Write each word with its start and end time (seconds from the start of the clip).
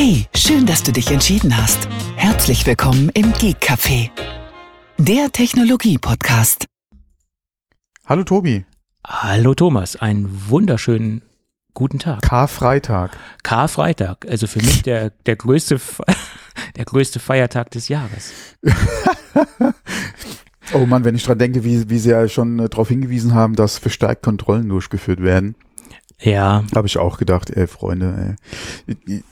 Hey, 0.00 0.26
schön, 0.32 0.64
dass 0.64 0.84
du 0.84 0.92
dich 0.92 1.10
entschieden 1.10 1.56
hast. 1.56 1.88
Herzlich 2.14 2.64
willkommen 2.64 3.10
im 3.14 3.32
Geek 3.32 3.56
Café, 3.60 4.10
der 4.96 5.32
Technologie-Podcast. 5.32 6.66
Hallo 8.06 8.22
Tobi. 8.22 8.64
Hallo 9.04 9.54
Thomas, 9.54 9.96
einen 9.96 10.48
wunderschönen 10.48 11.22
guten 11.74 11.98
Tag. 11.98 12.22
Karfreitag. 12.22 13.18
Karfreitag, 13.42 14.24
also 14.28 14.46
für 14.46 14.60
mich 14.60 14.84
der, 14.84 15.10
der, 15.26 15.34
größte, 15.34 15.80
der 16.76 16.84
größte 16.84 17.18
Feiertag 17.18 17.72
des 17.72 17.88
Jahres. 17.88 18.32
oh 20.74 20.86
Mann, 20.86 21.04
wenn 21.04 21.16
ich 21.16 21.24
dran 21.24 21.40
denke, 21.40 21.64
wie, 21.64 21.90
wie 21.90 21.98
Sie 21.98 22.10
ja 22.10 22.28
schon 22.28 22.60
äh, 22.60 22.68
darauf 22.68 22.88
hingewiesen 22.88 23.34
haben, 23.34 23.56
dass 23.56 23.78
verstärkt 23.78 24.22
Kontrollen 24.22 24.68
durchgeführt 24.68 25.24
werden. 25.24 25.56
Ja. 26.20 26.64
Habe 26.74 26.86
ich 26.88 26.98
auch 26.98 27.18
gedacht, 27.18 27.50
ey, 27.50 27.66
Freunde, 27.66 28.36
ey. 29.00 29.22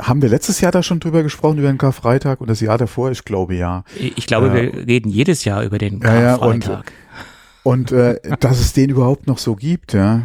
Haben 0.00 0.22
wir 0.22 0.28
letztes 0.28 0.60
Jahr 0.60 0.72
da 0.72 0.82
schon 0.82 1.00
drüber 1.00 1.22
gesprochen, 1.22 1.58
über 1.58 1.68
den 1.68 1.78
Karfreitag 1.78 2.40
und 2.40 2.50
das 2.50 2.60
Jahr 2.60 2.76
davor? 2.76 3.10
Ich 3.10 3.24
glaube 3.24 3.54
ja. 3.54 3.84
Ich 3.96 4.26
glaube, 4.26 4.48
äh, 4.48 4.72
wir 4.74 4.86
reden 4.86 5.08
jedes 5.08 5.44
Jahr 5.44 5.62
über 5.62 5.78
den 5.78 6.00
Karfreitag. 6.00 6.92
Und, 7.62 7.92
und 7.92 7.98
äh, 7.98 8.20
dass 8.40 8.60
es 8.60 8.72
den 8.72 8.90
überhaupt 8.90 9.26
noch 9.26 9.38
so 9.38 9.56
gibt, 9.56 9.94
ja 9.94 10.22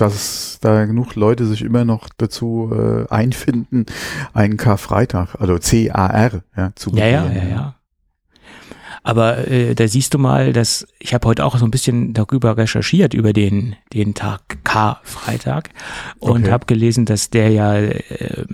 dass 0.00 0.58
da 0.60 0.86
genug 0.86 1.14
Leute 1.14 1.46
sich 1.46 1.62
immer 1.62 1.84
noch 1.84 2.08
dazu 2.16 2.70
äh, 2.72 3.12
einfinden, 3.12 3.84
einen 4.32 4.56
Karfreitag, 4.56 5.34
also 5.38 5.58
C-A-R, 5.58 6.42
ja, 6.56 6.72
zu 6.74 6.90
Ja, 6.92 7.06
ja, 7.06 7.30
ja, 7.30 7.44
ja. 7.44 7.74
Aber 9.02 9.48
äh, 9.48 9.74
da 9.74 9.88
siehst 9.88 10.14
du 10.14 10.18
mal, 10.18 10.52
dass 10.52 10.86
ich 10.98 11.14
habe 11.14 11.26
heute 11.26 11.44
auch 11.44 11.56
so 11.56 11.64
ein 11.64 11.70
bisschen 11.70 12.12
darüber 12.12 12.56
recherchiert 12.56 13.14
über 13.14 13.32
den 13.32 13.76
den 13.92 14.14
Tag 14.14 14.64
Karfreitag 14.64 15.70
und 16.18 16.42
okay. 16.42 16.52
habe 16.52 16.66
gelesen, 16.66 17.06
dass 17.06 17.30
der 17.30 17.50
ja 17.50 17.76
äh, 17.76 18.44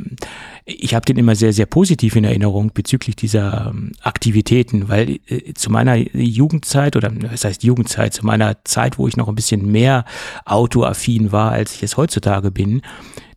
ich 0.68 0.96
habe 0.96 1.04
den 1.04 1.16
immer 1.16 1.36
sehr, 1.36 1.52
sehr 1.52 1.66
positiv 1.66 2.16
in 2.16 2.24
Erinnerung 2.24 2.72
bezüglich 2.74 3.14
dieser 3.14 3.68
ähm, 3.70 3.92
Aktivitäten, 4.02 4.88
weil 4.88 5.20
äh, 5.28 5.54
zu 5.54 5.70
meiner 5.70 5.94
Jugendzeit 5.94 6.96
oder 6.96 7.12
was 7.30 7.44
heißt 7.44 7.62
Jugendzeit, 7.62 8.12
zu 8.12 8.26
meiner 8.26 8.64
Zeit, 8.64 8.98
wo 8.98 9.06
ich 9.06 9.16
noch 9.16 9.28
ein 9.28 9.36
bisschen 9.36 9.70
mehr 9.70 10.04
autoaffin 10.44 11.30
war, 11.30 11.52
als 11.52 11.76
ich 11.76 11.84
es 11.84 11.96
heutzutage 11.96 12.50
bin, 12.50 12.82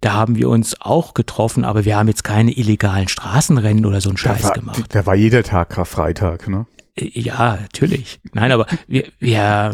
da 0.02 0.14
haben 0.14 0.38
wir 0.38 0.50
uns 0.50 0.82
auch 0.82 1.14
getroffen, 1.14 1.66
aber 1.66 1.86
wir 1.86 1.98
haben 1.98 2.08
jetzt 2.08 2.24
keine 2.24 2.52
illegalen 2.52 3.08
Straßenrennen 3.08 3.86
oder 3.86 4.02
so 4.02 4.10
einen 4.10 4.18
Scheiß 4.18 4.44
war, 4.44 4.54
gemacht. 4.54 4.86
Da 4.90 5.06
war 5.06 5.14
jeder 5.14 5.44
Tag 5.44 5.70
Karfreitag, 5.70 6.48
ne? 6.48 6.66
Ja, 6.98 7.58
natürlich. 7.62 8.20
Nein, 8.34 8.52
aber 8.52 8.66
wir, 8.88 9.06
wir, 9.20 9.74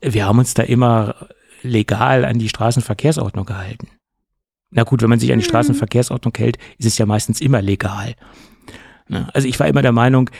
wir 0.00 0.26
haben 0.26 0.38
uns 0.38 0.54
da 0.54 0.62
immer 0.62 1.28
legal 1.62 2.24
an 2.24 2.38
die 2.38 2.48
Straßenverkehrsordnung 2.48 3.46
gehalten. 3.46 3.88
Na 4.70 4.82
gut, 4.82 5.02
wenn 5.02 5.10
man 5.10 5.20
sich 5.20 5.32
an 5.32 5.38
die 5.38 5.44
mhm. 5.44 5.50
Straßenverkehrsordnung 5.50 6.34
hält, 6.36 6.58
ist 6.78 6.86
es 6.86 6.98
ja 6.98 7.06
meistens 7.06 7.40
immer 7.40 7.62
legal. 7.62 8.14
Also 9.32 9.46
ich 9.46 9.58
war 9.60 9.68
immer 9.68 9.82
der 9.82 9.92
Meinung, 9.92 10.30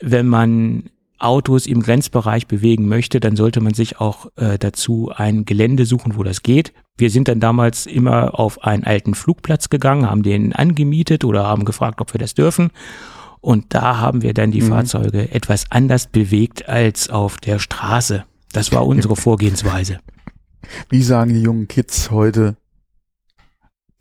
wenn 0.00 0.28
man 0.28 0.90
Autos 1.18 1.66
im 1.66 1.82
Grenzbereich 1.82 2.46
bewegen 2.46 2.88
möchte, 2.88 3.20
dann 3.20 3.36
sollte 3.36 3.60
man 3.60 3.74
sich 3.74 4.00
auch 4.00 4.26
äh, 4.36 4.58
dazu 4.58 5.10
ein 5.14 5.46
Gelände 5.46 5.86
suchen, 5.86 6.16
wo 6.16 6.22
das 6.22 6.42
geht. 6.42 6.72
Wir 6.98 7.10
sind 7.10 7.28
dann 7.28 7.40
damals 7.40 7.86
immer 7.86 8.38
auf 8.38 8.62
einen 8.64 8.84
alten 8.84 9.14
Flugplatz 9.14 9.70
gegangen, 9.70 10.08
haben 10.08 10.22
den 10.22 10.52
angemietet 10.52 11.24
oder 11.24 11.44
haben 11.44 11.64
gefragt, 11.64 12.00
ob 12.00 12.12
wir 12.12 12.18
das 12.18 12.34
dürfen. 12.34 12.70
Und 13.40 13.74
da 13.74 13.98
haben 13.98 14.22
wir 14.22 14.34
dann 14.34 14.50
die 14.50 14.62
mhm. 14.62 14.68
Fahrzeuge 14.68 15.30
etwas 15.30 15.70
anders 15.70 16.06
bewegt 16.06 16.68
als 16.68 17.10
auf 17.10 17.38
der 17.38 17.58
Straße. 17.58 18.24
Das 18.52 18.72
war 18.72 18.86
unsere 18.86 19.16
Vorgehensweise. 19.16 19.98
Wie 20.88 21.02
sagen 21.02 21.34
die 21.34 21.42
jungen 21.42 21.68
Kids 21.68 22.10
heute? 22.10 22.56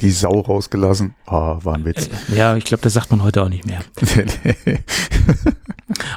die 0.01 0.11
Sau 0.11 0.41
rausgelassen. 0.41 1.15
Ah, 1.25 1.57
war 1.63 1.75
ein 1.75 1.85
Witz. 1.85 2.09
Äh, 2.29 2.35
ja, 2.35 2.55
ich 2.57 2.65
glaube, 2.65 2.81
das 2.81 2.93
sagt 2.93 3.11
man 3.11 3.23
heute 3.23 3.43
auch 3.43 3.49
nicht 3.49 3.65
mehr. 3.65 3.79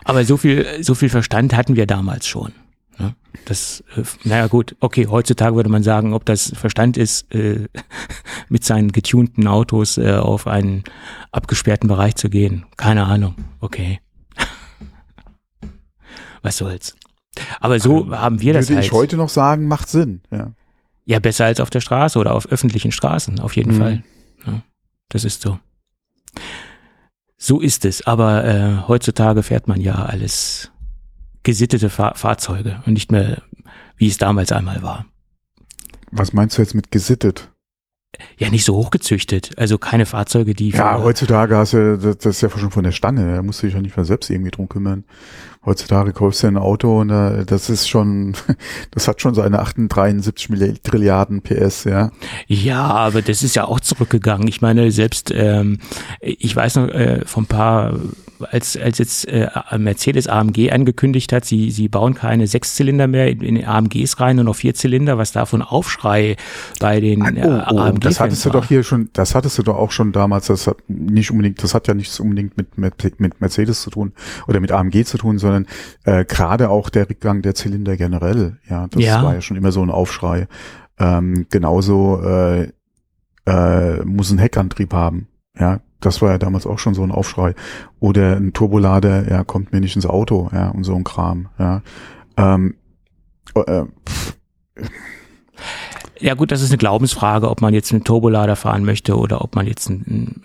Aber 0.05 0.25
so 0.25 0.37
viel, 0.37 0.83
so 0.83 0.95
viel 0.95 1.09
Verstand 1.09 1.55
hatten 1.55 1.77
wir 1.77 1.87
damals 1.87 2.27
schon. 2.27 2.53
Das, 3.45 3.83
äh, 3.97 4.03
naja 4.25 4.47
gut, 4.47 4.77
okay, 4.81 5.07
heutzutage 5.07 5.57
würde 5.57 5.71
man 5.71 5.83
sagen, 5.83 6.13
ob 6.13 6.25
das 6.25 6.53
Verstand 6.55 6.97
ist, 6.97 7.33
äh, 7.35 7.69
mit 8.49 8.65
seinen 8.65 8.93
getunten 8.93 9.47
Autos 9.47 9.99
äh, 9.99 10.13
auf 10.13 10.47
einen 10.47 10.85
abgesperrten 11.33 11.89
Bereich 11.89 12.17
zu 12.17 12.31
gehen. 12.31 12.67
Keine 12.77 13.05
Ahnung, 13.05 13.35
okay. 13.61 14.01
Was 16.43 16.59
soll's. 16.59 16.95
Aber 17.61 17.79
so 17.81 18.05
ähm, 18.05 18.19
haben 18.19 18.41
wir 18.41 18.53
das 18.53 18.69
würde 18.69 18.77
halt. 18.77 18.85
Würde 18.85 18.87
ich 18.87 19.01
heute 19.01 19.17
noch 19.17 19.29
sagen, 19.29 19.67
macht 19.67 19.89
Sinn, 19.89 20.23
ja. 20.31 20.53
Ja, 21.05 21.21
besser 21.21 21.47
als 21.47 21.61
auf 21.61 21.71
der 21.71 21.81
Straße 21.81 22.19
oder 22.19 22.35
auf 22.35 22.47
öffentlichen 22.49 22.93
Straßen, 22.93 23.41
auf 23.41 23.57
jeden 23.57 23.75
mhm. 23.75 23.79
Fall. 23.79 24.05
Ja, 24.47 24.63
das 25.09 25.25
ist 25.25 25.41
so. 25.41 25.59
So 27.39 27.61
ist 27.61 27.85
es, 27.85 28.07
aber 28.07 28.45
äh, 28.45 28.89
heutzutage 28.89 29.43
fährt 29.43 29.69
man 29.69 29.81
ja 29.81 29.95
alles 29.95 30.71
gesittete 31.43 31.91
Fahr 31.91 32.15
Fahrzeuge 32.15 32.83
und 32.87 32.95
nicht 32.95 33.13
mehr, 33.13 33.43
wie 33.97 34.09
es 34.09 34.19
damals 34.19 34.53
einmal 34.53 34.83
war. 34.83 35.07
Was 36.11 36.33
meinst 36.33 36.57
du 36.57 36.63
jetzt 36.63 36.75
mit 36.75 36.91
gesittet? 36.91 37.51
Ja, 38.39 38.49
nicht 38.51 38.65
so 38.65 38.75
hochgezüchtet. 38.75 39.57
Also 39.59 39.77
keine 39.77 40.07
Fahrzeuge, 40.07 40.55
die. 40.55 40.71
Ja, 40.71 41.01
heutzutage 41.01 41.57
hast 41.57 41.75
du, 41.75 41.99
das, 41.99 42.19
das 42.19 42.37
ist 42.37 42.41
ja 42.41 42.51
schon 42.51 42.71
von 42.71 42.83
der 42.83 42.93
Stange. 42.93 43.37
Da 43.37 43.43
musst 43.43 43.63
du 43.63 43.67
dich 43.67 43.75
ja 43.75 43.83
nicht 43.83 43.97
mehr 43.97 44.07
selbst 44.07 44.31
irgendwie 44.31 44.51
drum 44.51 44.69
kümmern 44.69 45.05
heutzutage 45.69 46.13
kaufst 46.13 46.43
du 46.43 46.49
ein 46.49 46.57
Auto 46.57 47.01
und 47.01 47.11
äh, 47.11 47.45
das 47.45 47.71
ist 47.71 47.89
schon, 47.89 48.35
das 48.91 49.07
hat 49.07 49.21
schon 49.21 49.35
seine 49.35 49.59
73 49.59 50.81
Trilliarden 50.83 51.43
PS, 51.43 51.85
ja. 51.85 52.11
Ja, 52.47 52.83
aber 52.85 53.23
das 53.23 53.43
ist 53.43 53.55
ja 53.55 53.67
auch 53.67 53.81
zurückgegangen. 53.81 54.49
Ich 54.49 54.61
meine, 54.61 54.91
selbst, 54.91 55.31
ähm, 55.33 55.79
ich 56.21 56.55
weiß 56.57 56.77
noch 56.77 56.89
äh, 56.89 57.25
von 57.25 57.47
paar 57.47 57.95
als, 58.51 58.77
als 58.77 58.99
jetzt 58.99 59.29
äh, 59.29 59.49
Mercedes 59.79 60.29
AMG 60.29 60.71
angekündigt 60.71 61.33
hat, 61.33 61.45
sie, 61.45 61.71
sie 61.71 61.89
bauen 61.89 62.15
keine 62.15 62.47
Sechszylinder 62.47 63.07
mehr 63.07 63.29
in, 63.29 63.41
in 63.41 63.65
AMGs 63.65 64.21
rein, 64.21 64.37
nur 64.37 64.45
noch 64.45 64.57
Vierzylinder, 64.57 65.19
was 65.19 65.33
davon 65.33 65.63
Aufschrei 65.63 66.37
bei 66.81 67.01
den 67.01 67.37
äh, 67.37 67.43
oh, 67.45 67.75
oh, 67.75 67.79
AMG 67.79 68.01
Das 68.01 68.21
hattest 68.21 68.45
war. 68.45 68.53
du 68.53 68.59
doch 68.59 68.69
hier 68.69 68.83
schon, 68.83 69.11
das 69.13 69.35
hattest 69.35 69.59
du 69.59 69.63
doch 69.63 69.77
auch 69.77 69.91
schon 69.91 70.13
damals, 70.13 70.47
das 70.47 70.67
hat 70.67 70.79
nicht 70.89 71.31
unbedingt, 71.31 71.63
das 71.63 71.75
hat 71.75 71.89
ja 71.89 71.95
nichts 71.95 72.19
unbedingt 72.21 72.57
mit, 72.57 72.79
mit, 72.79 73.21
mit 73.21 73.41
Mercedes 73.41 73.83
zu 73.83 73.91
tun 73.91 74.13
oder 74.47 74.61
mit 74.61 74.73
AMG 74.73 75.05
zu 75.05 75.19
tun, 75.19 75.39
sondern 75.39 75.67
äh, 76.05 76.25
gerade 76.25 76.71
auch 76.71 76.91
der 76.91 77.09
Rückgang 77.09 77.43
der 77.43 77.55
Zylinder 77.55 77.97
generell, 77.97 78.59
ja, 78.69 78.87
das 78.89 79.03
ja. 79.03 79.23
war 79.23 79.35
ja 79.35 79.41
schon 79.41 79.57
immer 79.57 79.73
so 79.73 79.83
ein 79.83 79.91
Aufschrei. 79.91 80.49
Ähm, 81.01 81.47
genauso 81.51 82.21
äh, 82.23 82.73
äh, 83.47 84.05
muss 84.05 84.31
ein 84.31 84.39
Heckantrieb 84.39 84.93
haben, 84.93 85.29
ja, 85.59 85.81
das 86.01 86.23
war 86.23 86.31
ja 86.31 86.39
damals 86.39 86.67
auch 86.67 86.79
schon 86.79 86.95
so 86.95 87.03
ein 87.03 87.11
Aufschrei. 87.11 87.55
Oder 88.01 88.37
ein 88.37 88.53
Turbolader, 88.53 89.31
ja, 89.31 89.45
kommt 89.45 89.73
mir 89.73 89.81
nicht 89.81 89.97
ins 89.97 90.07
Auto, 90.07 90.49
ja, 90.53 90.69
und 90.69 90.85
so 90.85 90.95
ein 90.95 91.05
Kram, 91.05 91.49
ja. 91.59 91.83
Ähm, 92.37 92.77
äh, 93.55 93.85
ja 96.21 96.35
gut, 96.35 96.51
das 96.53 96.63
ist 96.63 96.71
eine 96.71 96.79
Glaubensfrage, 96.79 97.49
ob 97.49 97.61
man 97.61 97.75
jetzt 97.75 97.93
einen 97.93 98.05
Turbolader 98.05 98.57
fahren 98.57 98.85
möchte 98.85 99.17
oder 99.17 99.43
ob 99.43 99.55
man 99.55 99.67
jetzt 99.67 99.89
ein, 99.89 100.43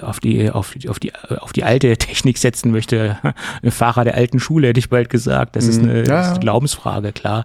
auf, 0.00 0.20
die, 0.20 0.50
auf, 0.50 0.74
auf, 0.88 0.98
die, 0.98 1.12
auf 1.14 1.52
die 1.52 1.64
alte 1.64 1.96
Technik 1.96 2.38
setzen 2.38 2.70
möchte. 2.70 3.18
Ein 3.62 3.70
Fahrer 3.70 4.04
der 4.04 4.14
alten 4.14 4.40
Schule, 4.40 4.68
hätte 4.68 4.80
ich 4.80 4.88
bald 4.88 5.10
gesagt. 5.10 5.56
Das 5.56 5.66
ist 5.66 5.82
mhm. 5.82 5.90
eine, 5.90 5.98
ja. 5.98 6.04
das 6.04 6.26
ist 6.26 6.32
eine 6.32 6.40
Glaubensfrage, 6.40 7.12
klar. 7.12 7.44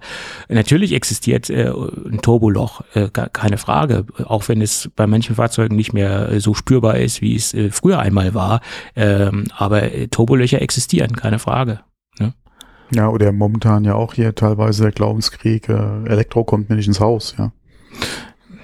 Natürlich 0.49 0.93
existiert 0.93 1.49
äh, 1.49 1.69
ein 1.69 2.21
Turboloch, 2.21 2.81
äh, 2.93 3.09
keine 3.09 3.57
Frage. 3.57 4.05
Auch 4.25 4.47
wenn 4.47 4.61
es 4.61 4.89
bei 4.95 5.07
manchen 5.07 5.35
Fahrzeugen 5.35 5.75
nicht 5.75 5.93
mehr 5.93 6.39
so 6.39 6.53
spürbar 6.53 6.97
ist, 6.97 7.21
wie 7.21 7.35
es 7.35 7.53
äh, 7.53 7.69
früher 7.71 7.99
einmal 7.99 8.33
war. 8.33 8.61
Ähm, 8.95 9.45
aber 9.55 9.93
äh, 9.93 10.07
Turbolöcher 10.07 10.61
existieren, 10.61 11.15
keine 11.15 11.39
Frage. 11.39 11.79
Ja, 12.91 13.09
oder 13.09 13.31
momentan 13.31 13.83
ja 13.83 13.95
auch 13.95 14.13
hier 14.13 14.33
teilweise 14.33 14.83
der 14.83 14.91
Glaubenskrieg, 14.91 15.67
äh, 15.69 16.03
Elektro 16.05 16.43
kommt 16.43 16.69
mir 16.69 16.75
nicht 16.75 16.87
ins 16.87 16.99
Haus, 16.99 17.35
ja. 17.37 17.51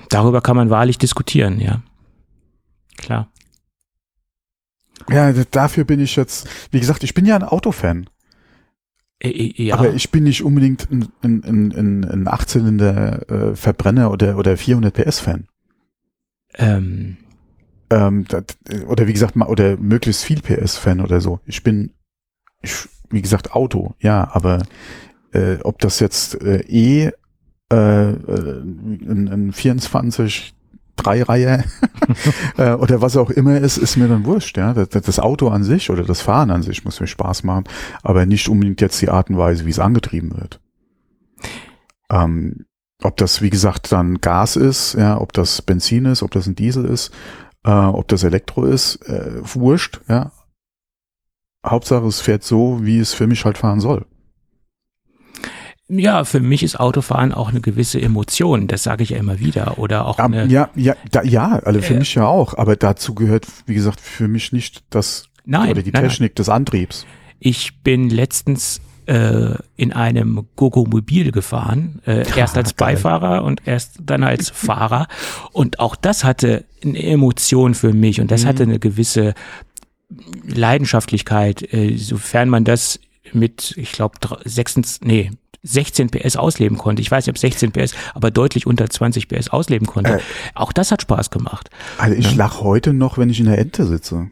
Darüber 0.09 0.41
kann 0.41 0.55
man 0.55 0.69
wahrlich 0.69 0.97
diskutieren, 0.97 1.59
ja. 1.59 1.81
Klar. 2.97 3.31
Ja, 5.09 5.33
dafür 5.33 5.83
bin 5.83 5.99
ich 5.99 6.15
jetzt, 6.15 6.47
wie 6.71 6.79
gesagt, 6.79 7.03
ich 7.03 7.13
bin 7.13 7.25
ja 7.25 7.35
ein 7.35 7.43
Autofan. 7.43 8.09
Äh, 9.19 9.29
äh, 9.29 9.63
ja. 9.63 9.75
Aber 9.75 9.93
ich 9.93 10.11
bin 10.11 10.23
nicht 10.23 10.43
unbedingt 10.43 10.89
ein, 10.91 11.09
ein, 11.21 11.43
ein, 11.43 12.03
ein 12.05 12.27
18-Zylinder 12.27 13.29
äh, 13.29 13.55
Verbrenner 13.55 14.11
oder, 14.11 14.37
oder 14.37 14.55
400 14.57 14.93
PS 14.93 15.19
Fan. 15.19 15.47
Ähm. 16.55 17.17
Ähm, 17.89 18.25
oder 18.87 19.07
wie 19.07 19.13
gesagt, 19.13 19.35
oder 19.35 19.77
möglichst 19.77 20.23
viel 20.23 20.41
PS 20.41 20.77
Fan 20.77 20.99
oder 21.01 21.21
so. 21.21 21.39
Ich 21.45 21.63
bin, 21.63 21.93
ich, 22.61 22.87
wie 23.13 23.21
gesagt, 23.21 23.53
Auto, 23.53 23.95
ja, 23.99 24.29
aber 24.33 24.63
äh, 25.31 25.57
ob 25.63 25.79
das 25.79 25.99
jetzt 25.99 26.41
äh, 26.41 26.61
eh 26.67 27.11
äh, 27.69 27.75
ein, 27.75 29.29
ein 29.31 29.53
24 29.53 30.53
Dreireihe 30.95 31.63
äh, 32.57 32.73
oder 32.73 33.01
was 33.01 33.17
auch 33.17 33.31
immer 33.31 33.57
ist, 33.59 33.77
ist 33.77 33.97
mir 33.97 34.07
dann 34.07 34.25
wurscht. 34.25 34.57
Ja, 34.57 34.73
das, 34.73 34.89
das, 34.89 35.19
Auto 35.19 35.47
an 35.47 35.63
sich 35.63 35.89
oder 35.89 36.03
das 36.03 36.21
Fahren 36.21 36.51
an 36.51 36.61
sich 36.61 36.85
muss 36.85 36.99
mir 36.99 37.07
Spaß 37.07 37.43
machen, 37.43 37.63
aber 38.03 38.25
nicht 38.25 38.47
unbedingt 38.47 38.81
jetzt 38.81 39.01
die 39.01 39.09
Art 39.09 39.29
und 39.29 39.37
Weise, 39.37 39.65
wie 39.65 39.71
es 39.71 39.79
angetrieben 39.79 40.35
wird. 40.37 40.59
Ähm, 42.11 42.65
ob 43.01 43.17
das 43.17 43.41
wie 43.41 43.49
gesagt 43.49 43.91
dann 43.91 44.21
Gas 44.21 44.55
ist, 44.55 44.93
ja, 44.93 45.19
ob 45.19 45.33
das 45.33 45.61
Benzin 45.61 46.05
ist, 46.05 46.21
ob 46.21 46.31
das 46.31 46.47
ein 46.47 46.55
Diesel 46.55 46.85
ist, 46.85 47.11
Äh, 47.65 47.71
ob 47.71 48.09
das 48.09 48.23
Elektro 48.23 48.65
ist, 48.65 48.97
äh, 49.07 49.39
wurscht, 49.41 50.01
ja. 50.09 50.32
Hauptsache 51.65 52.05
es 52.07 52.19
fährt 52.21 52.43
so, 52.43 52.79
wie 52.83 52.99
es 52.99 53.13
für 53.13 53.27
mich 53.27 53.45
halt 53.45 53.57
fahren 53.57 53.79
soll. 53.79 54.05
Ja, 55.89 56.23
für 56.23 56.39
mich 56.39 56.63
ist 56.63 56.79
Autofahren 56.79 57.33
auch 57.33 57.49
eine 57.49 57.59
gewisse 57.61 58.01
Emotion, 58.01 58.67
das 58.67 58.83
sage 58.83 59.03
ich 59.03 59.09
ja 59.11 59.17
immer 59.17 59.39
wieder. 59.39 59.77
Oder 59.77 60.05
auch 60.07 60.17
Ja, 60.17 60.25
eine, 60.25 60.45
ja, 60.47 60.69
ja, 60.75 60.95
da, 61.11 61.21
ja, 61.23 61.59
also 61.59 61.81
für 61.81 61.95
Äh, 61.95 61.99
mich 61.99 62.15
ja 62.15 62.25
auch, 62.25 62.57
aber 62.57 62.75
dazu 62.77 63.13
gehört, 63.13 63.45
wie 63.65 63.73
gesagt, 63.75 63.99
für 63.99 64.27
mich 64.27 64.53
nicht 64.53 64.83
das 64.89 65.27
Nein, 65.45 65.69
oder 65.71 65.81
die 65.81 65.91
nein, 65.91 66.03
nein. 66.03 66.09
Technik 66.09 66.35
des 66.35 66.47
Antriebs. 66.49 67.05
Ich 67.39 67.81
bin 67.83 68.09
letztens 68.09 68.79
äh, 69.07 69.55
in 69.75 69.91
einem 69.91 70.47
Gogo-Mobil 70.55 71.33
gefahren, 71.33 72.01
äh, 72.05 72.23
erst 72.37 72.57
als. 72.57 72.73
Beifahrer 72.73 73.43
und 73.43 73.67
erst 73.67 73.97
dann 74.01 74.23
als 74.23 74.49
Fahrer. 74.49 75.07
Und 75.51 75.79
auch 75.79 75.97
das 75.97 76.23
hatte 76.23 76.63
eine 76.83 77.03
Emotion 77.03 77.73
für 77.73 77.91
mich 77.93 78.21
und 78.21 78.31
das 78.31 78.43
Mhm. 78.43 78.47
hatte 78.47 78.63
eine 78.63 78.79
gewisse 78.79 79.33
Leidenschaftlichkeit, 80.45 81.73
äh, 81.73 81.97
sofern 81.97 82.49
man 82.49 82.63
das 82.63 82.99
mit, 83.31 83.73
ich 83.77 83.91
glaube, 83.91 84.17
16, 84.43 84.85
nee, 85.01 85.31
16 85.63 86.09
PS 86.09 86.35
ausleben 86.35 86.77
konnte. 86.77 87.01
Ich 87.01 87.09
weiß 87.09 87.25
nicht, 87.25 87.33
ob 87.33 87.37
16 87.37 87.71
PS, 87.71 87.93
aber 88.13 88.31
deutlich 88.31 88.67
unter 88.67 88.89
20 88.89 89.29
PS 89.29 89.49
ausleben 89.49 89.87
konnte. 89.87 90.15
Äh. 90.15 90.19
Auch 90.55 90.73
das 90.73 90.91
hat 90.91 91.01
Spaß 91.01 91.29
gemacht. 91.29 91.69
Also 91.97 92.17
ich 92.17 92.35
lach 92.35 92.61
heute 92.61 92.93
noch, 92.93 93.17
wenn 93.17 93.29
ich 93.29 93.39
in 93.39 93.45
der 93.45 93.57
Ente 93.57 93.85
sitze. 93.85 94.29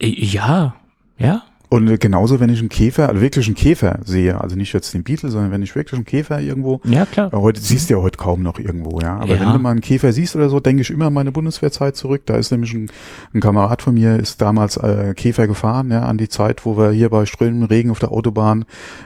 Äh, 0.00 0.08
Ja, 0.08 0.74
ja, 1.18 1.44
Und 1.68 1.98
genauso, 2.00 2.38
wenn 2.38 2.48
ich 2.48 2.60
einen 2.60 2.68
Käfer, 2.68 3.08
also 3.08 3.20
wirklich 3.20 3.46
einen 3.46 3.56
Käfer 3.56 3.98
sehe, 4.04 4.40
also 4.40 4.54
nicht 4.56 4.72
jetzt 4.72 4.94
den 4.94 5.02
Beetle, 5.02 5.30
sondern 5.30 5.50
wenn 5.50 5.62
ich 5.62 5.74
wirklich 5.74 5.94
einen 5.94 6.04
Käfer 6.04 6.40
irgendwo, 6.40 6.80
ja 6.84 7.06
klar. 7.06 7.32
äh, 7.32 7.36
heute 7.36 7.60
siehst 7.60 7.90
du 7.90 7.94
ja 7.94 8.00
heute 8.02 8.16
kaum 8.18 8.42
noch 8.42 8.58
irgendwo, 8.58 9.00
ja. 9.00 9.16
Aber 9.16 9.34
Ja. 9.34 9.40
wenn 9.40 9.52
du 9.52 9.58
mal 9.58 9.70
einen 9.70 9.80
Käfer 9.80 10.12
siehst 10.12 10.36
oder 10.36 10.48
so, 10.48 10.60
denke 10.60 10.82
ich 10.82 10.90
immer 10.90 11.06
an 11.06 11.12
meine 11.12 11.32
Bundeswehrzeit 11.32 11.96
zurück. 11.96 12.22
Da 12.26 12.36
ist 12.36 12.50
nämlich 12.52 12.72
ein, 12.72 12.90
ein 13.34 13.40
Kamerad 13.40 13.82
von 13.82 13.94
mir, 13.94 14.16
ist 14.16 14.40
damals 14.40 14.76
äh, 14.76 15.12
Käfer 15.14 15.46
gefahren, 15.48 15.90
ja, 15.90 16.02
an 16.02 16.18
die 16.18 16.28
Zeit, 16.28 16.64
wo 16.64 16.76
wir 16.78 16.90
hier 16.92 17.08
bei 17.10 17.26
strömendem 17.26 17.66
Regen 17.68 17.90
auf 17.90 17.98
der 17.98 18.12
Autobahn 18.12 18.64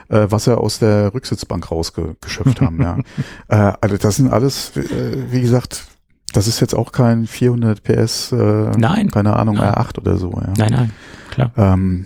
äh, 0.09 0.27
Wasser 0.29 0.59
aus 0.61 0.77
der 0.79 1.13
Rücksitzbank 1.13 1.71
rausgeschöpft 1.71 2.61
haben, 2.61 2.81
ja. 2.81 2.97
Äh, 3.47 3.73
also 3.81 3.97
das 3.97 4.15
sind 4.17 4.31
alles, 4.31 4.77
äh, 4.77 4.83
wie 5.31 5.41
gesagt, 5.41 5.85
das 6.33 6.47
ist 6.47 6.59
jetzt 6.61 6.73
auch 6.75 6.91
kein 6.91 7.27
400 7.27 7.83
PS, 7.83 8.31
äh, 8.31 8.35
Nein. 8.77 9.11
keine 9.11 9.35
Ahnung, 9.35 9.55
Nein. 9.55 9.73
R8 9.73 9.97
oder 9.99 10.17
so, 10.17 10.31
ja. 10.31 10.53
Nein, 10.57 10.71
nein, 10.71 10.91
klar. 11.31 11.51
Ähm, 11.57 12.05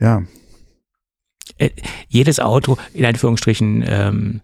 ja, 0.00 0.22
jedes 2.08 2.38
Auto, 2.40 2.76
in 2.94 3.04
Anführungsstrichen, 3.04 3.84
ähm, 3.86 4.40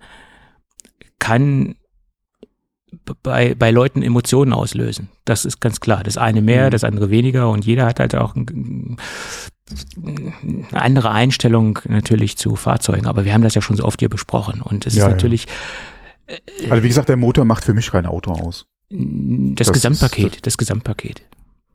kann 1.19 1.77
bei, 3.23 3.55
bei 3.55 3.71
Leuten 3.71 4.03
Emotionen 4.03 4.53
auslösen. 4.53 5.09
Das 5.25 5.45
ist 5.45 5.61
ganz 5.61 5.81
klar. 5.81 6.03
Das 6.05 6.17
eine 6.17 6.43
mehr, 6.43 6.67
Mhm. 6.67 6.71
das 6.71 6.85
andere 6.85 7.11
weniger 7.11 7.51
und 7.51 7.65
jeder 7.67 7.87
hat 7.87 8.01
halt 8.01 8.15
auch 8.15 8.35
ein, 8.37 8.97
eine 10.03 10.33
andere 10.73 11.11
Einstellung 11.11 11.79
natürlich 11.89 12.37
zu 12.37 12.57
Fahrzeugen. 12.57 13.07
Aber 13.07 13.25
wir 13.25 13.33
haben 13.35 13.43
das 13.43 13.55
ja 13.55 13.63
schon 13.63 13.77
so 13.77 13.85
oft 13.85 14.01
hier 14.01 14.09
besprochen 14.09 14.61
und 14.61 14.87
es 14.87 14.95
Ja, 14.95 15.05
ist 15.05 15.09
ja. 15.09 15.15
natürlich 15.15 15.47
also 16.71 16.83
wie 16.83 16.89
gesagt, 16.89 17.09
der 17.11 17.17
Motor 17.19 17.45
macht 17.45 17.65
für 17.65 17.75
mich 17.75 17.91
kein 17.91 18.07
Auto 18.07 18.33
aus. 18.33 18.67
das, 18.89 19.67
Das 19.67 19.73
Gesamtpaket, 19.73 20.47
das 20.47 20.57
Gesamtpaket 20.57 21.23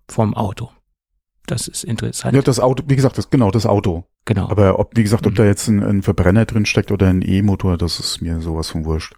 vom 0.08 0.34
Auto. 0.34 0.72
Das 1.50 1.68
ist 1.68 1.84
interessant. 1.84 2.36
Ja, 2.36 2.42
das 2.44 2.60
Auto, 2.60 2.84
wie 2.88 2.96
gesagt, 2.96 3.18
das 3.18 3.30
genau 3.30 3.50
das 3.52 3.66
Auto. 3.66 4.04
genau. 4.26 4.48
Aber 4.50 4.78
ob, 4.80 4.96
wie 4.96 5.02
gesagt, 5.04 5.26
ob 5.26 5.34
Mhm. 5.34 5.38
da 5.38 5.46
jetzt 5.46 5.68
ein, 5.68 5.82
ein 5.84 6.02
Verbrenner 6.04 6.46
drin 6.46 6.66
steckt 6.66 6.92
oder 6.92 7.08
ein 7.08 7.22
E-Motor, 7.24 7.78
das 7.78 8.00
ist 8.00 8.22
mir 8.22 8.40
sowas 8.40 8.70
von 8.70 8.86
wurscht. 8.86 9.16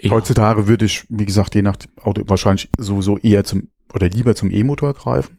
ja. 0.00 0.10
Heutzutage 0.10 0.66
würde 0.68 0.84
ich, 0.84 1.04
wie 1.08 1.26
gesagt, 1.26 1.54
je 1.54 1.62
nach 1.62 1.76
Auto 2.02 2.22
wahrscheinlich 2.26 2.70
sowieso 2.78 3.18
eher 3.18 3.44
zum 3.44 3.68
oder 3.92 4.08
lieber 4.08 4.34
zum 4.36 4.50
E-Motor 4.50 4.94
greifen 4.94 5.36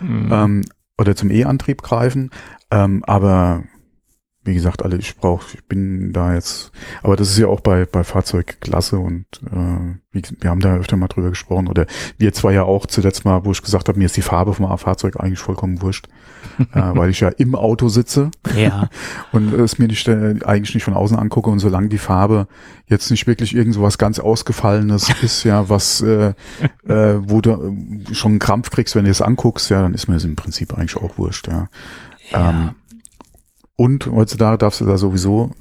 Mhm. 0.00 0.28
ähm, 0.30 0.64
oder 0.98 1.16
zum 1.16 1.30
E-Antrieb 1.30 1.80
greifen. 1.82 2.30
Ähm, 2.70 3.02
aber 3.06 3.64
wie 4.46 4.54
gesagt, 4.54 4.84
alle, 4.84 4.96
ich 4.96 5.16
brauche, 5.16 5.44
ich 5.54 5.64
bin 5.64 6.12
da 6.12 6.34
jetzt, 6.34 6.70
aber 7.02 7.16
das 7.16 7.30
ist 7.30 7.38
ja 7.38 7.48
auch 7.48 7.60
bei, 7.60 7.84
bei 7.84 8.04
Fahrzeugklasse 8.04 8.98
und 8.98 9.26
äh, 9.44 9.96
wie, 10.12 10.22
wir 10.40 10.50
haben 10.50 10.60
da 10.60 10.76
öfter 10.76 10.96
mal 10.96 11.08
drüber 11.08 11.30
gesprochen 11.30 11.68
oder 11.68 11.86
wir 12.18 12.32
zwei 12.32 12.52
ja 12.52 12.62
auch 12.62 12.86
zuletzt 12.86 13.24
mal, 13.24 13.44
wo 13.44 13.50
ich 13.50 13.62
gesagt 13.62 13.88
habe, 13.88 13.98
mir 13.98 14.06
ist 14.06 14.16
die 14.16 14.22
Farbe 14.22 14.54
vom 14.54 14.66
Fahrzeug 14.78 15.18
eigentlich 15.18 15.40
vollkommen 15.40 15.82
wurscht, 15.82 16.08
äh, 16.58 16.64
weil 16.94 17.10
ich 17.10 17.20
ja 17.20 17.28
im 17.28 17.54
Auto 17.54 17.88
sitze 17.88 18.30
ja, 18.56 18.88
und 19.32 19.52
es 19.52 19.78
mir 19.78 19.88
nicht, 19.88 20.06
äh, 20.06 20.36
eigentlich 20.44 20.74
nicht 20.74 20.84
von 20.84 20.94
außen 20.94 21.18
angucke 21.18 21.50
und 21.50 21.58
solange 21.58 21.88
die 21.88 21.98
Farbe 21.98 22.46
jetzt 22.86 23.10
nicht 23.10 23.26
wirklich 23.26 23.54
irgend 23.54 23.74
so 23.74 23.82
was 23.82 23.98
ganz 23.98 24.20
Ausgefallenes 24.20 25.10
ist, 25.22 25.42
ja, 25.44 25.68
was, 25.68 26.00
äh, 26.02 26.34
äh, 26.86 27.18
wo 27.18 27.40
du 27.40 27.50
äh, 27.50 28.14
schon 28.14 28.32
einen 28.32 28.38
Krampf 28.38 28.70
kriegst, 28.70 28.94
wenn 28.94 29.04
du 29.04 29.10
es 29.10 29.22
anguckst, 29.22 29.70
ja, 29.70 29.82
dann 29.82 29.94
ist 29.94 30.08
mir 30.08 30.14
das 30.14 30.24
im 30.24 30.36
Prinzip 30.36 30.72
eigentlich 30.72 30.96
auch 30.96 31.18
wurscht, 31.18 31.48
ja. 31.48 31.68
ja. 32.30 32.50
Ähm, 32.50 32.70
und 33.76 34.06
heutzutage 34.06 34.58
darfst 34.58 34.80
du 34.80 34.86
da 34.86 34.96
sowieso 34.98 35.52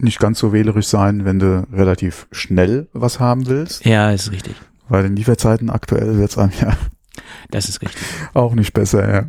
nicht 0.00 0.20
ganz 0.20 0.38
so 0.38 0.52
wählerisch 0.52 0.86
sein, 0.86 1.24
wenn 1.24 1.38
du 1.38 1.66
relativ 1.72 2.28
schnell 2.30 2.88
was 2.92 3.18
haben 3.18 3.46
willst, 3.48 3.84
ja, 3.84 4.10
ist 4.12 4.30
richtig. 4.30 4.54
weil 4.88 5.04
in 5.04 5.16
Lieferzeiten 5.16 5.70
aktuell 5.70 6.16
wird's 6.18 6.38
einem 6.38 6.52
ja 6.60 6.76
Das 7.50 7.68
ist 7.68 7.82
richtig. 7.82 8.00
auch 8.34 8.54
nicht 8.54 8.72
besser, 8.72 9.12
ja. 9.12 9.28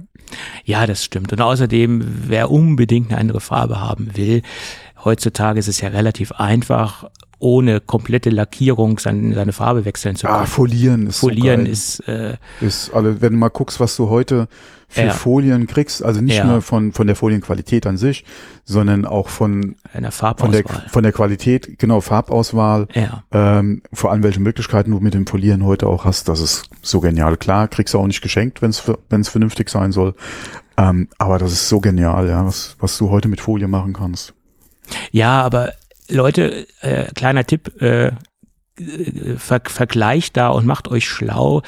Ja, 0.64 0.86
das 0.86 1.04
stimmt. 1.04 1.34
Und 1.34 1.42
außerdem, 1.42 2.04
wer 2.28 2.52
unbedingt 2.52 3.10
eine 3.10 3.20
andere 3.20 3.42
Farbe 3.42 3.80
haben 3.82 4.16
will, 4.16 4.44
heutzutage 5.04 5.58
ist 5.58 5.68
es 5.68 5.82
ja 5.82 5.90
relativ 5.90 6.34
einfach, 6.34 7.10
ohne 7.40 7.80
komplette 7.80 8.30
Lackierung 8.30 9.00
seine, 9.00 9.34
seine 9.34 9.54
Farbe 9.54 9.86
wechseln 9.86 10.16
zu 10.16 10.28
Ah, 10.28 10.36
können. 10.36 10.48
Folieren 10.48 11.08
ist 11.08 11.20
Folieren 11.20 11.66
so 11.66 11.72
ist, 11.72 12.00
äh, 12.08 12.38
ist 12.62 12.94
alle, 12.94 13.22
wenn 13.22 13.34
du 13.34 13.40
mal 13.40 13.50
guckst, 13.50 13.80
was 13.80 13.96
du 13.96 14.10
heute 14.10 14.48
für 14.92 15.04
Ja. 15.04 15.10
Folien 15.14 15.68
kriegst, 15.68 16.04
also 16.04 16.20
nicht 16.20 16.38
Ja. 16.38 16.46
nur 16.46 16.62
von, 16.64 16.94
von 16.94 17.06
der 17.06 17.16
Folienqualität 17.16 17.86
an 17.86 17.96
sich, 17.98 18.26
sondern 18.66 19.06
auch 19.06 19.30
von, 19.30 19.76
einer 19.94 20.12
von 20.12 20.52
der, 20.52 20.64
Farbauswahl. 20.64 20.90
von 20.90 21.04
der 21.04 21.12
Qualität, 21.12 21.78
genau, 21.78 22.02
Farbauswahl, 22.02 22.88
ja, 22.96 23.24
ähm, 23.32 23.84
vor 23.94 24.12
allem 24.12 24.24
welche 24.24 24.40
Möglichkeiten 24.40 24.90
du 24.92 25.00
mit 25.00 25.14
dem 25.14 25.28
Folieren 25.28 25.64
heute 25.64 25.86
auch 25.88 26.06
hast, 26.06 26.28
das 26.28 26.40
ist 26.42 26.64
so 26.82 27.00
genial. 27.02 27.38
Klar, 27.38 27.68
kriegst 27.68 27.94
du 27.94 28.00
auch 28.00 28.08
nicht 28.08 28.22
geschenkt, 28.22 28.62
wenn 28.64 28.72
es 28.72 28.82
wenn 29.10 29.22
es 29.22 29.30
vernünftig 29.30 29.70
sein 29.70 29.92
soll. 29.92 30.16
Ähm, 30.76 31.08
aber 31.20 31.38
das 31.38 31.52
ist 31.52 31.70
so 31.70 31.80
genial, 31.80 32.28
ja, 32.28 32.44
was, 32.46 32.76
was 32.80 32.98
du 32.98 33.10
heute 33.12 33.28
mit 33.28 33.42
Folie 33.42 33.68
machen 33.68 33.94
kannst. 33.94 34.34
ja, 35.12 35.42
aber 35.44 35.74
Leute, 36.10 36.68
äh, 36.82 37.06
kleiner 37.14 37.46
Tipp, 37.46 37.82
äh, 37.82 38.08
äh, 38.08 38.14
ver 39.38 39.62
vergleicht 39.66 40.38
da 40.38 40.50
und 40.50 40.66
macht 40.66 40.88
euch 40.88 41.08
schlau. 41.08 41.62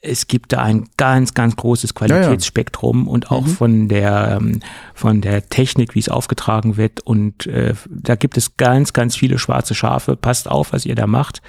Es 0.00 0.26
gibt 0.26 0.52
da 0.52 0.60
ein 0.62 0.86
ganz, 0.98 1.32
ganz 1.32 1.56
großes 1.56 1.94
Qualitätsspektrum 1.94 3.08
und 3.08 3.30
auch 3.30 3.46
Mhm. 3.46 3.50
von 3.50 3.88
der 3.88 4.38
ähm, 4.40 4.60
von 4.94 5.20
der 5.22 5.48
Technik, 5.48 5.94
wie 5.94 5.98
es 6.00 6.08
aufgetragen 6.10 6.76
wird. 6.76 7.00
Und 7.00 7.46
äh, 7.46 7.74
da 7.88 8.14
gibt 8.14 8.36
es 8.36 8.56
ganz, 8.58 8.92
ganz 8.92 9.16
viele 9.16 9.38
schwarze 9.38 9.74
Schafe. 9.74 10.16
Passt 10.16 10.50
auf, 10.50 10.72
was 10.72 10.84
ihr 10.84 10.94
da 10.94 11.06
macht. 11.06 11.40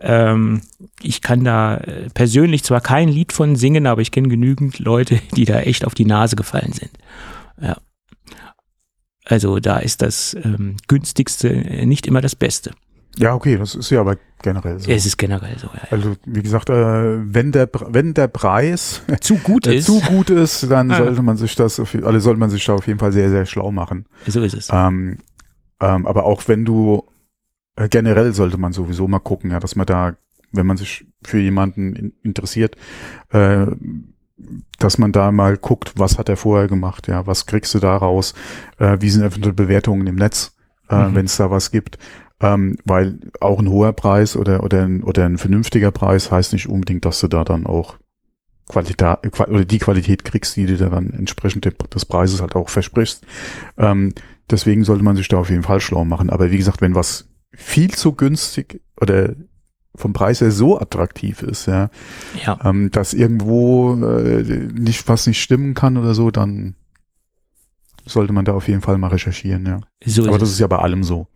Ähm, 0.00 0.60
ich 1.02 1.22
kann 1.22 1.44
da 1.44 1.76
äh, 1.78 2.10
persönlich 2.12 2.62
zwar 2.62 2.82
kein 2.82 3.08
Lied 3.08 3.32
von 3.32 3.56
singen, 3.56 3.86
aber 3.86 4.02
ich 4.02 4.10
kenne 4.10 4.28
genügend 4.28 4.78
Leute, 4.80 5.18
die 5.36 5.44
da 5.46 5.60
echt 5.60 5.86
auf 5.86 5.94
die 5.94 6.04
Nase 6.06 6.36
gefallen 6.36 6.72
sind. 6.72 6.90
Ja. 7.60 7.76
Also 9.24 9.58
da 9.60 9.78
ist 9.78 10.02
das 10.02 10.34
ähm, 10.42 10.76
günstigste 10.88 11.48
äh, 11.48 11.86
nicht 11.86 12.06
immer 12.06 12.20
das 12.20 12.36
Beste. 12.36 12.72
Ja, 13.16 13.32
okay, 13.34 13.56
das 13.56 13.74
ist 13.76 13.90
ja 13.90 14.00
aber 14.00 14.16
generell 14.42 14.80
so. 14.80 14.90
Es 14.90 15.06
ist 15.06 15.16
generell 15.16 15.56
so. 15.58 15.68
Ja. 15.68 15.82
Also, 15.90 16.16
wie 16.26 16.42
gesagt, 16.42 16.68
äh, 16.68 16.74
wenn 17.32 17.52
der, 17.52 17.70
wenn 17.88 18.12
der 18.12 18.26
Preis 18.26 19.02
Zu 19.20 19.36
gut 19.36 19.66
äh, 19.68 19.76
ist, 19.76 19.86
zu 19.86 20.00
gut 20.00 20.30
ist, 20.30 20.68
dann 20.70 20.90
Ah. 20.90 20.96
sollte 20.98 21.22
man 21.22 21.36
sich 21.36 21.54
das, 21.54 21.78
auf, 21.78 21.94
also 21.94 22.18
sollte 22.18 22.40
man 22.40 22.50
sich 22.50 22.64
da 22.64 22.74
auf 22.74 22.86
jeden 22.88 22.98
Fall 22.98 23.12
sehr, 23.12 23.30
sehr 23.30 23.46
schlau 23.46 23.70
machen. 23.70 24.06
so 24.26 24.42
ist 24.42 24.54
es. 24.54 24.68
Ähm, 24.72 25.18
ähm, 25.80 26.06
aber 26.06 26.24
auch 26.26 26.42
wenn 26.48 26.64
du 26.64 27.04
äh, 27.76 27.88
generell 27.88 28.32
sollte 28.32 28.58
man 28.58 28.72
sowieso 28.72 29.06
mal 29.06 29.20
gucken, 29.20 29.52
ja, 29.52 29.60
dass 29.60 29.76
man 29.76 29.86
da, 29.86 30.16
wenn 30.52 30.66
man 30.66 30.76
sich 30.76 31.06
für 31.22 31.38
jemanden 31.38 31.94
in, 31.94 32.12
interessiert, 32.24 32.76
äh, 33.30 33.66
dass 34.78 34.98
man 34.98 35.12
da 35.12 35.30
mal 35.32 35.56
guckt, 35.56 35.92
was 35.96 36.18
hat 36.18 36.28
er 36.28 36.36
vorher 36.36 36.68
gemacht, 36.68 37.06
ja, 37.08 37.26
was 37.26 37.46
kriegst 37.46 37.72
du 37.74 37.78
da 37.78 37.96
raus, 37.96 38.34
äh, 38.78 38.96
wie 39.00 39.10
sind 39.10 39.22
eventuell 39.22 39.54
Bewertungen 39.54 40.06
im 40.06 40.16
Netz, 40.16 40.56
äh, 40.90 41.08
Mhm. 41.08 41.14
wenn 41.14 41.26
es 41.26 41.36
da 41.36 41.50
was 41.50 41.70
gibt. 41.70 41.98
Ähm, 42.40 42.76
weil 42.84 43.20
auch 43.40 43.60
ein 43.60 43.68
hoher 43.70 43.92
Preis 43.92 44.36
oder, 44.36 44.64
oder, 44.64 44.82
ein, 44.84 45.02
oder 45.04 45.24
ein 45.24 45.38
vernünftiger 45.38 45.92
Preis 45.92 46.30
heißt 46.32 46.52
nicht 46.52 46.68
unbedingt, 46.68 47.04
dass 47.04 47.20
du 47.20 47.28
da 47.28 47.44
dann 47.44 47.64
auch 47.64 47.96
Qualität 48.68 49.18
oder 49.48 49.64
die 49.64 49.78
Qualität 49.78 50.24
kriegst, 50.24 50.56
die 50.56 50.66
du 50.66 50.76
dann 50.76 51.10
entsprechend 51.10 51.64
de- 51.64 51.74
des 51.94 52.04
Preises 52.04 52.40
halt 52.40 52.56
auch 52.56 52.70
versprichst. 52.70 53.24
Ähm, 53.78 54.14
deswegen 54.50 54.84
sollte 54.84 55.04
man 55.04 55.16
sich 55.16 55.28
da 55.28 55.36
auf 55.38 55.50
jeden 55.50 55.62
Fall 55.62 55.80
schlau 55.80 56.04
machen. 56.04 56.28
Aber 56.30 56.50
wie 56.50 56.56
gesagt, 56.56 56.80
wenn 56.80 56.94
was 56.94 57.28
viel 57.52 57.90
zu 57.94 58.14
günstig 58.14 58.80
oder 59.00 59.34
vom 59.96 60.12
Preis 60.12 60.40
her 60.40 60.50
so 60.50 60.78
attraktiv 60.80 61.42
ist, 61.42 61.66
ja, 61.66 61.88
Ja. 62.44 62.58
ähm, 62.64 62.90
dass 62.90 63.14
irgendwo 63.14 63.94
äh, 63.94 64.42
nicht 64.42 65.08
was 65.08 65.26
nicht 65.26 65.40
stimmen 65.42 65.74
kann 65.74 65.96
oder 65.96 66.14
so, 66.14 66.30
dann 66.30 66.74
sollte 68.06 68.32
man 68.32 68.44
da 68.44 68.52
auf 68.52 68.68
jeden 68.68 68.80
Fall 68.82 68.98
mal 68.98 69.08
recherchieren, 69.08 69.66
ja. 69.66 69.80
So 70.04 70.22
ist 70.22 70.28
Aber 70.28 70.38
das 70.38 70.50
ist 70.50 70.58
ja 70.58 70.66
bei 70.66 70.78
allem 70.78 71.04
so. 71.04 71.26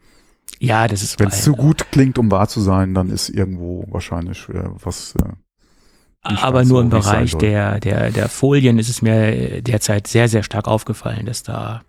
Ja, 0.60 0.88
das 0.88 1.02
ist 1.02 1.20
Wenn 1.20 1.28
es 1.28 1.42
zu 1.42 1.52
gut 1.52 1.86
klingt, 1.92 2.18
um 2.18 2.30
wahr 2.30 2.48
zu 2.48 2.60
sein, 2.60 2.94
dann 2.94 3.10
ist 3.10 3.28
irgendwo 3.28 3.84
wahrscheinlich 3.90 4.48
äh, 4.48 4.64
was. 4.82 5.14
Äh, 5.16 6.34
Aber 6.42 6.64
nur 6.64 6.80
im 6.82 6.88
Bereich 6.90 7.36
der, 7.36 7.78
der, 7.80 8.10
der 8.10 8.28
Folien 8.28 8.78
ist 8.78 8.88
es 8.88 9.02
mir 9.02 9.62
derzeit 9.62 10.06
sehr, 10.08 10.28
sehr 10.28 10.42
stark 10.42 10.66
aufgefallen, 10.66 11.26
dass 11.26 11.42
da 11.42 11.82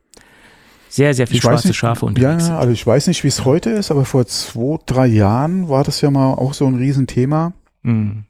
sehr, 0.90 1.14
sehr 1.14 1.28
viel 1.28 1.38
Ich 1.38 1.44
weiß 1.44 1.52
schwarze 1.52 1.68
nicht, 1.70 1.78
Schafe 1.78 2.02
Ja, 2.06 2.08
unterwegs 2.08 2.46
sind. 2.46 2.56
also 2.56 2.72
ich 2.74 2.86
weiß 2.86 3.08
nicht, 3.08 3.24
wie 3.24 3.28
es 3.30 3.46
heute 3.46 3.70
ist, 3.70 3.92
aber 3.92 4.06
vor 4.06 4.26
zwei, 4.26 4.78
drei 4.86 5.08
Jahren 5.08 5.70
war 5.70 5.84
das 5.84 6.02
ja 6.02 6.12
mal 6.12 6.34
auch 6.34 6.54
so 6.54 6.66
ein 6.66 6.76
Riesenthema. 6.76 7.54
Mhm. 7.84 8.26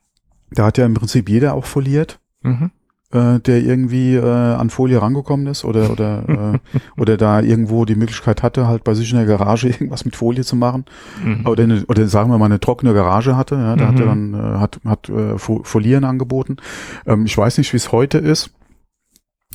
Da 0.52 0.66
hat 0.66 0.78
ja 0.78 0.86
im 0.86 0.94
Prinzip 0.94 1.30
jeder 1.30 1.54
auch 1.54 1.66
foliert, 1.66 2.20
Mhm. 2.42 2.72
äh, 3.12 3.40
der 3.40 3.62
irgendwie 3.62 4.16
äh, 4.16 4.24
an 4.24 4.70
Folie 4.70 5.02
rangekommen 5.02 5.48
ist 5.48 5.64
oder 5.66 5.90
oder 5.92 6.24
äh, 6.66 6.80
oder 7.00 7.18
da 7.18 7.40
irgendwo 7.42 7.86
die 7.86 7.96
Möglichkeit 7.96 8.44
hatte, 8.44 8.68
halt 8.68 8.84
bei 8.84 8.94
sich 8.94 9.12
in 9.12 9.18
der 9.18 9.26
Garage 9.26 9.68
irgendwas 9.70 10.06
mit 10.06 10.16
Folie 10.16 10.44
zu 10.44 10.56
machen. 10.56 10.86
Mhm. 11.24 11.46
Oder, 11.48 11.64
eine, 11.64 11.86
oder 11.88 12.08
sagen 12.08 12.30
wir 12.32 12.38
mal 12.38 12.46
eine 12.46 12.60
trockene 12.60 12.94
Garage 12.94 13.36
hatte, 13.36 13.56
ja, 13.56 13.76
da 13.76 13.88
hat 13.88 14.00
er 14.00 14.06
Mhm. 14.16 14.34
dann 14.34 14.56
äh, 14.56 14.58
hat 14.60 14.80
hat 14.86 15.10
äh, 15.10 15.38
Fo- 15.38 15.64
Folieren 15.64 16.04
angeboten. 16.04 16.58
Ähm, 17.06 17.26
ich 17.26 17.38
weiß 17.38 17.58
nicht, 17.60 17.74
wie 17.74 17.78
es 17.78 17.92
heute 17.92 18.18
ist. 18.18 18.52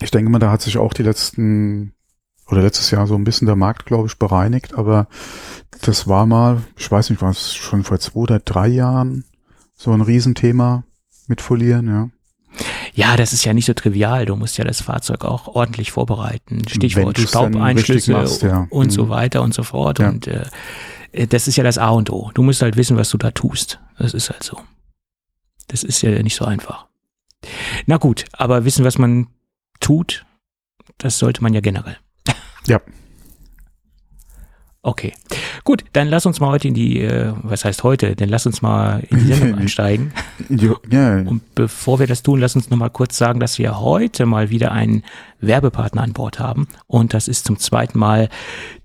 Ich 0.03 0.11
denke 0.11 0.31
mal, 0.31 0.39
da 0.41 0.51
hat 0.51 0.63
sich 0.63 0.77
auch 0.79 0.93
die 0.93 1.03
letzten 1.05 1.94
oder 2.49 2.63
letztes 2.63 2.91
Jahr 2.91 3.07
so 3.07 3.15
ein 3.15 3.25
bisschen 3.25 3.47
der 3.47 3.57
Markt, 3.57 3.87
glaube 3.87 4.07
ich, 4.09 4.19
bereinigt. 4.19 4.75
Aber 4.75 5.09
das 5.81 6.07
war 6.09 6.27
mal, 6.27 6.63
ich 6.77 6.91
weiß 6.91 7.11
nicht, 7.11 7.23
war 7.23 7.31
es 7.31 7.55
schon 7.55 7.85
vor 7.85 7.99
zwei 7.99 8.21
oder 8.21 8.39
drei 8.39 8.69
Jahren 8.69 9.25
so 9.75 9.93
ein 9.93 10.01
Riesenthema 10.01 10.85
mit 11.27 11.41
Folieren, 11.41 11.89
ja. 11.89 12.09
Ja, 12.95 13.17
das 13.17 13.33
ist 13.33 13.45
ja 13.45 13.53
nicht 13.53 13.65
so 13.67 13.75
trivial. 13.75 14.27
Du 14.27 14.37
musst 14.37 14.57
ja 14.57 14.65
das 14.65 14.81
Fahrzeug 14.81 15.25
auch 15.25 15.49
ordentlich 15.49 15.91
vorbereiten. 15.91 16.63
Stichwort 16.69 17.19
Staubeinschlüsse 17.19 18.13
machst, 18.13 18.43
ja. 18.43 18.69
und 18.71 18.91
so 18.91 19.07
Mhm. 19.07 19.09
weiter 19.09 19.43
und 19.43 19.53
so 19.53 19.65
fort. 19.65 19.99
Ja. 19.99 20.11
Und 20.11 20.29
äh, 20.29 20.47
das 21.29 21.49
ist 21.49 21.57
ja 21.57 21.65
das 21.65 21.79
A 21.79 21.89
und 21.91 22.11
O. 22.11 22.31
Du 22.35 22.43
musst 22.45 22.63
halt 22.63 22.77
wissen, 22.77 22.97
was 22.97 23.11
du 23.11 23.19
da 23.19 23.33
tust. 23.33 23.81
Das 23.99 24.15
ist 24.15 24.31
halt 24.31 24.45
so. 24.45 24.61
Das 25.67 25.83
ist 25.83 26.03
ja 26.03 26.11
nicht 26.23 26.37
so 26.37 26.45
einfach. 26.45 26.87
Na 27.87 27.97
gut, 27.97 28.27
aber 28.33 28.65
wissen, 28.65 28.85
was 28.85 28.99
man 28.99 29.27
tut, 29.81 30.25
das 30.99 31.19
sollte 31.19 31.43
man 31.43 31.53
ja 31.55 31.61
generell. 31.61 31.97
Ja. 32.67 32.81
Okay. 34.87 35.15
Gut, 35.65 35.83
dann 35.95 36.09
lass 36.09 36.27
uns 36.27 36.41
mal 36.41 36.51
heute 36.51 36.69
in 36.69 36.75
die, 36.75 37.01
äh, 37.01 37.33
was 37.43 37.65
heißt 37.65 37.85
heute, 37.85 38.15
denn 38.15 38.29
lass 38.29 38.45
uns 38.45 38.61
mal 38.61 39.03
in 39.09 39.19
die 39.19 39.33
Sendung 39.33 39.55
einsteigen. 39.59 40.13
Ja, 40.51 40.75
Und 41.21 41.55
bevor 41.55 42.01
wir 42.01 42.07
das 42.07 42.23
tun, 42.23 42.39
lass 42.39 42.55
uns 42.55 42.69
noch 42.69 42.77
mal 42.77 42.91
kurz 42.91 43.17
sagen, 43.17 43.41
dass 43.41 43.59
wir 43.59 43.81
heute 43.81 44.27
mal 44.27 44.51
wieder 44.51 44.73
einen 44.73 45.03
Werbepartner 45.41 46.03
an 46.03 46.13
Bord 46.13 46.39
haben. 46.39 46.69
Und 46.87 47.15
das 47.15 47.29
ist 47.29 47.47
zum 47.47 47.59
zweiten 47.59 47.99
Mal 47.99 48.29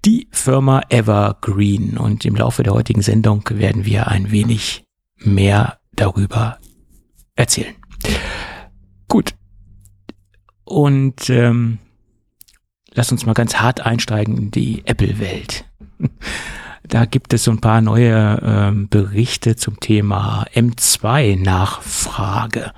die 0.05 0.29
Firma 0.31 0.83
Evergreen. 0.88 1.98
Und 1.98 2.24
im 2.24 2.36
Laufe 2.36 2.63
der 2.63 2.74
heutigen 2.74 3.01
Sendung 3.01 3.43
werden 3.50 3.83
wir 3.83 4.07
ein 4.07 4.31
wenig 4.31 4.86
mehr 5.17 5.79
darüber 5.91 6.59
erzählen. 7.36 7.75
Gut. 9.09 9.33
Und 10.63 11.29
ähm, 11.29 11.79
lass 12.99 13.11
uns 13.13 13.25
mal 13.25 13.33
ganz 13.33 13.55
hart 13.55 13.79
einsteigen 13.79 14.37
in 14.37 14.51
die 14.51 14.83
Apple-Welt. 14.85 15.63
Da 16.87 17.03
gibt 17.05 17.33
es 17.33 17.43
so 17.43 17.51
ein 17.51 17.59
paar 17.61 17.81
neue 17.81 18.41
ähm, 18.43 18.89
Berichte 18.89 19.55
zum 19.55 19.79
Thema 19.79 20.47
M2-Nachfrage. 20.55 22.71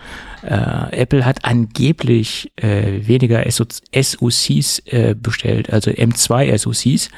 Äh, 0.44 1.02
Apple 1.02 1.24
hat 1.24 1.46
angeblich 1.46 2.52
äh, 2.58 3.08
weniger 3.08 3.50
SO 3.50 3.64
SoCs 3.96 4.80
äh, 4.88 5.16
bestellt, 5.18 5.72
also 5.72 5.92
M2 5.92 6.58
SoCs. 6.58 7.10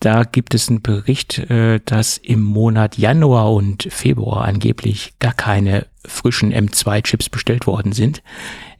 Da 0.00 0.22
gibt 0.22 0.54
es 0.54 0.70
einen 0.70 0.80
Bericht, 0.80 1.38
äh, 1.50 1.80
dass 1.84 2.16
im 2.16 2.40
Monat 2.40 2.96
Januar 2.96 3.52
und 3.52 3.86
Februar 3.90 4.46
angeblich 4.46 5.18
gar 5.18 5.34
keine 5.34 5.86
frischen 6.06 6.54
M2-Chips 6.54 7.28
bestellt 7.28 7.66
worden 7.66 7.92
sind. 7.92 8.22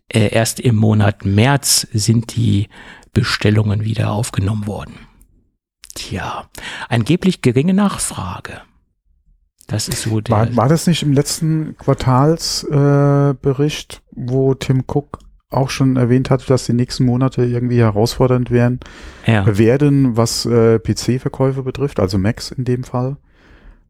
Äh, 0.09 0.29
erst 0.29 0.59
im 0.59 0.77
Monat 0.77 1.27
März 1.27 1.87
sind 1.93 2.35
die 2.37 2.69
Bestellungen 3.17 3.83
wieder 3.83 4.11
aufgenommen 4.11 4.67
worden. 4.67 4.93
Tja, 5.95 6.51
angeblich 6.91 7.41
geringe 7.41 7.73
Nachfrage. 7.73 8.61
Das 9.69 9.89
ist 9.89 10.03
so 10.03 10.21
der. 10.21 10.37
War, 10.37 10.55
war 10.55 10.69
das 10.69 10.87
nicht 10.87 11.03
im 11.03 11.15
letzten 11.15 11.79
Quartalsbericht, 11.79 13.95
äh, 13.95 13.99
wo 14.11 14.53
Tim 14.53 14.85
Cook 14.87 15.21
auch 15.49 15.71
schon 15.71 15.97
erwähnt 15.97 16.29
hatte, 16.29 16.45
dass 16.47 16.67
die 16.67 16.75
nächsten 16.75 17.07
Monate 17.07 17.43
irgendwie 17.43 17.79
herausfordernd 17.79 18.51
werden, 18.51 18.81
ja. 19.25 19.59
werden, 19.59 20.19
was 20.19 20.45
äh, 20.45 20.79
PC-Verkäufe 20.79 21.63
betrifft, 21.63 21.99
also 21.99 22.19
Macs 22.19 22.51
in 22.51 22.67
dem 22.67 22.85
Fall? 22.85 23.17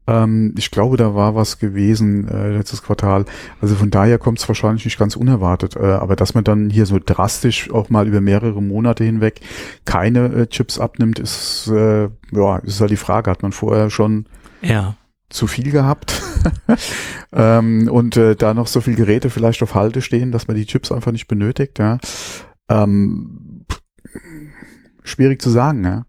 Ähm, 0.07 0.55
ich 0.57 0.71
glaube, 0.71 0.97
da 0.97 1.15
war 1.15 1.35
was 1.35 1.59
gewesen 1.59 2.29
äh, 2.29 2.51
letztes 2.51 2.83
Quartal. 2.83 3.25
Also 3.61 3.75
von 3.75 3.91
daher 3.91 4.19
kommt 4.19 4.39
es 4.39 4.49
wahrscheinlich 4.49 4.85
nicht 4.85 4.99
ganz 4.99 5.17
unerwartet. 5.17 5.77
Äh, 5.77 5.81
aber 5.81 6.17
dass 6.17 6.35
man 6.35 6.45
dann 6.45 6.71
hier 6.71 6.87
so 6.87 6.99
drastisch 7.05 7.71
auch 7.71 7.91
mal 7.91 8.07
über 8.07 8.21
mehrere 8.21 8.63
Monate 8.63 9.05
hinweg 9.05 9.41
keine 9.85 10.27
äh, 10.27 10.47
Chips 10.47 10.79
abnimmt, 10.79 11.19
ist 11.19 11.69
äh, 11.69 12.09
ja 12.33 12.57
ist 12.59 12.81
halt 12.81 12.91
die 12.91 12.97
Frage. 12.97 13.31
Hat 13.31 13.43
man 13.43 13.53
vorher 13.53 13.91
schon 13.91 14.27
ja. 14.63 14.97
zu 15.29 15.47
viel 15.47 15.71
gehabt 15.71 16.23
ähm, 17.33 17.89
und 17.91 18.17
äh, 18.17 18.37
da 18.37 18.55
noch 18.55 18.69
so 18.69 18.81
viel 18.81 18.95
Geräte 18.95 19.31
vielleicht 19.31 19.63
auf 19.63 19.75
Halte 19.75 20.03
stehen, 20.03 20.31
dass 20.31 20.47
man 20.47 20.57
die 20.57 20.67
Chips 20.67 20.93
einfach 20.93 21.13
nicht 21.13 21.27
benötigt. 21.27 21.79
Ja. 21.79 21.99
Ähm, 22.69 23.65
schwierig 25.03 25.43
zu 25.43 25.51
sagen. 25.51 25.85
Ja. 25.85 26.05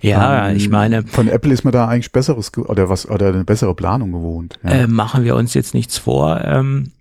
Ja, 0.00 0.48
Ähm, 0.48 0.56
ich 0.56 0.68
meine, 0.68 1.02
von 1.04 1.28
Apple 1.28 1.52
ist 1.52 1.64
man 1.64 1.72
da 1.72 1.86
eigentlich 1.88 2.12
besseres 2.12 2.52
oder 2.56 2.88
was 2.88 3.08
oder 3.08 3.28
eine 3.28 3.44
bessere 3.44 3.74
Planung 3.74 4.12
gewohnt. 4.12 4.58
Ja. 4.64 4.70
äh, 4.70 4.86
machen 4.86 5.24
wir 5.24 5.36
uns 5.36 5.54
jetzt 5.54 5.74
nichts 5.74 5.98
vor. 5.98 6.40
Ähm, 6.44 6.92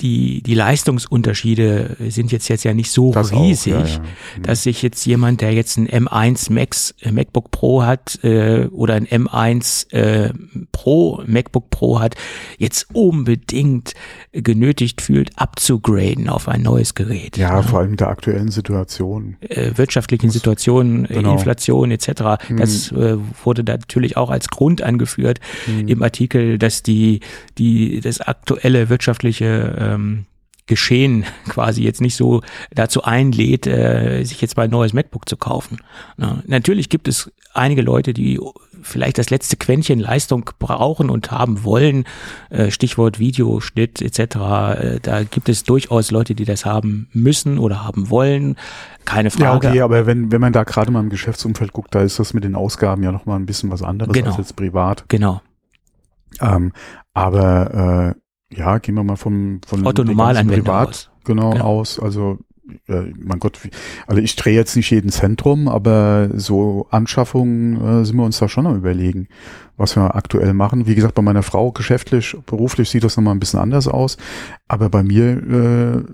die, 0.00 0.42
die 0.42 0.54
Leistungsunterschiede 0.54 1.96
sind 2.08 2.32
jetzt, 2.32 2.48
jetzt 2.48 2.64
ja 2.64 2.74
nicht 2.74 2.90
so 2.90 3.12
Das 3.12 3.32
auch, 3.32 3.42
riesig, 3.42 3.72
ja, 3.72 3.84
ja. 3.86 4.00
dass 4.42 4.62
sich 4.62 4.82
jetzt 4.82 5.04
jemand, 5.06 5.40
der 5.40 5.52
jetzt 5.52 5.76
ein 5.76 5.88
M1 5.88 6.52
Max, 6.52 6.94
äh, 7.00 7.10
MacBook 7.10 7.50
Pro 7.50 7.82
hat 7.82 8.22
äh, 8.22 8.66
oder 8.66 8.94
ein 8.94 9.06
M1 9.06 9.92
äh, 9.92 10.32
Pro 10.72 11.22
MacBook 11.26 11.70
Pro 11.70 12.00
hat, 12.00 12.14
jetzt 12.58 12.88
unbedingt 12.92 13.94
genötigt 14.32 15.00
fühlt, 15.00 15.30
abzugraden 15.36 16.28
auf 16.28 16.48
ein 16.48 16.62
neues 16.62 16.94
Gerät. 16.94 17.36
Ja, 17.36 17.56
ne? 17.56 17.62
vor 17.62 17.80
allem 17.80 17.90
in 17.92 17.96
der 17.96 18.08
aktuellen 18.08 18.50
Situation. 18.50 19.36
äh, 19.40 19.72
wirtschaftlichen 19.76 20.30
Situationen, 20.30 21.04
äh, 21.06 21.14
Genau. 21.16 21.32
Inflation 21.32 21.90
etc. 21.90 22.08
Das 22.58 22.92
äh, 22.92 23.16
wurde 23.42 23.64
da 23.64 23.72
natürlich 23.74 24.16
auch 24.16 24.30
als 24.30 24.48
Grund 24.48 24.82
angeführt 24.82 25.40
im 25.86 26.02
Artikel, 26.02 26.58
dass 26.58 26.82
die, 26.82 27.20
die 27.58 28.00
das 28.00 28.20
aktuelle 28.20 28.88
wirtschaftliche 28.90 29.46
ähm, 29.94 30.26
Geschehen 30.68 31.24
quasi 31.48 31.82
jetzt 31.84 32.00
nicht 32.00 32.16
so 32.16 32.42
dazu 32.74 33.04
einlädt, 33.04 33.68
äh, 33.68 34.24
sich 34.24 34.40
jetzt 34.40 34.56
mal 34.56 34.64
ein 34.64 34.70
neues 34.70 34.92
MacBook 34.92 35.28
zu 35.28 35.36
kaufen. 35.36 35.78
Na, 36.16 36.42
natürlich 36.46 36.88
gibt 36.88 37.06
es 37.06 37.30
einige 37.54 37.82
Leute, 37.82 38.12
die 38.12 38.40
vielleicht 38.82 39.18
das 39.18 39.30
letzte 39.30 39.56
Quäntchen 39.56 40.00
Leistung 40.00 40.50
brauchen 40.58 41.08
und 41.08 41.30
haben 41.30 41.62
wollen. 41.62 42.04
Äh, 42.50 42.72
Stichwort 42.72 43.20
Videoschnitt 43.20 44.02
etc. 44.02 44.18
Äh, 44.18 44.98
da 45.02 45.22
gibt 45.22 45.48
es 45.48 45.62
durchaus 45.62 46.10
Leute, 46.10 46.34
die 46.34 46.44
das 46.44 46.64
haben 46.66 47.08
müssen 47.12 47.58
oder 47.58 47.84
haben 47.84 48.10
wollen. 48.10 48.56
Keine 49.04 49.28
Ja, 49.28 49.36
Frage. 49.52 49.68
okay, 49.68 49.80
aber 49.82 50.06
wenn, 50.06 50.32
wenn 50.32 50.40
man 50.40 50.52
da 50.52 50.64
gerade 50.64 50.90
mal 50.90 51.00
im 51.00 51.10
Geschäftsumfeld 51.10 51.72
guckt, 51.72 51.94
da 51.94 52.02
ist 52.02 52.18
das 52.18 52.34
mit 52.34 52.42
den 52.42 52.56
Ausgaben 52.56 53.04
ja 53.04 53.12
nochmal 53.12 53.38
ein 53.38 53.46
bisschen 53.46 53.70
was 53.70 53.82
anderes 53.82 54.12
Genau. 54.12 54.30
als 54.30 54.38
jetzt 54.38 54.56
privat. 54.56 55.04
Genau. 55.08 55.40
Ähm, 56.40 56.72
aber 57.14 58.14
äh, 58.16 58.20
ja, 58.52 58.78
gehen 58.78 58.94
wir 58.94 59.04
mal 59.04 59.16
vom 59.16 59.60
von 59.66 59.86
Otto 59.86 60.04
Normalanwender 60.04 60.62
Privat 60.62 60.88
aus. 60.88 61.10
genau, 61.24 61.50
Genau. 61.52 61.64
aus. 61.64 61.98
Also 61.98 62.38
äh, 62.88 63.12
mein 63.16 63.38
Gott, 63.38 63.62
wie, 63.64 63.70
also 64.06 64.20
ich 64.20 64.34
drehe 64.36 64.54
jetzt 64.54 64.76
nicht 64.76 64.90
jeden 64.90 65.10
Zentrum, 65.10 65.68
aber 65.68 66.30
so 66.34 66.86
Anschaffungen 66.90 68.00
äh, 68.00 68.04
sind 68.04 68.16
wir 68.16 68.24
uns 68.24 68.38
da 68.38 68.48
schon 68.48 68.66
am 68.66 68.76
überlegen, 68.76 69.28
was 69.76 69.96
wir 69.96 70.16
aktuell 70.16 70.52
machen. 70.52 70.86
Wie 70.86 70.94
gesagt, 70.94 71.14
bei 71.14 71.22
meiner 71.22 71.42
Frau 71.42 71.70
geschäftlich, 71.72 72.36
beruflich 72.46 72.90
sieht 72.90 73.04
das 73.04 73.16
nochmal 73.16 73.34
ein 73.34 73.40
bisschen 73.40 73.60
anders 73.60 73.86
aus, 73.88 74.16
aber 74.68 74.88
bei 74.88 75.02
mir 75.02 76.04
äh, 76.06 76.12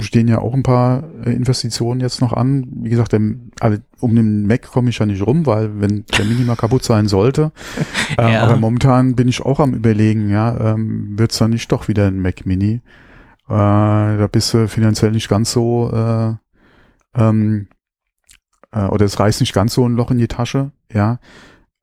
stehen 0.00 0.28
ja 0.28 0.38
auch 0.38 0.54
ein 0.54 0.62
paar 0.62 1.04
äh, 1.24 1.32
Investitionen 1.32 2.00
jetzt 2.00 2.20
noch 2.20 2.32
an. 2.32 2.66
Wie 2.82 2.90
gesagt, 2.90 3.12
der, 3.12 3.20
also 3.60 3.78
um 4.00 4.14
den 4.14 4.46
Mac 4.46 4.62
komme 4.62 4.90
ich 4.90 4.98
ja 4.98 5.06
nicht 5.06 5.26
rum, 5.26 5.46
weil 5.46 5.80
wenn 5.80 6.04
der 6.06 6.24
Mini 6.24 6.44
mal 6.44 6.56
kaputt 6.56 6.84
sein 6.84 7.08
sollte. 7.08 7.52
ähm, 8.18 8.32
Ja. 8.32 8.42
Aber 8.42 8.56
momentan 8.56 9.16
bin 9.16 9.28
ich 9.28 9.40
auch 9.40 9.60
am 9.60 9.74
überlegen, 9.74 10.28
ja, 10.28 10.74
ähm, 10.74 11.18
wird's 11.18 11.38
dann 11.38 11.50
nicht 11.50 11.70
doch 11.72 11.88
wieder 11.88 12.06
ein 12.06 12.20
Mac 12.20 12.44
Mini? 12.46 12.82
Äh, 13.48 13.48
da 13.48 14.28
bist 14.30 14.52
du 14.54 14.68
finanziell 14.68 15.12
nicht 15.12 15.28
ganz 15.28 15.52
so, 15.52 15.90
äh, 15.92 16.34
ähm, 17.14 17.68
äh, 18.72 18.84
oder 18.86 19.06
es 19.06 19.18
reißt 19.18 19.40
nicht 19.40 19.54
ganz 19.54 19.74
so 19.74 19.88
ein 19.88 19.94
Loch 19.94 20.10
in 20.10 20.18
die 20.18 20.28
Tasche, 20.28 20.72
ja. 20.92 21.18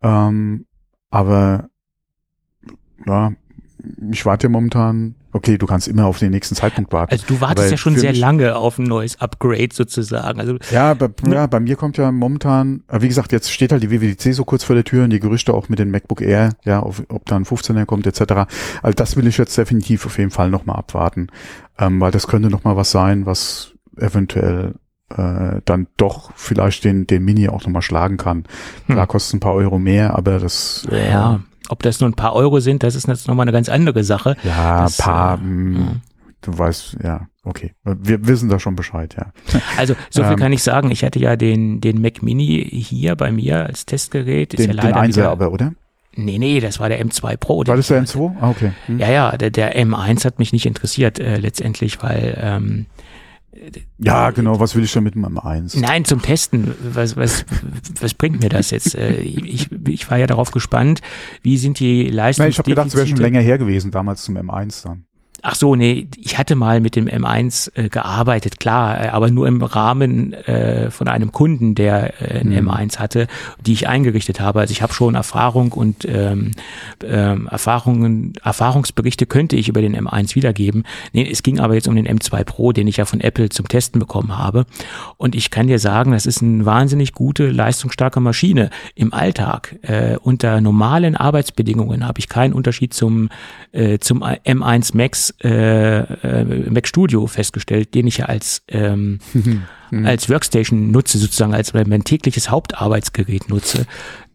Ähm, 0.01 0.65
aber 1.10 1.70
ja, 3.05 3.34
ich 4.12 4.25
warte 4.25 4.48
ja 4.48 4.51
momentan 4.51 5.15
okay, 5.34 5.58
du 5.58 5.66
kannst 5.66 5.88
immer 5.88 6.06
auf 6.06 6.20
den 6.20 6.32
nächsten 6.32 6.56
Zeitpunkt 6.56 6.94
warten. 6.94 7.12
Also 7.12 7.25
du 7.28 7.42
wartest 7.42 7.66
Aber 7.66 7.72
ja 7.72 7.78
schon 7.78 7.98
sehr 7.98 8.13
lange 8.13 8.56
auf 8.56 8.78
ein 8.78 8.84
neues 8.84 9.20
Upgrade 9.20 9.70
sozusagen. 9.74 10.40
Also 10.40 10.58
Ja, 10.72 10.94
bei, 10.94 11.10
ja, 11.30 11.48
bei 11.48 11.60
mir 11.60 11.75
kommt 11.75 11.98
ja 11.98 12.12
momentan, 12.12 12.84
wie 12.92 13.08
gesagt, 13.08 13.32
jetzt 13.32 13.52
steht 13.52 13.72
halt 13.72 13.84
die 13.84 13.92
WWDC 13.92 14.34
so 14.34 14.46
kurz 14.46 14.63
vor 14.63 14.75
der 14.75 14.86
Tür 14.86 15.04
und 15.04 15.10
die 15.10 15.20
Gerüchte 15.20 15.54
auch 15.54 15.70
mit 15.70 15.80
den 15.80 15.92
MacBook 15.92 16.22
Air, 16.22 16.52
ja, 16.63 16.80
auf, 16.80 17.04
ob 17.10 17.25
da 17.25 17.36
ein 17.36 17.46
15er 17.46 17.86
kommt 17.86 18.06
etc. 18.08 18.48
Also 18.82 18.96
das 18.96 19.18
will 19.18 19.28
ich 19.28 19.38
jetzt 19.38 19.58
definitiv 19.58 20.06
auf 20.06 20.18
jeden 20.18 20.32
Fall 20.32 20.50
nochmal 20.50 20.78
abwarten, 20.78 21.28
ähm, 21.80 22.00
weil 22.00 22.12
das 22.12 22.28
könnte 22.28 22.50
nochmal 22.50 22.75
was 22.75 22.92
sein, 22.92 23.25
was 23.25 23.74
eventuell 23.98 24.75
äh, 25.10 25.62
dann 25.66 25.88
doch 25.98 26.32
vielleicht 26.36 26.84
den, 26.84 27.08
den 27.08 27.24
Mini 27.24 27.50
auch 27.50 27.63
nochmal 27.63 27.82
schlagen 27.82 28.18
kann. 28.18 28.46
Hm. 28.86 28.96
Klar 28.96 29.08
kostet 29.08 29.36
ein 29.36 29.40
paar 29.40 29.54
Euro 29.54 29.80
mehr, 29.80 30.16
aber 30.16 30.40
das 30.40 30.88
äh, 30.92 31.10
ja, 31.10 31.42
ob 31.70 31.84
das 31.84 32.00
nur 32.00 32.10
ein 32.10 32.13
paar 32.15 32.34
Euro 32.36 32.60
sind, 32.60 32.84
das 32.84 32.96
ist 32.96 33.08
jetzt 33.08 33.27
nochmal 33.27 33.46
eine 33.46 33.51
ganz 33.51 33.70
andere 33.70 34.03
Sache. 34.03 34.36
ja, 34.43 34.84
Das, 34.84 34.98
paar, 34.98 35.38
äh, 35.38 35.41
mh, 35.43 35.79
ja. 35.79 35.96
du 36.41 36.58
weißt, 36.58 36.98
ja, 37.03 37.27
okay. 37.43 37.74
Wir 37.84 38.25
wissen 38.27 38.50
da 38.50 38.60
schon 38.60 38.75
Bescheid, 38.75 39.15
ja. 39.17 39.32
Also 39.77 39.96
so 40.10 40.24
viel 40.24 40.34
Ähm, 40.34 40.38
kann 40.39 40.53
ich 40.53 40.63
sagen. 40.63 40.91
Ich 40.91 41.03
hatte 41.03 41.20
ja 41.20 41.36
den 41.36 41.82
den 41.82 42.01
Mac 42.01 42.22
Mini 42.22 42.67
hier 42.72 43.15
bei 43.15 43.32
mir 43.32 43.65
als 43.65 43.86
Testgerät. 43.86 44.53
Ist 44.53 44.60
Den, 44.60 44.72
ja 44.72 44.82
den 44.82 44.86
leider 44.89 45.00
Einser 45.00 45.22
wieder, 45.22 45.32
aber, 45.32 45.51
oder? 45.51 45.74
Nee, 46.15 46.38
nee, 46.38 46.60
das 46.60 46.79
war 46.79 46.89
der 46.89 47.03
M2 47.03 47.38
Pro. 47.38 47.58
War 47.60 47.63
den 47.65 47.77
das 47.77 47.88
der 47.88 48.03
ich 48.03 48.10
hatte. 48.10 48.20
M2? 48.20 48.36
Ah, 48.39 48.50
okay. 48.50 48.72
Hm. 48.86 49.00
Ja, 49.00 49.10
ja, 49.10 49.38
der, 49.38 49.50
der 49.50 49.75
M1 49.75 50.25
hat 50.25 50.38
mich 50.38 50.53
nicht 50.53 50.65
interessiert 50.67 51.17
äh, 51.20 51.38
letztendlich, 51.38 52.03
weil 52.03 52.38
ähm, 52.39 52.86
Ja, 53.98 54.32
genau, 54.32 54.60
was 54.60 54.76
will 54.76 54.84
ich 54.84 54.92
denn 54.92 55.04
mit 55.04 55.16
dem 55.16 55.26
M1? 55.26 55.80
Nein, 55.80 56.06
zum 56.06 56.22
Testen. 56.22 56.74
Was, 56.94 57.16
was, 57.16 57.46
was 58.00 58.14
bringt 58.14 58.42
mir 58.42 58.50
das 58.50 58.72
jetzt? 58.72 58.96
Äh, 58.96 59.22
Ich, 59.22 59.72
ich 59.88 60.10
war 60.10 60.18
ja 60.18 60.28
darauf 60.28 60.52
gespannt, 60.52 61.02
wie 61.42 61.58
sind 61.58 61.80
die 61.80 62.12
Nein, 62.12 62.32
ich 62.32 62.58
habe 62.58 62.70
gedacht, 62.70 62.88
es 62.88 62.96
wäre 62.96 63.08
schon 63.08 63.18
länger 63.18 63.42
her 63.42 63.58
gewesen, 63.58 63.92
damals 63.92 64.24
zum 64.24 64.38
M1 64.38 64.84
dann. 64.84 65.06
Ach 65.46 65.56
so, 65.56 65.76
nee, 65.76 66.08
ich 66.18 66.38
hatte 66.38 66.56
mal 66.56 66.80
mit 66.80 66.96
dem 66.96 67.08
M1 67.10 67.76
äh, 67.76 67.90
gearbeitet, 67.90 68.62
klar, 68.62 69.04
äh, 69.04 69.08
aber 69.10 69.30
nur 69.30 69.46
im 69.46 69.62
Rahmen 69.62 70.32
äh, 70.32 70.90
von 70.90 71.10
einem 71.10 71.34
Kunden, 71.34 71.76
der 71.76 72.22
äh, 72.22 72.40
ein 72.40 72.48
Mhm. 72.48 72.70
M1 72.70 72.98
hatte, 72.98 73.28
die 73.66 73.74
ich 73.74 73.90
eingerichtet 73.90 74.40
habe. 74.40 74.62
Also 74.62 74.72
ich 74.72 74.82
habe 74.82 74.94
schon 74.94 75.16
Erfahrung 75.16 75.74
und 75.74 76.06
ähm, 76.06 76.52
ähm, 77.04 77.48
Erfahrungen, 77.52 78.34
Erfahrungsberichte 78.42 79.26
könnte 79.26 79.58
ich 79.58 79.68
über 79.68 79.82
den 79.82 79.98
M1 79.98 80.34
wiedergeben. 80.36 80.84
Nee, 81.12 81.30
es 81.30 81.44
ging 81.44 81.60
aber 81.60 81.74
jetzt 81.74 81.90
um 81.90 81.96
den 81.96 82.08
M2 82.08 82.46
Pro, 82.46 82.72
den 82.72 82.88
ich 82.88 82.96
ja 82.96 83.04
von 83.04 83.20
Apple 83.20 83.50
zum 83.50 83.68
Testen 83.68 84.00
bekommen 84.00 84.38
habe. 84.38 84.66
Und 85.18 85.36
ich 85.36 85.52
kann 85.52 85.68
dir 85.68 85.80
sagen, 85.80 86.14
das 86.14 86.26
ist 86.26 86.42
eine 86.42 86.66
wahnsinnig 86.66 87.12
gute, 87.12 87.50
leistungsstarke 87.50 88.22
Maschine 88.22 88.70
im 88.96 89.14
Alltag. 89.14 89.76
Äh, 89.82 90.16
unter 90.22 90.62
normalen 90.62 91.18
Arbeitsbedingungen 91.18 92.08
habe 92.08 92.20
ich 92.20 92.30
keinen 92.30 92.54
Unterschied 92.54 92.94
zum, 92.94 93.28
äh, 93.74 94.00
zum 94.00 94.24
M1 94.24 94.96
Max 94.96 95.33
äh, 95.44 96.00
äh, 96.00 96.70
Mac 96.70 96.88
Studio 96.88 97.25
festgestellt, 97.28 97.94
den 97.94 98.08
ich 98.08 98.18
ja 98.18 98.25
als 98.25 98.63
ähm, 98.68 99.20
als 100.06 100.30
Workstation 100.30 100.92
nutze, 100.92 101.18
sozusagen 101.18 101.54
als 101.54 101.74
mein 101.74 102.04
tägliches 102.04 102.50
Hauptarbeitsgerät 102.50 103.50
nutze. 103.50 103.86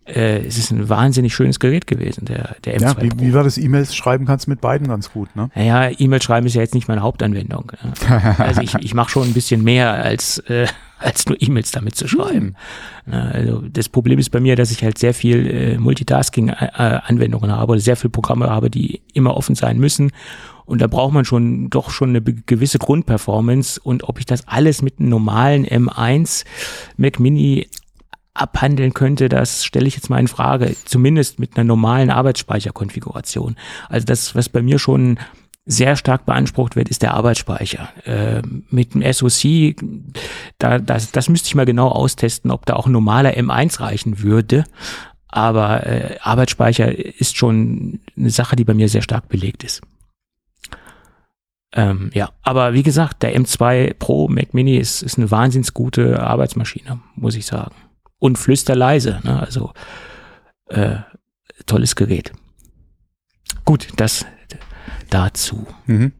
Äh, 0.07 0.47
es 0.47 0.57
ist 0.57 0.71
ein 0.71 0.89
wahnsinnig 0.89 1.35
schönes 1.35 1.61
Gerät 1.61 1.87
gewesen, 1.87 2.25
der, 2.25 2.57
der 2.65 2.79
M2 2.79 2.83
Ja, 2.83 3.03
wie, 3.03 3.09
Pro. 3.09 3.21
wie 3.21 3.35
war 3.35 3.45
das 3.45 3.59
E-Mails 3.59 3.95
schreiben 3.95 4.25
kannst 4.25 4.49
mit 4.49 4.61
beiden 4.63 4.89
ganz 4.89 5.13
gut, 5.13 5.35
ne? 5.37 5.51
Naja, 5.55 5.91
E-Mail 5.99 6.23
schreiben 6.23 6.47
ist 6.47 6.55
ja 6.55 6.63
jetzt 6.63 6.75
nicht 6.75 6.89
meine 6.89 7.03
Hauptanwendung. 7.03 7.73
Also 8.39 8.63
ich, 8.63 8.75
ich 8.77 8.95
mache 8.95 9.11
schon 9.11 9.25
ein 9.29 9.35
bisschen 9.35 9.63
mehr 9.65 9.93
als, 9.93 10.39
äh, 10.49 10.67
als 10.99 11.27
nur 11.27 11.37
E-Mails 11.43 11.73
damit 11.73 11.95
zu 11.95 12.09
schreiben. 12.09 12.55
Ja, 13.11 13.21
Also 13.25 13.63
das 13.71 13.91
Problem 13.91 14.19
ist 14.19 14.31
bei 14.31 14.41
mir, 14.41 14.57
dass 14.57 14.71
ich 14.71 14.83
halt 14.83 14.97
sehr 14.97 15.13
viel 15.13 15.47
äh, 15.47 15.79
Multitasking-Anwendungen 15.79 17.53
habe 17.53 17.73
oder 17.73 17.81
sehr 17.81 17.97
viele 17.97 18.11
Programme 18.11 18.49
habe, 18.49 18.71
die 18.71 19.03
immer 19.13 19.37
offen 19.37 19.55
sein 19.55 19.79
müssen. 19.79 20.11
Und 20.69 20.83
da 20.83 20.87
braucht 20.87 21.15
man 21.15 21.25
schon 21.25 21.71
doch 21.71 21.91
schon 21.91 22.11
eine 22.11 22.21
gewisse 22.21 22.79
Grundperformance. 22.79 23.81
Und 23.83 24.05
ob 24.05 24.19
ich 24.19 24.27
das 24.27 24.47
alles 24.47 24.83
mit 24.83 25.01
einem 25.01 25.09
normalen 25.09 25.67
M1 25.67 26.45
Mac 26.99 27.19
Mini 27.19 27.69
abhandeln 28.35 28.93
könnte, 28.93 29.31
das 29.31 29.65
stelle 29.65 29.89
ich 29.89 29.97
jetzt 29.97 30.11
mal 30.11 30.21
in 30.21 30.29
Frage, 30.29 30.77
zumindest 30.85 31.39
mit 31.39 31.57
einer 31.57 31.65
normalen 31.65 32.11
Arbeitsspeicherkonfiguration. 32.11 33.57
Also 33.89 34.05
das, 34.05 34.35
was 34.35 34.51
bei 34.51 34.61
mir 34.61 34.79
schon 34.79 35.19
sehr 35.65 35.97
stark 35.97 36.27
beansprucht 36.27 36.77
wird, 36.77 36.91
ist 36.91 37.01
der 37.01 37.15
Arbeitsspeicher. 37.15 37.89
Äh, 38.05 38.43
mit 38.69 38.93
dem 38.93 39.03
SoC, 39.11 39.75
da, 40.59 40.79
das, 40.79 41.13
das 41.13 41.31
müsste 41.31 41.47
ich 41.47 41.55
mal 41.55 41.65
genau 41.65 41.89
austesten, 41.89 42.51
ob 42.51 42.67
da 42.67 42.75
auch 42.75 42.87
ein 42.87 42.93
normaler 42.93 43.31
M1 43.31 43.81
reichen 43.81 44.23
würde. 44.23 44.65
Aber 45.29 45.87
äh, 45.87 46.19
Arbeitsspeicher 46.21 46.95
ist 46.95 47.39
schon 47.39 48.01
eine 48.19 48.31
Sache, 48.31 48.55
die 48.55 48.65
bei 48.65 48.75
mir 48.75 48.91
sehr 48.91 49.03
stark 49.03 49.31
belegt 49.31 49.65
ist. 49.65 49.81
Ähm, 51.75 52.11
ja, 52.15 52.31
aber 52.43 52.73
wie 52.73 52.83
gesagt, 52.83 53.23
der 53.23 53.37
M2 53.37 53.95
Pro 53.95 54.29
Mac 54.29 54.55
Mini 54.55 54.77
ist, 54.77 55.03
ist 55.03 55.19
eine 55.19 55.31
wahnsinns 55.31 55.75
gute 55.75 56.21
Arbeitsmaschine, 56.21 57.01
muss 57.15 57.35
ich 57.35 57.47
sagen. 57.47 57.75
Und 58.19 58.39
flüsterleise, 58.39 59.21
ne? 59.23 59.39
also 59.39 59.73
äh, 60.69 60.97
tolles 61.67 61.95
Gerät. 61.95 62.33
Gut, 63.65 63.89
das 63.97 64.25
dazu. 65.11 65.67
Mhm. 65.87 66.13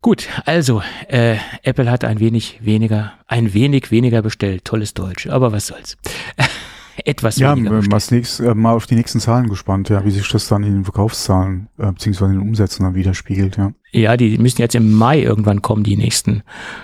Gut, 0.00 0.28
also 0.44 0.82
äh, 1.08 1.38
Apple 1.62 1.90
hat 1.90 2.04
ein 2.04 2.20
wenig 2.20 2.58
weniger, 2.62 3.14
ein 3.26 3.54
wenig 3.54 3.90
weniger 3.90 4.20
bestellt. 4.22 4.64
Tolles 4.64 4.92
Deutsch, 4.94 5.26
aber 5.28 5.50
was 5.50 5.66
soll's. 5.68 5.96
Etwas 7.04 7.38
Ja, 7.38 7.56
weniger 7.56 7.70
mal, 7.70 7.80
bestellt. 7.80 8.10
nächst, 8.12 8.40
äh, 8.40 8.54
mal 8.54 8.72
auf 8.74 8.86
die 8.86 8.94
nächsten 8.94 9.20
Zahlen 9.20 9.48
gespannt, 9.48 9.88
ja, 9.88 10.04
wie 10.04 10.10
sich 10.10 10.28
das 10.28 10.48
dann 10.48 10.62
in 10.62 10.74
den 10.74 10.84
Verkaufszahlen 10.84 11.68
äh, 11.78 11.90
beziehungsweise 11.92 12.32
in 12.32 12.38
den 12.40 12.48
Umsätzen 12.48 12.84
dann 12.84 12.94
widerspiegelt, 12.94 13.56
ja. 13.56 13.72
Ja, 13.92 14.16
die 14.16 14.38
müssen 14.38 14.60
jetzt 14.60 14.74
im 14.74 14.92
Mai 14.92 15.20
irgendwann 15.20 15.62
kommen, 15.62 15.82
die 15.84 15.96
nächsten 15.96 16.42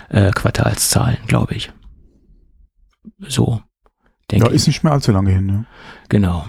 äh, 0.09 0.31
Quartalszahlen, 0.31 1.17
glaube 1.27 1.55
ich. 1.55 1.71
So, 3.19 3.61
denke 4.29 4.47
Ja, 4.47 4.51
ist 4.51 4.67
nicht 4.67 4.83
mehr 4.83 4.93
allzu 4.93 5.11
lange 5.11 5.31
hin, 5.31 5.49
ja. 5.49 5.65
Genau. 6.09 6.45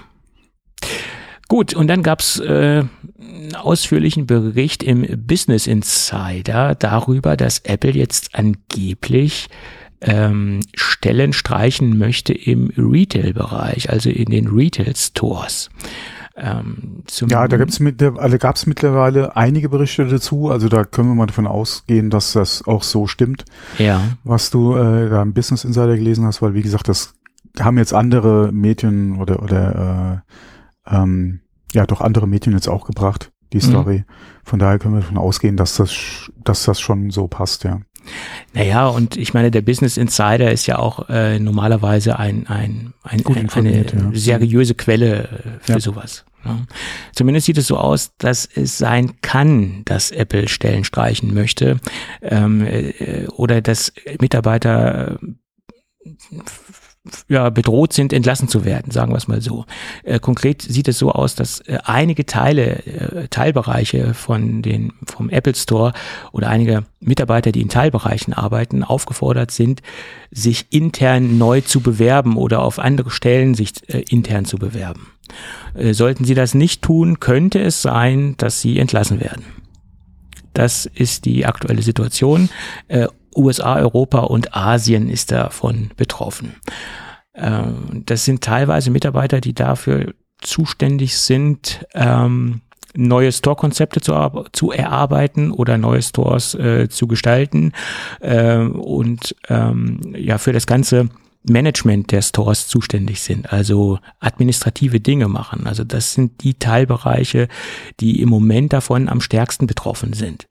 Gut, 1.49 1.75
und 1.75 1.87
dann 1.89 2.03
gab's 2.03 2.39
äh, 2.39 2.85
einen 3.21 3.55
ausführlichen 3.55 4.27
Bericht 4.27 4.83
im 4.83 5.07
Business 5.27 5.67
Insider 5.67 6.75
darüber, 6.75 7.37
dass 7.37 7.59
Apple 7.61 7.93
jetzt 7.93 8.35
angeblich 8.35 9.49
ähm, 10.03 10.61
Stellen 10.75 11.33
streichen 11.33 11.97
möchte 11.99 12.33
im 12.33 12.71
Retail-Bereich, 12.77 13.91
also 13.91 14.11
in 14.11 14.27
den 14.31 14.49
Retail-Stores. 14.49 15.71
Ähm, 16.37 17.03
Ja, 17.29 17.47
da 17.47 17.57
gibt's 17.59 17.79
mit, 17.79 18.03
also 18.03 18.39
gab's 18.39 18.67
mittlerweile 18.67 19.37
einige 19.37 19.69
Berichte 19.69 20.07
dazu, 20.07 20.51
also 20.51 20.69
da 20.69 20.85
können 20.85 21.09
wir 21.09 21.15
mal 21.15 21.27
davon 21.27 21.47
ausgehen, 21.47 22.09
dass 22.11 22.33
das 22.33 22.67
auch 22.67 22.83
so 22.83 23.07
stimmt, 23.07 23.45
Ja, 23.79 24.01
was 24.25 24.51
du 24.51 24.75
äh, 24.75 25.11
da 25.11 25.23
im 25.23 25.35
Business 25.35 25.65
Insider 25.65 25.97
gelesen 25.97 26.25
hast, 26.25 26.41
weil 26.43 26.55
wie 26.55 26.63
gesagt, 26.63 26.89
das 26.89 27.15
haben 27.61 27.77
jetzt 27.77 27.93
andere 27.93 28.51
Medien 28.51 29.21
oder 29.21 29.43
oder 29.43 30.23
äh, 30.89 30.97
ähm, 30.97 31.41
ja 31.75 31.85
doch 31.87 32.01
andere 32.01 32.27
Medien 32.27 32.55
jetzt 32.55 32.69
auch 32.69 32.87
gebracht, 32.87 33.31
die 33.53 33.59
Mhm. 33.59 33.63
Story. 33.63 34.05
Von 34.43 34.59
daher 34.59 34.79
können 34.79 34.95
wir 34.95 35.03
davon 35.03 35.19
ausgehen, 35.19 35.59
dass 35.59 35.77
das 35.77 36.31
dass 36.43 36.65
das 36.65 36.81
schon 36.81 37.11
so 37.11 37.29
passt, 37.29 37.65
ja. 37.65 37.81
Naja, 38.55 38.87
und 38.89 39.17
ich 39.17 39.35
meine, 39.35 39.51
der 39.51 39.63
Business 39.63 39.97
Insider 39.97 40.51
ist 40.53 40.67
ja 40.67 40.79
auch 40.79 41.09
äh, 41.09 41.39
normalerweise 41.39 42.19
ein, 42.19 42.47
ein, 42.47 42.93
ein, 43.03 43.25
ein, 43.27 43.51
eine 43.51 43.87
ja. 43.87 44.11
seriöse 44.13 44.75
Quelle 44.75 45.23
äh, 45.25 45.29
für 45.61 45.73
Ja. 45.73 45.81
sowas. 45.81 46.25
Ne? 46.45 46.67
Zumindest 47.15 47.47
sieht 47.47 47.59
es 47.59 47.67
so 47.69 47.79
aus, 47.79 48.13
dass 48.19 48.47
es 48.47 48.77
sein 48.79 49.21
kann, 49.23 49.83
dass 49.85 50.11
Apple 50.11 50.49
Stellen 50.49 50.85
streichen 50.85 51.33
möchte 51.35 51.79
ähm, 52.21 52.67
äh, 52.67 53.27
oder 53.29 53.61
dass 53.61 53.93
Mitarbeiter 54.21 55.19
äh, 55.23 56.09
ja, 57.29 57.51
bedroht 57.51 57.93
sind, 57.93 58.13
entlassen 58.13 58.47
zu 58.47 58.65
werden, 58.65 58.93
sagen 58.93 59.13
wir 59.13 59.17
es 59.17 59.27
mal 59.27 59.41
so. 59.41 59.65
Äh, 60.05 60.21
konkret 60.21 60.63
sieht 60.63 60.87
es 60.87 60.99
so 60.99 61.11
aus, 61.11 61.35
dass 61.35 61.61
äh, 61.61 61.79
einige 61.85 62.27
Teile, 62.27 62.87
äh, 62.87 63.29
Teilbereiche 63.29 64.15
von 64.15 64.63
den, 64.63 64.93
vom 65.07 65.29
Apple 65.29 65.55
Store 65.55 65.93
oder 66.31 66.49
einige 66.49 66.85
Mitarbeiter, 67.01 67.51
die 67.51 67.61
in 67.61 67.69
Teilbereichen 67.69 68.35
arbeiten, 68.35 68.85
aufgefordert 68.85 69.51
sind, 69.51 69.83
sich 70.31 70.67
intern 70.71 71.39
neu 71.39 71.61
zu 71.61 71.81
bewerben 71.81 72.37
oder 72.37 72.63
auf 72.63 72.79
andere 72.79 73.11
Stellen 73.11 73.55
sich 73.55 73.73
äh, 73.89 74.05
intern 74.09 74.45
zu 74.45 74.57
bewerben. 74.57 75.09
Äh, 75.75 75.95
sollten 75.95 76.25
sie 76.25 76.35
das 76.35 76.55
nicht 76.55 76.83
tun, 76.83 77.19
könnte 77.19 77.59
es 77.61 77.83
sein, 77.83 78.37
dass 78.37 78.61
sie 78.61 78.79
entlassen 78.79 79.21
werden. 79.21 79.45
Das 80.55 80.87
ist 80.87 81.25
die 81.25 81.47
aktuelle 81.47 81.83
Situation. 81.83 82.51
Äh, 83.35 83.41
USA, 83.41 83.77
Europa 83.77 84.21
und 84.21 84.55
Asien 84.55 85.09
ist 85.09 85.33
davon 85.33 85.91
betroffen. 85.97 86.55
Ähm, 87.35 88.03
das 88.07 88.25
sind 88.25 88.43
teilweise 88.43 88.91
Mitarbeiter, 88.91 89.41
die 89.41 89.55
dafür 89.55 90.15
zuständig 90.41 91.17
sind, 91.17 91.87
ähm, 91.95 92.63
neue 92.95 93.33
Store-Konzepte 93.33 94.01
zu, 94.01 94.13
zu 94.53 94.71
erarbeiten 94.71 95.51
oder 95.51 95.79
neue 95.79 96.03
Stores 96.03 96.55
äh, 96.55 96.89
zu 96.89 97.07
gestalten 97.07 97.73
ähm, 98.21 98.79
und 98.79 99.35
ähm, 99.49 100.15
ja 100.15 100.39
für 100.39 100.53
das 100.53 100.67
ganze 100.67 101.09
Management 101.45 102.13
der 102.13 102.23
Stores 102.23 102.69
zuständig 102.69 103.21
sind, 103.21 103.53
also 103.53 103.99
administrative 104.21 105.01
Dinge 105.01 105.27
machen. 105.27 105.67
Also 105.67 105.83
das 105.83 106.13
sind 106.15 106.45
die 106.45 106.55
Teilbereiche, 106.55 107.49
die 107.99 108.21
im 108.21 108.29
Moment 108.29 108.73
davon 108.73 109.09
am 109.09 109.21
stärksten 109.21 109.67
betroffen 109.67 110.13
sind. 110.13 110.47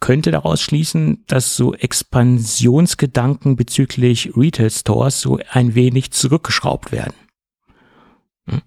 Könnte 0.00 0.30
daraus 0.30 0.62
schließen, 0.62 1.24
dass 1.26 1.56
so 1.56 1.74
Expansionsgedanken 1.74 3.56
bezüglich 3.56 4.32
Retail 4.36 4.70
Stores 4.70 5.20
so 5.20 5.38
ein 5.52 5.74
wenig 5.74 6.10
zurückgeschraubt 6.10 6.90
werden. 6.90 7.14
Hm? 8.46 8.62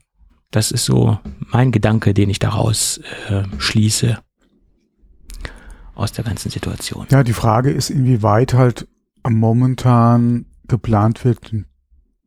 Das 0.52 0.72
ist 0.72 0.86
so 0.86 1.18
mein 1.52 1.72
Gedanke, 1.72 2.14
den 2.14 2.30
ich 2.30 2.40
daraus 2.40 3.00
äh, 3.30 3.44
schließe 3.58 4.20
aus 5.96 6.12
der 6.12 6.24
ganzen 6.24 6.50
Situation. 6.50 7.08
Ja, 7.10 7.24
die 7.24 7.34
Frage 7.34 7.72
ist, 7.72 7.90
inwieweit 7.90 8.54
halt 8.54 8.88
momentan 9.28 10.46
geplant 10.68 11.24
wird, 11.26 11.54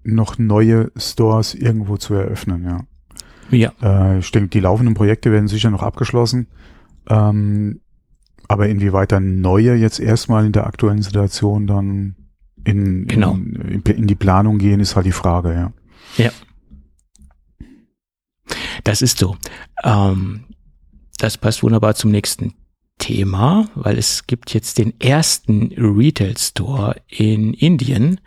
noch 0.02 0.38
neue 0.38 0.92
Stores 0.96 1.54
irgendwo 1.54 1.96
zu 1.96 2.14
eröffnen, 2.14 2.64
ja. 2.64 2.80
Ja. 3.50 3.72
Äh, 3.82 4.18
ich 4.18 4.30
denke, 4.32 4.48
die 4.48 4.60
laufenden 4.60 4.94
Projekte 4.94 5.30
werden 5.30 5.48
sicher 5.48 5.70
noch 5.70 5.82
abgeschlossen. 5.82 6.48
Ähm, 7.08 7.80
aber 8.48 8.68
inwieweit 8.68 9.12
dann 9.12 9.40
neue 9.40 9.74
jetzt 9.74 10.00
erstmal 10.00 10.46
in 10.46 10.52
der 10.52 10.66
aktuellen 10.66 11.02
Situation 11.02 11.66
dann 11.66 12.16
in, 12.64 13.06
Genau. 13.06 13.34
in, 13.34 13.82
in 13.82 14.06
die 14.06 14.14
Planung 14.14 14.58
gehen, 14.58 14.80
ist 14.80 14.96
halt 14.96 15.06
die 15.06 15.12
Frage, 15.12 15.52
ja. 15.54 15.72
Ja. 16.16 16.30
Das 18.84 19.02
ist 19.02 19.18
so. 19.18 19.36
Ähm, 19.82 20.44
das 21.18 21.38
passt 21.38 21.62
wunderbar 21.62 21.94
zum 21.94 22.10
nächsten 22.10 22.54
Thema, 22.98 23.68
weil 23.74 23.98
es 23.98 24.26
gibt 24.26 24.54
jetzt 24.54 24.78
den 24.78 24.98
ersten 25.00 25.72
Retail 25.76 26.36
Store 26.38 26.96
in 27.08 27.52
Indien. 27.54 28.20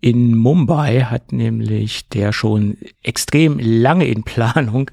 In 0.00 0.36
Mumbai 0.36 1.02
hat 1.02 1.32
nämlich 1.32 2.08
der 2.10 2.32
schon 2.32 2.76
extrem 3.02 3.58
lange 3.58 4.06
in 4.06 4.22
Planung 4.22 4.90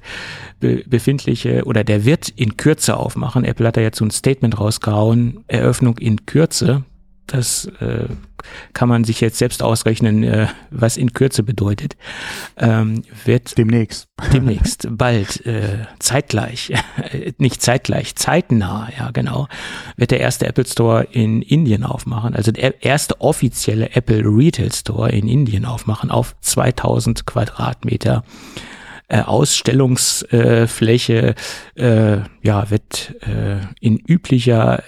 be 0.60 0.82
befindliche 0.86 1.64
oder 1.64 1.84
der 1.84 2.04
wird 2.04 2.28
in 2.30 2.56
Kürze 2.56 2.96
aufmachen. 2.96 3.44
Apple 3.44 3.66
hat 3.66 3.76
da 3.76 3.80
jetzt 3.80 3.98
so 3.98 4.04
ein 4.04 4.10
Statement 4.10 4.58
rausgehauen, 4.58 5.44
Eröffnung 5.46 5.98
in 5.98 6.24
Kürze. 6.26 6.84
Das 7.26 7.66
äh, 7.80 8.06
kann 8.74 8.88
man 8.88 9.04
sich 9.04 9.20
jetzt 9.20 9.38
selbst 9.38 9.62
ausrechnen, 9.62 10.22
äh, 10.22 10.48
was 10.70 10.96
in 10.96 11.12
Kürze 11.12 11.42
bedeutet. 11.42 11.96
Ähm, 12.56 13.02
wird 13.24 13.56
Demnächst. 13.56 14.08
demnächst, 14.32 14.88
bald, 14.90 15.44
äh, 15.46 15.86
zeitgleich, 15.98 16.72
nicht 17.38 17.62
zeitgleich, 17.62 18.14
zeitnah, 18.14 18.88
ja 18.96 19.10
genau, 19.10 19.48
wird 19.96 20.10
der 20.10 20.20
erste 20.20 20.46
Apple 20.46 20.66
Store 20.66 21.04
in 21.04 21.42
Indien 21.42 21.84
aufmachen, 21.84 22.36
also 22.36 22.52
der 22.52 22.84
erste 22.84 23.20
offizielle 23.20 23.96
Apple 23.96 24.22
Retail 24.24 24.72
Store 24.72 25.10
in 25.10 25.28
Indien 25.28 25.64
aufmachen 25.64 26.10
auf 26.10 26.36
2000 26.40 27.26
Quadratmeter. 27.26 28.24
Äh, 29.06 29.20
Ausstellungsfläche 29.20 31.34
äh, 31.74 32.16
ja 32.42 32.70
wird 32.70 33.14
äh, 33.20 33.58
in 33.80 33.98
üblicher 33.98 34.82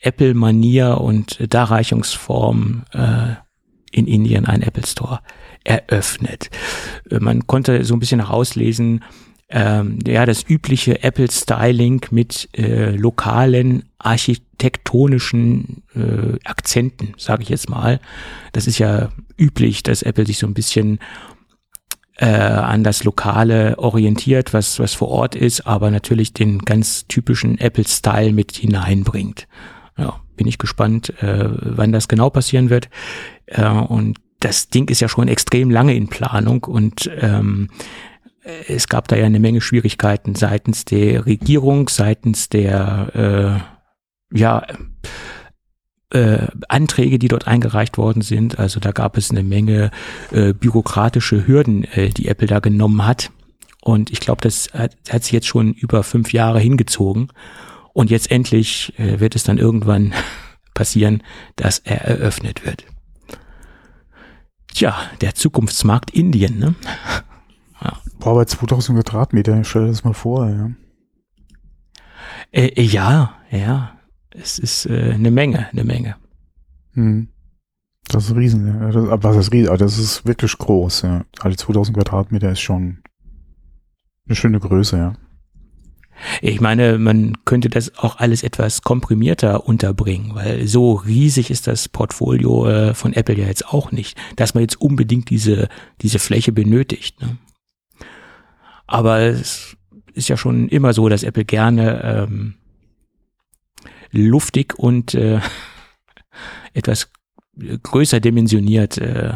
Apple-Manier 0.00 1.00
und 1.00 1.38
Darreichungsform 1.52 2.84
äh, 2.92 3.34
in 3.90 4.06
Indien 4.06 4.46
ein 4.46 4.62
Apple 4.62 4.86
Store 4.86 5.20
eröffnet. 5.64 6.50
Äh, 7.10 7.18
Man 7.20 7.46
konnte 7.46 7.84
so 7.84 7.94
ein 7.94 8.00
bisschen 8.00 8.20
herauslesen, 8.20 9.04
ähm, 9.50 9.98
ja, 10.06 10.26
das 10.26 10.44
übliche 10.46 11.02
Apple-Styling 11.02 12.06
mit 12.10 12.48
äh, 12.56 12.90
lokalen 12.90 13.84
architektonischen 13.98 15.82
äh, 15.94 16.38
Akzenten, 16.44 17.14
sage 17.16 17.42
ich 17.42 17.48
jetzt 17.48 17.70
mal. 17.70 17.98
Das 18.52 18.66
ist 18.66 18.78
ja 18.78 19.08
üblich, 19.38 19.82
dass 19.82 20.02
Apple 20.02 20.26
sich 20.26 20.38
so 20.38 20.46
ein 20.46 20.52
bisschen 20.52 20.98
äh, 22.16 22.26
an 22.26 22.84
das 22.84 23.04
Lokale 23.04 23.78
orientiert, 23.78 24.52
was, 24.52 24.78
was 24.80 24.92
vor 24.92 25.08
Ort 25.08 25.34
ist, 25.34 25.66
aber 25.66 25.90
natürlich 25.90 26.34
den 26.34 26.58
ganz 26.58 27.06
typischen 27.06 27.56
Apple-Style 27.58 28.32
mit 28.32 28.52
hineinbringt. 28.52 29.48
Ja, 29.98 30.20
bin 30.36 30.46
ich 30.46 30.58
gespannt, 30.58 31.10
äh, 31.22 31.48
wann 31.50 31.92
das 31.92 32.08
genau 32.08 32.30
passieren 32.30 32.70
wird. 32.70 32.88
Äh, 33.46 33.68
und 33.68 34.18
das 34.40 34.68
Ding 34.68 34.88
ist 34.88 35.00
ja 35.00 35.08
schon 35.08 35.28
extrem 35.28 35.70
lange 35.70 35.94
in 35.94 36.08
Planung 36.08 36.64
und 36.64 37.10
ähm, 37.20 37.68
es 38.66 38.88
gab 38.88 39.08
da 39.08 39.16
ja 39.16 39.26
eine 39.26 39.40
Menge 39.40 39.60
Schwierigkeiten 39.60 40.34
seitens 40.34 40.84
der 40.84 41.26
Regierung, 41.26 41.88
seitens 41.88 42.48
der 42.48 43.60
äh, 44.32 44.38
ja 44.38 44.66
äh, 46.10 46.46
Anträge, 46.68 47.18
die 47.18 47.28
dort 47.28 47.46
eingereicht 47.46 47.98
worden 47.98 48.22
sind. 48.22 48.58
Also 48.58 48.80
da 48.80 48.92
gab 48.92 49.16
es 49.16 49.30
eine 49.30 49.42
Menge 49.42 49.90
äh, 50.30 50.54
bürokratische 50.54 51.46
Hürden, 51.46 51.84
äh, 51.84 52.08
die 52.08 52.28
Apple 52.28 52.46
da 52.46 52.60
genommen 52.60 53.06
hat. 53.06 53.30
Und 53.82 54.10
ich 54.10 54.20
glaube, 54.20 54.40
das 54.40 54.72
hat, 54.72 54.96
hat 55.10 55.24
sich 55.24 55.32
jetzt 55.32 55.46
schon 55.46 55.72
über 55.72 56.02
fünf 56.02 56.32
Jahre 56.32 56.60
hingezogen. 56.60 57.28
Und 57.92 58.10
jetzt 58.10 58.30
endlich 58.30 58.98
äh, 58.98 59.20
wird 59.20 59.34
es 59.34 59.44
dann 59.44 59.58
irgendwann 59.58 60.14
passieren, 60.74 61.22
dass 61.56 61.78
er 61.78 62.02
eröffnet 62.02 62.64
wird. 62.64 62.84
Tja, 64.72 64.94
der 65.20 65.34
Zukunftsmarkt 65.34 66.10
Indien, 66.10 66.58
ne? 66.58 66.74
Boah, 68.18 68.34
bei 68.34 68.44
2000 68.44 68.98
Quadratmeter, 68.98 69.62
stell 69.64 69.82
dir 69.82 69.88
das 69.88 70.04
mal 70.04 70.12
vor, 70.12 70.48
ja. 70.48 70.70
Äh, 72.50 72.82
ja, 72.82 73.34
ja. 73.50 73.94
Es 74.30 74.58
ist 74.58 74.86
äh, 74.86 75.12
eine 75.14 75.30
Menge, 75.30 75.68
eine 75.70 75.84
Menge. 75.84 76.16
Hm. 76.92 77.28
Das 78.08 78.24
ist 78.24 78.36
riesen, 78.36 78.66
ja. 78.66 78.90
Das, 78.90 79.22
was 79.22 79.36
ist 79.36 79.52
riesen? 79.52 79.68
Aber 79.68 79.78
das 79.78 79.98
ist 79.98 80.26
wirklich 80.26 80.56
groß, 80.56 81.02
ja. 81.02 81.24
Also 81.40 81.56
2000 81.56 81.96
Quadratmeter 81.96 82.50
ist 82.52 82.60
schon 82.60 83.02
eine 84.26 84.36
schöne 84.36 84.60
Größe, 84.60 84.96
ja. 84.96 85.12
Ich 86.42 86.60
meine, 86.60 86.98
man 86.98 87.44
könnte 87.44 87.68
das 87.68 87.96
auch 87.98 88.18
alles 88.18 88.42
etwas 88.42 88.82
komprimierter 88.82 89.66
unterbringen, 89.66 90.34
weil 90.34 90.66
so 90.66 90.94
riesig 90.94 91.50
ist 91.50 91.66
das 91.66 91.88
Portfolio 91.88 92.66
äh, 92.66 92.94
von 92.94 93.12
Apple 93.12 93.36
ja 93.36 93.46
jetzt 93.46 93.68
auch 93.68 93.92
nicht, 93.92 94.18
dass 94.36 94.54
man 94.54 94.62
jetzt 94.62 94.80
unbedingt 94.80 95.30
diese, 95.30 95.68
diese 96.00 96.18
Fläche 96.18 96.52
benötigt. 96.52 97.20
Ne? 97.20 97.36
Aber 98.86 99.20
es 99.20 99.76
ist 100.14 100.28
ja 100.28 100.36
schon 100.36 100.68
immer 100.68 100.92
so, 100.92 101.08
dass 101.08 101.22
Apple 101.22 101.44
gerne 101.44 102.02
ähm, 102.02 102.54
luftig 104.10 104.78
und 104.78 105.14
äh, 105.14 105.40
etwas 106.74 107.10
größer 107.82 108.20
dimensioniert 108.20 108.98
äh, 108.98 109.32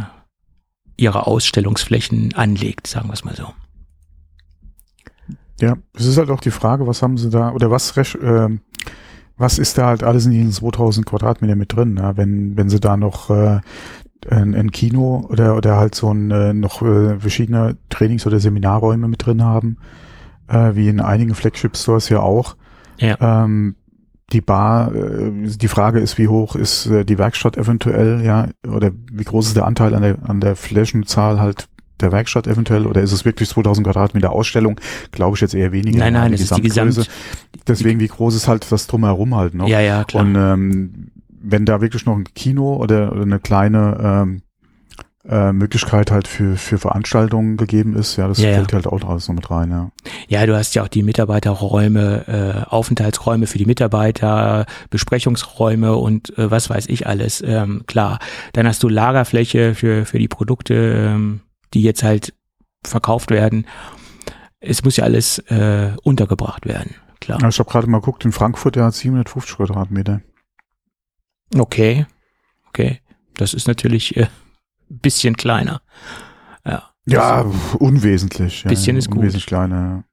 ihre 0.96 1.26
Ausstellungsflächen 1.26 2.34
anlegt, 2.34 2.86
sagen 2.86 3.08
wir 3.08 3.14
es 3.14 3.24
mal 3.24 3.34
so. 3.34 3.52
Ja, 5.62 5.76
es 5.94 6.06
ist 6.06 6.18
halt 6.18 6.28
auch 6.30 6.40
die 6.40 6.50
Frage, 6.50 6.88
was 6.88 7.02
haben 7.02 7.16
sie 7.16 7.30
da, 7.30 7.52
oder 7.52 7.70
was, 7.70 7.94
ähm, 8.20 8.62
was 9.36 9.60
ist 9.60 9.78
da 9.78 9.86
halt 9.86 10.02
alles 10.02 10.26
in 10.26 10.32
diesen 10.32 10.50
2000 10.50 11.06
Quadratmeter 11.06 11.54
mit 11.54 11.76
drin, 11.76 11.94
ne? 11.94 12.12
wenn, 12.16 12.56
wenn 12.56 12.68
sie 12.68 12.80
da 12.80 12.96
noch 12.96 13.30
äh, 13.30 13.60
ein, 14.28 14.56
ein 14.56 14.72
Kino 14.72 15.24
oder, 15.30 15.56
oder 15.56 15.76
halt 15.76 15.94
so 15.94 16.12
ein, 16.12 16.32
äh, 16.32 16.52
noch 16.52 16.82
äh, 16.82 17.20
verschiedene 17.20 17.76
Trainings- 17.90 18.26
oder 18.26 18.40
Seminarräume 18.40 19.06
mit 19.06 19.24
drin 19.24 19.44
haben, 19.44 19.76
äh, 20.48 20.74
wie 20.74 20.88
in 20.88 20.98
einigen 20.98 21.36
Flagship-Stores 21.36 22.08
ja 22.08 22.18
auch. 22.18 22.56
Ja. 22.98 23.16
Ähm, 23.20 23.76
die 24.32 24.40
Bar, 24.40 24.92
äh, 24.92 25.30
die 25.46 25.68
Frage 25.68 26.00
ist, 26.00 26.18
wie 26.18 26.26
hoch 26.26 26.56
ist 26.56 26.86
äh, 26.86 27.04
die 27.04 27.18
Werkstatt 27.18 27.56
eventuell, 27.56 28.24
ja, 28.24 28.48
oder 28.66 28.90
wie 29.12 29.24
groß 29.24 29.46
ist 29.46 29.56
der 29.56 29.66
Anteil 29.66 29.94
an 29.94 30.02
der, 30.02 30.16
an 30.28 30.40
der 30.40 30.56
Flächenzahl 30.56 31.38
halt 31.40 31.68
der 32.02 32.12
Werkstatt 32.12 32.46
eventuell, 32.46 32.86
oder 32.86 33.00
ist 33.00 33.12
es 33.12 33.24
wirklich 33.24 33.48
2000 33.48 33.86
Quadratmeter 33.86 34.30
Ausstellung? 34.30 34.80
Glaube 35.12 35.36
ich 35.36 35.40
jetzt 35.40 35.54
eher 35.54 35.72
weniger. 35.72 35.98
Nein, 35.98 36.14
ja, 36.14 36.20
nein, 36.20 36.32
es 36.34 36.40
ist 36.42 36.56
die. 36.56 36.62
Gesamt, 36.62 37.08
Deswegen, 37.66 38.00
wie 38.00 38.08
groß 38.08 38.34
ist 38.34 38.48
halt 38.48 38.70
das 38.70 38.86
Drumherum 38.86 39.34
halt 39.36 39.54
noch? 39.54 39.68
ja, 39.68 39.80
ja, 39.80 40.04
klar. 40.04 40.24
Und 40.24 40.34
ähm, 40.36 41.08
wenn 41.44 41.64
da 41.64 41.80
wirklich 41.80 42.06
noch 42.06 42.16
ein 42.16 42.24
Kino 42.34 42.76
oder, 42.76 43.12
oder 43.12 43.22
eine 43.22 43.38
kleine 43.40 43.98
ähm, 44.02 44.42
äh, 45.28 45.52
Möglichkeit 45.52 46.10
halt 46.10 46.26
für, 46.26 46.56
für 46.56 46.78
Veranstaltungen 46.78 47.56
gegeben 47.56 47.94
ist, 47.96 48.16
ja, 48.16 48.26
das 48.26 48.38
Ja, 48.38 48.50
ja. 48.50 48.54
fällt 48.56 48.72
halt 48.72 48.86
auch 48.88 49.08
alles 49.08 49.28
noch 49.28 49.36
mit 49.36 49.50
rein, 49.50 49.70
ja. 49.70 49.90
Ja, 50.28 50.46
du 50.46 50.56
hast 50.56 50.74
ja 50.74 50.82
auch 50.82 50.88
die 50.88 51.04
Mitarbeiterräume, 51.04 52.64
äh, 52.66 52.68
Aufenthaltsräume 52.68 53.46
für 53.46 53.58
die 53.58 53.66
Mitarbeiter, 53.66 54.66
Besprechungsräume 54.90 55.94
und 55.96 56.36
äh, 56.38 56.50
was 56.50 56.70
weiß 56.70 56.86
ich 56.88 57.06
alles. 57.06 57.42
Ähm, 57.46 57.82
klar, 57.86 58.18
dann 58.52 58.66
hast 58.66 58.82
du 58.82 58.88
Lagerfläche 58.88 59.74
für, 59.74 60.04
für 60.06 60.18
die 60.18 60.28
Produkte, 60.28 60.74
ähm, 60.74 61.40
die 61.74 61.82
jetzt 61.82 62.02
halt 62.02 62.34
verkauft 62.84 63.30
werden. 63.30 63.66
Es 64.60 64.84
muss 64.84 64.96
ja 64.96 65.04
alles 65.04 65.38
äh, 65.38 65.92
untergebracht 66.02 66.66
werden, 66.66 66.94
klar. 67.20 67.40
ja 67.40 67.48
ich 67.48 67.58
habe 67.58 67.70
gerade 67.70 67.88
mal 67.88 67.98
geguckt, 67.98 68.24
in 68.24 68.32
Frankfurt, 68.32 68.76
der 68.76 68.84
hat 68.84 68.94
750 68.94 69.56
Quadratmeter. 69.56 70.20
Okay, 71.54 72.06
okay. 72.68 73.00
Das 73.34 73.54
ist 73.54 73.66
natürlich 73.66 74.16
äh, 74.16 74.28
ein 74.90 74.98
bisschen 74.98 75.36
kleiner. 75.36 75.82
Ja. 76.64 76.90
Ja, 77.06 77.44
unwesentlich. 77.78 78.62
Ja, 78.62 78.70
Bisschen 78.70 78.96
ist 78.96 79.08
gut. 79.08 79.18
Unwesentlich 79.18 79.46
kleiner. 79.46 80.04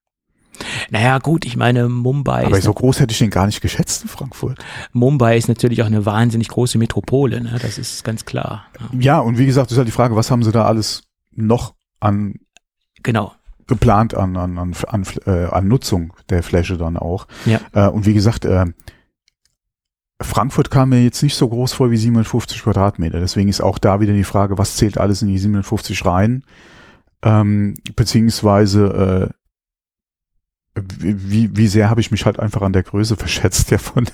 Naja, 0.89 1.19
gut, 1.19 1.45
ich 1.45 1.55
meine, 1.55 1.87
Mumbai 1.87 2.45
Aber 2.45 2.59
so 2.59 2.73
groß 2.73 2.99
hätte 2.99 3.13
ich 3.13 3.19
den 3.19 3.29
gar 3.29 3.45
nicht 3.45 3.61
geschätzt 3.61 4.03
in 4.03 4.09
Frankfurt. 4.09 4.59
Mumbai 4.91 5.37
ist 5.37 5.47
natürlich 5.47 5.81
auch 5.81 5.87
eine 5.87 6.05
wahnsinnig 6.05 6.49
große 6.49 6.77
Metropole, 6.77 7.41
ne? 7.41 7.57
das 7.61 7.77
ist 7.77 8.03
ganz 8.03 8.25
klar. 8.25 8.65
Ja. 8.79 8.99
Ja, 8.99 9.19
und 9.19 9.37
wie 9.37 9.45
gesagt, 9.45 9.71
ist 9.71 9.77
halt 9.77 9.87
die 9.87 9.93
Frage, 9.93 10.15
was 10.15 10.31
haben 10.31 10.43
sie 10.43 10.51
da 10.51 10.65
alles 10.65 11.03
noch 11.45 11.75
an 11.99 12.35
Genau. 13.03 13.33
geplant 13.67 14.13
an, 14.15 14.35
an, 14.37 14.57
an, 14.57 14.75
an, 14.87 15.05
äh, 15.25 15.45
an 15.45 15.67
Nutzung 15.67 16.13
der 16.29 16.43
Fläche 16.43 16.77
dann 16.77 16.97
auch. 16.97 17.27
Ja. 17.45 17.59
Äh, 17.73 17.87
und 17.89 18.05
wie 18.05 18.13
gesagt, 18.13 18.45
äh, 18.45 18.65
Frankfurt 20.21 20.69
kam 20.69 20.89
mir 20.89 21.01
jetzt 21.03 21.23
nicht 21.23 21.35
so 21.35 21.47
groß 21.47 21.71
vor 21.73 21.91
wie 21.91 21.97
750 21.97 22.63
Quadratmeter. 22.63 23.19
Deswegen 23.19 23.47
ist 23.47 23.61
auch 23.61 23.77
da 23.77 24.01
wieder 24.01 24.13
die 24.13 24.25
Frage, 24.25 24.57
was 24.57 24.75
zählt 24.75 24.97
alles 24.97 25.21
in 25.21 25.29
die 25.29 25.37
750 25.37 26.05
rein? 26.05 26.43
Ähm, 27.21 27.75
beziehungsweise 27.95 29.31
äh, 30.75 30.81
wie, 30.99 31.55
wie 31.55 31.67
sehr 31.67 31.89
habe 31.89 32.01
ich 32.01 32.11
mich 32.11 32.25
halt 32.25 32.39
einfach 32.39 32.61
an 32.61 32.73
der 32.73 32.83
Größe 32.83 33.15
verschätzt, 33.17 33.71
ja, 33.71 33.77
von, 33.77 34.05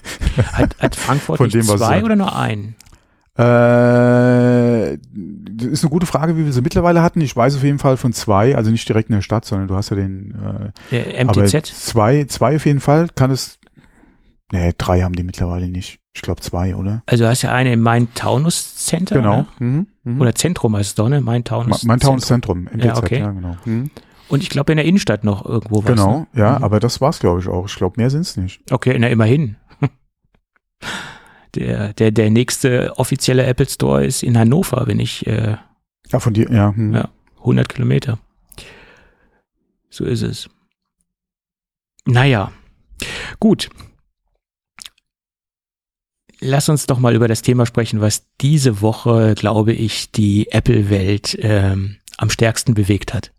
Hat, 0.54 0.78
hat 0.80 0.96
Frankfurt 0.96 1.38
Von 1.38 1.50
dem, 1.50 1.68
was 1.68 1.78
zwei 1.78 2.00
er- 2.00 2.04
oder 2.06 2.16
nur 2.16 2.36
einen? 2.36 2.76
Äh, 3.38 4.98
das 4.98 5.68
ist 5.68 5.84
eine 5.84 5.90
gute 5.90 6.06
Frage, 6.06 6.38
wie 6.38 6.46
wir 6.46 6.54
sie 6.54 6.62
mittlerweile 6.62 7.02
hatten. 7.02 7.22
Ich 7.22 7.36
weiß 7.36 7.56
auf 7.56 7.64
jeden 7.64 7.80
Fall 7.80 7.98
von 7.98 8.14
zwei, 8.14 8.56
also 8.56 8.72
nicht 8.72 8.88
direkt 8.88 9.10
in 9.10 9.16
der 9.16 9.22
Stadt, 9.22 9.46
sondern 9.46 9.68
du 9.68 9.76
hast 9.76 9.90
ja 9.90 9.96
den 9.98 10.72
äh, 10.92 11.04
Der 11.14 11.26
MTZ? 11.26 11.66
zwei, 11.66 12.26
zwei 12.26 12.56
auf 12.58 12.66
jeden 12.66 12.80
Fall. 12.80 13.08
Kann 13.16 13.32
es. 13.32 13.60
Nee, 14.52 14.74
drei 14.78 15.02
haben 15.02 15.16
die 15.16 15.24
mittlerweile 15.24 15.68
nicht. 15.70 16.00
Ich 16.14 16.22
glaube 16.22 16.40
zwei, 16.42 16.76
oder? 16.76 17.04
Also 17.08 17.24
du 17.26 17.30
hast 17.30 17.42
ja 17.42 17.52
eine 17.52 17.74
im 17.74 17.82
Main-Taunus 17.82 18.76
Center. 18.86 19.16
Genau. 19.16 19.38
Ne? 19.38 19.46
Mhm. 19.60 19.88
Mhm. 20.04 20.22
Oder 20.22 20.36
Zentrum 20.36 20.76
heißt 20.78 20.90
es 20.90 20.96
doch, 20.96 21.10
ne? 21.10 21.20
Main-Taunus. 21.20 21.84
Ma- 21.84 21.88
mein 21.94 22.00
Zentrum. 22.00 22.16
Towns-Zentrum, 22.20 22.64
MTZ, 22.72 22.84
Ja, 22.86 22.98
okay. 22.98 23.20
ja, 23.20 23.32
genau. 23.32 23.58
Mhm. 23.66 23.90
Und 24.30 24.42
ich 24.44 24.50
glaube 24.50 24.72
in 24.72 24.78
der 24.78 24.86
Innenstadt 24.86 25.24
noch 25.24 25.46
irgendwo 25.46 25.80
was. 25.84 25.88
Genau, 25.88 26.20
Ne? 26.20 26.28
ja, 26.40 26.58
Mhm. 26.60 26.64
aber 26.64 26.80
das 26.80 27.02
war's, 27.02 27.20
glaube 27.20 27.42
ich, 27.42 27.48
auch. 27.48 27.68
Ich 27.68 27.76
glaube, 27.76 27.96
mehr 27.98 28.10
sind's 28.10 28.38
nicht. 28.38 28.62
Okay, 28.72 28.96
na 29.00 29.08
immerhin. 29.10 29.58
Der, 31.56 31.94
der, 31.94 32.12
der 32.12 32.30
nächste 32.30 32.98
offizielle 32.98 33.46
Apple 33.46 33.68
Store 33.68 34.06
ist 34.06 34.24
in 34.24 34.38
Hannover, 34.38 34.88
wenn 34.88 35.00
ich 35.00 35.26
äh, 35.28 35.58
Ja, 36.10 36.20
von 36.20 36.34
dir, 36.34 36.52
ja. 36.52 36.74
Hm. 36.76 36.94
Ja. 36.94 37.10
100 37.40 37.70
Kilometer. 37.70 38.20
So 39.90 40.04
ist 40.04 40.24
es. 40.24 40.50
Naja, 42.06 42.52
gut. 43.40 43.70
Lass 46.40 46.70
uns 46.70 46.86
doch 46.86 47.00
mal 47.00 47.16
über 47.16 47.28
das 47.28 47.42
Thema 47.42 47.66
sprechen, 47.66 48.02
was 48.02 48.28
diese 48.42 48.82
Woche, 48.82 49.36
glaube 49.36 49.74
ich, 49.74 50.12
die 50.12 50.52
Apple-Welt 50.52 51.38
ähm, 51.42 51.98
am 52.18 52.30
stärksten 52.30 52.74
bewegt 52.74 53.14
hat. 53.14 53.32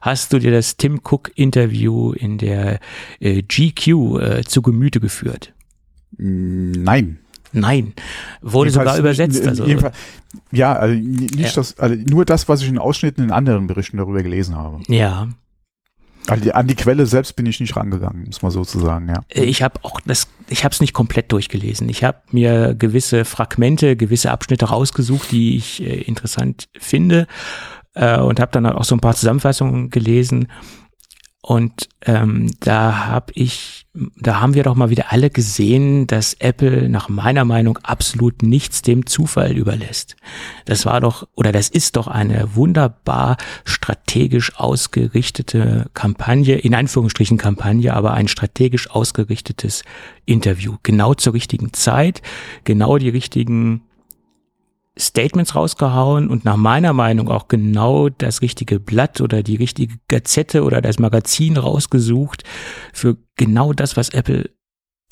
Hast 0.00 0.32
du 0.32 0.38
dir 0.38 0.50
das 0.50 0.76
Tim 0.76 1.00
Cook-Interview 1.02 2.12
in 2.12 2.38
der 2.38 2.80
äh, 3.20 3.42
GQ 3.42 3.86
äh, 4.20 4.44
zu 4.44 4.62
Gemüte 4.62 5.00
geführt? 5.00 5.54
Nein. 6.16 7.18
Nein, 7.52 7.94
wurde 8.42 8.70
sogar 8.70 8.96
Jedenfalls 8.96 9.18
übersetzt. 9.18 9.58
nicht- 9.58 9.82
Also, 9.84 9.90
ja, 10.52 10.74
also 10.74 10.94
nicht 10.94 11.34
Ja. 11.38 11.50
das, 11.54 11.78
also 11.78 11.94
nur 12.06 12.26
das, 12.26 12.46
was 12.48 12.60
ich 12.60 12.68
in 12.68 12.76
Ausschnitten 12.78 13.24
in 13.24 13.30
anderen 13.30 13.66
Berichten 13.66 13.96
darüber 13.96 14.22
gelesen 14.22 14.54
habe. 14.54 14.80
ja, 14.88 15.28
Also 16.26 16.44
die, 16.44 16.52
an 16.52 16.66
die 16.66 16.74
Quelle 16.74 17.06
selbst 17.06 17.36
bin 17.36 17.46
ich 17.46 17.58
nicht 17.58 17.74
rangegangen, 17.74 18.24
muss 18.26 18.42
man 18.42 18.50
sozusagen, 18.50 19.08
ja. 19.08 19.22
Äh, 19.30 19.44
Ich 19.44 19.62
habe 19.62 19.82
auch 19.82 19.98
das, 20.02 20.28
ich 20.50 20.62
habe 20.64 20.74
es 20.74 20.80
nicht 20.82 20.92
komplett 20.92 21.32
durchgelesen. 21.32 21.88
Ich 21.88 22.04
habe 22.04 22.18
mir 22.32 22.74
gewisse 22.74 23.24
Fragmente, 23.24 23.96
gewisse 23.96 24.30
Abschnitte 24.30 24.66
rausgesucht, 24.66 25.32
die 25.32 25.56
ich 25.56 25.82
äh, 25.82 26.02
interessant 26.02 26.68
finde 26.78 27.26
äh, 27.94 28.18
und 28.20 28.40
habe 28.40 28.52
dann 28.52 28.66
auch 28.66 28.84
so 28.84 28.94
ein 28.94 29.00
paar 29.00 29.14
Zusammenfassungen 29.14 29.88
gelesen. 29.88 30.48
Und 31.40 31.88
ähm, 32.04 32.50
da 32.58 33.06
habe 33.06 33.32
ich, 33.34 33.86
da 33.94 34.40
haben 34.40 34.54
wir 34.54 34.64
doch 34.64 34.74
mal 34.74 34.90
wieder 34.90 35.12
alle 35.12 35.30
gesehen, 35.30 36.08
dass 36.08 36.34
Apple 36.34 36.88
nach 36.88 37.08
meiner 37.08 37.44
Meinung 37.44 37.78
absolut 37.84 38.42
nichts 38.42 38.82
dem 38.82 39.06
Zufall 39.06 39.56
überlässt. 39.56 40.16
Das 40.64 40.84
war 40.84 41.00
doch, 41.00 41.28
oder 41.36 41.52
das 41.52 41.68
ist 41.68 41.94
doch 41.94 42.08
eine 42.08 42.56
wunderbar 42.56 43.36
strategisch 43.64 44.56
ausgerichtete 44.56 45.88
Kampagne, 45.94 46.56
in 46.56 46.74
Anführungsstrichen 46.74 47.38
Kampagne, 47.38 47.94
aber 47.94 48.14
ein 48.14 48.26
strategisch 48.26 48.90
ausgerichtetes 48.90 49.84
Interview. 50.26 50.76
Genau 50.82 51.14
zur 51.14 51.34
richtigen 51.34 51.72
Zeit, 51.72 52.20
genau 52.64 52.98
die 52.98 53.10
richtigen 53.10 53.82
Statements 54.98 55.54
rausgehauen 55.54 56.28
und 56.28 56.44
nach 56.44 56.56
meiner 56.56 56.92
Meinung 56.92 57.28
auch 57.28 57.48
genau 57.48 58.08
das 58.08 58.42
richtige 58.42 58.80
Blatt 58.80 59.20
oder 59.20 59.42
die 59.42 59.56
richtige 59.56 59.96
Gazette 60.08 60.64
oder 60.64 60.80
das 60.80 60.98
Magazin 60.98 61.56
rausgesucht 61.56 62.42
für 62.92 63.16
genau 63.36 63.72
das, 63.72 63.96
was 63.96 64.08
Apple 64.10 64.50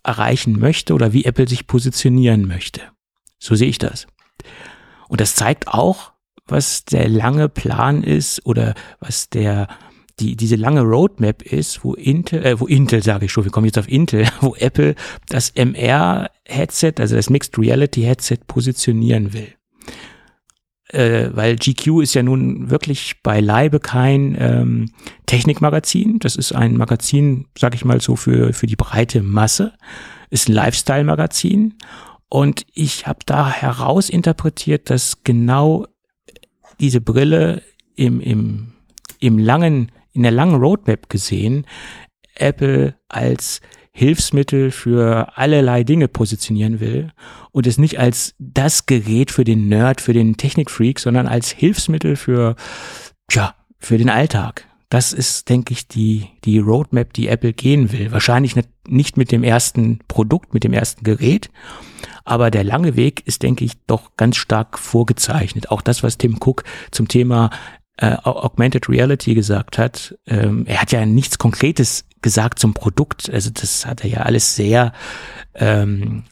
erreichen 0.02 0.58
möchte 0.58 0.94
oder 0.94 1.12
wie 1.12 1.24
Apple 1.24 1.48
sich 1.48 1.66
positionieren 1.66 2.46
möchte. 2.46 2.80
So 3.38 3.54
sehe 3.54 3.68
ich 3.68 3.78
das. 3.78 4.06
Und 5.08 5.20
das 5.20 5.34
zeigt 5.34 5.68
auch, 5.68 6.12
was 6.46 6.84
der 6.84 7.08
lange 7.08 7.48
Plan 7.48 8.02
ist 8.02 8.44
oder 8.46 8.74
was 9.00 9.30
der 9.30 9.68
die 10.18 10.34
diese 10.34 10.56
lange 10.56 10.80
Roadmap 10.80 11.42
ist, 11.42 11.84
wo 11.84 11.92
Intel, 11.92 12.42
äh, 12.42 12.58
wo 12.58 12.66
Intel 12.66 13.02
sage 13.02 13.26
ich 13.26 13.32
schon, 13.32 13.44
wir 13.44 13.52
kommen 13.52 13.66
jetzt 13.66 13.78
auf 13.78 13.86
Intel, 13.86 14.26
wo 14.40 14.54
Apple 14.54 14.94
das 15.28 15.52
MR 15.54 16.30
Headset, 16.46 16.94
also 17.00 17.16
das 17.16 17.28
Mixed 17.28 17.58
Reality 17.58 18.00
Headset 18.00 18.38
positionieren 18.46 19.34
will 19.34 19.55
äh, 20.88 21.30
weil 21.32 21.56
GQ 21.56 22.02
ist 22.02 22.14
ja 22.14 22.22
nun 22.22 22.70
wirklich 22.70 23.22
beileibe 23.22 23.80
kein 23.80 24.36
ähm, 24.38 24.90
Technikmagazin. 25.26 26.18
Das 26.20 26.36
ist 26.36 26.52
ein 26.52 26.76
Magazin, 26.76 27.46
sag 27.58 27.74
ich 27.74 27.84
mal 27.84 28.00
so, 28.00 28.16
für, 28.16 28.52
für 28.52 28.66
die 28.66 28.76
breite 28.76 29.22
Masse. 29.22 29.72
Ist 30.30 30.48
ein 30.48 30.52
Lifestyle-Magazin. 30.52 31.74
Und 32.28 32.66
ich 32.72 33.06
habe 33.06 33.20
da 33.26 33.50
herausinterpretiert, 33.50 34.90
dass 34.90 35.22
genau 35.24 35.86
diese 36.80 37.00
Brille 37.00 37.62
im, 37.94 38.20
im, 38.20 38.72
im 39.20 39.38
langen, 39.38 39.92
in 40.12 40.22
der 40.22 40.32
langen 40.32 40.56
Roadmap 40.56 41.08
gesehen, 41.08 41.66
Apple 42.34 42.94
als 43.08 43.60
Hilfsmittel 43.96 44.72
für 44.72 45.38
allerlei 45.38 45.82
Dinge 45.82 46.06
positionieren 46.06 46.80
will 46.80 47.12
und 47.50 47.66
es 47.66 47.78
nicht 47.78 47.98
als 47.98 48.34
das 48.38 48.84
Gerät 48.84 49.30
für 49.30 49.44
den 49.44 49.68
Nerd, 49.68 50.02
für 50.02 50.12
den 50.12 50.36
Technikfreak, 50.36 51.00
sondern 51.00 51.26
als 51.26 51.50
Hilfsmittel 51.50 52.16
für, 52.16 52.56
tja, 53.26 53.54
für 53.78 53.96
den 53.96 54.10
Alltag. 54.10 54.68
Das 54.90 55.14
ist, 55.14 55.48
denke 55.48 55.72
ich, 55.72 55.88
die, 55.88 56.26
die 56.44 56.58
Roadmap, 56.58 57.14
die 57.14 57.28
Apple 57.28 57.54
gehen 57.54 57.90
will. 57.90 58.12
Wahrscheinlich 58.12 58.54
nicht, 58.86 59.16
mit 59.16 59.32
dem 59.32 59.42
ersten 59.42 60.00
Produkt, 60.08 60.52
mit 60.52 60.62
dem 60.62 60.74
ersten 60.74 61.02
Gerät, 61.02 61.48
aber 62.26 62.50
der 62.50 62.64
lange 62.64 62.96
Weg 62.96 63.26
ist, 63.26 63.42
denke 63.42 63.64
ich, 63.64 63.72
doch 63.86 64.10
ganz 64.18 64.36
stark 64.36 64.78
vorgezeichnet. 64.78 65.70
Auch 65.70 65.80
das, 65.80 66.02
was 66.02 66.18
Tim 66.18 66.36
Cook 66.38 66.64
zum 66.90 67.08
Thema 67.08 67.48
äh, 67.96 68.14
Augmented 68.24 68.90
Reality 68.90 69.34
gesagt 69.34 69.78
hat. 69.78 70.18
Ähm, 70.26 70.66
er 70.66 70.82
hat 70.82 70.92
ja 70.92 71.06
nichts 71.06 71.38
Konkretes 71.38 72.04
gesagt 72.26 72.58
zum 72.58 72.74
Produkt. 72.74 73.30
Also 73.32 73.50
das 73.54 73.86
hat 73.86 74.02
er 74.02 74.10
ja 74.10 74.18
alles 74.22 74.56
sehr 74.56 74.92
ähm, 75.54 76.24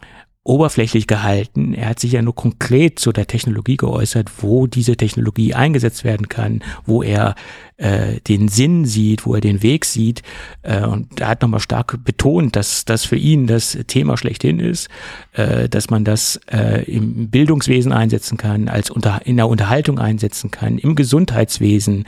oberflächlich 0.44 1.06
gehalten. 1.06 1.72
Er 1.72 1.88
hat 1.88 2.00
sich 2.00 2.12
ja 2.12 2.20
nur 2.20 2.34
konkret 2.34 2.98
zu 2.98 3.12
der 3.12 3.26
Technologie 3.26 3.78
geäußert, 3.78 4.30
wo 4.42 4.66
diese 4.66 4.94
Technologie 4.94 5.54
eingesetzt 5.54 6.04
werden 6.04 6.28
kann, 6.28 6.62
wo 6.84 7.02
er 7.02 7.34
äh, 7.78 8.20
den 8.28 8.48
Sinn 8.48 8.84
sieht, 8.84 9.24
wo 9.24 9.34
er 9.34 9.40
den 9.40 9.62
Weg 9.62 9.86
sieht. 9.86 10.22
Äh, 10.62 10.84
und 10.84 11.18
er 11.18 11.28
hat 11.28 11.40
nochmal 11.40 11.60
stark 11.60 12.04
betont, 12.04 12.56
dass 12.56 12.84
das 12.84 13.06
für 13.06 13.16
ihn 13.16 13.46
das 13.46 13.78
Thema 13.86 14.18
schlechthin 14.18 14.60
ist, 14.60 14.90
äh, 15.32 15.68
dass 15.70 15.88
man 15.88 16.04
das 16.04 16.38
äh, 16.52 16.84
im 16.84 17.30
Bildungswesen 17.30 17.92
einsetzen 17.92 18.36
kann, 18.36 18.68
als 18.68 18.90
unter, 18.90 19.22
in 19.24 19.36
der 19.38 19.48
Unterhaltung 19.48 19.98
einsetzen 19.98 20.50
kann, 20.50 20.76
im 20.76 20.94
Gesundheitswesen, 20.94 22.04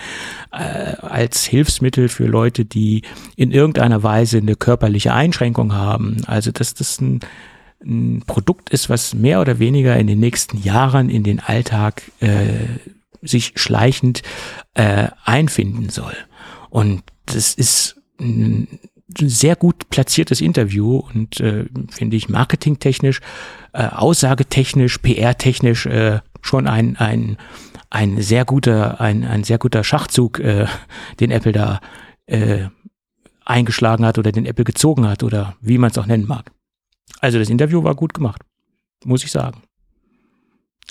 äh, 0.53 0.59
als 1.01 1.47
Hilfsmittel 1.47 2.11
für 2.11 2.27
Leute, 2.27 2.67
die 2.67 3.01
in 3.35 3.51
irgendeiner 3.51 4.03
Weise 4.03 4.39
eine 4.39 4.57
körperliche 4.57 5.15
Einschränkung 5.15 5.73
haben. 5.73 6.19
Also 6.27 6.53
dass 6.53 6.75
das 6.75 7.01
ein 7.01 7.21
ein 7.85 8.23
Produkt 8.27 8.71
ist, 8.71 8.89
was 8.89 9.15
mehr 9.15 9.41
oder 9.41 9.59
weniger 9.59 9.97
in 9.97 10.07
den 10.07 10.21
nächsten 10.21 10.59
Jahren 10.59 11.11
in 11.11 11.23
den 11.23 11.41
Alltag 11.41 12.03
äh, 12.21 12.79
sich 13.23 13.53
schleichend 13.57 14.23
äh, 14.75 15.09
einfinden 15.25 15.89
soll. 15.89 16.17
Und 16.71 17.03
das 17.27 17.55
ist 17.55 17.97
ein 18.21 18.79
sehr 19.21 19.57
gut 19.57 19.89
platziertes 19.89 20.41
Interview 20.41 20.99
und 20.99 21.41
äh, 21.41 21.67
finde 21.91 22.17
ich 22.17 22.29
marketingtechnisch, 22.29 23.21
äh, 23.73 23.87
aussagetechnisch, 23.87 24.99
PR-technisch 24.99 25.87
äh, 25.87 26.21
schon 26.43 26.67
ein, 26.67 26.97
ein, 26.97 27.37
ein 27.91 28.21
sehr 28.21 28.45
guter, 28.45 29.01
ein, 29.01 29.25
ein 29.25 29.45
sehr 29.45 29.59
guter 29.59 29.85
Schachzug, 29.85 30.41
äh, 30.41 30.67
den 31.21 31.31
Apple 31.31 31.53
da 31.53 31.81
äh, 32.27 32.67
eingeschlagen 33.45 34.05
hat 34.05 34.19
oder 34.19 34.33
den 34.33 34.47
Apple 34.47 34.65
gezogen 34.65 35.07
hat 35.07 35.23
oder 35.23 35.57
wie 35.61 35.79
man 35.79 35.91
es 35.91 35.99
auch 35.99 36.07
nennen 36.07 36.27
mag. 36.27 36.51
Also 37.21 37.39
das 37.39 37.51
Interview 37.51 37.83
war 37.83 37.95
gut 37.95 38.15
gemacht, 38.15 38.43
muss 39.05 39.25
ich 39.25 39.31
sagen. 39.31 39.63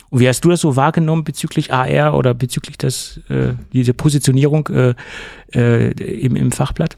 Und 0.09 0.19
wie 0.19 0.27
hast 0.27 0.41
du 0.41 0.49
das 0.49 0.61
so 0.61 0.75
wahrgenommen 0.75 1.23
bezüglich 1.23 1.73
AR 1.73 2.15
oder 2.15 2.33
bezüglich 2.33 2.77
das, 2.77 3.19
äh, 3.29 3.53
diese 3.73 3.93
Positionierung 3.93 4.67
äh, 4.67 4.93
äh, 5.53 5.91
im, 5.91 6.35
im 6.35 6.51
Fachblatt? 6.51 6.95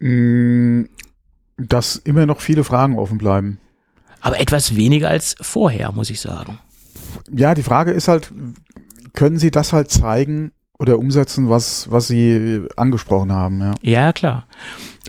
Mm, 0.00 0.84
Dass 1.56 1.96
immer 1.96 2.26
noch 2.26 2.40
viele 2.40 2.64
Fragen 2.64 2.98
offen 2.98 3.18
bleiben. 3.18 3.58
Aber 4.20 4.40
etwas 4.40 4.76
weniger 4.76 5.08
als 5.08 5.36
vorher, 5.40 5.92
muss 5.92 6.10
ich 6.10 6.20
sagen. 6.20 6.58
Ja, 7.30 7.54
die 7.54 7.62
Frage 7.62 7.92
ist 7.92 8.08
halt, 8.08 8.32
können 9.12 9.38
Sie 9.38 9.50
das 9.50 9.72
halt 9.72 9.90
zeigen 9.90 10.52
oder 10.78 10.98
umsetzen, 10.98 11.48
was, 11.48 11.90
was 11.90 12.08
Sie 12.08 12.66
angesprochen 12.76 13.32
haben, 13.32 13.60
ja. 13.60 13.74
Ja, 13.82 14.12
klar. 14.12 14.46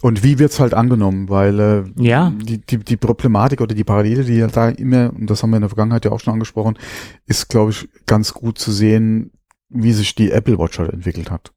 Und 0.01 0.23
wie 0.23 0.39
wird's 0.39 0.59
halt 0.59 0.73
angenommen? 0.73 1.29
Weil 1.29 1.59
äh, 1.59 1.83
Ja. 1.97 2.31
die, 2.35 2.59
die, 2.59 2.77
die 2.79 2.97
Problematik 2.97 3.61
oder 3.61 3.73
die 3.75 3.83
Parallele, 3.83 4.23
die 4.23 4.35
ja 4.35 4.47
da 4.47 4.69
immer, 4.69 5.11
und 5.13 5.29
das 5.29 5.41
haben 5.41 5.51
wir 5.51 5.57
in 5.57 5.61
der 5.61 5.69
Vergangenheit 5.69 6.05
ja 6.05 6.11
auch 6.11 6.19
schon 6.19 6.33
angesprochen, 6.33 6.77
ist, 7.25 7.49
glaube 7.49 7.71
ich, 7.71 7.87
ganz 8.05 8.33
gut 8.33 8.57
zu 8.59 8.71
sehen, 8.71 9.31
wie 9.69 9.93
sich 9.93 10.13
die 10.15 10.31
Apple 10.31 10.59
Watch 10.59 10.79
halt 10.79 10.91
entwickelt 10.93 11.31
hat. 11.31 11.53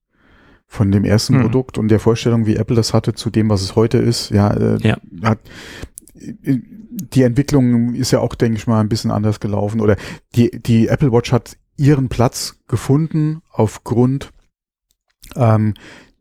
Von 0.67 0.91
dem 0.93 1.05
ersten 1.05 1.35
Hm. 1.35 1.43
Produkt 1.43 1.79
und 1.79 1.89
der 1.89 1.99
Vorstellung, 2.01 2.47
wie 2.47 2.57
Apple 2.57 2.77
das 2.77 2.93
hatte, 2.95 3.15
zu 3.15 3.31
dem, 3.31 3.49
was 3.51 3.63
es 3.63 3.75
heute 3.75 3.99
ist, 3.99 4.31
ja, 4.31 4.51
äh, 4.53 4.79
Ja. 4.81 4.99
hat 5.23 5.39
die 6.21 7.23
Entwicklung 7.23 7.95
ist 7.95 8.11
ja 8.11 8.19
auch, 8.21 8.35
denke 8.35 8.59
ich 8.59 8.67
mal, 8.67 8.81
ein 8.81 8.89
bisschen 8.89 9.11
anders 9.11 9.41
gelaufen. 9.41 9.81
Oder 9.81 9.97
die, 10.35 10.51
die 10.51 10.89
Apple 10.89 11.13
Watch 11.13 11.33
hat 11.33 11.57
ihren 11.77 12.09
Platz 12.09 12.59
gefunden 12.67 13.41
aufgrund 13.53 14.31
ähm, 15.37 15.75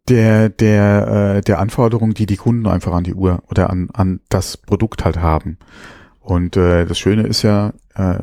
der, 0.10 0.50
der, 0.50 1.36
äh, 1.38 1.42
der 1.42 1.60
Anforderungen, 1.60 2.14
die 2.14 2.26
die 2.26 2.38
Kunden 2.38 2.68
einfach 2.68 2.94
an 2.94 3.04
die 3.04 3.14
Uhr 3.14 3.44
oder 3.50 3.70
an, 3.70 3.90
an 3.94 4.22
das 4.30 4.58
Produkt 4.58 5.06
halt 5.06 5.18
haben. 5.18 5.58
Und 6.20 6.58
äh, 6.58 6.86
das 6.86 7.00
Schöne 7.00 7.24
ist 7.24 7.42
ja, 7.42 7.74
äh, 7.96 8.20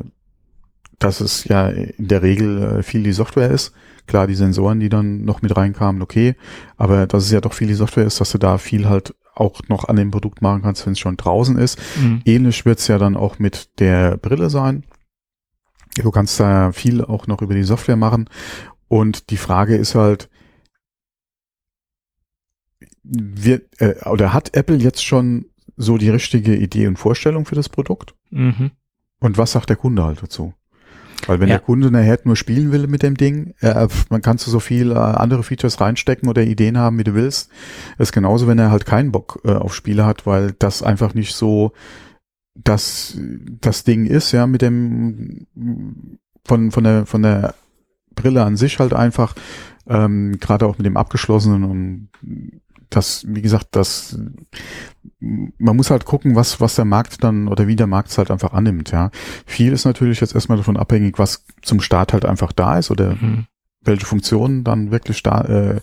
dass 0.99 1.21
es 1.21 1.45
ja 1.45 1.67
in 1.67 2.07
der 2.07 2.21
Regel 2.21 2.61
äh, 2.61 2.83
viel 2.83 3.03
die 3.03 3.11
Software 3.11 3.49
ist. 3.49 3.73
Klar, 4.07 4.27
die 4.27 4.35
Sensoren, 4.35 4.79
die 4.79 4.89
dann 4.89 5.25
noch 5.25 5.41
mit 5.41 5.55
reinkamen, 5.55 6.01
okay. 6.01 6.35
Aber 6.77 7.07
dass 7.07 7.23
es 7.23 7.31
ja 7.31 7.41
doch 7.41 7.53
viel 7.53 7.67
die 7.67 7.73
Software 7.73 8.05
ist, 8.05 8.21
dass 8.21 8.31
du 8.31 8.37
da 8.37 8.57
viel 8.57 8.87
halt 8.87 9.15
auch 9.33 9.61
noch 9.67 9.89
an 9.89 9.97
dem 9.97 10.11
Produkt 10.11 10.41
machen 10.41 10.61
kannst, 10.61 10.85
wenn 10.85 10.93
es 10.93 10.99
schon 10.99 11.17
draußen 11.17 11.57
ist. 11.57 11.79
Mhm. 11.99 12.21
Ähnlich 12.25 12.65
wird's 12.65 12.87
ja 12.87 12.97
dann 12.97 13.17
auch 13.17 13.39
mit 13.39 13.79
der 13.79 14.17
Brille 14.17 14.49
sein. 14.49 14.83
Du 15.95 16.11
kannst 16.11 16.39
da 16.39 16.71
viel 16.71 17.03
auch 17.03 17.27
noch 17.27 17.41
über 17.41 17.53
die 17.53 17.63
Software 17.63 17.95
machen. 17.95 18.29
Und 18.87 19.29
die 19.29 19.37
Frage 19.37 19.75
ist 19.75 19.95
halt, 19.95 20.29
wird, 23.07 23.79
äh, 23.81 23.95
oder 24.09 24.33
hat 24.33 24.55
Apple 24.55 24.77
jetzt 24.77 25.03
schon 25.05 25.45
so 25.77 25.97
die 25.97 26.09
richtige 26.09 26.55
Idee 26.55 26.87
und 26.87 26.97
Vorstellung 26.97 27.45
für 27.45 27.55
das 27.55 27.69
Produkt? 27.69 28.15
Mhm. 28.31 28.71
Und 29.19 29.37
was 29.37 29.53
sagt 29.53 29.69
der 29.69 29.75
Kunde 29.75 30.03
halt 30.03 30.21
dazu? 30.21 30.53
Weil 31.27 31.39
wenn 31.39 31.47
Ja. 31.47 31.55
der 31.55 31.65
Kunde 31.65 31.89
nachher 31.91 32.19
nur 32.25 32.35
spielen 32.35 32.71
will 32.71 32.87
mit 32.87 33.01
dem 33.01 33.15
Ding, 33.15 33.53
äh, 33.61 33.87
man 34.09 34.21
kannst 34.21 34.45
du 34.45 34.51
so 34.51 34.59
viel 34.59 34.91
äh, 34.91 34.95
andere 34.95 35.43
Features 35.43 35.79
reinstecken 35.81 36.29
oder 36.29 36.43
Ideen 36.43 36.77
haben, 36.77 36.99
wie 36.99 37.03
du 37.03 37.15
willst. 37.15 37.49
Das 37.97 38.09
ist 38.09 38.13
genauso, 38.13 38.47
wenn 38.47 38.59
er 38.59 38.69
halt 38.71 38.85
keinen 38.85 39.11
Bock 39.11 39.39
äh, 39.45 39.53
auf 39.53 39.73
Spiele 39.73 40.05
hat, 40.05 40.25
weil 40.27 40.53
das 40.59 40.83
einfach 40.83 41.13
nicht 41.13 41.33
so 41.33 41.71
das, 42.53 43.17
das 43.61 43.83
Ding 43.83 44.05
ist, 44.05 44.31
ja, 44.31 44.45
mit 44.47 44.61
dem 44.61 45.47
von, 46.45 46.71
von 46.71 46.83
der 46.83 47.05
von 47.05 47.21
der 47.23 47.55
Brille 48.13 48.43
an 48.43 48.55
sich 48.55 48.79
halt 48.79 48.93
einfach, 48.93 49.35
ähm, 49.87 50.37
gerade 50.39 50.65
auch 50.65 50.77
mit 50.77 50.85
dem 50.85 50.95
abgeschlossenen 50.95 51.63
und 51.63 52.09
das, 52.89 53.25
wie 53.27 53.41
gesagt, 53.41 53.67
das 53.71 54.17
man 55.19 55.75
muss 55.75 55.89
halt 55.89 56.05
gucken, 56.05 56.35
was, 56.35 56.61
was 56.61 56.75
der 56.75 56.85
Markt 56.85 57.23
dann 57.23 57.47
oder 57.47 57.67
wie 57.67 57.75
der 57.75 57.87
Markt 57.87 58.09
es 58.09 58.17
halt 58.17 58.31
einfach 58.31 58.53
annimmt, 58.53 58.91
ja. 58.91 59.11
Viel 59.45 59.71
ist 59.73 59.85
natürlich 59.85 60.19
jetzt 60.21 60.35
erstmal 60.35 60.57
davon 60.57 60.77
abhängig, 60.77 61.17
was 61.17 61.45
zum 61.61 61.81
Start 61.81 62.13
halt 62.13 62.25
einfach 62.25 62.51
da 62.51 62.77
ist 62.77 62.91
oder 62.91 63.15
Mhm. 63.15 63.45
welche 63.81 64.05
Funktionen 64.05 64.63
dann 64.63 64.91
wirklich 64.91 65.23
da 65.23 65.41
äh, 65.41 65.79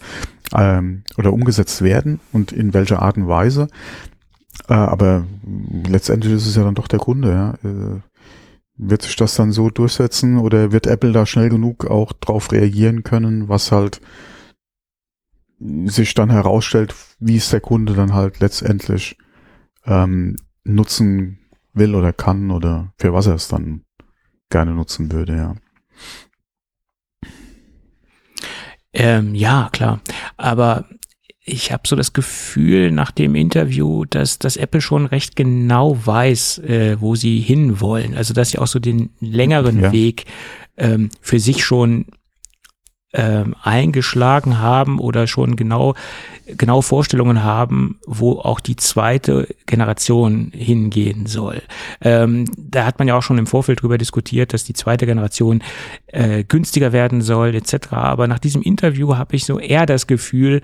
ähm, 0.55 1.05
oder 1.17 1.33
umgesetzt 1.33 1.83
werden 1.83 2.21
und 2.33 2.53
in 2.53 2.75
welcher 2.75 3.01
Art 3.03 3.17
und 3.17 3.29
Weise. 3.29 3.69
Äh, 4.69 4.75
aber 4.75 5.25
letztendlich 5.89 6.33
ist 6.35 6.47
es 6.47 6.57
ja 6.57 6.65
dann 6.65 6.75
doch 6.75 6.89
der 6.89 6.99
Kunde, 6.99 7.31
ja. 7.31 7.69
Äh, 7.69 8.01
wird 8.77 9.03
sich 9.03 9.17
das 9.17 9.35
dann 9.35 9.53
so 9.53 9.71
durchsetzen 9.71 10.39
oder 10.39 10.73
wird 10.73 10.87
Apple 10.87 11.13
da 11.13 11.27
schnell 11.27 11.51
genug 11.51 11.87
auch 11.87 12.13
drauf 12.13 12.51
reagieren 12.53 13.03
können, 13.03 13.49
was 13.49 13.71
halt 13.71 14.01
sich 15.87 16.15
dann 16.15 16.31
herausstellt, 16.31 16.95
wie 17.19 17.37
es 17.37 17.51
der 17.51 17.61
Kunde 17.61 17.95
dann 17.95 18.15
halt 18.15 18.41
letztendlich 18.41 19.17
ähm, 19.87 20.37
nutzen 20.65 21.39
will 21.73 21.95
oder 21.95 22.13
kann 22.13 22.51
oder 22.51 22.93
für 22.99 23.13
was 23.13 23.27
er 23.27 23.35
es 23.35 23.49
dann 23.49 23.85
gerne 24.51 24.73
nutzen 24.73 25.11
würde, 25.13 25.37
ja. 25.37 25.55
Ähm, 28.93 29.35
ja, 29.35 29.71
klar. 29.73 30.01
Aber 30.37 30.85
ich 31.45 31.73
habe 31.73 31.83
so 31.87 31.97
das 31.97 32.13
Gefühl 32.13 32.93
nach 32.93 33.11
dem 33.11 33.35
Interview, 33.35 34.05
dass, 34.05 34.39
dass 34.39 34.57
Apple 34.57 34.81
schon 34.81 35.07
recht 35.07 35.35
genau 35.35 35.99
weiß, 36.05 36.59
äh, 36.59 37.01
wo 37.01 37.15
sie 37.15 37.41
hinwollen. 37.41 38.15
Also 38.15 38.35
dass 38.35 38.51
sie 38.51 38.59
auch 38.59 38.67
so 38.67 38.79
den 38.79 39.11
längeren 39.19 39.81
Ja. 39.81 39.93
Weg 39.93 40.27
ähm, 40.77 41.09
für 41.21 41.41
sich 41.41 41.65
schon 41.65 42.07
ähm, 43.13 43.55
eingeschlagen 43.63 44.59
haben 44.59 44.99
oder 44.99 45.27
schon 45.27 45.57
genau 45.57 45.95
genau 46.47 46.83
Vorstellungen 46.83 47.43
haben, 47.43 47.99
wo 48.07 48.33
auch 48.39 48.61
die 48.61 48.77
zweite 48.77 49.49
Generation 49.67 50.51
hingehen 50.55 51.27
soll. 51.27 51.63
Ähm, 52.01 52.47
da 52.57 52.85
hat 52.85 52.99
man 52.99 53.09
ja 53.09 53.17
auch 53.17 53.23
schon 53.23 53.39
im 53.39 53.47
Vorfeld 53.47 53.83
drüber 53.83 53.99
diskutiert, 53.99 54.53
dass 54.53 54.65
die 54.65 54.75
zweite 54.75 55.07
Generation 55.07 55.63
äh, 56.09 56.45
günstiger 56.45 56.93
werden 56.93 57.23
soll 57.23 57.55
etc. 57.55 57.93
Aber 57.93 58.27
nach 58.27 58.39
diesem 58.39 58.63
Interview 58.63 59.17
habe 59.17 59.37
ich 59.37 59.45
so 59.45 59.59
eher 59.59 59.87
das 59.87 60.07
Gefühl, 60.07 60.63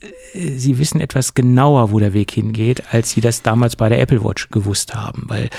äh, 0.00 0.50
sie 0.56 0.78
wissen 0.78 1.00
etwas 1.00 1.34
genauer, 1.34 1.92
wo 1.92 1.98
der 1.98 2.14
Weg 2.14 2.30
hingeht, 2.30 2.82
als 2.92 3.10
sie 3.10 3.20
das 3.20 3.42
damals 3.42 3.76
bei 3.76 3.88
der 3.88 4.00
Apple 4.00 4.24
Watch 4.24 4.48
gewusst 4.50 4.94
haben, 4.94 5.24
weil 5.28 5.50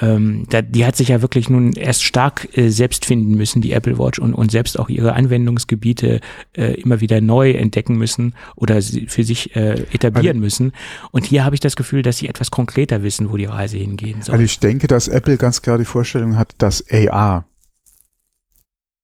ähm, 0.00 0.46
da, 0.50 0.62
die 0.62 0.84
hat 0.84 0.96
sich 0.96 1.08
ja 1.08 1.22
wirklich 1.22 1.48
nun 1.48 1.72
erst 1.72 2.02
stark 2.02 2.48
äh, 2.56 2.68
selbst 2.68 3.06
finden 3.06 3.34
müssen, 3.36 3.62
die 3.62 3.72
Apple 3.72 3.98
Watch 3.98 4.18
und, 4.18 4.34
und 4.34 4.50
selbst 4.50 4.78
auch 4.78 4.88
ihre 4.88 5.12
Anwendungsgebiete 5.14 5.73
äh, 5.82 6.74
immer 6.80 7.00
wieder 7.00 7.20
neu 7.20 7.50
entdecken 7.52 7.96
müssen 7.96 8.34
oder 8.56 8.80
für 8.82 9.24
sich 9.24 9.54
äh, 9.56 9.84
etablieren 9.92 10.38
müssen. 10.40 10.72
Und 11.10 11.24
hier 11.26 11.44
habe 11.44 11.54
ich 11.56 11.60
das 11.60 11.76
Gefühl, 11.76 12.02
dass 12.02 12.18
sie 12.18 12.28
etwas 12.28 12.50
konkreter 12.50 13.02
wissen, 13.02 13.30
wo 13.30 13.36
die 13.36 13.44
Reise 13.46 13.76
hingehen 13.78 14.22
soll. 14.22 14.34
Also 14.34 14.44
ich 14.44 14.58
denke, 14.60 14.86
dass 14.86 15.08
Apple 15.08 15.36
ganz 15.36 15.62
klar 15.62 15.78
die 15.78 15.84
Vorstellung 15.84 16.36
hat, 16.36 16.54
dass 16.58 16.84
AR, 16.90 17.46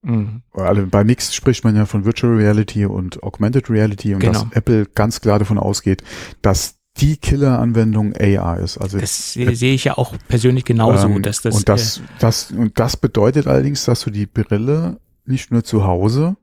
Mhm. 0.03 0.41
also 0.55 0.87
bei 0.87 1.05
Mix 1.05 1.35
spricht 1.35 1.63
man 1.63 1.77
ja 1.77 1.85
von 1.85 2.07
Virtual 2.07 2.35
Reality 2.35 2.87
und 2.87 3.23
Augmented 3.23 3.69
Reality 3.69 4.15
und 4.15 4.21
Genau. 4.21 4.45
dass 4.45 4.53
Apple 4.53 4.87
ganz 4.87 5.21
klar 5.21 5.39
davon 5.39 5.59
ausgeht, 5.59 6.03
dass 6.41 6.77
die 6.97 7.19
Killer-Anwendung 7.19 8.15
AR 8.17 8.59
ist. 8.61 8.79
Also 8.79 8.99
Das 8.99 9.35
se- 9.35 9.55
sehe 9.55 9.75
ich 9.75 9.85
ja 9.85 9.99
auch 9.99 10.15
persönlich 10.29 10.65
genauso, 10.65 11.07
ähm, 11.07 11.23
dass 11.23 11.43
das, 11.43 11.55
und 11.55 11.69
das, 11.69 12.01
das 12.19 12.51
und 12.51 12.79
das 12.81 12.97
bedeutet 12.97 13.47
allerdings, 13.47 13.85
dass 13.85 14.01
du 14.01 14.11
die 14.11 14.25
Brille 14.27 14.99
nicht 15.27 15.51
nur 15.53 15.65
zu 15.65 15.85
Hause 15.85 16.37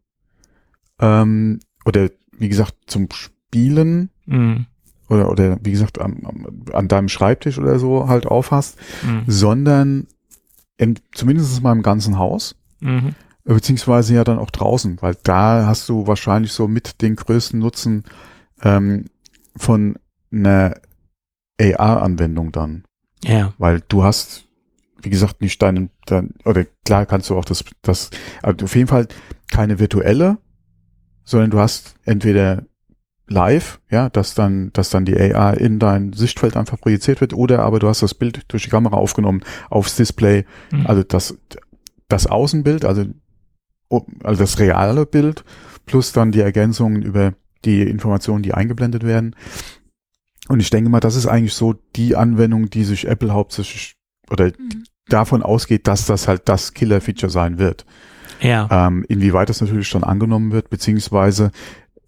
ähm, 1.00 1.60
oder 1.86 2.10
wie 2.38 2.50
gesagt 2.50 2.76
zum 2.88 3.08
Spielen 3.12 4.10
äh, 4.28 4.36
mh, 4.36 4.66
oder 5.10 5.30
oder 5.32 5.58
wie 5.64 5.72
gesagt 5.72 6.00
am, 6.00 6.46
an 6.74 6.88
deinem 6.88 7.10
Schreibtisch 7.10 7.58
oder 7.60 7.80
so 7.80 8.08
halt 8.08 8.26
aufhast, 8.26 8.78
mh, 9.04 9.24
sondern 9.28 10.08
in, 10.78 11.00
zumindest 11.14 11.62
mal 11.64 11.72
im 11.72 11.84
ganzen 11.84 12.18
Haus. 12.18 12.56
Mhm. 12.80 13.16
beziehungsweise 13.44 14.14
ja 14.14 14.24
dann 14.24 14.38
auch 14.38 14.52
draußen, 14.52 15.02
weil 15.02 15.16
da 15.24 15.66
hast 15.66 15.90
du 15.90 16.06
wahrscheinlich 16.06 16.52
so 16.52 16.68
mit 16.68 17.02
den 17.02 17.16
größten 17.16 17.60
Nutzen 17.60 18.04
ähm, 18.62 19.06
von 19.56 19.98
einer 20.32 20.76
AR-Anwendung 21.60 22.52
dann, 22.52 22.84
ja, 23.24 23.54
weil 23.58 23.82
du 23.88 24.04
hast, 24.04 24.46
wie 25.02 25.10
gesagt, 25.10 25.42
nicht 25.42 25.60
deinen, 25.62 25.90
dein, 26.06 26.36
oder 26.46 26.66
klar 26.86 27.08
kannst 27.08 27.32
du 27.32 27.36
auch 27.38 27.46
das, 27.46 27.64
das, 27.82 28.12
also 28.44 28.66
auf 28.66 28.76
jeden 28.76 28.88
Fall 28.88 29.08
keine 29.50 29.80
virtuelle, 29.80 30.38
sondern 31.28 31.52
du 31.52 31.60
hast 31.60 31.96
entweder 32.06 32.64
live, 33.28 33.82
ja, 33.92 34.10
dass 34.10 34.34
dann, 34.34 34.72
dass 34.72 34.90
dann 34.90 35.04
die 35.04 35.20
AR 35.20 35.58
in 35.58 35.78
dein 35.78 36.14
Sichtfeld 36.14 36.56
einfach 36.56 36.80
projiziert 36.80 37.20
wird, 37.20 37.34
oder 37.34 37.60
aber 37.60 37.80
du 37.80 37.90
hast 37.90 38.02
das 38.02 38.14
Bild 38.14 38.46
durch 38.48 38.64
die 38.64 38.70
Kamera 38.70 38.96
aufgenommen 38.96 39.44
aufs 39.70 39.98
Display, 39.98 40.46
Mhm. 40.72 40.88
also 40.88 41.04
das, 41.04 41.38
das 42.08 42.28
Außenbild, 42.28 42.86
also, 42.86 43.06
oh, 43.90 44.06
also 44.24 44.42
das 44.42 44.58
reale 44.60 45.06
Bild, 45.06 45.44
plus 45.86 46.14
dann 46.14 46.32
die 46.32 46.40
Ergänzungen 46.40 47.02
über 47.02 47.34
die 47.66 47.82
Informationen, 47.82 48.44
die 48.44 48.54
eingeblendet 48.54 49.04
werden. 49.04 49.36
Und 50.48 50.62
ich 50.62 50.70
denke 50.70 50.90
mal, 50.90 51.02
das 51.02 51.18
ist 51.18 51.28
eigentlich 51.28 51.54
so 51.54 51.74
die 51.98 52.16
Anwendung, 52.16 52.70
die 52.70 52.86
sich 52.86 53.06
Apple 53.06 53.34
hauptsächlich 53.34 53.96
oder 54.30 54.54
davon 55.10 55.44
ausgeht, 55.44 55.88
dass 55.88 56.06
das 56.06 56.30
halt 56.30 56.44
das 56.46 56.74
Killer-Feature 56.74 57.30
sein 57.30 57.58
wird. 57.58 57.86
Ja, 58.42 58.68
Ähm, 58.72 59.06
inwieweit 59.08 59.50
das 59.50 59.62
natürlich 59.62 59.88
schon 59.88 60.04
angenommen 60.04 60.52
wird, 60.52 60.70
beziehungsweise 60.70 61.52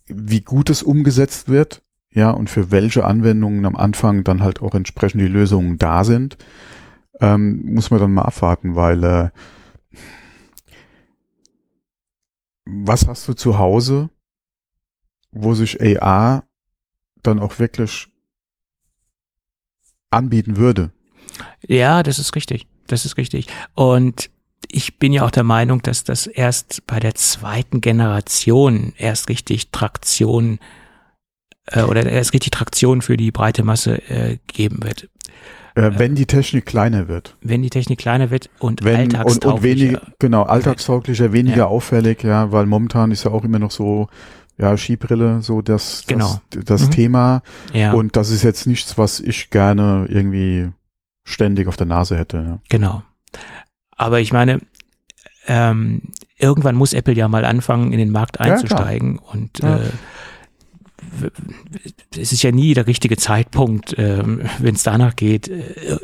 wie 0.07 0.41
gut 0.41 0.69
es 0.69 0.83
umgesetzt 0.83 1.49
wird, 1.49 1.81
ja, 2.11 2.31
und 2.31 2.49
für 2.49 2.71
welche 2.71 3.05
Anwendungen 3.05 3.65
am 3.65 3.75
Anfang 3.75 4.23
dann 4.23 4.41
halt 4.41 4.61
auch 4.61 4.73
entsprechend 4.73 5.21
die 5.21 5.27
Lösungen 5.27 5.77
da 5.77 6.03
sind, 6.03 6.37
ähm, 7.19 7.73
muss 7.73 7.91
man 7.91 7.99
dann 7.99 8.13
mal 8.13 8.23
abwarten, 8.23 8.75
weil 8.75 9.03
äh, 9.03 9.29
was 12.65 13.07
hast 13.07 13.27
du 13.27 13.33
zu 13.33 13.57
Hause, 13.57 14.09
wo 15.31 15.53
sich 15.53 15.79
AR 15.81 16.43
dann 17.21 17.39
auch 17.39 17.59
wirklich 17.59 18.07
anbieten 20.09 20.57
würde. 20.57 20.91
Ja, 21.67 22.03
das 22.03 22.19
ist 22.19 22.35
richtig. 22.35 22.67
Das 22.87 23.05
ist 23.05 23.17
richtig. 23.17 23.47
Und 23.75 24.31
ich 24.67 24.99
bin 24.99 25.13
ja 25.13 25.23
auch 25.25 25.31
der 25.31 25.43
Meinung, 25.43 25.81
dass 25.81 26.03
das 26.03 26.27
erst 26.27 26.85
bei 26.87 26.99
der 26.99 27.15
zweiten 27.15 27.81
Generation 27.81 28.93
erst 28.97 29.29
richtig 29.29 29.71
Traktion 29.71 30.59
äh, 31.67 31.81
oder 31.83 32.05
erst 32.05 32.33
richtig 32.33 32.51
Traktion 32.51 33.01
für 33.01 33.17
die 33.17 33.31
breite 33.31 33.63
Masse 33.63 34.01
äh, 34.09 34.37
geben 34.47 34.83
wird. 34.83 35.09
Äh, 35.75 35.91
wenn 35.97 36.15
die 36.15 36.25
Technik 36.25 36.65
kleiner 36.65 37.07
wird. 37.07 37.37
Wenn 37.41 37.61
die 37.61 37.69
Technik 37.69 37.99
kleiner 37.99 38.31
wird 38.31 38.49
und 38.59 38.83
Wenn, 38.83 38.95
und, 39.07 39.15
alltagstauglicher. 39.15 39.53
und 39.55 39.63
weniger, 39.63 40.01
genau, 40.19 40.43
alltagstauglicher, 40.43 41.31
weniger 41.33 41.57
Ja. 41.57 41.65
auffällig, 41.67 42.23
ja, 42.23 42.51
weil 42.51 42.65
momentan 42.65 43.11
ist 43.11 43.23
ja 43.23 43.31
auch 43.31 43.43
immer 43.43 43.59
noch 43.59 43.71
so, 43.71 44.07
ja, 44.57 44.75
Skibrille, 44.75 45.41
so 45.41 45.61
das, 45.61 46.01
das, 46.01 46.07
Genau. 46.07 46.41
das 46.51 46.87
Mhm. 46.87 46.91
Thema. 46.91 47.41
ja, 47.73 47.93
Und 47.93 48.15
das 48.15 48.29
ist 48.29 48.43
jetzt 48.43 48.67
nichts, 48.67 48.97
was 48.97 49.19
ich 49.19 49.51
gerne 49.51 50.05
irgendwie 50.09 50.69
ständig 51.23 51.67
auf 51.67 51.77
der 51.77 51.87
Nase 51.87 52.17
hätte. 52.17 52.37
Ja. 52.37 52.59
genau. 52.69 53.03
Aber 53.99 54.21
ich 54.21 54.31
meine, 54.31 54.59
ähm, 55.45 56.01
irgendwann 56.37 56.75
muss 56.75 56.93
Apple 56.93 57.13
ja 57.13 57.27
mal 57.27 57.43
anfangen, 57.43 57.91
in 57.91 57.99
den 57.99 58.11
Markt 58.11 58.37
Ja, 58.39 58.45
einzusteigen 58.45 59.19
und 59.19 59.59
Ja. 59.59 59.77
äh, 59.77 59.89
es 62.17 62.31
ist 62.31 62.43
ja 62.43 62.51
nie 62.51 62.73
der 62.73 62.87
richtige 62.87 63.17
Zeitpunkt, 63.17 63.95
ähm, 63.97 64.41
wenn 64.59 64.75
es 64.75 64.83
danach 64.83 65.15
geht. 65.15 65.47
Äh, 65.47 65.97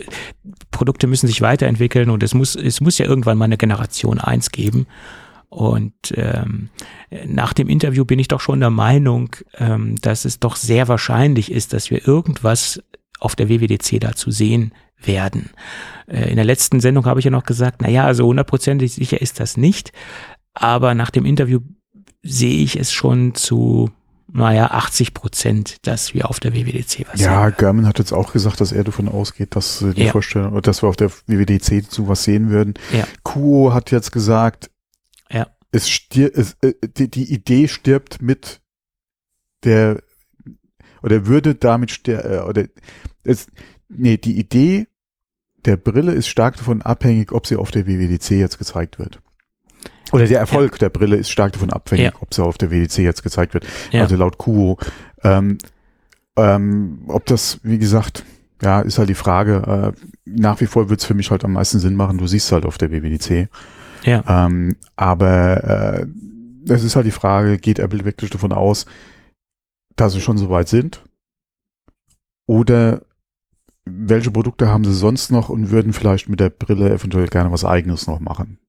Produkte 0.71 1.07
müssen 1.07 1.27
sich 1.27 1.41
weiterentwickeln 1.41 2.09
und 2.09 2.23
es 2.23 2.33
muss, 2.33 2.55
es 2.55 2.81
muss 2.81 2.97
ja 2.97 3.05
irgendwann 3.05 3.37
mal 3.37 3.45
eine 3.45 3.57
Generation 3.57 4.19
1 4.19 4.51
geben. 4.51 4.87
Und 5.49 5.93
ähm, 6.15 6.69
nach 7.25 7.53
dem 7.53 7.69
Interview 7.69 8.03
bin 8.03 8.19
ich 8.19 8.27
doch 8.27 8.41
schon 8.41 8.59
der 8.59 8.71
Meinung, 8.71 9.35
ähm, 9.57 9.95
dass 10.01 10.25
es 10.25 10.39
doch 10.39 10.55
sehr 10.57 10.87
wahrscheinlich 10.87 11.51
ist, 11.51 11.71
dass 11.71 11.89
wir 11.91 12.05
irgendwas 12.05 12.81
auf 13.19 13.35
der 13.35 13.49
WWDC 13.49 13.99
dazu 13.99 14.31
sehen 14.31 14.73
werden. 14.97 15.49
Äh, 16.07 16.29
in 16.29 16.35
der 16.35 16.45
letzten 16.45 16.79
Sendung 16.79 17.05
habe 17.05 17.19
ich 17.19 17.25
ja 17.25 17.31
noch 17.31 17.43
gesagt, 17.43 17.81
na 17.81 17.89
ja, 17.89 18.05
also 18.05 18.25
hundertprozentig 18.25 18.93
sicher 18.93 19.21
ist 19.21 19.39
das 19.39 19.57
nicht. 19.57 19.91
Aber 20.53 20.93
nach 20.95 21.09
dem 21.11 21.25
Interview 21.25 21.59
sehe 22.23 22.63
ich 22.63 22.79
es 22.79 22.91
schon 22.91 23.35
zu, 23.35 23.91
naja, 24.31 24.67
80 24.71 25.13
Prozent, 25.13 25.77
dass 25.85 26.13
wir 26.13 26.29
auf 26.29 26.39
der 26.39 26.53
WWDC 26.53 27.05
was 27.11 27.19
Ja, 27.21 27.45
sehen. 27.45 27.55
German 27.57 27.85
hat 27.87 27.99
jetzt 27.99 28.13
auch 28.13 28.31
gesagt, 28.33 28.61
dass 28.61 28.71
er 28.71 28.83
davon 28.83 29.07
ausgeht, 29.09 29.55
dass 29.55 29.81
äh, 29.81 29.93
die 29.93 30.03
Ja. 30.05 30.11
Vorstellung, 30.11 30.53
oder 30.53 30.61
dass 30.61 30.81
wir 30.81 30.89
auf 30.89 30.95
der 30.95 31.11
WWDC 31.27 31.89
zu 31.91 32.07
was 32.07 32.23
sehen 32.23 32.49
würden. 32.49 32.73
Ja. 32.93 33.05
Kuo 33.23 33.73
hat 33.73 33.91
jetzt 33.91 34.11
gesagt, 34.11 34.71
Ja. 35.29 35.47
es 35.71 35.89
stir 35.89 36.31
es, 36.33 36.55
äh, 36.61 36.73
die, 36.97 37.09
die 37.11 37.31
Idee 37.33 37.67
stirbt 37.67 38.21
mit 38.21 38.61
der 39.63 40.01
oder 41.05 41.27
würde 41.27 41.53
damit 41.55 41.91
ster 41.91 42.25
äh, 42.25 42.49
oder 42.49 42.65
es, 43.23 43.47
nee, 43.87 44.17
die 44.17 44.37
Idee 44.39 44.87
der 45.65 45.77
Brille 45.77 46.11
ist 46.11 46.27
stark 46.27 46.57
davon 46.57 46.81
abhängig, 46.81 47.31
ob 47.31 47.47
sie 47.47 47.55
auf 47.55 47.71
der 47.71 47.87
WWDC 47.87 48.31
jetzt 48.31 48.57
gezeigt 48.57 48.99
wird. 48.99 49.19
Oder 50.11 50.27
der 50.27 50.39
Erfolg 50.39 50.77
der 50.79 50.89
Brille 50.89 51.15
ist 51.15 51.29
stark 51.29 51.53
davon 51.53 51.71
abhängig, 51.71 52.05
Ja. 52.05 52.11
ob 52.19 52.33
sie 52.33 52.43
auf 52.43 52.57
der 52.57 52.69
WWDC 52.71 52.99
jetzt 52.99 53.23
gezeigt 53.23 53.53
wird. 53.53 53.65
Ja. 53.91 54.01
Also 54.01 54.15
laut 54.15 54.37
Kuo. 54.37 54.77
Ähm, 55.23 55.57
ähm, 56.37 56.99
ob 57.07 57.25
das, 57.25 57.59
wie 57.63 57.79
gesagt, 57.79 58.23
ja, 58.61 58.81
ist 58.81 58.99
halt 58.99 59.09
die 59.09 59.15
Frage. 59.15 59.93
Äh, 59.95 59.99
nach 60.25 60.61
wie 60.61 60.67
vor 60.67 60.89
wird 60.89 60.99
es 61.01 61.05
für 61.05 61.13
mich 61.15 61.31
halt 61.31 61.43
am 61.43 61.53
meisten 61.53 61.79
Sinn 61.79 61.95
machen. 61.95 62.17
Du 62.17 62.27
siehst 62.27 62.51
halt 62.51 62.65
auf 62.65 62.77
der 62.77 62.91
WWDC. 62.91 63.47
Ja. 64.03 64.23
Ähm, 64.45 64.75
aber 64.95 65.63
äh, 66.03 66.05
es 66.71 66.83
ist 66.83 66.95
halt 66.95 67.05
die 67.07 67.11
Frage, 67.11 67.57
geht 67.57 67.79
Apple 67.79 68.05
wirklich 68.05 68.29
davon 68.29 68.51
aus, 68.51 68.85
dass 69.95 70.13
sie 70.13 70.21
schon 70.21 70.37
so 70.37 70.49
weit 70.49 70.67
sind? 70.67 71.03
Oder 72.45 73.01
welche 73.85 74.31
Produkte 74.31 74.67
haben 74.67 74.83
sie 74.83 74.93
sonst 74.93 75.31
noch 75.31 75.49
und 75.49 75.71
würden 75.71 75.93
vielleicht 75.93 76.29
mit 76.29 76.39
der 76.39 76.49
Brille 76.49 76.91
eventuell 76.91 77.27
gerne 77.27 77.51
was 77.51 77.65
eigenes 77.65 78.07
noch 78.07 78.19
machen? 78.19 78.59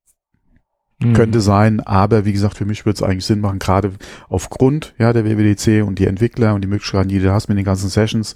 Hm. 1.03 1.13
Könnte 1.13 1.41
sein, 1.41 1.81
aber 1.81 2.25
wie 2.25 2.33
gesagt, 2.33 2.57
für 2.57 2.65
mich 2.65 2.87
würde 2.87 2.97
es 2.97 3.03
eigentlich 3.03 3.27
Sinn 3.27 3.41
machen, 3.41 3.59
gerade 3.59 3.93
aufgrund 4.29 4.95
ja, 4.99 5.13
der 5.13 5.25
WWDC 5.25 5.87
und 5.87 5.99
die 5.99 6.07
Entwickler 6.07 6.55
und 6.55 6.63
die 6.63 6.69
Möglichkeiten, 6.69 7.09
die 7.09 7.19
du 7.19 7.33
hast 7.33 7.49
mit 7.49 7.59
den 7.59 7.65
ganzen 7.65 7.91
Sessions, 7.91 8.35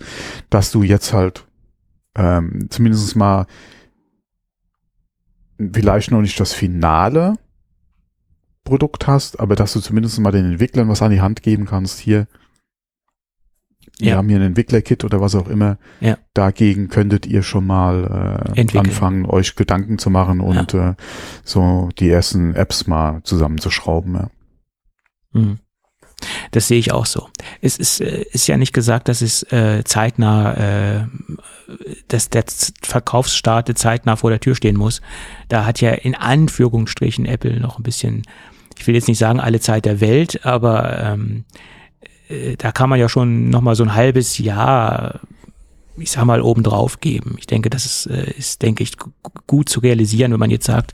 dass 0.50 0.70
du 0.70 0.82
jetzt 0.82 1.12
halt 1.12 1.46
ähm, 2.16 2.66
zumindest 2.68 3.16
mal 3.16 3.46
vielleicht 5.72 6.10
noch 6.10 6.20
nicht 6.20 6.38
das 6.38 6.52
finale 6.52 7.34
Produkt 8.64 9.06
hast, 9.06 9.40
aber 9.40 9.56
dass 9.56 9.72
du 9.72 9.80
zumindest 9.80 10.18
mal 10.20 10.30
den 10.30 10.44
Entwicklern 10.44 10.88
was 10.88 11.02
an 11.02 11.10
die 11.10 11.20
Hand 11.20 11.42
geben 11.42 11.66
kannst. 11.66 11.98
Hier, 11.98 12.26
wir 14.00 14.08
Ja. 14.10 14.16
haben 14.16 14.28
hier 14.28 14.38
ein 14.38 14.42
Entwicklerkit 14.44 15.04
oder 15.04 15.20
was 15.20 15.34
auch 15.34 15.48
immer. 15.48 15.78
Ja. 16.00 16.18
Dagegen 16.34 16.88
könntet 16.88 17.26
ihr 17.26 17.42
schon 17.42 17.66
mal 17.66 18.04
äh, 18.54 18.60
Entwickeln. 18.60 18.86
anfangen, 18.86 19.26
euch 19.26 19.56
Gedanken 19.56 19.98
zu 19.98 20.10
machen 20.10 20.40
und 20.40 20.74
äh, 20.74 20.94
so 21.44 21.88
die 21.98 22.10
ersten 22.10 22.54
Apps 22.54 22.86
mal 22.86 23.20
zusammenzuschrauben. 23.24 24.14
Ja. 24.14 24.30
Mhm. 25.32 25.58
Das 26.50 26.68
sehe 26.68 26.78
ich 26.78 26.92
auch 26.92 27.06
so. 27.06 27.28
Es 27.62 27.78
ist, 27.78 28.00
äh, 28.02 28.24
ist 28.32 28.46
ja 28.46 28.58
nicht 28.58 28.74
gesagt, 28.74 29.08
dass 29.08 29.22
es 29.22 29.42
äh, 29.52 29.82
zeitnah, 29.84 31.00
äh, 31.00 31.06
dass 32.08 32.28
der 32.28 32.44
Verkaufsstart 32.82 33.76
zeitnah 33.78 34.16
vor 34.16 34.28
der 34.30 34.40
Tür 34.40 34.54
stehen 34.54 34.76
muss. 34.76 35.00
Da 35.48 35.64
hat 35.64 35.80
ja 35.80 35.92
in 35.92 36.14
Anführungsstrichen 36.14 37.24
Apple 37.24 37.58
noch 37.58 37.78
ein 37.78 37.82
bisschen, 37.84 38.22
ich 38.78 38.86
will 38.86 38.94
jetzt 38.94 39.08
nicht 39.08 39.18
sagen 39.18 39.40
alle 39.40 39.60
Zeit 39.60 39.86
der 39.86 40.00
Welt, 40.02 40.44
aber 40.44 40.98
ähm, 41.02 41.44
äh, 41.48 41.79
da 42.58 42.72
kann 42.72 42.88
man 42.88 42.98
ja 42.98 43.08
schon 43.08 43.50
noch 43.50 43.60
mal 43.60 43.74
so 43.74 43.82
ein 43.82 43.94
halbes 43.94 44.38
Jahr, 44.38 45.20
ich 45.96 46.10
sag 46.10 46.24
mal, 46.24 46.40
obendrauf 46.42 47.00
geben. 47.00 47.36
Ich 47.38 47.46
denke, 47.46 47.70
das 47.70 47.84
ist, 47.86 48.06
äh, 48.06 48.30
ist 48.38 48.62
denke 48.62 48.82
ich, 48.82 48.96
gu- 48.96 49.10
gut 49.46 49.68
zu 49.68 49.80
realisieren, 49.80 50.32
wenn 50.32 50.40
man 50.40 50.50
jetzt 50.50 50.66
sagt, 50.66 50.92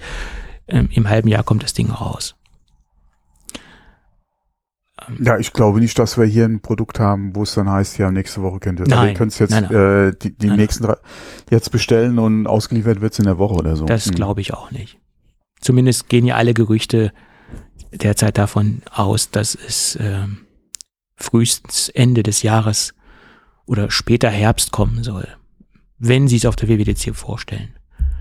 ähm, 0.68 0.89
im 0.93 1.09
halben 1.09 1.28
Jahr 1.28 1.43
kommt 1.45 1.62
das 1.62 1.74
Ding 1.74 1.91
raus. 1.91 2.34
ja, 5.20 5.39
ich 5.39 5.53
glaube 5.53 5.78
nicht, 5.80 5.99
dass 5.99 6.16
wir 6.18 6.24
hier 6.24 6.47
ein 6.47 6.61
Produkt 6.61 6.99
haben, 6.99 7.37
wo 7.37 7.43
es 7.43 7.55
dann 7.55 7.70
heißt, 7.70 7.99
ja, 7.99 8.11
nächste 8.11 8.43
Woche 8.43 8.59
könnt 8.61 8.80
ihr. 8.80 8.87
Nein. 8.89 9.09
ihr 9.11 9.14
könnt 9.14 9.39
jetzt 9.39 9.51
Nein, 9.51 9.64
Äh, 9.64 10.12
die, 10.20 10.32
die 10.37 10.47
Nein, 10.49 10.57
nächsten 10.57 10.84
drei 10.84 10.97
jetzt 11.51 11.70
bestellen 11.70 12.18
und 12.18 12.47
ausgeliefert 12.47 13.01
wird's 13.01 13.18
in 13.18 13.26
der 13.26 13.39
Woche 13.39 13.55
oder 13.55 13.76
so. 13.76 13.84
Das 13.84 14.07
Hm. 14.07 14.14
glaube 14.14 14.41
ich 14.41 14.55
auch 14.55 14.70
nicht. 14.70 14.99
Zumindest 15.61 16.09
gehen 16.09 16.24
ja 16.26 16.37
alle 16.37 16.55
Gerüchte 16.55 17.12
derzeit 17.93 18.39
davon 18.39 18.82
aus, 18.91 19.30
dass 19.30 19.55
es 19.55 19.97
ähm, 20.01 20.46
frühestens 21.17 21.89
Ende 21.89 22.23
des 22.23 22.43
Jahres 22.43 22.95
oder 23.67 23.91
später 23.91 24.29
Herbst 24.31 24.71
kommen 24.73 25.03
soll, 25.03 25.27
wenn 25.99 26.29
sie 26.29 26.37
es 26.37 26.47
auf 26.47 26.57
der 26.57 26.69
WWDC 26.69 27.14
vorstellen. 27.14 27.75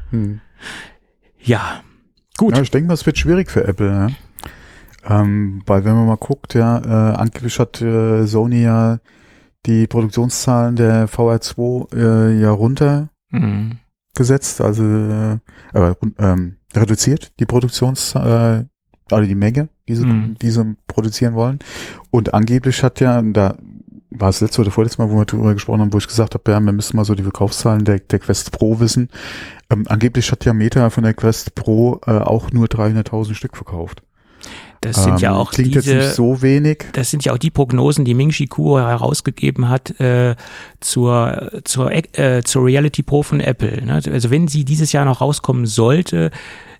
Hm. 0.09 0.41
Ja, 1.39 1.83
gut. 2.37 2.55
Ja, 2.55 2.61
ich 2.63 2.71
denke 2.71 2.87
mal, 2.87 2.93
es 2.93 3.05
wird 3.05 3.17
schwierig 3.17 3.51
für 3.51 3.65
Apple. 3.67 3.91
Ja? 3.91 5.19
Ähm, 5.19 5.61
weil 5.65 5.85
wenn 5.85 5.93
man 5.93 6.07
mal 6.07 6.17
guckt, 6.17 6.55
ja, 6.55 6.79
äh, 6.79 7.15
angeblich 7.15 7.59
hat 7.59 7.81
äh, 7.81 8.25
Sony 8.25 8.63
ja 8.63 8.99
die 9.65 9.87
Produktionszahlen 9.87 10.75
der 10.75 11.07
VR2 11.09 11.95
äh, 11.95 12.39
ja 12.41 12.51
runtergesetzt, 12.51 13.09
Mhm. 14.59 14.65
also 14.65 14.83
äh, 14.83 15.37
aber, 15.73 15.97
ähm, 16.19 16.57
reduziert 16.75 17.33
die 17.39 17.45
Produktions, 17.45 18.15
äh, 18.15 18.63
also 19.11 19.27
die 19.27 19.35
Menge, 19.35 19.69
die 19.87 19.95
sie, 19.95 20.05
Mhm. 20.05 20.35
die 20.41 20.49
sie 20.51 20.75
produzieren 20.87 21.35
wollen. 21.35 21.59
Und 22.11 22.33
angeblich 22.33 22.81
hat 22.83 22.99
ja, 22.99 23.21
da 23.21 23.55
war 24.17 24.29
es 24.29 24.39
letzte 24.41 24.61
oder 24.61 24.71
vorletzte 24.71 25.01
Mal, 25.01 25.11
wo 25.11 25.17
wir 25.17 25.25
darüber 25.25 25.53
gesprochen 25.53 25.81
haben, 25.81 25.93
wo 25.93 25.97
ich 25.97 26.07
gesagt 26.07 26.33
habe, 26.35 26.51
ja, 26.51 26.59
wir 26.59 26.71
müssen 26.71 26.95
mal 26.95 27.03
so 27.05 27.15
die 27.15 27.23
Verkaufszahlen 27.23 27.83
der, 27.83 27.99
der 27.99 28.19
Quest 28.19 28.51
Pro 28.51 28.79
wissen. 28.79 29.09
Ähm, 29.69 29.85
angeblich 29.89 30.31
hat 30.31 30.45
ja 30.45 30.53
Meta 30.53 30.89
von 30.89 31.03
der 31.03 31.13
Quest 31.13 31.53
Pro 31.55 31.99
äh, 32.05 32.11
auch 32.11 32.51
nur 32.51 32.67
300.000 32.67 33.33
Stück 33.33 33.57
verkauft. 33.57 34.01
Das 34.81 35.03
sind 35.03 35.19
ja 35.19 35.31
Ähm, 35.31 35.37
auch 35.37 35.51
Klingt 35.51 35.73
jetzt 35.73 35.85
diese, 35.85 35.97
nicht 35.97 36.13
so 36.13 36.41
wenig. 36.43 36.85
das 36.93 37.09
sind 37.09 37.25
ja 37.25 37.33
auch 37.33 37.37
die 37.39 37.49
Prognosen, 37.49 38.05
die 38.05 38.13
Ming-Chi 38.13 38.47
Kuo 38.47 38.77
herausgegeben 38.79 39.67
hat 39.67 39.99
äh, 39.99 40.35
zur, 40.79 41.61
zur, 41.63 41.91
äh, 41.91 42.43
zur 42.43 42.65
Reality 42.65 43.01
Pro 43.03 43.23
von 43.23 43.39
Apple. 43.39 43.83
Ne? 43.83 43.93
Also 43.93 44.29
wenn 44.29 44.47
sie 44.47 44.63
dieses 44.63 44.91
Jahr 44.91 45.05
noch 45.05 45.21
rauskommen 45.21 45.65
sollte, 45.65 46.29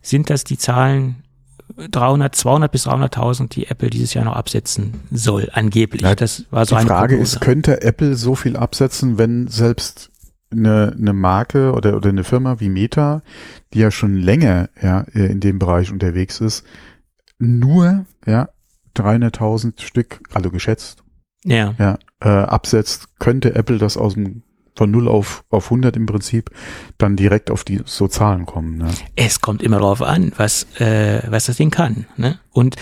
sind 0.01 0.29
das 0.29 0.43
die 0.43 0.57
Zahlen 0.57 1.15
300, 1.77 2.35
200 2.35 2.71
bis 2.71 2.87
300.000, 2.87 3.49
die 3.49 3.67
Apple 3.67 3.89
dieses 3.89 4.13
Jahr 4.13 4.25
noch 4.25 4.35
absetzen 4.35 5.01
soll, 5.11 5.49
angeblich. 5.53 6.01
Ja, 6.01 6.15
das 6.15 6.45
war 6.51 6.65
so 6.65 6.75
Die 6.75 6.79
eine 6.79 6.87
Frage 6.87 7.15
Prognose. 7.15 7.35
ist, 7.35 7.41
könnte 7.41 7.81
Apple 7.81 8.15
so 8.15 8.35
viel 8.35 8.55
absetzen, 8.55 9.17
wenn 9.17 9.47
selbst 9.47 10.11
eine, 10.51 10.95
eine 10.97 11.13
Marke 11.13 11.73
oder, 11.73 11.95
oder 11.95 12.09
eine 12.09 12.23
Firma 12.23 12.59
wie 12.59 12.69
Meta, 12.69 13.23
die 13.73 13.79
ja 13.79 13.91
schon 13.91 14.15
länger 14.15 14.69
ja, 14.81 15.01
äh, 15.13 15.25
in 15.25 15.39
dem 15.39 15.59
Bereich 15.59 15.91
unterwegs 15.91 16.39
ist, 16.39 16.63
nur 17.39 18.05
ja 18.25 18.49
300.000 18.95 19.81
Stück, 19.81 20.21
also 20.33 20.51
geschätzt, 20.51 21.03
ja, 21.43 21.75
ja, 21.77 21.97
äh, 22.21 22.29
absetzt, 22.29 23.19
könnte 23.19 23.55
Apple 23.55 23.77
das 23.77 23.97
aus 23.97 24.13
dem 24.13 24.43
von 24.75 24.91
0 24.91 25.07
auf, 25.07 25.43
auf 25.49 25.65
100 25.65 25.95
im 25.95 26.05
Prinzip 26.05 26.51
dann 26.97 27.15
direkt 27.15 27.49
auf 27.49 27.63
die 27.63 27.81
so 27.85 28.07
Zahlen 28.07 28.45
kommen. 28.45 28.77
Ne? 28.77 28.89
es 29.15 29.41
kommt 29.41 29.63
immer 29.63 29.79
darauf 29.79 30.01
an, 30.01 30.31
was, 30.37 30.67
äh, 30.79 31.21
was 31.29 31.45
das 31.45 31.57
Ding 31.57 31.71
kann. 31.71 32.05
Ne? 32.17 32.39
Und 32.51 32.75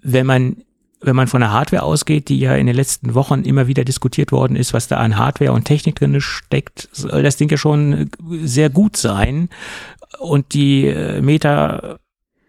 wenn 0.00 0.26
man 0.26 0.56
wenn 1.04 1.16
man 1.16 1.26
von 1.26 1.40
der 1.40 1.50
Hardware 1.50 1.82
ausgeht, 1.82 2.28
die 2.28 2.38
ja 2.38 2.54
in 2.54 2.66
den 2.66 2.76
letzten 2.76 3.14
Wochen 3.14 3.42
immer 3.42 3.66
wieder 3.66 3.84
diskutiert 3.84 4.30
worden 4.30 4.56
ist, 4.56 4.72
was 4.72 4.88
da 4.88 4.98
an 4.98 5.16
Hardware 5.16 5.52
und 5.52 5.64
Technik 5.64 5.96
drin 5.96 6.20
steckt, 6.20 6.88
soll 6.92 7.22
das 7.24 7.36
Ding 7.36 7.50
ja 7.50 7.56
schon 7.56 8.10
sehr 8.42 8.70
gut 8.70 8.96
sein. 8.96 9.48
Und 10.20 10.54
die 10.54 10.86
äh, 10.86 11.20
Meta, 11.20 11.98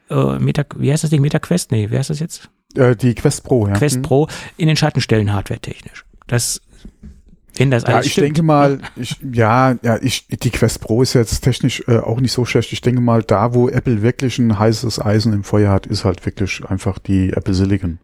äh, 0.09 0.39
Meta, 0.39 0.65
wie 0.77 0.91
heißt 0.91 1.03
das 1.03 1.09
Ding? 1.09 1.21
Meta 1.21 1.39
Quest? 1.39 1.71
Nee, 1.71 1.87
wer 1.89 2.01
ist 2.01 2.11
das 2.11 2.19
jetzt? 2.19 2.49
Äh, 2.75 2.95
die 2.95 3.15
Quest 3.15 3.43
Pro, 3.43 3.67
ja. 3.67 3.73
Quest 3.73 3.95
Hm. 3.97 4.01
Pro 4.03 4.27
in 4.57 4.67
den 4.67 4.77
Schatten 4.77 5.01
stellen, 5.01 5.33
hardware-technisch. 5.33 6.05
Das, 6.27 6.61
wenn 7.57 7.71
das 7.71 7.83
Ja, 7.83 7.95
alles 7.95 8.05
ich 8.07 8.13
stimmt. 8.13 8.27
denke 8.27 8.43
mal, 8.43 8.79
ich, 8.95 9.17
ja, 9.31 9.75
ja, 9.83 9.97
ich, 10.01 10.27
die 10.27 10.49
Quest 10.51 10.81
Pro 10.81 11.01
ist 11.01 11.13
jetzt 11.13 11.41
technisch 11.41 11.83
äh, 11.87 11.99
auch 11.99 12.19
nicht 12.19 12.31
so 12.31 12.45
schlecht. 12.45 12.73
Ich 12.73 12.81
denke 12.81 13.01
mal, 13.01 13.23
da, 13.23 13.53
wo 13.53 13.69
Apple 13.69 14.01
wirklich 14.01 14.39
ein 14.39 14.57
heißes 14.57 14.99
Eisen 14.99 15.33
im 15.33 15.43
Feuer 15.43 15.71
hat, 15.71 15.85
ist 15.85 16.05
halt 16.05 16.25
wirklich 16.25 16.63
einfach 16.67 16.99
die 16.99 17.31
Apple 17.31 17.53
Silicon. 17.53 17.99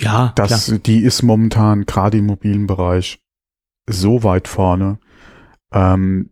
ja, 0.00 0.32
Das, 0.36 0.66
klar. 0.66 0.78
die 0.78 1.02
ist 1.02 1.22
momentan 1.22 1.84
gerade 1.86 2.18
im 2.18 2.26
mobilen 2.26 2.66
Bereich 2.66 3.20
so 3.88 4.22
weit 4.22 4.48
vorne. 4.48 4.98
Ähm, 5.72 6.30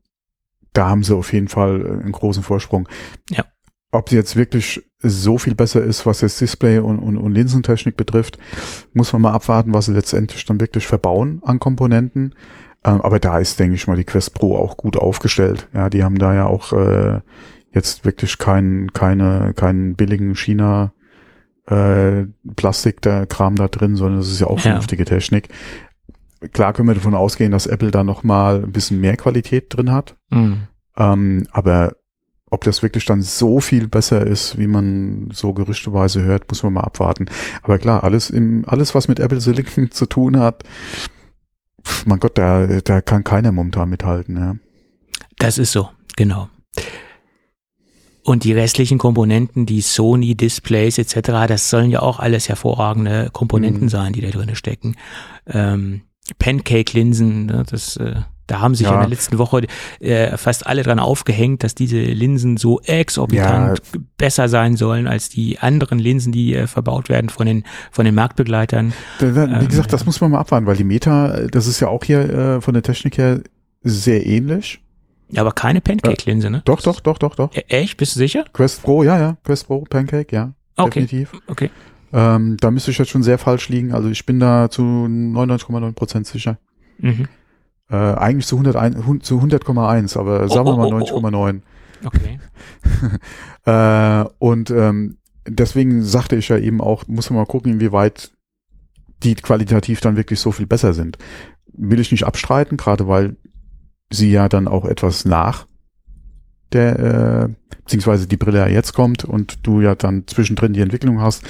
da 0.73 0.89
haben 0.89 1.03
sie 1.05 1.15
auf 1.15 1.33
jeden 1.33 1.49
Fall 1.49 1.83
äh, 1.85 2.03
einen 2.03 2.13
großen 2.13 2.43
Vorsprung. 2.43 2.89
Ja. 3.29 3.45
Ob 3.93 4.09
sie 4.09 4.17
jetzt 4.17 4.37
wirklich 4.37 4.83
so 5.01 5.37
viel 5.39 5.55
besser 5.55 5.83
ist, 5.83 6.07
was 6.07 6.23
jetzt 6.23 6.41
Display 6.41 6.79
und, 6.79 6.99
und, 6.99 7.19
und 7.19 7.33
Linsentechnik 7.33 7.97
betrifft, 7.97 8.39
muss 8.95 9.13
man 9.13 9.23
mal 9.23 9.33
abwarten, 9.33 9.75
was 9.75 9.85
sie 9.87 9.93
letztendlich 9.93 10.45
dann 10.47 10.61
wirklich 10.61 10.87
verbauen 10.87 11.43
an 11.45 11.59
Komponenten. 11.59 12.35
Ähm, 12.85 13.01
aber 13.03 13.19
da 13.21 13.39
ist, 13.39 13.61
denke 13.61 13.75
ich 13.75 13.87
mal, 13.87 13.97
die 13.97 14.05
Quest 14.05 14.35
Pro 14.35 14.57
auch 14.57 14.77
gut 14.77 14.97
aufgestellt. 14.97 15.69
Ja, 15.75 15.91
die 15.91 16.03
haben 16.05 16.19
da 16.19 16.35
ja 16.35 16.47
auch 16.47 16.73
äh, 16.73 17.21
jetzt 17.71 18.05
wirklich 18.05 18.39
keinen 18.39 18.93
keine, 18.93 19.53
keinen 19.55 19.95
billigen 19.95 20.35
China 20.35 20.93
äh, 21.67 22.25
Plastik, 22.57 23.03
der 23.03 23.27
Kram 23.27 23.57
da 23.57 23.69
drin, 23.69 23.95
sondern 23.97 24.19
das 24.21 24.29
ist 24.31 24.41
ja 24.41 24.47
auch 24.47 24.57
Ja. 24.59 24.63
vernünftige 24.63 25.05
Technik. 25.05 25.49
Klar 26.53 26.73
können 26.73 26.89
wir 26.89 26.95
davon 26.95 27.15
ausgehen, 27.15 27.53
dass 27.53 27.67
Apple 27.67 27.91
da 27.93 28.03
noch 28.03 28.25
mal 28.25 28.65
ein 28.65 28.73
bisschen 28.73 29.01
mehr 29.01 29.17
Qualität 29.17 29.67
drin 29.69 29.93
hat. 29.93 30.17
Mhm. 30.31 30.63
Ähm, 30.97 31.47
aber 31.53 31.93
ob 32.53 32.65
das 32.65 32.83
wirklich 32.83 33.07
dann 33.07 33.23
so 33.23 33.61
viel 33.61 33.89
besser 33.89 34.27
ist, 34.27 34.59
wie 34.59 34.67
man 34.67 35.31
so 35.33 35.55
gerüchteweise 35.55 36.23
hört, 36.23 36.49
muss 36.51 36.63
man 36.63 36.75
mal 36.75 36.83
abwarten. 36.83 37.27
Aber 37.63 37.79
klar, 37.79 38.05
alles 38.05 38.29
im, 38.29 38.65
alles, 38.67 38.95
was 38.95 39.09
mit 39.09 39.21
Apple 39.21 39.41
Silicon 39.41 39.91
zu 39.91 40.05
tun 40.07 40.39
hat, 40.39 40.63
pf, 41.83 42.05
mein 42.07 42.21
Gott, 42.21 42.37
da, 42.37 42.67
da 42.67 43.01
kann 43.01 43.25
keiner 43.25 43.53
momentan 43.53 43.89
mithalten, 43.89 44.37
ja. 44.37 44.57
Das 45.39 45.57
ist 45.57 45.73
so, 45.73 45.89
genau. 46.17 46.49
Und 48.25 48.45
die 48.45 48.53
restlichen 48.53 48.99
Komponenten, 48.99 49.67
die 49.67 49.81
Sony 49.81 50.35
Displays 50.37 50.99
etc., 50.99 51.49
das 51.49 51.71
sollen 51.71 51.91
ja 51.91 52.01
auch 52.01 52.21
alles 52.21 52.49
hervorragende 52.49 53.31
Komponenten 53.33 53.85
Mhm. 53.85 53.89
sein, 53.89 54.13
die 54.13 54.21
da 54.21 54.29
drin 54.31 54.55
stecken. 54.55 54.95
Ähm, 55.47 56.03
Pancake-Linsen, 56.39 57.47
ne, 57.47 57.65
das, 57.69 57.97
äh, 57.97 58.21
da 58.53 58.61
haben 58.61 58.75
sich 58.75 58.85
ja. 58.87 58.91
Ja. 58.93 58.97
in 58.97 59.01
der 59.03 59.09
letzten 59.11 59.39
Woche 59.39 59.67
äh, 60.01 60.37
fast 60.37 60.67
alle 60.67 60.83
dran 60.83 60.99
aufgehängt, 60.99 61.65
dass 61.65 61.75
diese 61.75 61.97
Linsen 62.01 62.57
so 62.59 62.81
exorbitant 62.83 63.81
besser 64.19 64.49
sein 64.49 64.77
sollen 64.77 65.07
als 65.07 65.29
die 65.31 65.59
anderen 65.59 65.99
Linsen, 65.99 66.33
die 66.33 66.55
äh, 66.55 66.67
verbaut 66.67 67.09
werden 67.09 67.31
von 67.31 67.47
den 67.47 67.65
von 67.91 68.05
den 68.05 68.15
Marktbegleitern. 68.15 68.93
Da, 69.19 69.27
da, 69.31 69.49
wie 69.49 69.55
Ähm, 69.65 69.69
gesagt, 69.69 69.93
das 69.93 70.05
muss 70.07 70.21
man 70.21 70.31
mal 70.33 70.39
abwarten, 70.41 70.67
weil 70.67 70.77
die 70.77 70.85
Meta, 70.85 71.35
äh, 71.35 71.47
das 71.49 71.67
ist 71.67 71.81
ja 71.81 71.89
auch 71.89 72.05
hier 72.05 72.21
äh, 72.29 72.61
von 72.61 72.75
der 72.75 72.83
Technik 72.83 73.17
her 73.19 73.41
sehr 73.83 74.27
ähnlich. 74.27 74.81
Ja, 75.31 75.41
aber 75.41 75.53
keine 75.53 75.81
Pancake-Linse, 75.81 76.51
ne? 76.51 76.61
Doch, 76.67 76.83
doch, 76.83 77.01
doch, 77.01 77.17
doch, 77.17 77.35
doch. 77.35 77.55
E- 77.57 77.65
Echt? 77.69 77.97
Bist 77.97 78.15
du 78.15 78.19
sicher? 78.19 78.45
Quest 78.53 78.83
Pro, 78.83 79.03
ja, 79.03 79.19
ja, 79.19 79.37
Quest 79.45 79.67
Pro, 79.67 79.81
Pancake, 79.89 80.37
ja, 80.37 80.53
Okay, 80.77 81.01
definitiv. 81.01 81.33
okay. 81.47 81.71
Ähm, 82.13 82.59
da 82.61 82.71
müsste 82.71 82.91
ich 82.91 82.99
jetzt 82.99 83.11
schon 83.11 83.23
sehr 83.23 83.39
falsch 83.39 83.71
liegen. 83.71 83.95
Also 83.95 84.11
ich 84.11 84.27
bin 84.27 84.39
da 84.39 84.69
zu 84.69 84.83
99,9 84.83 85.93
Prozent 85.93 86.27
sicher. 86.27 86.59
Mhm. 86.99 87.29
Äh, 87.93 87.97
eigentlich 87.97 88.47
zu 88.47 88.57
101, 88.57 89.05
hun- 89.07 89.21
zu 89.21 89.39
100,1, 89.39 90.17
aber 90.17 90.49
sagen 90.49 90.67
wir 90.67 90.73
oh, 90.73 90.77
mal 90.79 90.93
oh, 90.93 91.05
oh, 91.13 91.17
oh. 91.17 91.19
90,9. 91.19 91.61
Okay. 92.05 92.41
Äh, 93.65 94.25
und 94.41 94.71
ähm, 94.71 95.19
deswegen 95.47 96.03
sagte 96.03 96.35
ich 96.35 96.49
ja 96.49 96.59
eben 96.59 96.81
auch, 96.81 97.07
muss 97.07 97.31
man 97.31 97.39
mal 97.39 97.47
gucken, 97.47 97.75
inwieweit 97.75 98.33
die 99.23 99.37
qualitativ 99.37 100.01
dann 100.01 100.17
wirklich 100.17 100.41
so 100.41 100.51
viel 100.51 100.67
besser 100.67 100.95
sind. 100.95 101.17
Will 101.73 102.01
ich 102.01 102.11
nicht 102.11 102.25
abstreiten, 102.25 102.77
gerade 102.77 103.07
weil 103.07 103.37
sie 104.11 104.33
ja 104.33 104.49
dann 104.49 104.67
auch 104.67 104.85
etwas 104.85 105.25
nach 105.25 105.69
der, 106.75 106.99
äh, 106.99 107.77
beziehungsweise 107.85 108.27
die 108.27 108.37
Brille 108.37 108.59
ja 108.59 108.69
jetzt 108.69 108.93
kommt 108.93 109.25
und 109.25 109.67
du 109.67 109.81
ja 109.81 109.95
dann 109.95 110.25
zwischendrin 110.27 110.73
die 110.73 110.81
Entwicklung 110.81 111.21
hast. 111.21 111.45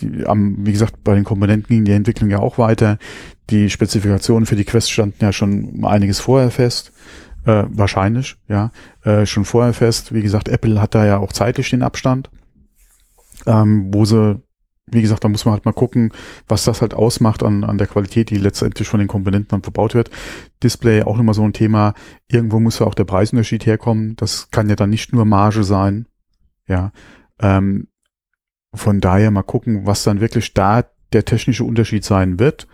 Die, 0.00 0.26
am, 0.26 0.66
wie 0.66 0.72
gesagt, 0.72 1.02
bei 1.04 1.14
den 1.14 1.24
Komponenten 1.24 1.68
ging 1.68 1.84
die 1.84 1.92
Entwicklung 1.92 2.30
ja 2.30 2.38
auch 2.38 2.58
weiter. 2.58 2.98
Die 3.50 3.70
Spezifikationen 3.70 4.46
für 4.46 4.56
die 4.56 4.64
Quest 4.64 4.90
standen 4.90 5.18
ja 5.20 5.32
schon 5.32 5.84
einiges 5.84 6.20
vorher 6.20 6.50
fest. 6.50 6.92
Äh, 7.44 7.64
wahrscheinlich, 7.68 8.36
ja, 8.48 8.72
äh, 9.04 9.24
schon 9.24 9.44
vorher 9.44 9.72
fest. 9.72 10.12
Wie 10.12 10.22
gesagt, 10.22 10.48
Apple 10.48 10.80
hat 10.80 10.96
da 10.96 11.06
ja 11.06 11.18
auch 11.18 11.32
zeitlich 11.32 11.70
den 11.70 11.82
Abstand, 11.82 12.28
ähm, 13.46 13.94
wo 13.94 14.04
sie, 14.04 14.42
wie 14.88 15.02
gesagt, 15.02 15.24
da 15.24 15.28
muss 15.28 15.44
man 15.44 15.54
halt 15.54 15.64
mal 15.64 15.72
gucken, 15.72 16.12
was 16.46 16.64
das 16.64 16.80
halt 16.80 16.94
ausmacht 16.94 17.42
an, 17.42 17.64
an 17.64 17.76
der 17.76 17.88
Qualität, 17.88 18.30
die 18.30 18.36
letztendlich 18.36 18.86
von 18.86 19.00
den 19.00 19.08
Komponenten 19.08 19.48
dann 19.48 19.62
verbaut 19.62 19.94
wird. 19.94 20.10
Display 20.62 21.02
auch 21.02 21.18
immer 21.18 21.34
so 21.34 21.42
ein 21.42 21.52
Thema. 21.52 21.94
Irgendwo 22.28 22.60
muss 22.60 22.78
ja 22.78 22.86
auch 22.86 22.94
der 22.94 23.04
Preisunterschied 23.04 23.66
herkommen. 23.66 24.14
Das 24.16 24.50
kann 24.50 24.68
ja 24.68 24.76
dann 24.76 24.90
nicht 24.90 25.12
nur 25.12 25.24
Marge 25.24 25.64
sein. 25.64 26.06
Ja. 26.68 26.92
Ähm, 27.40 27.88
von 28.72 29.00
daher 29.00 29.30
mal 29.30 29.42
gucken, 29.42 29.86
was 29.86 30.04
dann 30.04 30.20
wirklich 30.20 30.54
da 30.54 30.84
der 31.12 31.24
technische 31.24 31.64
Unterschied 31.64 32.04
sein 32.04 32.38
wird. 32.38 32.68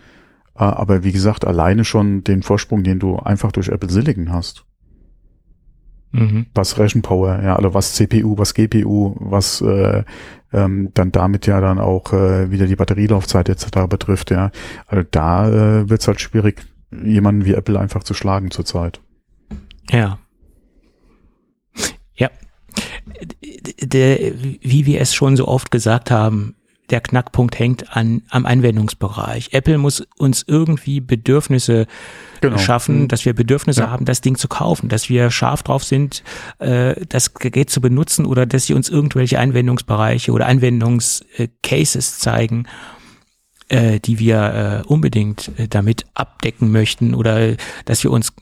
Äh, 0.54 0.64
aber 0.64 1.04
wie 1.04 1.12
gesagt, 1.12 1.46
alleine 1.46 1.84
schon 1.84 2.24
den 2.24 2.42
Vorsprung, 2.42 2.82
den 2.82 2.98
du 2.98 3.16
einfach 3.16 3.52
durch 3.52 3.68
Apple 3.68 3.90
Silicon 3.90 4.32
hast. 4.32 4.66
Mhm. 6.12 6.46
Was 6.54 6.78
Rechenpower, 6.78 7.42
ja, 7.42 7.56
also 7.56 7.72
was 7.72 7.94
CPU, 7.94 8.36
was 8.36 8.52
GPU, 8.52 9.16
was 9.18 9.62
äh, 9.62 10.04
ähm, 10.52 10.90
dann 10.94 11.12
damit 11.12 11.46
ja 11.46 11.60
dann 11.60 11.78
auch 11.78 12.12
äh, 12.12 12.50
wieder 12.50 12.66
die 12.66 12.76
Batterielaufzeit 12.76 13.48
etc. 13.48 13.86
betrifft, 13.88 14.30
ja. 14.30 14.50
Also 14.86 15.06
da 15.10 15.48
äh, 15.48 15.88
wird 15.88 16.00
es 16.00 16.08
halt 16.08 16.20
schwierig, 16.20 16.64
jemanden 16.90 17.44
wie 17.44 17.54
Apple 17.54 17.78
einfach 17.78 18.04
zu 18.04 18.14
schlagen 18.14 18.50
zurzeit. 18.50 19.00
Ja. 19.90 20.18
Ja. 22.14 22.30
Der, 23.80 24.18
wie 24.60 24.86
wir 24.86 25.00
es 25.00 25.14
schon 25.14 25.36
so 25.36 25.48
oft 25.48 25.70
gesagt 25.70 26.10
haben, 26.10 26.54
der 26.90 27.00
Knackpunkt 27.00 27.58
hängt 27.58 27.96
an, 27.96 28.22
am 28.28 28.44
Anwendungsbereich. 28.44 29.52
Apple 29.52 29.78
muss 29.78 30.06
uns 30.18 30.44
irgendwie 30.46 31.00
Bedürfnisse 31.00 31.86
schaffen, 32.58 33.02
Mhm. 33.02 33.08
dass 33.08 33.24
wir 33.24 33.34
Bedürfnisse 33.34 33.82
Ja. 33.82 33.90
haben, 33.90 34.04
das 34.04 34.20
Ding 34.20 34.36
zu 34.36 34.48
kaufen, 34.48 34.88
dass 34.88 35.08
wir 35.08 35.30
scharf 35.30 35.62
drauf 35.62 35.84
sind, 35.84 36.22
äh, 36.58 36.94
das 37.08 37.34
Gerät 37.34 37.70
zu 37.70 37.80
benutzen 37.80 38.26
oder 38.26 38.46
dass 38.46 38.66
sie 38.66 38.74
uns 38.74 38.88
irgendwelche 38.88 39.38
Anwendungsbereiche 39.38 40.32
oder 40.32 40.46
Anwendungscases 40.46 42.18
zeigen, 42.18 42.66
äh, 43.68 44.00
die 44.00 44.18
wir 44.18 44.82
äh, 44.84 44.86
unbedingt 44.88 45.50
äh, 45.58 45.68
damit 45.68 46.04
abdecken 46.14 46.70
möchten 46.72 47.14
oder 47.14 47.40
äh, 47.40 47.56
dass 47.84 48.02
wir 48.02 48.10
uns 48.10 48.32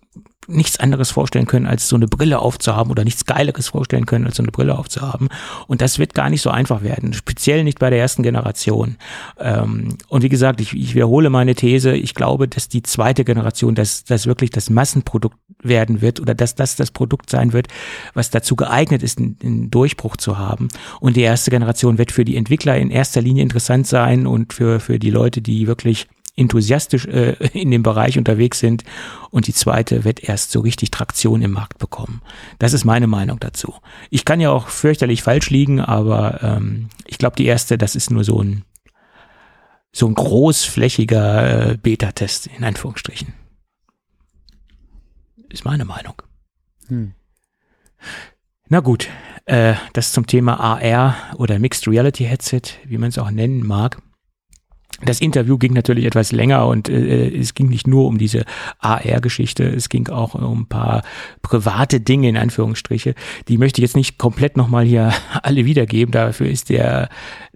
nichts 0.51 0.78
anderes 0.78 1.11
vorstellen 1.11 1.46
können, 1.46 1.66
als 1.66 1.88
so 1.88 1.96
eine 1.96 2.07
Brille 2.07 2.40
aufzuhaben 2.40 2.90
oder 2.90 3.05
nichts 3.05 3.24
Geileres 3.24 3.68
vorstellen 3.68 4.07
können, 4.07 4.26
als 4.26 4.36
so 4.36 4.42
eine 4.42 4.53
Brille 4.53 4.78
aufzuhaben. 4.78 5.28
Und 5.66 5.80
das 5.80 5.98
wird 5.98 6.14
gar 6.14 6.30
nicht 6.30 6.42
so 6.42 6.51
einfach 6.51 6.82
werden, 6.82 7.12
speziell 7.12 7.64
nicht 7.64 7.78
bei 7.78 7.90
der 7.90 7.98
ersten 7.98 8.22
Generation. 8.22 8.96
Ähm, 9.38 9.96
und 10.09 10.22
wie 10.22 10.28
gesagt, 10.28 10.61
ich, 10.61 10.74
ich 10.74 10.94
wiederhole 10.94 11.30
meine 11.30 11.55
These, 11.55 11.94
ich 11.94 12.14
glaube, 12.14 12.48
dass 12.48 12.68
die 12.68 12.82
zweite 12.82 13.24
Generation, 13.24 13.74
dass 13.74 14.05
das 14.05 14.26
wirklich 14.26 14.51
das 14.51 14.70
Massenprodukt 14.70 15.38
werden 15.62 16.01
wird 16.01 16.20
oder 16.20 16.34
dass 16.34 16.55
das 16.55 16.76
das 16.76 16.90
Produkt 16.90 17.30
sein 17.30 17.53
wird, 17.53 17.68
was 18.14 18.30
dazu 18.30 18.57
geeignet 18.57 19.03
ist, 19.03 19.18
einen, 19.18 19.36
einen 19.42 19.70
Durchbruch 19.70 20.16
zu 20.16 20.38
haben. 20.38 20.68
Und 21.01 21.16
die 21.16 21.22
erste 21.22 21.51
Generation 21.51 21.98
wird 21.98 22.12
für 22.12 22.24
die 22.24 22.36
Entwickler 22.36 22.76
in 22.76 22.90
erster 22.90 23.20
Linie 23.20 23.42
interessant 23.42 23.86
sein 23.86 24.26
und 24.26 24.53
für, 24.53 24.80
für 24.80 24.98
die 24.98 25.11
Leute, 25.11 25.40
die 25.40 25.66
wirklich 25.66 26.09
enthusiastisch 26.36 27.06
äh, 27.06 27.32
in 27.52 27.70
dem 27.70 27.82
Bereich 27.82 28.18
unterwegs 28.18 28.58
sind 28.58 28.84
und 29.30 29.46
die 29.46 29.54
zweite 29.54 30.04
wird 30.04 30.22
erst 30.22 30.50
so 30.50 30.60
richtig 30.60 30.90
Traktion 30.90 31.42
im 31.42 31.52
Markt 31.52 31.78
bekommen. 31.78 32.22
Das 32.58 32.72
ist 32.72 32.84
meine 32.84 33.06
Meinung 33.06 33.38
dazu. 33.40 33.74
Ich 34.10 34.24
kann 34.24 34.40
ja 34.40 34.50
auch 34.50 34.68
fürchterlich 34.68 35.22
falsch 35.22 35.50
liegen, 35.50 35.80
aber 35.80 36.42
ähm, 36.42 36.88
ich 37.06 37.18
glaube, 37.18 37.36
die 37.36 37.46
erste, 37.46 37.78
das 37.78 37.94
ist 37.94 38.10
nur 38.10 38.24
so 38.24 38.42
ein 38.42 38.64
so 39.92 40.06
ein 40.06 40.14
großflächiger 40.14 41.72
äh, 41.72 41.76
Beta-Test 41.76 42.46
in 42.46 42.64
Anführungsstrichen. 42.64 43.34
Ist 45.48 45.64
meine 45.64 45.84
Meinung. 45.84 46.22
Hm. 46.86 47.14
Na 48.68 48.80
gut, 48.80 49.08
äh, 49.46 49.74
das 49.92 50.12
zum 50.12 50.26
Thema 50.26 50.60
AR 50.60 51.16
oder 51.36 51.58
Mixed 51.58 51.88
Reality 51.88 52.24
Headset, 52.24 52.62
wie 52.84 52.98
man 52.98 53.08
es 53.08 53.18
auch 53.18 53.32
nennen 53.32 53.66
mag. 53.66 54.00
Das 55.03 55.20
Interview 55.20 55.57
ging 55.57 55.72
natürlich 55.72 56.05
etwas 56.05 56.32
länger 56.32 56.66
und 56.66 56.88
äh, 56.88 57.28
es 57.28 57.55
ging 57.55 57.68
nicht 57.68 57.86
nur 57.86 58.07
um 58.07 58.18
diese 58.18 58.44
AR-Geschichte, 58.80 59.64
es 59.64 59.88
ging 59.88 60.09
auch 60.09 60.34
um 60.34 60.62
ein 60.62 60.66
paar 60.66 61.03
private 61.42 62.01
Dinge 62.01 62.28
in 62.28 62.36
Anführungsstriche. 62.36 63.14
Die 63.48 63.59
möchte 63.59 63.80
ich 63.80 63.82
jetzt 63.82 63.96
nicht 63.96 64.18
komplett 64.18 64.57
nochmal 64.57 64.84
hier 64.84 65.12
alle 65.42 65.64
wiedergeben. 65.64 66.12
Dafür 66.12 66.48
ist 66.48 66.68
der, 66.68 67.09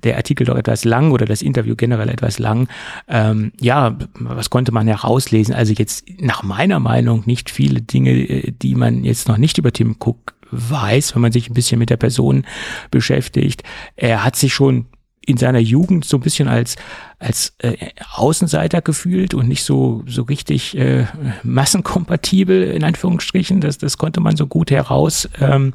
der 0.03 0.17
Artikel 0.17 0.47
doch 0.47 0.57
etwas 0.57 0.85
lang 0.85 1.13
oder 1.13 1.27
das 1.27 1.43
Interview 1.43 1.77
generell 1.77 2.09
etwas 2.09 2.39
lang. 2.39 2.69
Ähm, 3.09 3.53
ja, 3.61 3.99
was 4.15 4.51
konnte 4.51 4.73
man 4.73 4.87
herauslesen? 4.87 5.55
Also 5.55 5.75
jetzt 5.75 6.07
nach 6.19 6.43
meiner 6.43 6.81
Meinung 6.81 7.25
nicht 7.27 7.51
viele 7.51 7.83
Dinge, 7.83 8.13
äh, 8.13 8.53
die 8.53 8.75
man 8.75 9.05
jetzt 9.05 9.29
noch 9.29 9.37
nicht 9.37 9.59
über 9.59 9.73
Tim 9.73 9.97
Cook 9.99 10.35
weiß, 10.51 11.15
wenn 11.15 11.23
man 11.23 11.33
sich 11.33 11.51
ein 11.51 11.55
bisschen 11.55 11.79
mit 11.79 11.91
der 11.91 11.97
Person 11.97 12.45
beschäftigt. 12.91 13.63
Er 13.97 14.25
hat 14.25 14.37
sich 14.37 14.55
schon 14.55 14.87
in 15.27 15.37
seiner 15.37 15.59
Jugend 15.59 16.05
so 16.05 16.17
ein 16.19 16.21
bisschen 16.21 16.49
als 16.49 16.77
als 17.19 17.55
äh, 17.59 17.77
Außenseiter 18.13 18.83
gefühlt 18.83 19.35
und 19.35 19.49
nicht 19.49 19.65
so 19.65 20.03
so 20.07 20.23
richtig 20.23 20.77
äh, 20.77 21.07
massenkompatibel 21.43 22.65
in 22.65 22.85
Anführungsstrichen. 22.85 23.61
Das 23.61 23.79
das 23.79 23.99
konnte 23.99 24.21
man 24.21 24.37
so 24.37 24.47
gut 24.47 24.71
heraus 24.71 25.29
ähm, 25.41 25.73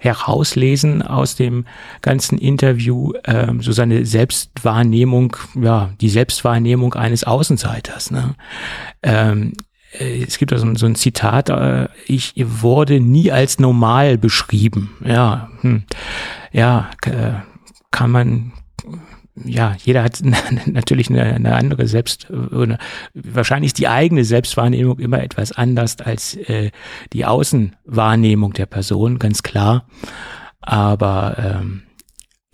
herauslesen 0.00 1.02
aus 1.02 1.36
dem 1.36 1.64
ganzen 2.02 2.38
Interview. 2.38 3.12
Ähm, 3.24 3.62
so 3.62 3.72
seine 3.72 4.04
Selbstwahrnehmung, 4.04 5.36
ja 5.54 5.90
die 6.00 6.10
Selbstwahrnehmung 6.10 6.94
eines 6.94 7.24
Außenseiters. 7.24 8.10
Ne? 8.10 8.34
Ähm, 9.02 9.52
äh, 9.98 10.22
es 10.22 10.38
gibt 10.38 10.52
da 10.52 10.58
so, 10.58 10.74
so 10.74 10.86
ein 10.86 10.94
Zitat, 10.94 11.50
äh, 11.50 11.88
ich 12.06 12.34
wurde 12.36 13.00
nie 13.00 13.30
als 13.30 13.58
normal 13.58 14.18
beschrieben. 14.18 14.96
Ja, 15.04 15.50
hm. 15.60 15.84
ja, 16.52 16.90
äh, 17.04 17.32
kann 17.90 18.10
man 18.10 18.52
ja, 19.34 19.76
jeder 19.82 20.02
hat 20.02 20.20
natürlich 20.66 21.10
eine, 21.10 21.22
eine 21.22 21.54
andere 21.54 21.86
Selbst, 21.86 22.30
oder 22.30 22.78
wahrscheinlich 23.14 23.70
ist 23.70 23.78
die 23.78 23.88
eigene 23.88 24.24
Selbstwahrnehmung 24.24 24.98
immer 24.98 25.22
etwas 25.22 25.52
anders 25.52 26.00
als 26.00 26.36
äh, 26.36 26.70
die 27.12 27.24
Außenwahrnehmung 27.24 28.52
der 28.52 28.66
Person, 28.66 29.18
ganz 29.18 29.42
klar. 29.42 29.86
Aber 30.60 31.36
ähm, 31.38 31.82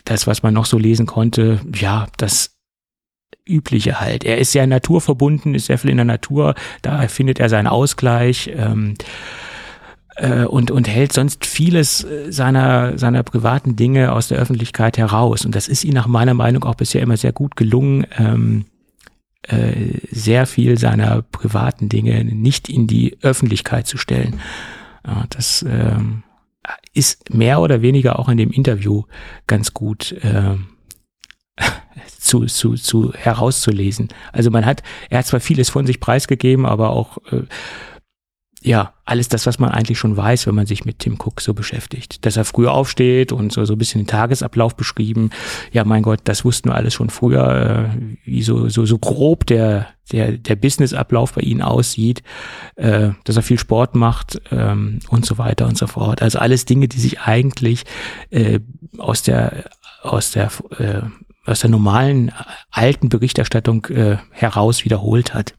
das, 0.05 0.27
was 0.27 0.43
man 0.43 0.55
noch 0.55 0.67
so 0.67 0.79
lesen 0.79 1.07
konnte, 1.07 1.61
ja, 1.75 2.07
das 2.17 2.57
Übliche 3.47 4.01
halt. 4.01 4.25
Er 4.25 4.39
ist 4.39 4.53
sehr 4.53 4.67
naturverbunden, 4.67 5.55
ist 5.55 5.67
sehr 5.67 5.79
viel 5.79 5.91
in 5.91 5.97
der 5.97 6.05
Natur, 6.05 6.55
da 6.83 7.09
findet 7.09 7.41
er 7.41 7.49
seinen 7.49 7.67
Ausgleich. 7.67 8.51
Ähm, 8.55 8.95
äh, 10.19 10.45
und, 10.45 10.71
und 10.71 10.89
hält 10.89 11.13
sonst 11.13 11.47
vieles 11.47 12.05
äh, 12.05 12.31
seiner, 12.33 12.99
seiner 12.99 13.23
privaten 13.23 13.77
Dinge 13.77 14.13
aus 14.13 14.29
der 14.29 14.39
Öffentlichkeit 14.39 14.99
heraus. 14.99 15.45
Und 15.45 15.55
das 15.55 15.69
ist 15.69 15.85
ihm 15.85 15.95
nach 15.95 16.07
meiner 16.07 16.35
Meinung 16.35 16.65
auch 16.65 16.75
bisher 16.75 17.03
immer 17.03 17.17
sehr 17.17 17.33
gut 17.33 17.57
gelungen, 17.57 18.07
ähm, 18.17 18.67
äh, 19.43 20.01
sehr 20.11 20.47
viel 20.47 20.79
seiner 20.79 21.23
privaten 21.23 21.89
Dinge 21.89 22.25
nicht 22.25 22.69
in 22.69 22.87
die 22.87 23.17
Öffentlichkeit 23.23 23.87
zu 23.87 23.97
stellen. 23.97 24.41
Ja, 25.07 25.25
das 25.31 25.65
ähm, 25.67 26.25
ist 26.93 27.33
mehr 27.33 27.61
oder 27.61 27.81
weniger 27.81 28.19
auch 28.19 28.29
in 28.29 28.37
dem 28.37 28.51
Interview 28.51 29.05
ganz 29.47 29.73
gut 29.73 30.15
ähm, 30.23 30.67
zu, 32.19 32.47
zu, 32.47 32.75
zu 32.75 33.13
herauszulesen. 33.15 34.09
Also 34.33 34.51
man 34.51 34.67
hat, 34.67 34.83
er 35.09 35.19
hat 35.19 35.27
zwar 35.27 35.41
vieles 35.41 35.71
von 35.71 35.87
sich 35.87 36.01
preisgegeben, 36.01 36.67
aber 36.67 36.91
auch 36.91 37.19
äh, 37.31 37.43
ja, 38.63 38.93
alles 39.05 39.29
das, 39.29 39.47
was 39.47 39.61
man 39.61 39.71
eigentlich 39.71 39.99
schon 39.99 40.17
weiß, 40.17 40.49
wenn 40.49 40.55
man 40.55 40.67
sich 40.67 40.85
mit 40.85 40.99
Tim 40.99 41.15
Cook 41.15 41.41
so 41.41 41.55
beschäftigt. 41.55 42.27
Dass 42.27 42.37
er 42.37 42.45
früher 42.45 42.73
aufsteht 42.73 43.31
und 43.31 43.53
so, 43.53 43.65
so 43.65 43.75
ein 43.75 43.79
bisschen 43.79 44.01
den 44.01 44.09
Tagesablauf 44.09 44.77
beschrieben. 44.77 45.31
Ja, 45.71 45.85
mein 45.85 46.03
Gott, 46.03 46.21
das 46.25 46.45
wussten 46.45 46.71
wir 46.71 46.75
alles 46.75 46.95
schon 46.95 47.09
früher, 47.09 47.93
äh, 47.95 48.17
wie 48.25 48.43
so, 48.43 48.69
so, 48.69 48.85
so 48.85 48.99
grob 48.99 49.47
der, 49.47 49.87
der, 50.11 50.33
der 50.33 50.57
Businessablauf 50.57 51.35
bei 51.35 51.43
ihnen 51.43 51.63
aussieht, 51.63 52.25
äh, 52.75 53.11
dass 53.23 53.37
er 53.37 53.43
viel 53.43 53.61
Sport 53.61 53.95
macht 53.95 54.41
ähm, 54.51 54.99
und 55.09 55.25
so 55.25 55.39
weiter 55.39 55.67
und 55.67 55.79
so 55.79 55.87
fort. 55.87 56.21
Also 56.21 56.41
alles 56.41 56.65
Dinge, 56.65 56.89
die 56.89 56.99
sich 56.99 57.21
eigentlich 57.21 57.85
äh, 58.31 58.59
aus 58.99 59.23
der, 59.23 59.67
aus 60.03 60.33
der, 60.33 60.51
äh, 60.79 61.03
aus 61.47 61.61
der 61.61 61.71
normalen 61.71 62.33
alten 62.73 63.09
Berichterstattung 63.09 63.87
äh, 63.87 64.17
heraus 64.33 64.85
wiederholt 64.85 65.33
hat 65.33 65.55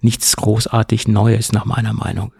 nichts 0.00 0.36
großartig 0.36 1.08
Neues 1.08 1.52
nach 1.52 1.64
meiner 1.64 1.92
Meinung. 1.92 2.32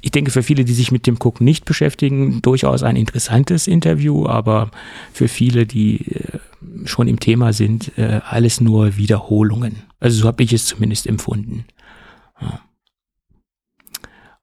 Ich 0.00 0.10
denke, 0.10 0.30
für 0.30 0.42
viele, 0.42 0.64
die 0.64 0.72
sich 0.72 0.92
mit 0.92 1.06
dem 1.06 1.18
Cook 1.20 1.40
nicht 1.40 1.66
beschäftigen, 1.66 2.40
durchaus 2.40 2.82
ein 2.82 2.96
interessantes 2.96 3.66
Interview, 3.66 4.26
aber 4.26 4.70
für 5.12 5.28
viele, 5.28 5.66
die 5.66 6.10
äh, 6.10 6.38
schon 6.86 7.06
im 7.06 7.20
Thema 7.20 7.52
sind, 7.52 7.96
äh, 7.98 8.20
alles 8.26 8.60
nur 8.60 8.96
Wiederholungen. 8.96 9.82
Also 10.00 10.22
so 10.22 10.26
habe 10.26 10.42
ich 10.42 10.52
es 10.52 10.66
zumindest 10.66 11.06
empfunden. 11.06 11.66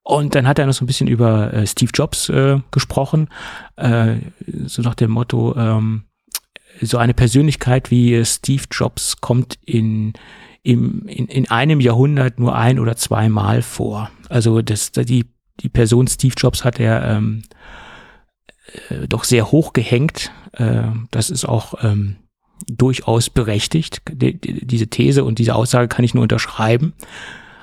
Und 0.03 0.35
dann 0.35 0.47
hat 0.47 0.59
er 0.59 0.65
noch 0.65 0.73
so 0.73 0.83
ein 0.83 0.87
bisschen 0.87 1.07
über 1.07 1.53
äh, 1.53 1.65
Steve 1.67 1.91
Jobs 1.93 2.31
gesprochen, 2.71 3.29
so 3.77 4.81
nach 4.81 4.95
dem 4.95 5.11
Motto, 5.11 5.55
ähm, 5.55 6.03
so 6.81 6.97
eine 6.97 7.13
Persönlichkeit 7.13 7.91
wie 7.91 8.23
Steve 8.25 8.63
Jobs 8.71 9.17
kommt 9.21 9.57
in 9.65 10.13
im, 10.63 11.07
in, 11.07 11.27
in 11.27 11.49
einem 11.49 11.79
Jahrhundert 11.79 12.39
nur 12.39 12.55
ein 12.55 12.79
oder 12.79 12.95
zweimal 12.95 13.61
vor. 13.61 14.11
Also 14.29 14.61
das, 14.61 14.91
die, 14.91 15.25
die 15.59 15.69
Person 15.69 16.07
Steve 16.07 16.35
Jobs 16.37 16.63
hat 16.63 16.79
er 16.79 17.03
ähm, 17.03 17.43
äh, 18.89 19.07
doch 19.07 19.23
sehr 19.23 19.51
hoch 19.51 19.73
gehängt. 19.73 20.31
Äh, 20.53 20.83
das 21.09 21.29
ist 21.29 21.45
auch 21.45 21.83
ähm, 21.83 22.17
durchaus 22.67 23.29
berechtigt. 23.29 24.01
Die, 24.11 24.39
die, 24.39 24.65
diese 24.65 24.87
These 24.87 25.23
und 25.23 25.39
diese 25.39 25.55
Aussage 25.55 25.87
kann 25.87 26.05
ich 26.05 26.13
nur 26.13 26.23
unterschreiben. 26.23 26.93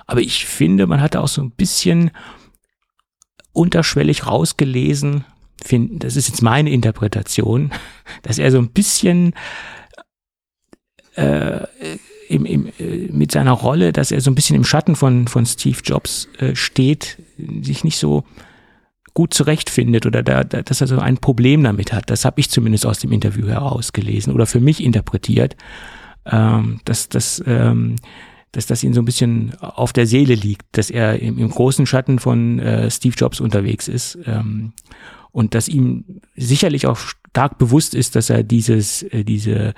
Aber 0.07 0.21
ich 0.21 0.47
finde, 0.47 0.87
man 0.87 1.01
hatte 1.01 1.21
auch 1.21 1.29
so 1.29 1.43
ein 1.43 1.51
bisschen 1.51 2.11
unterschwellig 3.53 4.27
rausgelesen, 4.27 5.25
finden, 5.63 5.99
das 5.99 6.17
ist 6.17 6.29
jetzt 6.29 6.43
meine 6.43 6.71
Interpretation, 6.71 7.73
dass 8.23 8.39
er 8.39 8.51
so 8.51 8.59
ein 8.59 8.71
bisschen 8.71 9.35
äh, 11.15 11.67
im, 12.29 12.45
im, 12.45 12.67
äh, 12.79 13.09
mit 13.11 13.33
seiner 13.33 13.53
Rolle, 13.53 13.93
dass 13.93 14.11
er 14.11 14.21
so 14.21 14.31
ein 14.31 14.35
bisschen 14.35 14.57
im 14.57 14.65
Schatten 14.65 14.97
von, 14.97 15.29
von 15.29 15.47
Steve 15.47 15.79
Jobs 15.83 16.29
äh, 16.39 16.55
steht, 16.55 17.19
sich 17.63 17.85
nicht 17.85 17.99
so 17.99 18.25
gut 19.15 19.35
zurechtfindet 19.35 20.07
oder 20.07 20.23
da, 20.23 20.45
da, 20.45 20.63
dass 20.63 20.81
er 20.81 20.87
so 20.87 20.99
ein 20.99 21.19
Problem 21.19 21.65
damit 21.65 21.93
hat. 21.93 22.11
Das 22.11 22.25
habe 22.25 22.39
ich 22.41 22.51
zumindest 22.51 22.87
aus 22.87 23.01
dem 23.01 23.11
Interview 23.11 23.49
herausgelesen 23.49 24.33
oder 24.33 24.47
für 24.47 24.61
mich 24.61 24.83
interpretiert, 24.83 25.57
ähm, 26.27 26.81
dass, 26.85 27.09
dass, 27.09 27.43
ähm, 27.47 27.97
dass 28.53 28.67
das 28.67 28.85
ihn 28.85 28.93
so 28.93 29.03
ein 29.03 29.07
bisschen 29.07 29.55
auf 29.61 29.93
der 29.93 30.07
Seele 30.07 30.35
liegt, 30.35 30.67
dass 30.73 30.91
er 30.91 31.21
im, 31.21 31.39
im 31.39 31.51
großen 31.51 31.87
Schatten 31.87 32.19
von 32.19 32.61
äh, 32.61 32.91
Steve 32.91 33.15
Jobs 33.17 33.41
unterwegs 33.41 33.89
ist 33.89 34.19
ähm, 34.27 34.73
und 35.31 35.55
dass 35.55 35.69
ihm 35.69 36.21
sicherlich 36.37 36.87
auch 36.87 36.99
stark 36.99 37.59
bewusst 37.59 37.95
ist, 37.95 38.17
dass 38.17 38.31
er 38.31 38.43
dieses, 38.43 39.03
äh, 39.03 39.25
diese 39.25 39.75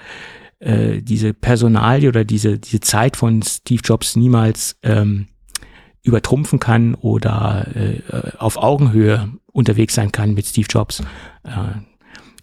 äh, 0.60 1.00
diese 1.00 1.32
Personalie 1.32 2.08
oder 2.08 2.24
diese, 2.24 2.58
diese 2.58 2.80
Zeit 2.80 3.16
von 3.16 3.42
Steve 3.42 3.80
Jobs 3.82 4.14
niemals 4.14 4.76
ähm, 4.82 5.28
übertrumpfen 6.02 6.60
kann 6.60 6.94
oder 6.94 7.66
äh, 7.74 8.02
auf 8.38 8.56
Augenhöhe 8.56 9.32
unterwegs 9.52 9.94
sein 9.94 10.12
kann 10.12 10.34
mit 10.34 10.46
Steve 10.46 10.66
Jobs. 10.68 11.00
Äh, 11.44 11.80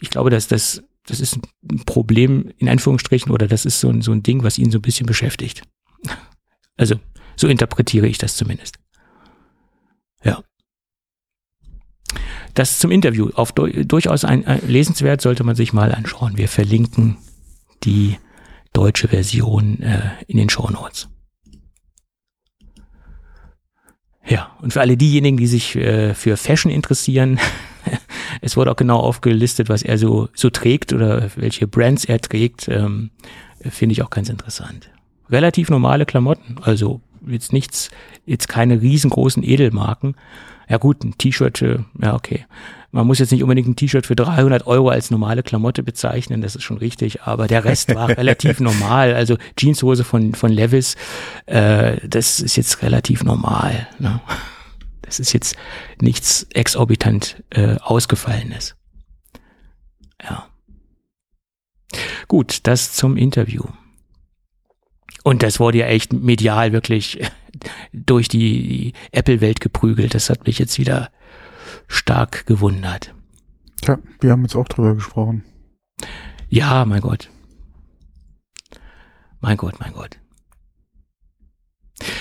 ich 0.02 0.10
glaube, 0.10 0.30
dass 0.30 0.48
das, 0.48 0.84
das 1.06 1.20
ist 1.20 1.38
ein 1.72 1.86
Problem 1.86 2.52
in 2.58 2.70
Anführungsstrichen 2.70 3.32
oder 3.32 3.48
das 3.48 3.66
ist 3.66 3.80
so 3.80 3.90
ein, 3.90 4.02
so 4.02 4.12
ein 4.12 4.24
Ding, 4.24 4.44
was 4.44 4.58
ihn 4.58 4.72
so 4.72 4.80
ein 4.80 4.84
bisschen 4.84 5.06
beschäftigt. 5.06 5.64
Also, 6.76 7.00
so 7.36 7.48
interpretiere 7.48 8.08
ich 8.08 8.18
das 8.18 8.36
zumindest. 8.36 8.78
Ja. 10.24 10.44
Das 12.58 12.80
zum 12.80 12.90
Interview. 12.90 13.30
Auf 13.36 13.52
durchaus 13.52 14.26
ein, 14.26 14.48
ein 14.48 14.68
lesenswert 14.68 15.22
sollte 15.22 15.44
man 15.44 15.56
sich 15.56 15.74
mal 15.74 15.94
anschauen. 15.94 16.40
Wir 16.40 16.48
verlinken 16.48 17.18
die 17.84 18.18
deutsche 18.74 19.10
Version 19.10 19.80
äh, 19.84 20.00
in 20.26 20.38
den 20.38 20.50
Show 20.50 20.68
Notes. 20.68 21.08
Ja, 24.26 24.58
und 24.60 24.74
für 24.74 24.82
alle 24.82 24.98
diejenigen, 24.98 25.38
die 25.38 25.46
sich 25.46 25.76
äh, 25.76 26.16
für 26.16 26.36
Fashion 26.36 26.72
interessieren, 26.72 27.40
es 28.42 28.58
wurde 28.58 28.72
auch 28.72 28.76
genau 28.76 29.02
aufgelistet, 29.02 29.70
was 29.70 29.84
er 29.84 30.00
so, 30.00 30.30
so 30.34 30.50
trägt 30.50 30.94
oder 30.94 31.30
welche 31.36 31.68
Brands 31.68 32.06
er 32.06 32.20
trägt, 32.20 32.68
ähm, 32.70 33.12
finde 33.70 33.94
ich 33.94 34.02
auch 34.02 34.10
ganz 34.10 34.30
interessant. 34.30 34.90
Relativ 35.30 35.70
normale 35.70 36.08
Klamotten, 36.08 36.58
also 36.64 37.02
jetzt 37.28 37.54
nichts, 37.54 37.92
jetzt 38.26 38.48
keine 38.50 38.82
riesengroßen 38.82 39.44
Edelmarken. 39.44 40.16
Ja 40.70 40.78
gut, 40.78 41.04
ein 41.04 41.18
T-Shirt, 41.18 41.62
ja 42.02 42.14
okay. 42.14 42.46
Man 42.92 43.06
muss 43.06 43.20
jetzt 43.20 43.32
nicht 43.32 43.44
unbedingt 43.44 43.68
ein 43.68 43.76
T-Shirt 43.76 44.06
für 44.06 44.16
300 44.16 44.66
Euro 44.66 44.90
als 44.90 45.12
normale 45.12 45.44
Klamotte 45.44 45.84
bezeichnen, 45.84 46.42
das 46.42 46.56
ist 46.56 46.64
schon 46.64 46.78
richtig, 46.78 47.22
aber 47.24 47.48
der 47.48 47.64
Rest 47.64 47.94
war 47.94 48.10
relativ 48.18 48.60
normal. 48.60 49.14
Also 49.14 49.38
Jeanshose 49.58 50.04
von, 50.04 50.34
von 50.34 50.52
Levis, 50.52 50.96
äh, 51.46 51.98
das 52.08 52.40
ist 52.40 52.56
jetzt 52.56 52.82
relativ 52.82 53.24
normal. 53.24 53.88
Ne? 54.00 54.22
Das 55.02 55.20
ist 55.20 55.34
jetzt 55.34 55.56
nichts 56.02 56.48
exorbitant 56.54 57.44
äh, 57.50 57.76
ausgefallenes. 57.78 58.76
Ja. 60.24 60.48
Gut, 62.28 62.60
das 62.64 62.94
zum 62.94 63.16
Interview. 63.16 63.64
Und 65.24 65.44
das 65.44 65.60
wurde 65.60 65.80
ja 65.80 65.88
echt 65.88 66.14
medial 66.14 66.72
wirklich 66.72 67.20
durch 67.94 68.28
die, 68.28 68.94
Apple-Welt 69.12 69.62
geprügelt. 69.62 70.14
Das 70.14 70.30
hat 70.30 70.46
mich 70.46 70.60
jetzt 70.60 70.80
wieder 70.80 71.10
stark 71.88 72.46
gewundert. 72.46 73.14
Ja, 73.84 74.00
wir 74.20 74.32
haben 74.32 74.44
jetzt 74.44 74.56
auch 74.56 74.68
drüber 74.68 74.96
gesprochen. 74.96 75.44
Ja, 76.50 76.86
mein 76.86 77.02
Gott. 77.02 77.30
Mein 79.40 79.58
Gott, 79.58 79.80
mein 79.80 79.94
Gott. 79.94 80.18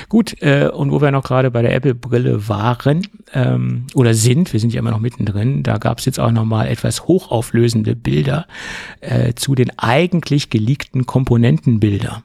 Gut, 0.08 0.40
äh, 0.40 0.68
und 0.68 0.90
wo 0.90 1.02
wir 1.02 1.10
noch 1.10 1.24
gerade 1.24 1.50
bei 1.50 1.60
der 1.60 1.74
Apple-Brille 1.74 2.48
waren 2.48 3.06
ähm, 3.34 3.86
oder 3.94 4.14
sind, 4.14 4.52
wir 4.52 4.60
sind 4.60 4.72
ja 4.72 4.78
immer 4.78 4.90
noch 4.90 5.00
mittendrin, 5.00 5.62
da 5.62 5.76
gab 5.76 5.98
es 5.98 6.06
jetzt 6.06 6.18
auch 6.18 6.30
nochmal 6.30 6.68
etwas 6.68 7.06
hochauflösende 7.06 7.94
Bilder 7.94 8.46
äh, 9.00 9.34
zu 9.34 9.54
den 9.54 9.78
eigentlich 9.78 10.48
geleakten 10.48 11.04
Komponentenbilder. 11.04 12.22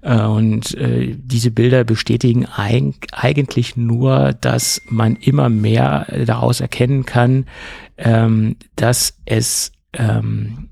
Äh, 0.00 0.22
und 0.22 0.74
äh, 0.74 1.14
diese 1.18 1.50
Bilder 1.50 1.84
bestätigen 1.84 2.46
eig 2.46 2.94
eigentlich 3.12 3.76
nur, 3.76 4.32
dass 4.40 4.80
man 4.88 5.16
immer 5.16 5.50
mehr 5.50 6.06
daraus 6.24 6.60
erkennen 6.60 7.04
kann, 7.04 7.44
ähm, 7.98 8.56
dass 8.76 9.18
es 9.26 9.72
ähm, 9.92 10.68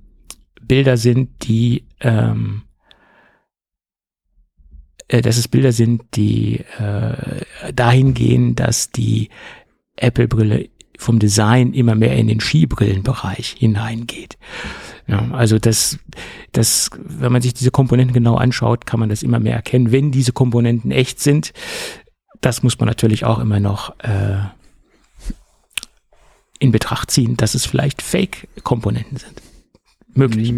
Bilder 0.62 0.96
sind, 0.96 1.46
die 1.46 1.84
ähm, 2.00 2.62
äh, 5.14 5.22
dass 5.22 5.36
es 5.36 5.48
Bilder 5.48 5.72
sind, 5.72 6.02
die 6.14 6.64
äh, 6.78 7.72
dahin 7.72 8.14
gehen, 8.14 8.56
dass 8.56 8.90
die 8.90 9.28
Apple-Brille 9.96 10.68
vom 10.98 11.18
Design 11.18 11.72
immer 11.72 11.94
mehr 11.94 12.16
in 12.16 12.26
den 12.26 12.40
Skibrillenbereich 12.40 13.56
hineingeht. 13.58 14.38
Ja, 15.06 15.28
also 15.32 15.58
das, 15.58 15.98
das, 16.52 16.90
wenn 16.98 17.30
man 17.30 17.42
sich 17.42 17.54
diese 17.54 17.70
Komponenten 17.70 18.14
genau 18.14 18.36
anschaut, 18.36 18.86
kann 18.86 19.00
man 19.00 19.08
das 19.08 19.22
immer 19.22 19.38
mehr 19.38 19.54
erkennen. 19.54 19.92
Wenn 19.92 20.10
diese 20.10 20.32
Komponenten 20.32 20.90
echt 20.90 21.20
sind, 21.20 21.52
das 22.40 22.62
muss 22.62 22.78
man 22.78 22.88
natürlich 22.88 23.24
auch 23.24 23.38
immer 23.38 23.60
noch 23.60 23.98
äh, 24.00 24.38
in 26.58 26.72
Betracht 26.72 27.10
ziehen, 27.10 27.36
dass 27.36 27.54
es 27.54 27.66
vielleicht 27.66 28.02
Fake-Komponenten 28.02 29.18
sind. 29.18 29.42
Möglich. 30.14 30.52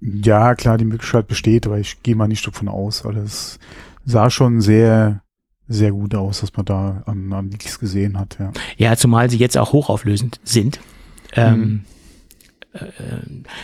Ja, 0.00 0.54
klar, 0.54 0.78
die 0.78 0.84
Möglichkeit 0.84 1.26
besteht, 1.26 1.66
aber 1.66 1.78
ich 1.78 2.02
gehe 2.02 2.14
mal 2.14 2.28
nicht 2.28 2.46
davon 2.46 2.68
aus, 2.68 3.04
weil 3.04 3.16
es 3.16 3.58
sah 4.04 4.30
schon 4.30 4.60
sehr, 4.60 5.22
sehr 5.66 5.90
gut 5.92 6.14
aus, 6.14 6.42
was 6.42 6.56
man 6.56 6.64
da 6.64 7.02
an, 7.06 7.32
an 7.32 7.50
Leaks 7.50 7.78
gesehen 7.78 8.18
hat, 8.18 8.38
ja. 8.38 8.52
Ja, 8.76 8.96
zumal 8.96 9.28
sie 9.28 9.38
jetzt 9.38 9.58
auch 9.58 9.72
hochauflösend 9.72 10.40
sind. 10.44 10.80
Ähm, 11.32 11.60
mhm. 11.60 11.84
äh, 12.72 12.84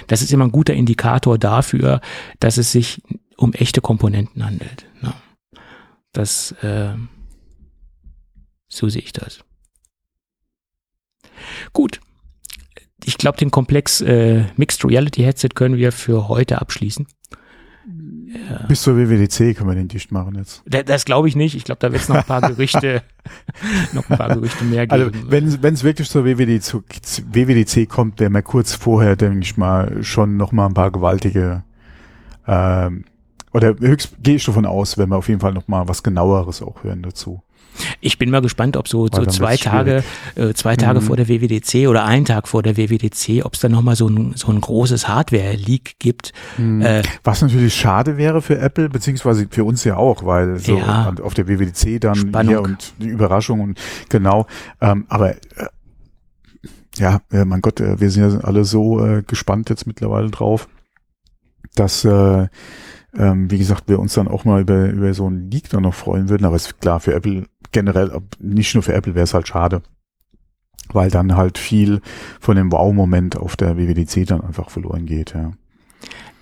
das 0.08 0.22
ist 0.22 0.32
immer 0.32 0.44
ein 0.44 0.52
guter 0.52 0.74
Indikator 0.74 1.38
dafür, 1.38 2.00
dass 2.40 2.58
es 2.58 2.72
sich 2.72 3.00
um 3.36 3.52
echte 3.52 3.80
Komponenten 3.80 4.44
handelt. 4.44 4.86
Ne? 5.02 5.14
Das, 6.12 6.52
äh, 6.62 6.94
so 8.68 8.88
sehe 8.88 9.02
ich 9.02 9.12
das. 9.12 9.44
Gut, 11.72 12.00
ich 13.06 13.18
glaube, 13.18 13.38
den 13.38 13.50
Komplex 13.50 14.00
äh, 14.00 14.44
Mixed 14.56 14.84
Reality 14.84 15.22
Headset 15.22 15.50
können 15.54 15.76
wir 15.76 15.92
für 15.92 16.28
heute 16.28 16.60
abschließen. 16.60 17.06
Ja. 17.86 18.66
Bis 18.66 18.82
zur 18.82 18.96
WWDC 18.96 19.56
können 19.56 19.70
wir 19.70 19.74
den 19.74 19.88
dicht 19.88 20.10
machen 20.10 20.34
jetzt. 20.36 20.62
Das, 20.66 20.84
das 20.84 21.04
glaube 21.04 21.28
ich 21.28 21.36
nicht. 21.36 21.54
Ich 21.54 21.64
glaube, 21.64 21.78
da 21.80 21.92
wird 21.92 22.02
es 22.02 22.08
noch 22.08 22.16
ein 22.16 22.24
paar 22.24 22.40
Gerüchte, 22.40 23.02
noch 23.92 24.08
ein 24.10 24.18
paar 24.18 24.34
Gerüchte 24.34 24.64
mehr 24.64 24.86
also, 24.88 25.10
geben. 25.10 25.32
Also 25.32 25.62
wenn 25.62 25.74
es 25.74 25.84
wirklich 25.84 26.08
zur 26.08 26.24
WWDC, 26.24 26.82
WWDC 27.32 27.88
kommt, 27.88 28.18
werden 28.20 28.32
wir 28.32 28.42
kurz 28.42 28.74
vorher, 28.74 29.16
denke 29.16 29.40
ich 29.40 29.56
mal, 29.56 30.02
schon 30.02 30.36
noch 30.36 30.50
mal 30.50 30.66
ein 30.66 30.74
paar 30.74 30.90
gewaltige 30.90 31.62
ähm, 32.46 33.04
oder 33.52 33.76
höchst 33.78 34.16
gehe 34.20 34.36
ich 34.36 34.44
davon 34.44 34.66
aus, 34.66 34.98
wenn 34.98 35.10
wir 35.10 35.16
auf 35.16 35.28
jeden 35.28 35.40
Fall 35.40 35.52
noch 35.54 35.68
mal 35.68 35.86
was 35.86 36.02
genaueres 36.02 36.60
auch 36.60 36.82
hören 36.82 37.02
dazu. 37.02 37.42
Ich 38.00 38.18
bin 38.18 38.30
mal 38.30 38.40
gespannt, 38.40 38.76
ob 38.76 38.88
so, 38.88 39.08
so 39.08 39.26
zwei 39.26 39.56
Tage, 39.56 40.04
äh, 40.34 40.52
zwei 40.54 40.76
Tage 40.76 41.00
mhm. 41.00 41.04
vor 41.04 41.16
der 41.16 41.28
WWDC 41.28 41.88
oder 41.88 42.04
einen 42.04 42.24
Tag 42.24 42.48
vor 42.48 42.62
der 42.62 42.76
WWDC, 42.76 43.44
ob 43.44 43.54
es 43.54 43.60
da 43.60 43.68
nochmal 43.68 43.96
so 43.96 44.08
ein, 44.08 44.34
so 44.36 44.52
ein 44.52 44.60
großes 44.60 45.08
Hardware-Leak 45.08 45.96
gibt. 45.98 46.32
Mhm. 46.56 46.82
Äh, 46.82 47.02
Was 47.22 47.42
natürlich 47.42 47.74
schade 47.74 48.16
wäre 48.16 48.42
für 48.42 48.58
Apple, 48.58 48.88
beziehungsweise 48.88 49.46
für 49.50 49.64
uns 49.64 49.84
ja 49.84 49.96
auch, 49.96 50.24
weil 50.24 50.58
so 50.58 50.78
ja, 50.78 51.12
auf 51.22 51.34
der 51.34 51.48
WWDC 51.48 52.00
dann 52.00 52.14
Spannung. 52.14 52.48
hier 52.48 52.62
und 52.62 52.92
die 52.98 53.08
Überraschung 53.08 53.60
und 53.60 53.80
genau. 54.08 54.46
Ähm, 54.80 55.06
aber 55.08 55.30
äh, 55.30 55.38
ja, 56.96 57.20
äh, 57.32 57.44
mein 57.44 57.60
Gott, 57.60 57.80
äh, 57.80 58.00
wir 58.00 58.10
sind 58.10 58.30
ja 58.30 58.38
alle 58.40 58.64
so 58.64 59.04
äh, 59.04 59.22
gespannt 59.22 59.68
jetzt 59.70 59.86
mittlerweile 59.86 60.30
drauf, 60.30 60.68
dass 61.74 62.04
äh, 62.04 62.46
ähm, 63.16 63.50
wie 63.50 63.58
gesagt, 63.58 63.88
wir 63.88 63.98
uns 64.00 64.14
dann 64.14 64.28
auch 64.28 64.44
mal 64.44 64.60
über, 64.60 64.88
über 64.88 65.14
so 65.14 65.26
einen 65.26 65.50
Leak 65.50 65.68
dann 65.70 65.82
noch 65.82 65.94
freuen 65.94 66.28
würden. 66.28 66.44
Aber 66.44 66.56
ist 66.56 66.80
klar, 66.80 67.00
für 67.00 67.14
Apple 67.14 67.46
generell, 67.74 68.10
nicht 68.38 68.72
nur 68.74 68.82
für 68.82 68.94
Apple 68.94 69.14
wäre 69.14 69.24
es 69.24 69.34
halt 69.34 69.46
schade. 69.46 69.82
Weil 70.92 71.10
dann 71.10 71.36
halt 71.36 71.58
viel 71.58 72.00
von 72.40 72.56
dem 72.56 72.72
Wow-Moment 72.72 73.36
auf 73.36 73.56
der 73.56 73.76
WWDC 73.76 74.26
dann 74.26 74.40
einfach 74.40 74.70
verloren 74.70 75.06
geht, 75.06 75.34
ja. 75.34 75.52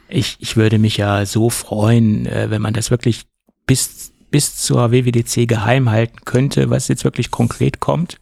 Ich, 0.09 0.37
ich 0.41 0.57
würde 0.57 0.79
mich 0.79 0.99
ja 0.99 1.25
so 1.25 1.49
freuen, 1.49 2.27
äh, 2.27 2.51
wenn 2.51 2.61
man 2.61 2.75
das 2.75 2.91
wirklich 2.91 3.25
bis, 3.67 4.13
bis 4.31 4.57
zur 4.57 4.93
WWDC 4.93 5.49
geheim 5.49 5.91
halten 5.91 6.19
könnte, 6.25 6.69
was 6.71 6.89
jetzt 6.89 7.05
wirklich 7.05 7.31
konkret 7.31 7.81
kommt 7.81 8.21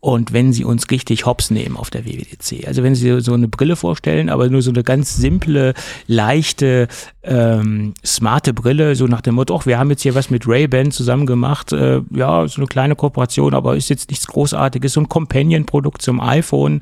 und 0.00 0.32
wenn 0.32 0.52
sie 0.52 0.64
uns 0.64 0.90
richtig 0.90 1.26
hops 1.26 1.50
nehmen 1.50 1.76
auf 1.76 1.90
der 1.90 2.04
WWDC. 2.04 2.66
Also 2.68 2.82
wenn 2.84 2.94
sie 2.94 3.20
so 3.20 3.34
eine 3.34 3.48
Brille 3.48 3.74
vorstellen, 3.74 4.30
aber 4.30 4.48
nur 4.48 4.62
so 4.62 4.70
eine 4.70 4.84
ganz 4.84 5.16
simple, 5.16 5.74
leichte, 6.06 6.86
ähm, 7.24 7.94
smarte 8.04 8.54
Brille, 8.54 8.94
so 8.94 9.06
nach 9.06 9.22
dem 9.22 9.34
Motto, 9.34 9.56
ach, 9.56 9.66
wir 9.66 9.78
haben 9.78 9.90
jetzt 9.90 10.02
hier 10.02 10.14
was 10.14 10.30
mit 10.30 10.46
Ray-Ban 10.46 10.92
zusammen 10.92 11.26
gemacht, 11.26 11.72
äh, 11.72 12.00
ja, 12.10 12.46
so 12.46 12.60
eine 12.60 12.66
kleine 12.66 12.94
Kooperation, 12.94 13.54
aber 13.54 13.76
ist 13.76 13.90
jetzt 13.90 14.10
nichts 14.10 14.28
Großartiges, 14.28 14.92
so 14.92 15.00
ein 15.00 15.08
Companion-Produkt 15.08 16.00
zum 16.00 16.20
iPhone 16.20 16.80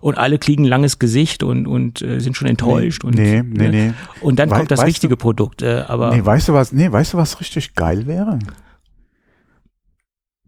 und 0.00 0.18
alle 0.18 0.38
kriegen 0.38 0.64
ein 0.64 0.68
langes 0.68 0.98
Gesicht 0.98 1.44
und, 1.44 1.68
und 1.68 2.02
äh, 2.02 2.20
sind 2.20 2.36
schon 2.36 2.48
enttäuscht. 2.48 3.04
Nee, 3.04 3.08
und, 3.08 3.14
nee, 3.14 3.42
nee, 3.42 3.68
ne? 3.68 3.70
nee. 3.70 3.92
Und 4.20 4.40
dann 4.40 4.50
We 4.50 4.56
kommt 4.56 4.70
das 4.72 4.84
richtige 4.84 5.16
du, 5.16 5.22
Produkt, 5.22 5.62
äh, 5.62 5.84
aber. 5.86 6.14
Nee, 6.14 6.24
weißt 6.24 6.48
du 6.48 6.52
was, 6.52 6.72
nee, 6.72 6.90
weißt 6.90 7.12
du, 7.12 7.18
was 7.18 7.38
richtig 7.40 7.74
geil 7.74 8.06
wäre? 8.06 8.40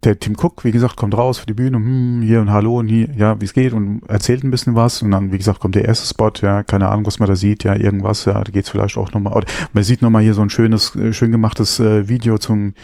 Der 0.05 0.19
Tim 0.21 0.37
Cook, 0.41 0.65
wie 0.65 0.71
gesagt, 0.71 0.97
kommt 0.97 1.17
raus 1.17 1.39
für 1.39 1.47
die 1.47 1.55
Bühne, 1.55 1.79
hm, 1.79 2.23
hier 2.23 2.41
und 2.41 2.51
hallo 2.51 2.79
und 2.79 2.87
hier, 2.87 3.09
ja, 3.17 3.41
wie 3.41 3.45
es 3.45 3.53
geht 3.53 3.73
und 3.73 4.03
erzählt 4.09 4.45
ein 4.45 4.51
bisschen 4.51 4.77
was 4.77 5.03
und 5.03 5.11
dann, 5.11 5.33
wie 5.33 5.39
gesagt, 5.39 5.59
kommt 5.59 5.75
der 5.75 5.87
erste 5.87 6.07
Spot, 6.07 6.31
ja, 6.41 6.63
keine 6.63 6.89
Ahnung, 6.89 7.05
was 7.07 7.19
man 7.19 7.29
da 7.29 7.35
sieht, 7.35 7.65
ja, 7.65 7.75
irgendwas, 7.75 8.25
ja, 8.25 8.35
da 8.35 8.53
geht's 8.53 8.69
vielleicht 8.69 8.97
auch 8.97 9.13
nochmal, 9.13 9.45
man 9.73 9.85
sieht 9.85 10.01
nochmal 10.01 10.23
hier 10.23 10.35
so 10.35 10.43
ein 10.43 10.51
schönes, 10.51 10.95
äh, 10.95 11.13
schön 11.13 11.33
gemachtes 11.33 11.81
äh, 11.81 12.09
Video 12.09 12.39
zum, 12.39 12.75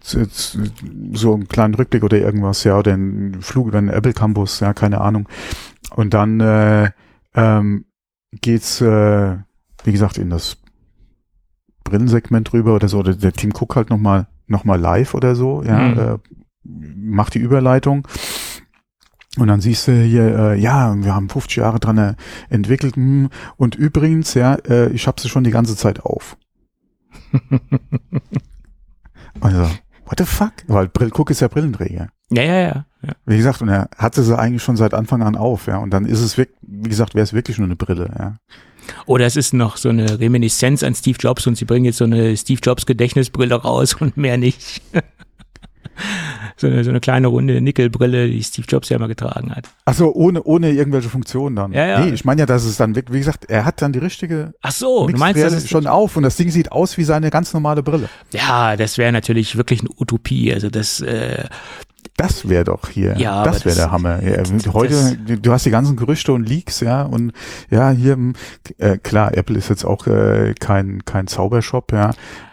zu, 0.00 0.28
zu, 0.28 0.64
so 1.12 1.34
einen 1.34 1.46
kleinen 1.46 1.74
Rückblick 1.74 2.02
oder 2.02 2.18
irgendwas, 2.18 2.64
ja, 2.64 2.76
oder 2.76 2.92
ein 2.92 3.36
Flug 3.40 3.68
über 3.68 3.80
den 3.80 3.88
Apple 3.88 4.12
Campus, 4.12 4.58
ja, 4.58 4.74
keine 4.74 5.00
Ahnung. 5.00 5.28
Und 5.94 6.12
dann 6.12 6.40
äh, 6.40 6.90
ähm, 7.34 7.84
geht's, 8.40 8.80
äh, 8.80 9.36
wie 9.84 9.92
gesagt, 9.92 10.18
in 10.18 10.30
das 10.30 10.56
Brillensegment 11.84 12.52
rüber 12.52 12.74
oder 12.74 12.88
so, 12.88 12.98
oder 12.98 13.14
der 13.14 13.32
Team 13.32 13.52
Cook 13.54 13.76
halt 13.76 13.90
nochmal 13.90 14.26
noch 14.46 14.64
mal 14.64 14.78
live 14.78 15.14
oder 15.14 15.34
so, 15.34 15.62
ja, 15.62 15.78
mhm. 15.78 15.98
äh, 15.98 16.18
macht 16.64 17.34
die 17.34 17.40
Überleitung. 17.40 18.06
Und 19.36 19.48
dann 19.48 19.60
siehst 19.60 19.88
du 19.88 19.92
hier, 19.92 20.38
äh, 20.38 20.60
ja, 20.60 20.94
wir 20.96 21.14
haben 21.14 21.28
50 21.28 21.56
Jahre 21.56 21.80
dran 21.80 21.98
äh, 21.98 22.14
entwickelt. 22.50 22.96
Mh, 22.96 23.04
hm, 23.04 23.30
und 23.56 23.74
übrigens, 23.74 24.34
ja, 24.34 24.54
äh, 24.54 24.90
ich 24.90 25.06
habe 25.06 25.20
sie 25.20 25.28
schon 25.28 25.44
die 25.44 25.50
ganze 25.50 25.76
Zeit 25.76 26.00
auf. 26.00 26.36
also, 29.40 29.62
what 30.04 30.18
the 30.18 30.24
fuck? 30.24 30.52
Weil 30.68 30.88
Brill 30.88 31.10
Cook 31.12 31.30
ist 31.30 31.40
ja 31.40 31.48
Brillenträger. 31.48 32.10
Ja, 32.30 32.42
ja, 32.42 32.60
ja, 32.60 32.86
ja. 33.02 33.12
Wie 33.26 33.36
gesagt, 33.36 33.60
und 33.60 33.68
er 33.68 33.88
hatte 33.98 34.22
sie 34.22 34.38
eigentlich 34.38 34.62
schon 34.62 34.76
seit 34.76 34.94
Anfang 34.94 35.22
an 35.22 35.36
auf, 35.36 35.66
ja. 35.66 35.78
Und 35.78 35.90
dann 35.90 36.06
ist 36.06 36.20
es 36.20 36.38
wirklich, 36.38 36.58
wie 36.62 36.88
gesagt, 36.88 37.14
wäre 37.14 37.24
es 37.24 37.32
wirklich 37.32 37.58
nur 37.58 37.66
eine 37.66 37.76
Brille, 37.76 38.10
ja. 38.16 38.36
Oder 39.06 39.26
es 39.26 39.36
ist 39.36 39.52
noch 39.54 39.76
so 39.78 39.88
eine 39.88 40.20
Reminiszenz 40.20 40.82
an 40.82 40.94
Steve 40.94 41.16
Jobs 41.18 41.46
und 41.46 41.56
sie 41.56 41.64
bringen 41.64 41.86
jetzt 41.86 41.98
so 41.98 42.04
eine 42.04 42.36
Steve 42.36 42.60
Jobs 42.62 42.86
Gedächtnisbrille 42.86 43.54
raus 43.54 43.94
und 43.94 44.16
mehr 44.16 44.36
nicht. 44.36 44.82
so, 46.56 46.66
eine, 46.66 46.84
so 46.84 46.90
eine 46.90 47.00
kleine 47.00 47.28
runde 47.28 47.60
Nickelbrille, 47.60 48.28
die 48.28 48.42
Steve 48.42 48.66
Jobs 48.68 48.88
ja 48.88 48.98
mal 48.98 49.08
getragen 49.08 49.54
hat. 49.54 49.68
Ach 49.84 49.94
so, 49.94 50.12
ohne, 50.12 50.42
ohne 50.42 50.70
irgendwelche 50.70 51.08
Funktionen 51.08 51.56
dann. 51.56 51.72
Ja, 51.72 51.86
ja. 51.86 52.00
Nee, 52.00 52.12
ich 52.12 52.24
meine 52.24 52.40
ja, 52.40 52.46
dass 52.46 52.64
es 52.64 52.76
dann, 52.76 52.94
wie 52.96 53.18
gesagt, 53.18 53.46
er 53.46 53.64
hat 53.64 53.82
dann 53.82 53.92
die 53.92 53.98
richtige 53.98 54.54
Ach 54.62 54.72
so, 54.72 55.06
du 55.06 55.16
meinst, 55.16 55.42
das 55.42 55.68
schon 55.68 55.86
auf 55.86 56.16
und 56.16 56.22
das 56.22 56.36
Ding 56.36 56.50
sieht 56.50 56.72
aus 56.72 56.98
wie 56.98 57.04
seine 57.04 57.30
ganz 57.30 57.52
normale 57.52 57.82
Brille. 57.82 58.08
Ja, 58.32 58.76
das 58.76 58.98
wäre 58.98 59.12
natürlich 59.12 59.56
wirklich 59.56 59.80
eine 59.80 59.90
Utopie. 59.98 60.52
Also 60.52 60.70
das, 60.70 61.00
äh, 61.00 61.44
das 62.16 62.48
wäre 62.48 62.64
doch 62.64 62.88
hier, 62.88 63.16
ja, 63.18 63.42
das 63.42 63.64
wäre 63.64 63.74
der 63.74 63.90
Hammer. 63.90 64.22
Ja, 64.22 64.42
heute, 64.72 65.16
du 65.16 65.52
hast 65.52 65.66
die 65.66 65.70
ganzen 65.70 65.96
Gerüchte 65.96 66.32
und 66.32 66.48
Leaks, 66.48 66.80
ja, 66.80 67.02
und 67.02 67.32
ja, 67.70 67.90
hier, 67.90 68.16
äh, 68.78 68.98
klar, 68.98 69.36
Apple 69.36 69.58
ist 69.58 69.68
jetzt 69.68 69.84
auch 69.84 70.06
äh, 70.06 70.54
kein, 70.60 71.04
kein 71.04 71.26
Zaubershop, 71.26 71.92
ja, 71.92 72.12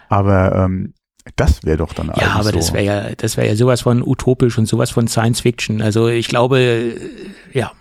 aber 0.09 0.55
ähm, 0.55 0.93
das 1.35 1.63
wäre 1.63 1.77
doch 1.77 1.93
dann 1.93 2.11
Ja, 2.15 2.33
aber 2.33 2.45
so. 2.45 2.51
das 2.51 2.73
wäre 2.73 2.83
ja, 2.83 3.15
das 3.15 3.37
wäre 3.37 3.47
ja 3.47 3.55
sowas 3.55 3.81
von 3.81 4.03
utopisch 4.05 4.57
und 4.57 4.65
sowas 4.67 4.91
von 4.91 5.07
Science 5.07 5.41
Fiction. 5.41 5.81
Also 5.81 6.07
ich 6.07 6.27
glaube, 6.27 6.59
äh, 6.59 6.99
ja, 7.53 7.71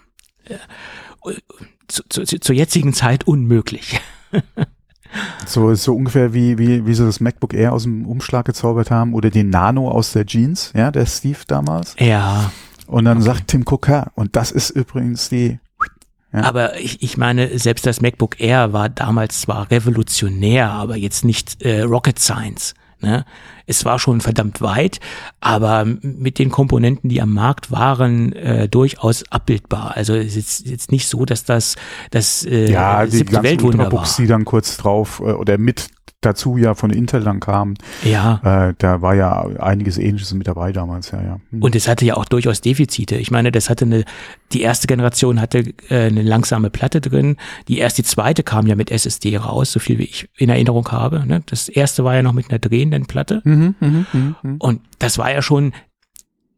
zu, 1.88 2.02
zu, 2.08 2.24
zur 2.24 2.54
jetzigen 2.54 2.92
Zeit 2.94 3.26
unmöglich. 3.26 4.00
So 5.44 5.74
so 5.74 5.96
ungefähr 5.96 6.34
wie 6.34 6.56
wie 6.56 6.86
wie 6.86 6.94
sie 6.94 7.04
das 7.04 7.18
MacBook 7.18 7.52
Air 7.52 7.72
aus 7.72 7.82
dem 7.82 8.06
Umschlag 8.06 8.44
gezaubert 8.44 8.92
haben 8.92 9.12
oder 9.12 9.28
den 9.28 9.50
Nano 9.50 9.90
aus 9.90 10.12
der 10.12 10.24
Jeans, 10.24 10.72
ja, 10.72 10.92
der 10.92 11.04
Steve 11.04 11.40
damals. 11.48 11.96
Ja. 11.98 12.52
Und 12.86 13.06
dann 13.06 13.16
okay. 13.16 13.26
sagt 13.26 13.48
Tim 13.48 13.64
Cook, 13.68 13.90
und 14.14 14.36
das 14.36 14.52
ist 14.52 14.70
übrigens 14.70 15.28
die 15.28 15.58
ja. 16.32 16.42
Aber 16.42 16.78
ich, 16.78 17.02
ich 17.02 17.16
meine, 17.16 17.58
selbst 17.58 17.86
das 17.86 18.00
MacBook 18.00 18.40
Air 18.40 18.72
war 18.72 18.88
damals 18.88 19.40
zwar 19.40 19.70
revolutionär, 19.70 20.70
aber 20.70 20.96
jetzt 20.96 21.24
nicht 21.24 21.60
äh, 21.62 21.82
Rocket 21.82 22.20
Science. 22.20 22.74
Ne? 23.02 23.24
Es 23.70 23.84
war 23.84 23.98
schon 24.00 24.20
verdammt 24.20 24.60
weit, 24.60 24.98
aber 25.40 25.84
mit 25.84 26.38
den 26.40 26.50
Komponenten, 26.50 27.08
die 27.08 27.22
am 27.22 27.32
Markt 27.32 27.70
waren, 27.70 28.32
äh, 28.32 28.68
durchaus 28.68 29.24
abbildbar. 29.30 29.96
Also 29.96 30.14
es 30.14 30.36
ist 30.36 30.66
jetzt 30.66 30.90
nicht 30.90 31.06
so, 31.06 31.24
dass 31.24 31.44
das 31.44 31.76
das 32.10 32.44
äh, 32.44 32.70
ja, 32.70 33.04
die 33.06 33.18
siebte 33.18 33.42
Weltwunder 33.42 33.92
war. 33.92 34.06
die 34.18 34.26
dann 34.26 34.44
kurz 34.44 34.76
drauf 34.76 35.20
äh, 35.20 35.32
oder 35.32 35.56
mit 35.56 35.88
dazu 36.20 36.58
ja 36.58 36.74
von 36.74 36.90
Intel 36.90 37.22
dann 37.22 37.40
kam. 37.40 37.74
Ja. 38.04 38.68
Äh, 38.68 38.74
da 38.78 39.00
war 39.00 39.14
ja 39.14 39.42
einiges 39.58 39.96
ähnliches 39.96 40.34
mit 40.34 40.46
dabei 40.46 40.72
damals, 40.72 41.10
ja, 41.12 41.22
ja. 41.22 41.40
Hm. 41.50 41.62
Und 41.62 41.74
es 41.74 41.88
hatte 41.88 42.04
ja 42.04 42.16
auch 42.16 42.26
durchaus 42.26 42.60
Defizite. 42.60 43.16
Ich 43.16 43.30
meine, 43.30 43.50
das 43.50 43.70
hatte 43.70 43.86
eine, 43.86 44.04
die 44.52 44.60
erste 44.60 44.86
Generation 44.86 45.40
hatte 45.40 45.72
äh, 45.88 46.06
eine 46.06 46.22
langsame 46.22 46.68
Platte 46.68 47.00
drin. 47.00 47.36
Die 47.68 47.78
erste, 47.78 48.02
die 48.02 48.08
zweite 48.08 48.42
kam 48.42 48.66
ja 48.66 48.76
mit 48.76 48.90
SSD 48.90 49.38
raus, 49.38 49.72
so 49.72 49.80
viel 49.80 49.98
wie 49.98 50.04
ich 50.04 50.28
in 50.36 50.50
Erinnerung 50.50 50.90
habe. 50.92 51.26
Ne? 51.26 51.42
Das 51.46 51.68
erste 51.68 52.04
war 52.04 52.14
ja 52.14 52.22
noch 52.22 52.34
mit 52.34 52.50
einer 52.50 52.58
drehenden 52.58 53.06
Platte. 53.06 53.40
Mhm, 53.44 53.59
mh, 53.60 54.06
mh, 54.12 54.34
mh. 54.42 54.56
Und 54.58 54.80
das 54.98 55.18
war 55.18 55.32
ja 55.32 55.42
schon 55.42 55.72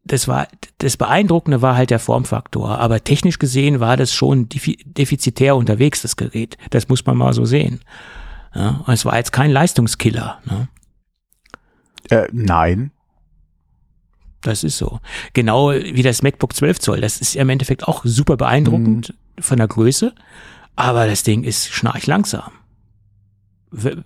das 0.05 0.27
war, 0.27 0.47
das 0.79 0.97
Beeindruckende 0.97 1.61
war 1.61 1.75
halt 1.75 1.89
der 1.89 1.99
Formfaktor, 1.99 2.77
aber 2.77 3.03
technisch 3.03 3.39
gesehen 3.39 3.79
war 3.79 3.95
das 3.95 4.13
schon 4.13 4.49
defizitär 4.49 5.55
unterwegs, 5.55 6.01
das 6.01 6.17
Gerät. 6.17 6.57
Das 6.71 6.89
muss 6.89 7.05
man 7.05 7.17
mal 7.17 7.33
so 7.33 7.45
sehen. 7.45 7.79
Ja, 8.53 8.83
und 8.85 8.93
es 8.93 9.05
war 9.05 9.15
jetzt 9.15 9.31
kein 9.31 9.51
Leistungskiller. 9.51 10.39
Ne? 10.45 10.67
Äh, 12.09 12.27
nein. 12.31 12.91
Das 14.41 14.65
ist 14.65 14.77
so. 14.77 14.99
Genau 15.31 15.71
wie 15.71 16.03
das 16.03 16.21
MacBook 16.21 16.53
12 16.53 16.79
Zoll. 16.79 17.01
Das 17.01 17.21
ist 17.21 17.33
ja 17.33 17.41
im 17.41 17.49
Endeffekt 17.49 17.87
auch 17.87 18.01
super 18.03 18.35
beeindruckend 18.35 19.13
mhm. 19.37 19.41
von 19.41 19.57
der 19.57 19.69
Größe, 19.69 20.13
aber 20.75 21.07
das 21.07 21.23
Ding 21.23 21.45
ist 21.45 21.69
schnarch 21.69 22.07
langsam. 22.07 22.51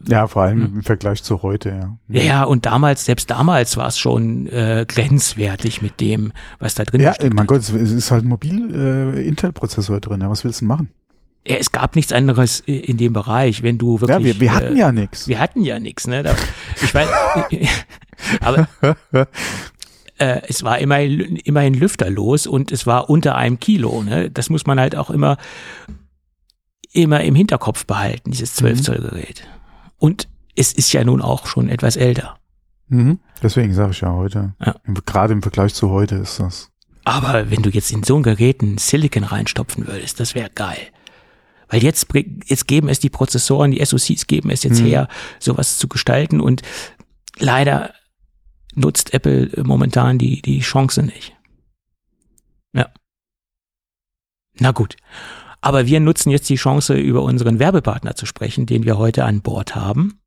Ja, 0.08 0.28
vor 0.28 0.44
allem 0.44 0.64
hm. 0.64 0.76
im 0.76 0.84
Vergleich 0.84 1.24
zu 1.24 1.42
heute, 1.44 1.70
ja. 1.70 1.98
Ja, 2.08 2.24
ja 2.24 2.44
und 2.44 2.66
damals, 2.66 3.06
selbst 3.06 3.30
damals 3.30 3.78
war 3.78 3.88
es 3.88 3.98
schon 3.98 4.48
äh, 4.48 4.86
grenzwertig 4.88 5.82
mit 5.82 6.00
dem, 6.00 6.32
was 6.60 6.76
da 6.76 6.84
drin 6.84 7.02
ist. 7.02 7.22
Ja, 7.22 7.30
mein 7.34 7.48
Gott, 7.48 7.60
es 7.60 7.70
ist 7.70 8.12
halt 8.12 8.24
ein 8.24 8.30
Mobil-Intel-Prozessor 8.30 9.98
äh, 9.98 10.02
drin. 10.02 10.22
Ja, 10.22 10.30
was 10.30 10.44
willst 10.44 10.62
du 10.62 10.66
machen? 10.66 10.90
Ja, 11.48 11.56
es 11.56 11.72
gab 11.72 11.96
nichts 11.96 12.12
anderes 12.12 12.60
in 12.62 12.98
dem 12.98 13.14
Bereich, 13.14 13.64
wenn 13.64 13.78
du 13.78 14.02
wirklich. 14.02 14.18
Ja, 14.18 14.24
wir, 14.24 14.40
wir 14.40 14.54
hatten 14.54 14.76
äh, 14.76 14.80
ja 14.80 14.92
nichts. 14.92 15.28
Wir 15.28 15.40
hatten 15.40 15.64
ja 15.64 15.80
nichts, 15.80 16.08
ne? 16.08 16.24
Da, 16.24 16.36
ich 16.82 16.94
weiß, 16.94 17.08
aber 18.42 18.68
äh, 20.18 20.42
es 20.48 20.64
war 20.64 20.80
immerhin, 20.80 21.38
immerhin 21.38 21.74
lüfterlos 21.74 22.48
und 22.48 22.72
es 22.72 22.86
war 22.86 23.10
unter 23.10 23.36
einem 23.36 23.60
Kilo, 23.60 24.04
ne? 24.04 24.30
Das 24.30 24.50
muss 24.50 24.66
man 24.66 24.80
halt 24.80 24.96
auch 24.96 25.10
immer, 25.10 25.38
immer 26.92 27.22
im 27.22 27.36
Hinterkopf 27.36 27.86
behalten, 27.86 28.32
dieses 28.32 28.56
12 28.56 28.80
mhm. 28.80 28.84
Und 29.98 30.28
es 30.56 30.74
ist 30.74 30.92
ja 30.94 31.04
nun 31.04 31.22
auch 31.22 31.48
schon 31.48 31.70
etwas 31.70 31.96
älter. 31.96 32.38
Mhm. 32.90 33.20
Deswegen 33.42 33.74
sage 33.74 33.92
ich 33.92 34.02
ja 34.02 34.12
heute. 34.12 34.54
Ja. 34.64 34.76
Gerade 35.06 35.34
im 35.34 35.42
Vergleich 35.42 35.74
zu 35.74 35.90
heute 35.90 36.16
ist 36.16 36.40
das. 36.40 36.72
Aber 37.04 37.50
wenn 37.50 37.62
du 37.62 37.70
jetzt 37.70 37.92
in 37.92 38.04
so 38.04 38.18
ein 38.18 38.24
Gerät 38.24 38.62
ein 38.62 38.78
Silicon 38.78 39.24
reinstopfen 39.24 39.88
würdest, 39.88 40.20
das 40.20 40.36
wäre 40.36 40.50
geil. 40.50 40.80
Weil 41.70 41.84
jetzt, 41.84 42.08
jetzt 42.46 42.68
geben 42.68 42.90
es 42.90 43.00
die 43.00 43.10
Prozessoren, 43.10 43.72
die 43.72 43.84
SoCs 43.84 44.28
geben 44.28 44.50
es 44.50 44.64
jetzt 44.64 44.82
mhm. 44.82 44.88
her, 44.88 45.08
sowas 45.40 45.78
zu 45.78 45.88
gestalten 45.88 46.42
und 46.42 46.62
leider 47.38 47.94
nutzt 48.74 49.14
Apple 49.14 49.52
momentan 49.64 50.18
die, 50.18 50.42
die 50.42 50.60
Chance 50.60 51.04
nicht. 51.04 51.36
Ja. 52.74 52.90
Na 54.60 54.72
gut. 54.72 54.96
Aber 55.62 55.86
wir 55.88 56.00
nutzen 56.00 56.30
jetzt 56.30 56.50
die 56.50 56.56
Chance, 56.56 56.96
über 56.96 57.24
unseren 57.24 57.60
Werbepartner 57.60 58.16
zu 58.16 58.26
sprechen, 58.26 58.66
den 58.66 58.86
wir 58.86 58.98
heute 58.98 59.26
an 59.26 59.42
Bord 59.42 59.76
haben. 59.76 60.20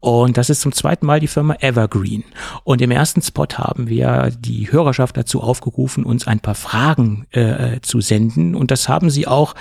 Und 0.00 0.36
das 0.36 0.50
ist 0.50 0.60
zum 0.60 0.72
zweiten 0.72 1.06
Mal 1.06 1.20
die 1.20 1.26
Firma 1.26 1.56
Evergreen. 1.60 2.24
Und 2.64 2.80
im 2.80 2.90
ersten 2.90 3.22
Spot 3.22 3.48
haben 3.54 3.88
wir 3.88 4.30
die 4.38 4.70
Hörerschaft 4.70 5.16
dazu 5.16 5.42
aufgerufen, 5.42 6.04
uns 6.04 6.26
ein 6.26 6.40
paar 6.40 6.54
Fragen 6.54 7.26
äh, 7.30 7.80
zu 7.82 8.00
senden. 8.00 8.54
Und 8.54 8.70
das 8.70 8.88
haben 8.88 9.10
sie 9.10 9.26
auch 9.26 9.54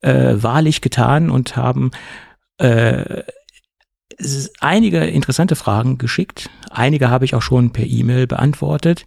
äh, 0.00 0.34
wahrlich 0.36 0.80
getan 0.80 1.30
und 1.30 1.56
haben 1.56 1.90
äh, 2.58 3.22
einige 4.60 5.04
interessante 5.04 5.56
Fragen 5.56 5.98
geschickt. 5.98 6.48
Einige 6.70 7.10
habe 7.10 7.24
ich 7.24 7.34
auch 7.34 7.42
schon 7.42 7.72
per 7.72 7.86
E-Mail 7.86 8.26
beantwortet 8.26 9.06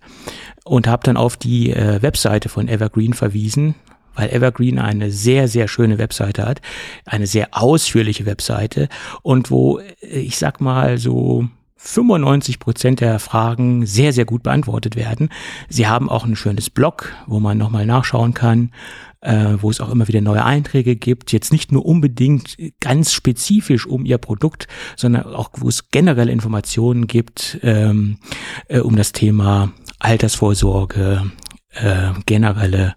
und 0.63 0.87
habe 0.87 1.03
dann 1.03 1.17
auf 1.17 1.37
die 1.37 1.71
äh, 1.71 2.01
Webseite 2.01 2.49
von 2.49 2.67
Evergreen 2.67 3.13
verwiesen, 3.13 3.75
weil 4.15 4.29
Evergreen 4.29 4.79
eine 4.79 5.11
sehr, 5.11 5.47
sehr 5.47 5.67
schöne 5.67 5.97
Webseite 5.97 6.45
hat, 6.45 6.61
eine 7.05 7.27
sehr 7.27 7.49
ausführliche 7.51 8.25
Webseite 8.25 8.89
und 9.21 9.51
wo 9.51 9.79
äh, 9.79 10.19
ich 10.19 10.37
sag 10.37 10.61
mal 10.61 10.97
so 10.97 11.47
95 11.77 12.59
Prozent 12.59 12.99
der 12.99 13.19
Fragen 13.19 13.85
sehr, 13.85 14.11
sehr 14.11 14.25
gut 14.25 14.43
beantwortet 14.43 14.97
werden. 14.97 15.29
Sie 15.69 15.87
haben 15.87 16.09
auch 16.09 16.25
ein 16.25 16.35
schönes 16.35 16.69
Blog, 16.69 17.13
wo 17.25 17.39
man 17.39 17.57
nochmal 17.57 17.85
nachschauen 17.85 18.33
kann 18.33 18.71
äh, 19.21 19.55
wo 19.59 19.69
es 19.69 19.81
auch 19.81 19.89
immer 19.89 20.07
wieder 20.07 20.21
neue 20.21 20.43
Einträge 20.43 20.95
gibt. 20.95 21.31
Jetzt 21.31 21.51
nicht 21.51 21.71
nur 21.71 21.85
unbedingt 21.85 22.57
ganz 22.79 23.13
spezifisch 23.13 23.85
um 23.85 24.05
ihr 24.05 24.17
Produkt, 24.17 24.67
sondern 24.95 25.23
auch, 25.23 25.49
wo 25.57 25.67
es 25.67 25.89
generelle 25.89 26.31
Informationen 26.31 27.07
gibt 27.07 27.59
ähm, 27.63 28.17
äh, 28.67 28.79
um 28.79 28.95
das 28.95 29.11
Thema 29.11 29.71
Altersvorsorge, 29.99 31.31
äh, 31.71 32.11
generelle 32.25 32.95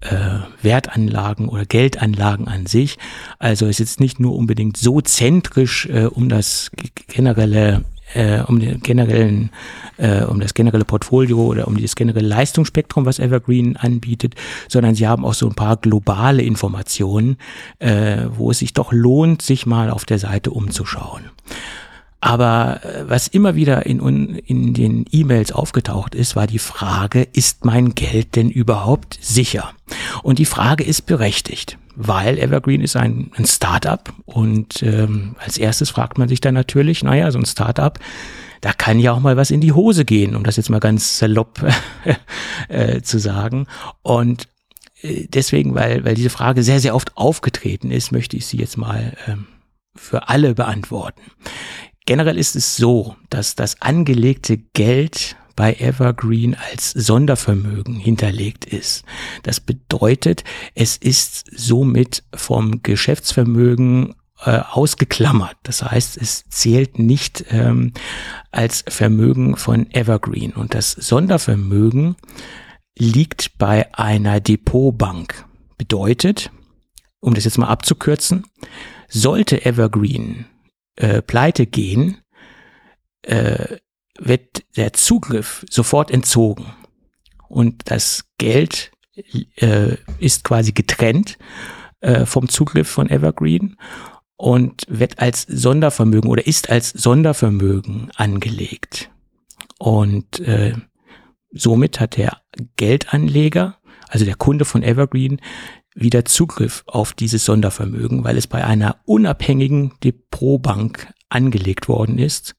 äh, 0.00 0.40
Wertanlagen 0.62 1.48
oder 1.48 1.64
Geldanlagen 1.64 2.48
an 2.48 2.66
sich. 2.66 2.98
Also 3.38 3.66
es 3.66 3.72
ist 3.72 3.78
jetzt 3.78 4.00
nicht 4.00 4.20
nur 4.20 4.36
unbedingt 4.36 4.76
so 4.76 5.00
zentrisch 5.00 5.86
äh, 5.86 6.06
um 6.06 6.28
das 6.28 6.70
generelle 7.08 7.84
äh, 8.14 8.40
um 8.40 8.58
den 8.58 8.80
generellen, 8.80 9.50
äh, 9.96 10.24
um 10.24 10.40
das 10.40 10.54
generelle 10.54 10.84
Portfolio 10.84 11.44
oder 11.44 11.68
um 11.68 11.80
das 11.80 11.94
generelle 11.94 12.26
Leistungsspektrum, 12.26 13.06
was 13.06 13.18
Evergreen 13.18 13.76
anbietet, 13.76 14.34
sondern 14.68 14.94
sie 14.94 15.06
haben 15.06 15.24
auch 15.24 15.34
so 15.34 15.46
ein 15.46 15.54
paar 15.54 15.76
globale 15.76 16.42
Informationen, 16.42 17.36
äh, 17.78 18.24
wo 18.36 18.50
es 18.50 18.58
sich 18.58 18.74
doch 18.74 18.92
lohnt, 18.92 19.42
sich 19.42 19.66
mal 19.66 19.90
auf 19.90 20.04
der 20.04 20.18
Seite 20.18 20.50
umzuschauen. 20.50 21.22
Aber 22.20 22.80
äh, 22.84 23.08
was 23.08 23.28
immer 23.28 23.54
wieder 23.54 23.86
in, 23.86 24.00
in 24.36 24.74
den 24.74 25.06
E-Mails 25.10 25.52
aufgetaucht 25.52 26.14
ist, 26.14 26.36
war 26.36 26.46
die 26.46 26.58
Frage, 26.58 27.22
ist 27.32 27.64
mein 27.64 27.94
Geld 27.94 28.36
denn 28.36 28.50
überhaupt 28.50 29.18
sicher? 29.20 29.72
Und 30.22 30.38
die 30.38 30.44
Frage 30.44 30.84
ist 30.84 31.06
berechtigt 31.06 31.78
weil 32.02 32.38
Evergreen 32.38 32.80
ist 32.80 32.96
ein, 32.96 33.30
ein 33.36 33.44
Startup 33.44 34.12
und 34.24 34.82
ähm, 34.82 35.36
als 35.38 35.58
erstes 35.58 35.90
fragt 35.90 36.16
man 36.16 36.28
sich 36.28 36.40
dann 36.40 36.54
natürlich, 36.54 37.02
naja, 37.02 37.30
so 37.30 37.38
ein 37.38 37.44
Startup, 37.44 37.98
da 38.62 38.72
kann 38.72 38.98
ja 38.98 39.12
auch 39.12 39.20
mal 39.20 39.36
was 39.36 39.50
in 39.50 39.60
die 39.60 39.72
Hose 39.72 40.06
gehen, 40.06 40.34
um 40.34 40.42
das 40.42 40.56
jetzt 40.56 40.70
mal 40.70 40.80
ganz 40.80 41.18
salopp 41.18 41.62
äh, 42.68 43.02
zu 43.02 43.18
sagen. 43.18 43.66
Und 44.02 44.48
äh, 45.02 45.26
deswegen, 45.28 45.74
weil, 45.74 46.04
weil 46.04 46.14
diese 46.14 46.30
Frage 46.30 46.62
sehr, 46.62 46.80
sehr 46.80 46.94
oft 46.94 47.16
aufgetreten 47.18 47.90
ist, 47.90 48.12
möchte 48.12 48.36
ich 48.36 48.46
sie 48.46 48.56
jetzt 48.56 48.78
mal 48.78 49.16
ähm, 49.26 49.46
für 49.94 50.28
alle 50.28 50.54
beantworten. 50.54 51.20
Generell 52.10 52.38
ist 52.40 52.56
es 52.56 52.74
so, 52.74 53.14
dass 53.28 53.54
das 53.54 53.80
angelegte 53.82 54.58
Geld 54.58 55.36
bei 55.54 55.74
Evergreen 55.74 56.56
als 56.56 56.90
Sondervermögen 56.90 57.94
hinterlegt 58.00 58.64
ist. 58.64 59.04
Das 59.44 59.60
bedeutet, 59.60 60.42
es 60.74 60.96
ist 60.96 61.48
somit 61.56 62.24
vom 62.34 62.82
Geschäftsvermögen 62.82 64.16
äh, 64.44 64.58
ausgeklammert. 64.58 65.56
Das 65.62 65.84
heißt, 65.84 66.16
es 66.16 66.42
zählt 66.48 66.98
nicht 66.98 67.44
ähm, 67.50 67.92
als 68.50 68.84
Vermögen 68.88 69.56
von 69.56 69.88
Evergreen. 69.92 70.50
Und 70.50 70.74
das 70.74 70.90
Sondervermögen 70.90 72.16
liegt 72.98 73.56
bei 73.56 73.86
einer 73.94 74.40
Depotbank. 74.40 75.44
Bedeutet, 75.78 76.50
um 77.20 77.34
das 77.34 77.44
jetzt 77.44 77.58
mal 77.58 77.68
abzukürzen, 77.68 78.48
sollte 79.06 79.64
Evergreen 79.64 80.46
äh, 80.96 81.22
pleite 81.22 81.66
gehen, 81.66 82.18
äh, 83.22 83.76
wird 84.18 84.64
der 84.76 84.92
Zugriff 84.92 85.64
sofort 85.70 86.10
entzogen 86.10 86.66
und 87.48 87.90
das 87.90 88.24
Geld 88.38 88.92
äh, 89.56 89.96
ist 90.18 90.44
quasi 90.44 90.72
getrennt 90.72 91.38
äh, 92.00 92.24
vom 92.24 92.48
Zugriff 92.48 92.88
von 92.88 93.10
Evergreen 93.10 93.76
und 94.36 94.86
wird 94.88 95.18
als 95.18 95.42
Sondervermögen 95.42 96.30
oder 96.30 96.46
ist 96.46 96.70
als 96.70 96.90
Sondervermögen 96.90 98.10
angelegt. 98.16 99.10
Und 99.78 100.40
äh, 100.40 100.74
somit 101.50 102.00
hat 102.00 102.16
der 102.16 102.40
Geldanleger, 102.76 103.78
also 104.08 104.24
der 104.24 104.36
Kunde 104.36 104.64
von 104.64 104.82
Evergreen, 104.82 105.40
wieder 105.94 106.24
Zugriff 106.24 106.84
auf 106.86 107.12
dieses 107.12 107.44
Sondervermögen, 107.44 108.24
weil 108.24 108.36
es 108.36 108.46
bei 108.46 108.64
einer 108.64 108.96
unabhängigen 109.04 109.92
Depotbank 110.02 111.12
angelegt 111.28 111.88
worden 111.88 112.18
ist 112.18 112.54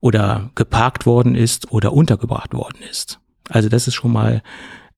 oder 0.00 0.50
geparkt 0.54 1.06
worden 1.06 1.34
ist 1.34 1.72
oder 1.72 1.92
untergebracht 1.92 2.54
worden 2.54 2.80
ist. 2.90 3.20
Also 3.48 3.68
das 3.68 3.88
ist 3.88 3.94
schon 3.94 4.12
mal 4.12 4.42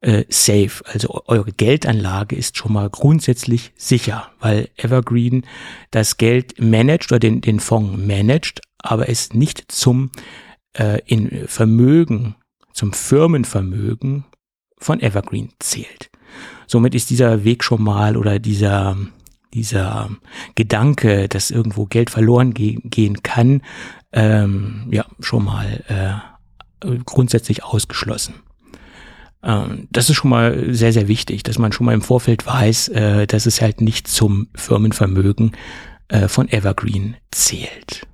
äh, 0.01 0.25
safe. 0.29 0.85
Also 0.85 1.23
eure 1.27 1.53
Geldanlage 1.53 2.37
ist 2.37 2.57
schon 2.57 2.73
mal 2.73 2.91
grundsätzlich 2.91 3.73
sicher, 3.77 4.31
weil 4.41 4.69
Evergreen 4.77 5.47
das 5.91 6.19
Geld 6.19 6.61
managt 6.61 7.11
oder 7.11 7.19
den, 7.19 7.41
den 7.41 7.61
Fonds 7.61 7.99
managt, 7.99 8.61
aber 8.79 9.09
es 9.09 9.33
nicht 9.33 9.71
zum 9.73 10.11
äh, 10.75 11.01
in 11.07 11.49
Vermögen, 11.49 12.37
zum 12.73 12.93
Firmenvermögen 12.93 14.25
von 14.79 15.01
Evergreen 15.01 15.53
zählt. 15.59 16.12
Somit 16.67 16.95
ist 16.95 17.11
dieser 17.11 17.45
Weg 17.45 17.65
schon 17.65 17.83
mal 17.83 18.17
oder 18.17 18.39
dieser 18.39 18.97
dieser 19.55 20.09
Gedanke, 20.55 21.29
dass 21.29 21.51
irgendwo 21.51 21.85
Geld 21.85 22.09
verloren 22.11 22.55
ge 22.55 22.79
gehen 22.85 23.23
kann, 23.23 23.63
ähm, 24.13 24.89
ja 24.91 25.05
schon 25.21 25.45
mal 25.45 25.85
äh, 25.89 26.97
grundsätzlich 27.05 27.65
ausgeschlossen. 27.65 28.35
Ähm, 29.43 29.89
das 29.91 30.11
ist 30.11 30.17
schon 30.17 30.31
mal 30.31 30.75
sehr, 30.75 30.93
sehr 30.93 31.09
wichtig, 31.09 31.43
dass 31.43 31.59
man 31.59 31.73
schon 31.73 31.87
mal 31.87 31.95
im 31.95 32.03
Vorfeld 32.03 32.47
weiß, 32.47 32.89
äh, 32.89 33.27
dass 33.27 33.47
es 33.47 33.61
halt 33.61 33.81
nicht 33.81 34.09
zum 34.09 34.49
Firmenvermögen 34.55 35.53
äh, 36.09 36.29
von 36.29 36.49
Evergreen 36.49 37.17
zählt. 37.31 38.07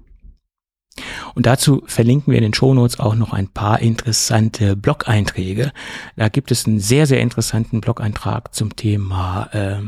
Und 1.34 1.46
dazu 1.46 1.82
verlinken 1.86 2.32
wir 2.32 2.38
in 2.38 2.44
den 2.44 2.54
Shownotes 2.54 3.00
auch 3.00 3.14
noch 3.14 3.32
ein 3.32 3.48
paar 3.48 3.80
interessante 3.80 4.76
Blog-Einträge. 4.76 5.72
Da 6.16 6.28
gibt 6.28 6.50
es 6.50 6.66
einen 6.66 6.80
sehr, 6.80 7.06
sehr 7.06 7.20
interessanten 7.20 7.80
Blog-Eintrag 7.80 8.54
zum 8.54 8.76
Thema 8.76 9.48
äh, 9.52 9.82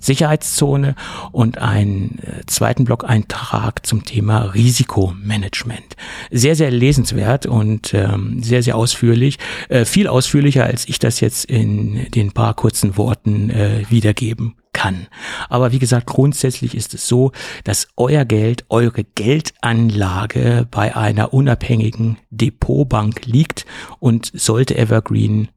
Sicherheitszone 0.00 0.94
und 1.32 1.58
einen 1.58 2.18
äh, 2.22 2.46
zweiten 2.46 2.84
Blog-Eintrag 2.84 3.84
zum 3.84 4.04
Thema 4.04 4.54
Risikomanagement. 4.54 5.96
Sehr, 6.30 6.56
sehr 6.56 6.70
lesenswert 6.70 7.46
und 7.46 7.92
ähm, 7.92 8.42
sehr, 8.42 8.62
sehr 8.62 8.76
ausführlich. 8.76 9.38
Äh, 9.68 9.84
viel 9.84 10.08
ausführlicher, 10.08 10.64
als 10.64 10.88
ich 10.88 10.98
das 10.98 11.20
jetzt 11.20 11.44
in 11.46 12.10
den 12.12 12.32
paar 12.32 12.54
kurzen 12.54 12.96
Worten 12.96 13.50
äh, 13.50 13.84
wiedergeben 13.90 14.54
kann. 14.76 15.06
Aber 15.48 15.72
wie 15.72 15.78
gesagt, 15.78 16.06
grundsätzlich 16.06 16.74
ist 16.74 16.92
es 16.92 17.08
so, 17.08 17.32
dass 17.64 17.88
euer 17.96 18.26
Geld, 18.26 18.66
eure 18.68 19.04
Geldanlage 19.04 20.68
bei 20.70 20.94
einer 20.94 21.32
unabhängigen 21.32 22.18
Depotbank 22.28 23.24
liegt 23.24 23.64
und 24.00 24.30
sollte 24.34 24.76
Evergreen 24.76 25.48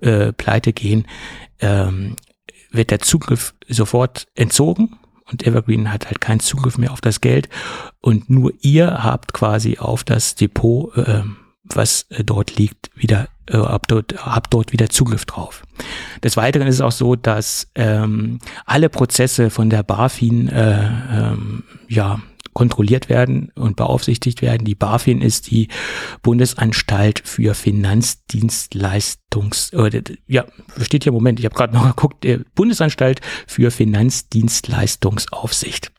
äh, 0.00 0.32
pleite 0.32 0.72
gehen, 0.72 1.06
ähm, 1.60 2.16
wird 2.72 2.90
der 2.90 2.98
Zugriff 2.98 3.54
sofort 3.68 4.26
entzogen 4.34 4.98
und 5.30 5.46
Evergreen 5.46 5.92
hat 5.92 6.06
halt 6.06 6.20
keinen 6.20 6.40
Zugriff 6.40 6.76
mehr 6.76 6.92
auf 6.92 7.00
das 7.00 7.20
Geld 7.20 7.48
und 8.00 8.30
nur 8.30 8.52
ihr 8.62 9.04
habt 9.04 9.32
quasi 9.32 9.78
auf 9.78 10.02
das 10.02 10.34
Depot, 10.34 10.96
äh, 10.96 11.22
was 11.62 12.06
dort 12.24 12.56
liegt, 12.56 12.90
wieder 12.96 13.28
äh, 13.50 13.56
habt, 13.56 13.90
dort, 13.90 14.24
habt 14.24 14.54
dort 14.54 14.72
wieder 14.72 14.88
Zugriff 14.88 15.24
drauf. 15.24 15.62
Des 16.22 16.36
Weiteren 16.36 16.66
ist 16.66 16.76
es 16.76 16.80
auch 16.80 16.92
so, 16.92 17.16
dass 17.16 17.68
ähm, 17.74 18.38
alle 18.66 18.88
Prozesse 18.88 19.50
von 19.50 19.70
der 19.70 19.82
BaFin 19.82 20.48
äh, 20.48 20.90
ähm, 21.12 21.64
ja 21.88 22.20
kontrolliert 22.52 23.08
werden 23.08 23.52
und 23.54 23.76
beaufsichtigt 23.76 24.42
werden. 24.42 24.64
Die 24.64 24.74
BaFin 24.74 25.22
ist 25.22 25.48
die 25.50 25.68
Bundesanstalt 26.22 27.22
für 27.24 27.54
Finanzdienstleistungs, 27.54 29.72
äh, 29.72 30.02
ja, 30.26 30.44
steht 30.80 31.04
hier, 31.04 31.12
Moment, 31.12 31.38
ich 31.38 31.46
habe 31.46 31.54
gerade 31.54 31.74
noch 31.74 31.86
geguckt, 31.86 32.24
äh, 32.24 32.40
Bundesanstalt 32.54 33.20
für 33.46 33.70
Finanzdienstleistungsaufsicht. 33.70 35.92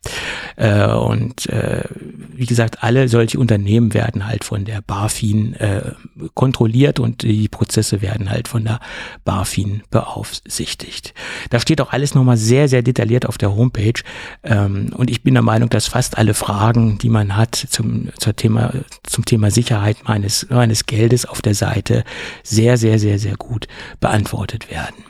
Äh, 0.55 0.87
und 0.87 1.47
äh, 1.47 1.83
wie 2.33 2.45
gesagt, 2.45 2.83
alle 2.83 3.07
solche 3.07 3.39
Unternehmen 3.39 3.93
werden 3.93 4.27
halt 4.27 4.43
von 4.43 4.65
der 4.65 4.81
BaFin 4.81 5.53
äh, 5.55 5.93
kontrolliert 6.33 6.99
und 6.99 7.23
die 7.23 7.47
Prozesse 7.47 8.01
werden 8.01 8.29
halt 8.29 8.47
von 8.47 8.65
der 8.65 8.79
BaFin 9.23 9.83
beaufsichtigt. 9.89 11.13
Da 11.49 11.59
steht 11.59 11.81
auch 11.81 11.93
alles 11.93 12.15
nochmal 12.15 12.37
sehr, 12.37 12.67
sehr 12.67 12.81
detailliert 12.81 13.25
auf 13.25 13.37
der 13.37 13.55
Homepage. 13.55 14.01
Ähm, 14.43 14.91
und 14.95 15.09
ich 15.09 15.23
bin 15.23 15.33
der 15.33 15.43
Meinung, 15.43 15.69
dass 15.69 15.87
fast 15.87 16.17
alle 16.17 16.33
Fragen, 16.41 16.97
die 16.97 17.09
man 17.09 17.37
hat 17.37 17.55
zum, 17.55 18.09
zum, 18.17 18.35
Thema, 18.35 18.73
zum 19.03 19.25
Thema 19.25 19.51
Sicherheit 19.51 19.97
meines, 20.05 20.47
meines 20.49 20.87
Geldes 20.87 21.27
auf 21.27 21.43
der 21.43 21.53
Seite 21.53 22.03
sehr, 22.41 22.77
sehr, 22.77 22.97
sehr, 22.97 23.19
sehr 23.19 23.35
gut 23.35 23.67
beantwortet 23.99 24.71
werden. 24.71 25.05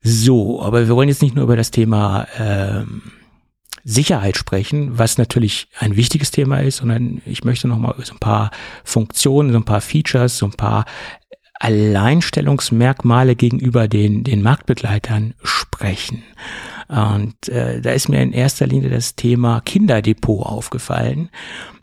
So, 0.00 0.62
aber 0.62 0.86
wir 0.86 0.94
wollen 0.94 1.08
jetzt 1.08 1.22
nicht 1.22 1.34
nur 1.34 1.42
über 1.42 1.56
das 1.56 1.72
Thema 1.72 2.28
ähm, 2.38 3.02
Sicherheit 3.82 4.36
sprechen, 4.36 4.96
was 4.96 5.18
natürlich 5.18 5.66
ein 5.76 5.96
wichtiges 5.96 6.30
Thema 6.30 6.60
ist, 6.60 6.76
sondern 6.76 7.20
ich 7.26 7.42
möchte 7.42 7.66
nochmal 7.66 7.94
über 7.96 8.04
so 8.04 8.14
ein 8.14 8.20
paar 8.20 8.52
Funktionen, 8.84 9.50
so 9.50 9.58
ein 9.58 9.64
paar 9.64 9.80
Features, 9.80 10.38
so 10.38 10.46
ein 10.46 10.52
paar 10.52 10.84
Alleinstellungsmerkmale 11.58 13.34
gegenüber 13.34 13.88
den, 13.88 14.22
den 14.22 14.42
Marktbegleitern 14.42 15.34
sprechen. 15.42 16.22
Und 16.90 17.48
äh, 17.48 17.80
da 17.80 17.92
ist 17.92 18.08
mir 18.08 18.20
in 18.20 18.32
erster 18.32 18.66
Linie 18.66 18.90
das 18.90 19.14
Thema 19.14 19.60
Kinderdepot 19.60 20.44
aufgefallen. 20.44 21.30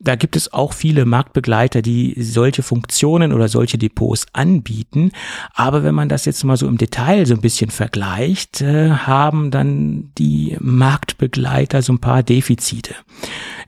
Da 0.01 0.15
gibt 0.15 0.35
es 0.35 0.51
auch 0.51 0.73
viele 0.73 1.05
Marktbegleiter, 1.05 1.81
die 1.81 2.21
solche 2.21 2.61
Funktionen 2.61 3.31
oder 3.31 3.47
solche 3.47 3.77
Depots 3.77 4.25
anbieten. 4.33 5.11
Aber 5.53 5.83
wenn 5.83 5.95
man 5.95 6.09
das 6.09 6.25
jetzt 6.25 6.43
mal 6.43 6.57
so 6.57 6.67
im 6.67 6.77
Detail 6.77 7.25
so 7.25 7.35
ein 7.35 7.41
bisschen 7.41 7.71
vergleicht, 7.71 8.59
äh, 8.59 8.89
haben 8.89 9.49
dann 9.49 10.11
die 10.17 10.57
Marktbegleiter 10.59 11.81
so 11.81 11.93
ein 11.93 11.99
paar 11.99 12.21
Defizite. 12.21 12.93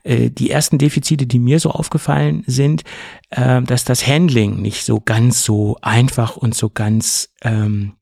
Äh, 0.02 0.28
die 0.28 0.50
ersten 0.50 0.76
Defizite, 0.76 1.26
die 1.26 1.38
mir 1.38 1.58
so 1.58 1.70
aufgefallen 1.70 2.44
sind, 2.46 2.84
äh, 3.30 3.62
dass 3.62 3.84
das 3.84 4.06
Handling 4.06 4.60
nicht 4.60 4.84
so 4.84 5.00
ganz 5.00 5.42
so 5.42 5.78
einfach 5.80 6.36
und 6.36 6.54
so 6.54 6.68
ganz 6.68 7.30
ähm, 7.40 7.94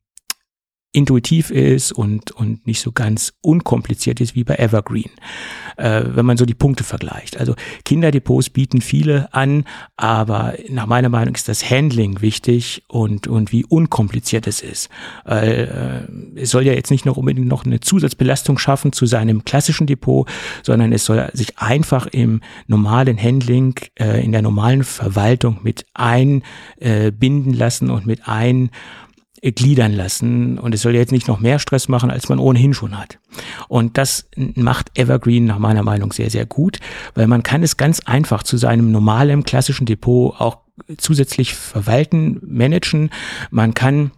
intuitiv 0.91 1.51
ist 1.51 1.91
und, 1.91 2.31
und 2.31 2.65
nicht 2.65 2.81
so 2.81 2.91
ganz 2.91 3.33
unkompliziert 3.41 4.19
ist 4.21 4.33
wie 4.33 4.43
bei 4.43 4.55
Evergreen, 4.55 5.11
äh, 5.77 6.01
wenn 6.03 6.25
man 6.25 6.35
so 6.35 6.45
die 6.45 6.55
Punkte 6.55 6.83
vergleicht. 6.83 7.37
Also 7.37 7.53
Kinderdepots 7.85 8.49
bieten 8.49 8.81
viele 8.81 9.31
an, 9.31 9.65
aber 9.97 10.55
nach 10.67 10.87
meiner 10.87 11.09
Meinung 11.09 11.35
ist 11.35 11.47
das 11.47 11.69
Handling 11.69 12.21
wichtig 12.21 12.83
und, 12.87 13.27
und 13.27 13.51
wie 13.51 13.65
unkompliziert 13.65 14.47
es 14.47 14.61
ist. 14.61 14.89
Äh, 15.25 15.67
es 16.35 16.49
soll 16.49 16.65
ja 16.65 16.73
jetzt 16.73 16.89
nicht 16.89 17.05
noch 17.05 17.17
unbedingt 17.17 17.47
noch 17.47 17.65
eine 17.65 17.81
Zusatzbelastung 17.81 18.57
schaffen 18.57 18.91
zu 18.91 19.05
seinem 19.05 19.45
klassischen 19.45 19.85
Depot, 19.85 20.27
sondern 20.63 20.91
es 20.91 21.05
soll 21.05 21.29
sich 21.33 21.59
einfach 21.59 22.07
im 22.07 22.41
normalen 22.65 23.21
Handling, 23.21 23.75
äh, 23.99 24.23
in 24.23 24.31
der 24.31 24.41
normalen 24.41 24.83
Verwaltung 24.83 25.59
mit 25.61 25.85
einbinden 25.93 27.53
lassen 27.53 27.91
und 27.91 28.07
mit 28.07 28.27
ein 28.27 28.71
gliedern 29.41 29.93
lassen 29.93 30.59
und 30.59 30.73
es 30.73 30.81
soll 30.81 30.95
jetzt 30.95 31.11
nicht 31.11 31.27
noch 31.27 31.39
mehr 31.39 31.59
Stress 31.59 31.87
machen, 31.87 32.11
als 32.11 32.29
man 32.29 32.39
ohnehin 32.39 32.73
schon 32.73 32.97
hat. 32.97 33.19
Und 33.67 33.97
das 33.97 34.29
macht 34.35 34.97
Evergreen 34.97 35.45
nach 35.45 35.59
meiner 35.59 35.83
Meinung 35.83 36.11
sehr, 36.11 36.29
sehr 36.29 36.45
gut, 36.45 36.79
weil 37.15 37.27
man 37.27 37.43
kann 37.43 37.63
es 37.63 37.77
ganz 37.77 38.01
einfach 38.01 38.43
zu 38.43 38.57
seinem 38.57 38.91
normalen 38.91 39.43
klassischen 39.43 39.85
Depot 39.85 40.35
auch 40.39 40.57
zusätzlich 40.97 41.53
verwalten, 41.53 42.39
managen. 42.45 43.11
Man 43.51 43.73
kann 43.73 44.11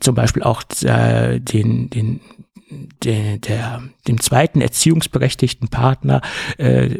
zum 0.00 0.14
Beispiel 0.14 0.42
auch 0.42 0.62
äh, 0.82 1.40
den, 1.40 1.90
den 1.90 2.20
der, 2.68 3.38
der, 3.38 3.82
dem 4.08 4.20
zweiten 4.20 4.60
erziehungsberechtigten 4.60 5.68
Partner 5.68 6.20
äh, 6.58 6.98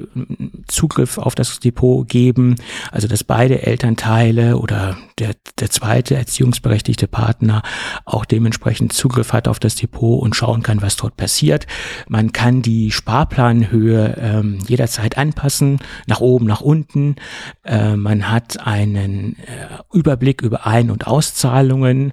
Zugriff 0.68 1.18
auf 1.18 1.34
das 1.34 1.58
Depot 1.58 2.08
geben, 2.08 2.56
also 2.92 3.08
dass 3.08 3.24
beide 3.24 3.62
Elternteile 3.62 4.58
oder 4.58 4.96
der, 5.18 5.34
der 5.58 5.70
zweite 5.70 6.14
erziehungsberechtigte 6.14 7.08
Partner 7.08 7.62
auch 8.04 8.24
dementsprechend 8.24 8.92
Zugriff 8.92 9.32
hat 9.32 9.48
auf 9.48 9.58
das 9.58 9.74
Depot 9.74 10.22
und 10.22 10.36
schauen 10.36 10.62
kann, 10.62 10.82
was 10.82 10.96
dort 10.96 11.16
passiert. 11.16 11.66
Man 12.08 12.32
kann 12.32 12.62
die 12.62 12.92
Sparplanhöhe 12.92 14.16
ähm, 14.20 14.58
jederzeit 14.68 15.18
anpassen, 15.18 15.80
nach 16.06 16.20
oben, 16.20 16.46
nach 16.46 16.60
unten. 16.60 17.16
Äh, 17.64 17.96
man 17.96 18.30
hat 18.30 18.64
einen 18.64 19.36
äh, 19.40 19.82
Überblick 19.92 20.42
über 20.42 20.66
Ein- 20.66 20.90
und 20.90 21.08
Auszahlungen. 21.08 22.12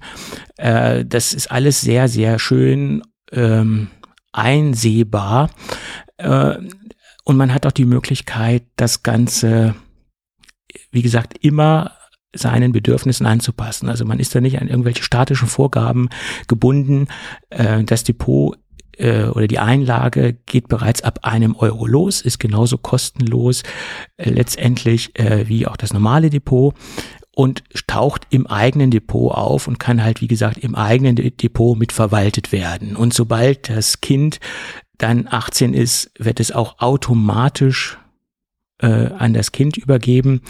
Äh, 0.57 1.05
das 1.05 1.33
ist 1.33 1.51
alles 1.51 1.81
sehr, 1.81 2.07
sehr 2.07 2.39
schön 2.39 3.03
ähm, 3.33 3.87
einsehbar. 4.31 5.49
Äh, 6.17 6.55
und 7.25 7.37
man 7.37 7.53
hat 7.53 7.65
auch 7.65 7.71
die 7.71 7.85
Möglichkeit, 7.85 8.63
das 8.75 9.03
Ganze, 9.03 9.75
wie 10.91 11.01
gesagt, 11.01 11.37
immer 11.41 11.91
seinen 12.35 12.71
Bedürfnissen 12.71 13.25
anzupassen. 13.25 13.89
Also 13.89 14.05
man 14.05 14.19
ist 14.19 14.33
da 14.33 14.41
nicht 14.41 14.59
an 14.59 14.67
irgendwelche 14.67 15.03
statischen 15.03 15.47
Vorgaben 15.47 16.09
gebunden. 16.47 17.07
Äh, 17.49 17.83
das 17.83 18.03
Depot 18.03 18.57
äh, 18.97 19.25
oder 19.25 19.47
die 19.47 19.59
Einlage 19.59 20.33
geht 20.45 20.67
bereits 20.67 21.03
ab 21.03 21.19
einem 21.23 21.55
Euro 21.55 21.85
los, 21.85 22.21
ist 22.21 22.39
genauso 22.39 22.77
kostenlos 22.77 23.63
äh, 24.17 24.29
letztendlich 24.29 25.17
äh, 25.17 25.47
wie 25.47 25.67
auch 25.67 25.77
das 25.77 25.93
normale 25.93 26.29
Depot. 26.29 26.75
Und 27.35 27.63
taucht 27.87 28.27
im 28.29 28.47
eigenen 28.47 28.91
Depot 28.91 29.31
auf 29.31 29.67
und 29.67 29.79
kann 29.79 30.03
halt, 30.03 30.21
wie 30.21 30.27
gesagt, 30.27 30.57
im 30.57 30.75
eigenen 30.75 31.15
Depot 31.15 31.77
mitverwaltet 31.77 32.51
werden. 32.51 32.95
Und 32.95 33.13
sobald 33.13 33.69
das 33.69 34.01
Kind 34.01 34.39
dann 34.97 35.27
18 35.29 35.73
ist, 35.73 36.11
wird 36.17 36.39
es 36.39 36.51
auch 36.51 36.79
automatisch 36.79 37.97
äh, 38.79 39.09
an 39.17 39.33
das 39.33 39.51
Kind 39.51 39.77
übergeben. 39.77 40.41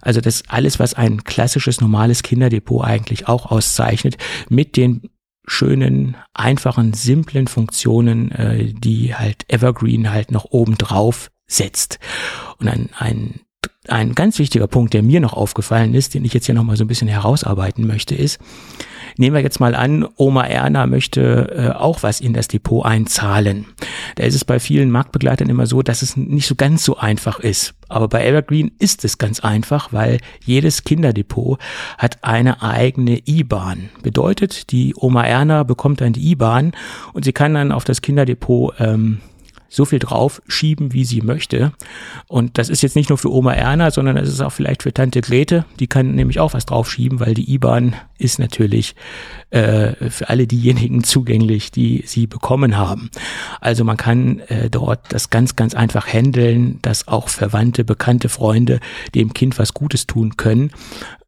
Also 0.00 0.20
das 0.20 0.42
alles, 0.48 0.80
was 0.80 0.94
ein 0.94 1.24
klassisches, 1.24 1.80
normales 1.80 2.22
Kinderdepot 2.22 2.84
eigentlich 2.84 3.28
auch 3.28 3.50
auszeichnet, 3.50 4.16
mit 4.48 4.76
den 4.76 5.10
schönen, 5.46 6.16
einfachen, 6.34 6.92
simplen 6.92 7.46
Funktionen, 7.46 8.30
äh, 8.32 8.72
die 8.72 9.14
halt 9.14 9.44
Evergreen 9.48 10.10
halt 10.10 10.30
noch 10.30 10.46
oben 10.46 10.76
drauf 10.78 11.30
setzt. 11.46 11.98
Und 12.58 12.68
ein, 12.68 12.90
ein, 12.96 13.40
ein 13.88 14.14
ganz 14.14 14.38
wichtiger 14.38 14.66
Punkt, 14.66 14.94
der 14.94 15.02
mir 15.02 15.20
noch 15.20 15.32
aufgefallen 15.32 15.94
ist, 15.94 16.14
den 16.14 16.24
ich 16.24 16.34
jetzt 16.34 16.46
hier 16.46 16.54
nochmal 16.54 16.76
so 16.76 16.84
ein 16.84 16.88
bisschen 16.88 17.08
herausarbeiten 17.08 17.86
möchte, 17.86 18.14
ist, 18.14 18.38
Nehmen 19.18 19.34
wir 19.36 19.42
jetzt 19.42 19.60
mal 19.60 19.74
an, 19.74 20.06
Oma 20.16 20.44
Erna 20.44 20.86
möchte 20.86 21.54
äh, 21.54 21.76
auch 21.76 22.02
was 22.02 22.20
in 22.20 22.32
das 22.32 22.48
Depot 22.48 22.84
einzahlen. 22.84 23.66
Da 24.16 24.24
ist 24.24 24.34
es 24.34 24.44
bei 24.44 24.58
vielen 24.60 24.90
Marktbegleitern 24.90 25.48
immer 25.48 25.66
so, 25.66 25.82
dass 25.82 26.02
es 26.02 26.16
nicht 26.16 26.46
so 26.46 26.54
ganz 26.54 26.84
so 26.84 26.96
einfach 26.96 27.40
ist. 27.40 27.74
Aber 27.88 28.08
bei 28.08 28.26
Evergreen 28.26 28.72
ist 28.78 29.04
es 29.04 29.18
ganz 29.18 29.40
einfach, 29.40 29.92
weil 29.92 30.18
jedes 30.44 30.84
Kinderdepot 30.84 31.58
hat 31.98 32.24
eine 32.24 32.62
eigene 32.62 33.20
IBAN. 33.26 33.90
Bedeutet, 34.02 34.70
die 34.72 34.94
Oma 34.96 35.24
Erna 35.24 35.62
bekommt 35.62 36.00
dann 36.00 36.14
die 36.14 36.30
IBAN 36.30 36.72
und 37.12 37.24
sie 37.24 37.32
kann 37.32 37.54
dann 37.54 37.72
auf 37.72 37.84
das 37.84 38.00
Kinderdepot 38.00 38.74
ähm, 38.78 39.20
so 39.72 39.86
viel 39.86 39.98
drauf 39.98 40.42
schieben, 40.46 40.92
wie 40.92 41.04
sie 41.04 41.22
möchte. 41.22 41.72
Und 42.28 42.58
das 42.58 42.68
ist 42.68 42.82
jetzt 42.82 42.94
nicht 42.94 43.08
nur 43.08 43.18
für 43.18 43.32
Oma 43.32 43.54
Erna, 43.54 43.90
sondern 43.90 44.18
es 44.18 44.28
ist 44.28 44.42
auch 44.42 44.52
vielleicht 44.52 44.82
für 44.82 44.92
Tante 44.92 45.22
Grete. 45.22 45.64
Die 45.80 45.86
kann 45.86 46.14
nämlich 46.14 46.40
auch 46.40 46.52
was 46.52 46.66
draufschieben, 46.66 47.20
weil 47.20 47.32
die 47.32 47.52
IBAN 47.54 47.94
ist 48.22 48.38
natürlich 48.38 48.94
äh, 49.50 50.10
für 50.10 50.28
alle 50.28 50.46
diejenigen 50.46 51.04
zugänglich, 51.04 51.70
die 51.70 52.04
sie 52.06 52.26
bekommen 52.26 52.76
haben. 52.76 53.10
Also 53.60 53.84
man 53.84 53.96
kann 53.96 54.40
äh, 54.48 54.70
dort 54.70 55.12
das 55.12 55.30
ganz, 55.30 55.56
ganz 55.56 55.74
einfach 55.74 56.06
handeln, 56.06 56.78
dass 56.82 57.08
auch 57.08 57.28
Verwandte, 57.28 57.84
bekannte 57.84 58.28
Freunde 58.28 58.80
dem 59.14 59.32
Kind 59.34 59.58
was 59.58 59.74
Gutes 59.74 60.06
tun 60.06 60.36
können. 60.36 60.70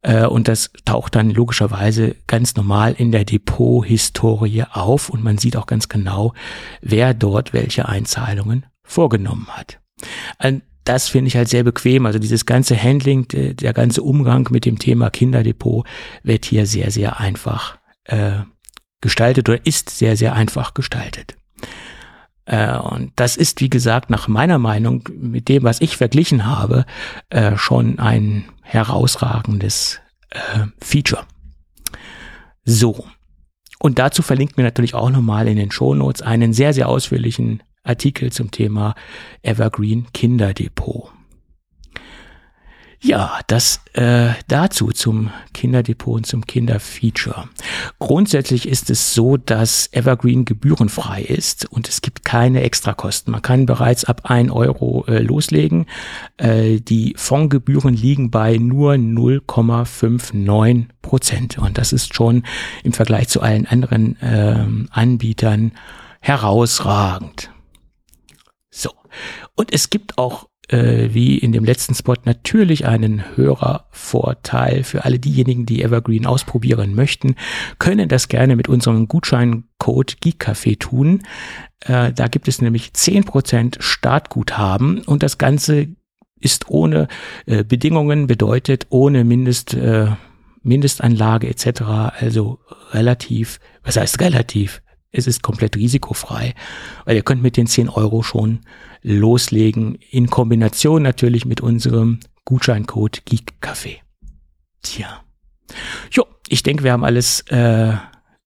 Äh, 0.01 0.25
und 0.25 0.47
das 0.47 0.71
taucht 0.85 1.15
dann 1.15 1.31
logischerweise 1.31 2.15
ganz 2.27 2.55
normal 2.55 2.95
in 2.97 3.11
der 3.11 3.25
Depot-Historie 3.25 4.63
auf 4.71 5.09
und 5.09 5.23
man 5.23 5.37
sieht 5.37 5.57
auch 5.57 5.67
ganz 5.67 5.89
genau, 5.89 6.33
wer 6.81 7.13
dort 7.13 7.53
welche 7.53 7.87
Einzahlungen 7.87 8.65
vorgenommen 8.83 9.47
hat. 9.49 9.79
Das 10.85 11.09
finde 11.09 11.27
ich 11.27 11.35
halt 11.35 11.49
sehr 11.49 11.63
bequem. 11.63 12.05
Also 12.05 12.19
dieses 12.19 12.45
ganze 12.45 12.81
Handling, 12.81 13.27
der 13.27 13.73
ganze 13.73 14.01
Umgang 14.03 14.47
mit 14.51 14.65
dem 14.65 14.79
Thema 14.79 15.09
Kinderdepot 15.09 15.85
wird 16.23 16.45
hier 16.45 16.65
sehr, 16.65 16.91
sehr 16.91 17.19
einfach 17.19 17.77
äh, 18.05 18.43
gestaltet 19.01 19.49
oder 19.49 19.65
ist 19.65 19.89
sehr, 19.89 20.15
sehr 20.15 20.33
einfach 20.33 20.73
gestaltet. 20.73 21.35
Äh, 22.45 22.77
und 22.77 23.11
das 23.15 23.35
ist, 23.35 23.61
wie 23.61 23.69
gesagt, 23.69 24.09
nach 24.09 24.27
meiner 24.27 24.59
Meinung 24.59 25.03
mit 25.11 25.49
dem, 25.49 25.63
was 25.63 25.81
ich 25.81 25.97
verglichen 25.97 26.45
habe, 26.45 26.85
äh, 27.29 27.57
schon 27.57 27.99
ein 27.99 28.45
herausragendes 28.61 30.01
äh, 30.29 30.67
Feature. 30.79 31.23
So. 32.63 33.05
Und 33.79 33.99
dazu 33.99 34.21
verlinkt 34.21 34.57
mir 34.57 34.63
natürlich 34.63 34.93
auch 34.93 35.09
nochmal 35.09 35.47
in 35.47 35.57
den 35.57 35.71
Show 35.71 35.93
Notes 35.93 36.21
einen 36.21 36.53
sehr, 36.53 36.73
sehr 36.73 36.89
ausführlichen 36.89 37.61
Artikel 37.85 38.31
zum 38.31 38.51
Thema 38.51 38.95
Evergreen 39.41 40.07
Kinderdepot. 40.13 41.11
Ja, 43.05 43.39
das 43.45 43.81
äh, 43.93 44.29
dazu 44.47 44.87
zum 44.87 45.29
Kinderdepot 45.53 46.15
und 46.15 46.25
zum 46.25 46.43
Kinderfeature. 46.47 47.47
Grundsätzlich 47.99 48.67
ist 48.67 48.89
es 48.89 49.13
so, 49.13 49.37
dass 49.37 49.87
Evergreen 49.91 50.43
gebührenfrei 50.43 51.21
ist 51.21 51.71
und 51.71 51.87
es 51.87 52.01
gibt 52.01 52.25
keine 52.25 52.61
Extrakosten. 52.61 53.31
Man 53.31 53.43
kann 53.43 53.67
bereits 53.67 54.05
ab 54.05 54.21
ein 54.23 54.49
Euro 54.49 55.05
äh, 55.07 55.19
loslegen. 55.19 55.85
Äh, 56.37 56.79
die 56.79 57.13
Fondsgebühren 57.15 57.93
liegen 57.93 58.31
bei 58.31 58.57
nur 58.57 58.93
0,59 58.93 60.87
Prozent 61.03 61.59
und 61.59 61.77
das 61.77 61.93
ist 61.93 62.15
schon 62.15 62.41
im 62.83 62.93
Vergleich 62.93 63.27
zu 63.27 63.39
allen 63.41 63.67
anderen 63.67 64.19
äh, 64.19 64.65
Anbietern 64.89 65.73
herausragend. 66.21 67.51
Und 69.55 69.73
es 69.73 69.89
gibt 69.89 70.17
auch 70.17 70.47
äh, 70.69 71.09
wie 71.13 71.37
in 71.37 71.51
dem 71.51 71.63
letzten 71.63 71.93
Spot 71.93 72.15
natürlich 72.25 72.85
einen 72.85 73.23
Hörervorteil 73.35 74.83
für 74.83 75.05
alle 75.05 75.19
diejenigen, 75.19 75.65
die 75.65 75.83
Evergreen 75.83 76.25
ausprobieren 76.25 76.95
möchten, 76.95 77.35
können 77.79 78.09
das 78.09 78.27
gerne 78.27 78.55
mit 78.55 78.67
unserem 78.67 79.07
Gutscheincode 79.07 80.17
GeekCafé 80.23 80.79
tun. 80.79 81.23
Äh, 81.81 82.13
da 82.13 82.27
gibt 82.27 82.47
es 82.47 82.61
nämlich 82.61 82.93
zehn 82.93 83.23
Prozent 83.23 83.77
Startguthaben 83.79 84.99
und 85.03 85.23
das 85.23 85.37
Ganze 85.37 85.89
ist 86.39 86.69
ohne 86.69 87.07
äh, 87.45 87.63
Bedingungen, 87.63 88.27
bedeutet 88.27 88.87
ohne 88.89 89.23
Mindest, 89.23 89.73
äh, 89.73 90.07
Mindestanlage 90.63 91.47
etc. 91.47 91.81
Also 92.19 92.59
relativ, 92.91 93.59
was 93.83 93.97
heißt 93.97 94.19
relativ? 94.19 94.81
Es 95.17 95.27
ist 95.27 95.41
komplett 95.41 95.75
risikofrei, 95.75 96.53
weil 97.05 97.15
ihr 97.15 97.23
könnt 97.23 97.41
mit 97.41 97.57
den 97.57 97.67
10 97.67 97.89
Euro 97.89 98.23
schon 98.23 98.59
loslegen, 99.01 99.97
in 100.09 100.29
Kombination 100.29 101.03
natürlich 101.03 101.45
mit 101.45 101.61
unserem 101.61 102.19
Gutscheincode 102.43 103.23
GeekCafé. 103.27 103.97
Tja. 104.81 105.23
Jo, 106.11 106.25
ich 106.47 106.63
denke, 106.63 106.83
wir 106.83 106.91
haben 106.91 107.03
alles 107.03 107.41
äh, 107.47 107.93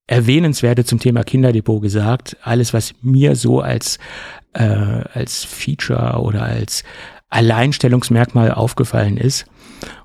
Erwähnenswerte 0.06 0.84
zum 0.84 0.98
Thema 0.98 1.22
Kinderdepot 1.22 1.82
gesagt. 1.82 2.36
Alles, 2.42 2.72
was 2.72 2.94
mir 3.02 3.36
so 3.36 3.60
als, 3.60 3.98
äh, 4.54 4.64
als 4.64 5.44
Feature 5.44 6.20
oder 6.20 6.42
als 6.42 6.82
Alleinstellungsmerkmal 7.28 8.52
aufgefallen 8.52 9.16
ist. 9.16 9.46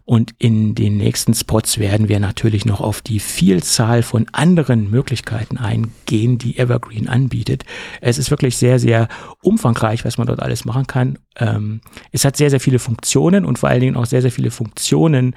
Und 0.04 0.34
in 0.38 0.76
den 0.76 0.98
nächsten 0.98 1.34
Spots 1.34 1.80
werden 1.80 2.10
wir 2.10 2.20
natürlich 2.20 2.66
noch 2.66 2.82
auf 2.82 3.02
die 3.02 3.20
Vielzahl 3.20 4.04
von 4.04 4.28
anderen 4.32 4.90
Möglichkeiten 4.90 5.58
eingehen, 5.58 6.38
die 6.38 6.58
Evergreen 6.58 7.10
anbietet. 7.10 7.64
Es 8.02 8.18
ist 8.18 8.30
wirklich 8.30 8.58
sehr, 8.58 8.80
sehr 8.80 9.08
umfangreich, 9.42 10.06
was 10.06 10.18
man 10.18 10.28
dort 10.28 10.42
alles 10.42 10.66
machen 10.66 10.88
kann. 10.88 11.20
Ähm, 11.38 11.82
es 12.12 12.26
hat 12.26 12.38
sehr, 12.38 12.50
sehr 12.50 12.60
viele 12.60 12.80
Funktionen 12.80 13.46
und 13.46 13.60
vor 13.60 13.70
allen 13.70 13.82
Dingen 13.82 13.96
auch 13.96 14.06
sehr, 14.06 14.22
sehr 14.22 14.32
viele 14.32 14.52
Funktionen, 14.52 15.36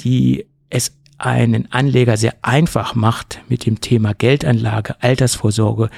die 0.00 0.46
es 0.70 0.92
einen 1.18 1.70
Anleger 1.72 2.16
sehr 2.16 2.34
einfach 2.42 2.94
macht, 2.94 3.42
mit 3.48 3.66
dem 3.66 3.80
Thema 3.80 4.14
Geldanlage, 4.14 5.02
Altersvorsorge 5.02 5.90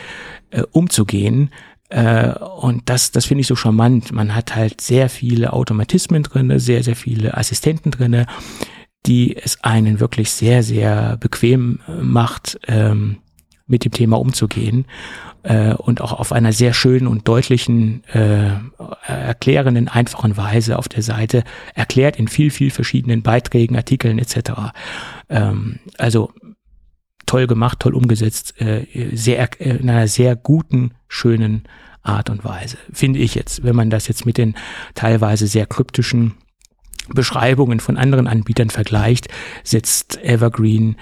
äh, 0.50 0.62
umzugehen. 0.72 1.50
Äh, 1.90 2.32
und 2.38 2.88
das, 2.88 3.10
das 3.10 3.26
finde 3.26 3.42
ich 3.42 3.46
so 3.46 3.56
charmant. 3.56 4.12
Man 4.12 4.34
hat 4.34 4.56
halt 4.56 4.80
sehr 4.80 5.08
viele 5.08 5.52
Automatismen 5.52 6.22
drinne, 6.22 6.60
sehr, 6.60 6.82
sehr 6.82 6.96
viele 6.96 7.36
Assistenten 7.36 7.90
drinne, 7.90 8.26
die 9.06 9.36
es 9.36 9.62
einen 9.62 10.00
wirklich 10.00 10.30
sehr, 10.30 10.62
sehr 10.62 11.16
bequem 11.18 11.80
macht, 12.00 12.58
ähm, 12.68 13.18
mit 13.66 13.84
dem 13.84 13.92
Thema 13.92 14.18
umzugehen 14.18 14.84
äh, 15.44 15.74
und 15.74 16.00
auch 16.00 16.12
auf 16.12 16.32
einer 16.32 16.52
sehr 16.52 16.74
schönen 16.74 17.06
und 17.06 17.28
deutlichen, 17.28 18.02
äh, 18.12 18.50
erklärenden, 19.06 19.88
einfachen 19.88 20.36
Weise 20.36 20.76
auf 20.76 20.88
der 20.88 21.02
Seite 21.02 21.44
erklärt 21.74 22.16
in 22.16 22.28
viel, 22.28 22.50
viel 22.50 22.70
verschiedenen 22.70 23.22
Beiträgen, 23.22 23.76
Artikeln 23.76 24.18
etc. 24.18 24.72
Ähm, 25.28 25.78
also 25.98 26.32
toll 27.30 27.46
gemacht, 27.46 27.78
toll 27.78 27.94
umgesetzt, 27.94 28.60
äh, 28.60 28.86
sehr 29.12 29.48
äh, 29.60 29.76
in 29.76 29.88
einer 29.88 30.08
sehr 30.08 30.34
guten, 30.34 30.94
schönen 31.06 31.62
Art 32.02 32.28
und 32.28 32.44
Weise. 32.44 32.76
Finde 32.92 33.20
ich 33.20 33.36
jetzt, 33.36 33.62
wenn 33.62 33.76
man 33.76 33.88
das 33.88 34.08
jetzt 34.08 34.26
mit 34.26 34.36
den 34.36 34.56
teilweise 34.94 35.46
sehr 35.46 35.66
kryptischen 35.66 36.34
Beschreibungen 37.08 37.78
von 37.78 37.96
anderen 37.96 38.26
Anbietern 38.26 38.70
vergleicht, 38.70 39.28
setzt 39.62 40.18
Evergreen 40.24 40.96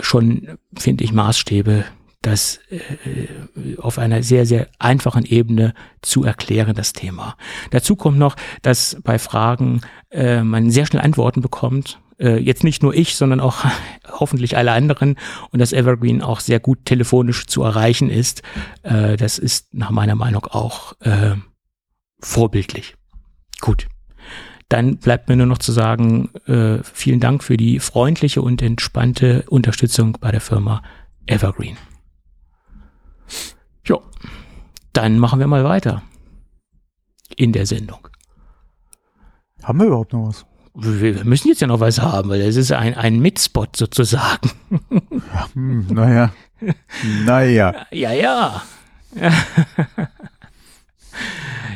schon, 0.00 0.58
finde 0.76 1.02
ich, 1.02 1.12
Maßstäbe, 1.12 1.86
das 2.20 2.60
äh, 2.70 2.78
auf 3.78 3.98
einer 3.98 4.22
sehr, 4.22 4.46
sehr 4.46 4.68
einfachen 4.78 5.24
Ebene 5.24 5.74
zu 6.02 6.22
erklären, 6.22 6.76
das 6.76 6.92
Thema. 6.92 7.36
Dazu 7.70 7.96
kommt 7.96 8.18
noch, 8.18 8.36
dass 8.62 8.96
bei 9.02 9.18
Fragen 9.18 9.80
äh, 10.12 10.44
man 10.44 10.70
sehr 10.70 10.86
schnell 10.86 11.02
Antworten 11.02 11.40
bekommt 11.40 11.98
äh, 12.22 12.38
jetzt 12.38 12.64
nicht 12.64 12.82
nur 12.82 12.94
ich, 12.94 13.16
sondern 13.16 13.40
auch 13.40 13.64
hoffentlich 14.08 14.56
alle 14.56 14.72
anderen 14.72 15.16
und 15.50 15.58
dass 15.58 15.72
Evergreen 15.72 16.22
auch 16.22 16.40
sehr 16.40 16.60
gut 16.60 16.84
telefonisch 16.84 17.46
zu 17.46 17.62
erreichen 17.62 18.08
ist. 18.08 18.42
Äh, 18.82 19.16
das 19.16 19.38
ist 19.38 19.74
nach 19.74 19.90
meiner 19.90 20.14
Meinung 20.14 20.46
auch 20.46 20.94
äh, 21.00 21.34
vorbildlich. 22.20 22.96
Gut. 23.60 23.88
Dann 24.68 24.96
bleibt 24.96 25.28
mir 25.28 25.36
nur 25.36 25.46
noch 25.46 25.58
zu 25.58 25.70
sagen, 25.70 26.30
äh, 26.46 26.78
vielen 26.82 27.20
Dank 27.20 27.44
für 27.44 27.58
die 27.58 27.78
freundliche 27.78 28.40
und 28.40 28.62
entspannte 28.62 29.44
Unterstützung 29.48 30.16
bei 30.18 30.30
der 30.30 30.40
Firma 30.40 30.82
Evergreen. 31.26 31.76
Jo, 33.84 34.02
dann 34.94 35.18
machen 35.18 35.40
wir 35.40 35.46
mal 35.46 35.64
weiter 35.64 36.02
in 37.36 37.52
der 37.52 37.66
Sendung. 37.66 38.08
Haben 39.62 39.80
wir 39.80 39.86
überhaupt 39.86 40.12
noch 40.12 40.28
was? 40.28 40.46
Wir 40.74 41.24
müssen 41.24 41.48
jetzt 41.48 41.60
ja 41.60 41.66
noch 41.66 41.80
was 41.80 42.00
haben, 42.00 42.30
weil 42.30 42.44
das 42.44 42.56
ist 42.56 42.72
ein, 42.72 42.94
ein 42.94 43.20
Mitspot 43.20 43.76
sozusagen. 43.76 44.50
Hm, 45.54 45.86
naja. 45.90 46.32
naja. 47.26 47.86
Ja, 47.90 48.12
ja. 48.12 48.62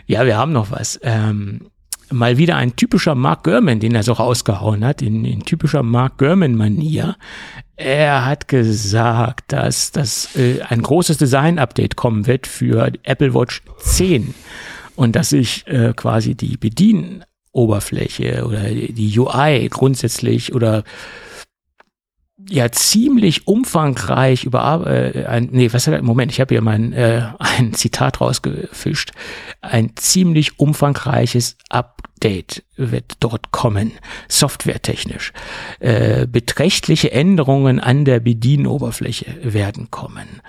ja, 0.07 0.25
wir 0.25 0.37
haben 0.37 0.53
noch 0.53 0.71
was. 0.71 0.99
Ähm, 1.03 1.69
mal 2.11 2.39
wieder 2.39 2.57
ein 2.57 2.77
typischer 2.77 3.15
Mark 3.15 3.45
Gurman, 3.45 3.81
den 3.81 3.95
er 3.95 4.03
so 4.03 4.13
rausgehauen 4.13 4.85
hat, 4.85 5.03
in, 5.03 5.25
in 5.25 5.45
typischer 5.45 5.83
Mark 5.83 6.19
Gurman-Manier. 6.19 7.17
Er 7.77 8.25
hat 8.25 8.49
gesagt, 8.49 9.53
dass, 9.53 9.93
dass 9.93 10.35
äh, 10.37 10.63
ein 10.63 10.83
großes 10.83 11.19
Design-Update 11.19 11.97
kommen 11.97 12.27
wird 12.27 12.47
für 12.47 12.93
Apple 13.03 13.35
Watch 13.35 13.63
10 13.79 14.35
und 14.95 15.17
dass 15.17 15.31
sich 15.31 15.67
äh, 15.67 15.93
quasi 15.95 16.35
die 16.35 16.57
Bedienoberfläche 17.57 18.45
oder 18.47 18.65
die 18.71 19.19
UI 19.19 19.69
grundsätzlich 19.71 20.55
oder 20.55 20.85
ja 22.49 22.71
ziemlich 22.71 23.49
umfangreich 23.49 24.45
über 24.45 24.87
äh, 24.87 25.25
ein, 25.25 25.49
nee, 25.51 25.73
was 25.73 25.87
hat 25.87 26.03
Moment, 26.03 26.31
ich 26.31 26.41
habe 26.41 26.55
hier 26.55 26.63
mein 26.63 26.93
äh, 26.93 27.23
ein 27.39 27.73
Zitat 27.73 28.21
rausgefischt. 28.21 29.13
Ein 29.63 29.97
ziemlich 29.97 30.61
umfangreiches 30.61 31.57
Update 31.71 32.63
wird 32.77 33.15
dort 33.21 33.51
kommen, 33.51 33.93
softwaretechnisch. 34.29 35.33
Äh, 35.81 36.27
beträchtliche 36.27 37.11
Änderungen 37.11 37.81
an 37.81 38.05
der 38.05 38.21
Bedienoberfläche 38.21 39.27
werden 39.43 39.91
kommen. 39.91 40.43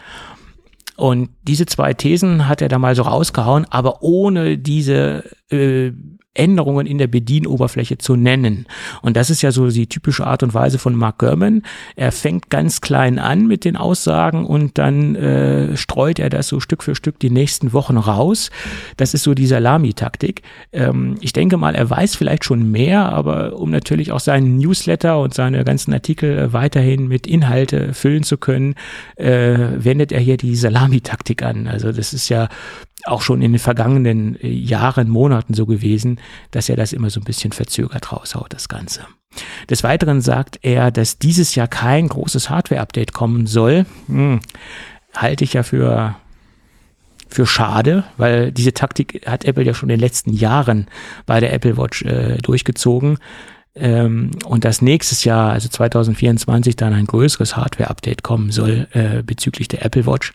Und 0.97 1.29
diese 1.43 1.67
zwei 1.67 1.93
Thesen 1.93 2.47
hat 2.47 2.61
er 2.61 2.69
da 2.69 2.79
mal 2.79 2.95
so 2.95 3.03
rausgehauen, 3.03 3.65
aber 3.69 4.01
ohne 4.01 4.57
diese 4.57 5.23
äh, 5.49 5.91
Änderungen 6.38 6.88
in 6.88 6.97
der 6.97 7.07
Bedienoberfläche 7.07 7.97
zu 7.97 8.15
nennen. 8.15 8.65
Und 9.01 9.18
das 9.18 9.30
ist 9.30 9.41
ja 9.41 9.51
so 9.51 9.69
die 9.69 9.88
typische 9.88 10.26
Art 10.26 10.43
und 10.43 10.53
Weise 10.53 10.77
von 10.80 10.95
Mark 10.95 11.19
Gurman. 11.19 11.64
Er 11.95 12.11
fängt 12.11 12.49
ganz 12.49 12.81
klein 12.81 13.19
an 13.19 13.47
mit 13.47 13.65
den 13.65 13.76
Aussagen 13.76 14.45
und 14.45 14.77
dann 14.77 15.15
äh, 15.15 15.77
streut 15.77 16.19
er 16.19 16.30
das 16.30 16.47
so 16.47 16.59
Stück 16.59 16.84
für 16.84 16.95
Stück 16.95 17.19
die 17.19 17.30
nächsten 17.30 17.73
Wochen 17.73 17.97
raus. 17.97 18.49
Das 18.97 19.14
ist 19.14 19.23
so 19.23 19.34
die 19.34 19.47
Salami-Taktik. 19.47 20.41
Ähm, 20.72 21.15
ich 21.22 21.34
denke 21.34 21.57
mal, 21.57 21.76
er 21.76 21.89
weiß 21.89 22.15
vielleicht 22.15 22.43
schon 22.43 22.72
mehr, 22.72 23.11
aber 23.11 23.57
um 23.57 23.72
natürlich 23.72 24.11
auch 24.11 24.19
seinen 24.19 24.57
Newsletter 24.57 25.19
und 25.19 25.34
seine 25.34 25.64
ganzen 25.64 25.93
Artikel 25.93 26.38
äh, 26.38 26.53
weiterhin 26.53 27.07
mit 27.07 27.27
Inhalte 27.27 27.93
füllen 27.93 28.23
zu 28.23 28.38
können, 28.38 28.76
äh, 29.15 29.57
wendet 29.77 30.11
er 30.11 30.19
hier 30.19 30.38
die 30.38 30.55
Salami-Taktik 30.55 31.43
an. 31.43 31.68
Also 31.68 31.91
das 31.91 32.14
ist 32.14 32.30
ja 32.30 32.49
auch 33.07 33.21
schon 33.21 33.41
in 33.41 33.53
den 33.53 33.59
vergangenen 33.59 34.39
äh, 34.41 34.49
Jahren, 34.49 35.09
Monaten 35.09 35.53
so 35.53 35.65
gewesen, 35.65 36.19
dass 36.51 36.69
er 36.69 36.75
das 36.75 36.93
immer 36.93 37.09
so 37.09 37.19
ein 37.19 37.25
bisschen 37.25 37.51
verzögert 37.51 38.11
raushaut, 38.11 38.53
das 38.53 38.69
Ganze. 38.69 39.01
Des 39.69 39.84
Weiteren 39.84 40.21
sagt 40.21 40.59
er, 40.61 40.91
dass 40.91 41.19
dieses 41.19 41.55
Jahr 41.55 41.67
kein 41.67 42.07
großes 42.07 42.49
Hardware-Update 42.49 43.13
kommen 43.13 43.45
soll. 43.45 43.85
Hm, 44.07 44.39
halte 45.15 45.43
ich 45.43 45.53
ja 45.53 45.63
für, 45.63 46.15
für 47.27 47.45
schade, 47.45 48.03
weil 48.17 48.51
diese 48.51 48.73
Taktik 48.73 49.25
hat 49.27 49.45
Apple 49.45 49.63
ja 49.63 49.73
schon 49.73 49.89
in 49.89 49.97
den 49.97 50.01
letzten 50.01 50.34
Jahren 50.34 50.88
bei 51.25 51.39
der 51.39 51.53
Apple 51.53 51.77
Watch 51.77 52.03
äh, 52.03 52.38
durchgezogen. 52.38 53.17
Ähm, 53.75 54.31
und 54.45 54.65
dass 54.65 54.81
nächstes 54.81 55.23
Jahr, 55.23 55.51
also 55.51 55.69
2024, 55.69 56.75
dann 56.75 56.93
ein 56.93 57.05
größeres 57.05 57.55
Hardware-Update 57.55 58.23
kommen 58.23 58.51
soll 58.51 58.88
äh, 58.91 59.21
bezüglich 59.23 59.67
der 59.67 59.85
Apple 59.85 60.05
Watch. 60.07 60.34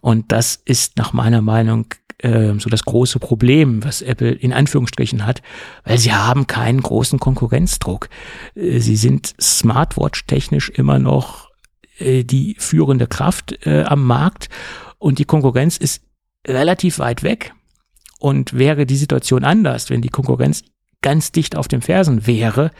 Und 0.00 0.32
das 0.32 0.56
ist 0.64 0.96
nach 0.96 1.12
meiner 1.12 1.42
Meinung 1.42 1.86
äh, 2.22 2.54
so 2.58 2.70
das 2.70 2.84
große 2.84 3.18
Problem, 3.18 3.84
was 3.84 4.02
Apple 4.02 4.32
in 4.32 4.52
Anführungsstrichen 4.52 5.26
hat, 5.26 5.42
weil 5.84 5.98
sie 5.98 6.12
haben 6.12 6.46
keinen 6.46 6.80
großen 6.80 7.18
Konkurrenzdruck. 7.18 8.08
Äh, 8.54 8.78
sie 8.78 8.96
sind 8.96 9.34
Smartwatch-technisch 9.40 10.70
immer 10.70 10.98
noch 10.98 11.50
äh, 11.98 12.24
die 12.24 12.56
führende 12.58 13.06
Kraft 13.06 13.66
äh, 13.66 13.82
am 13.82 14.06
Markt 14.06 14.48
und 14.98 15.18
die 15.18 15.24
Konkurrenz 15.24 15.76
ist 15.76 16.02
relativ 16.46 16.98
weit 16.98 17.22
weg. 17.22 17.52
Und 18.18 18.56
wäre 18.56 18.86
die 18.86 18.96
Situation 18.96 19.42
anders, 19.42 19.90
wenn 19.90 20.00
die 20.00 20.08
Konkurrenz 20.08 20.62
ganz 21.00 21.32
dicht 21.32 21.56
auf 21.56 21.66
den 21.66 21.82
Fersen 21.82 22.24
wäre, 22.28 22.70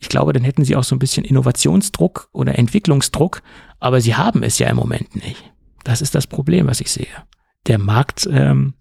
ich 0.00 0.08
glaube, 0.08 0.32
dann 0.32 0.42
hätten 0.42 0.64
sie 0.64 0.74
auch 0.74 0.84
so 0.84 0.94
ein 0.94 0.98
bisschen 0.98 1.24
Innovationsdruck 1.24 2.28
oder 2.32 2.58
Entwicklungsdruck, 2.58 3.42
aber 3.78 4.00
sie 4.00 4.14
haben 4.14 4.42
es 4.42 4.58
ja 4.58 4.68
im 4.68 4.76
Moment 4.76 5.14
nicht. 5.16 5.52
Das 5.84 6.00
ist 6.00 6.14
das 6.14 6.26
Problem, 6.26 6.66
was 6.66 6.80
ich 6.80 6.90
sehe. 6.90 7.06
Der 7.66 7.78
Markt 7.78 8.28
ähm, 8.30 8.74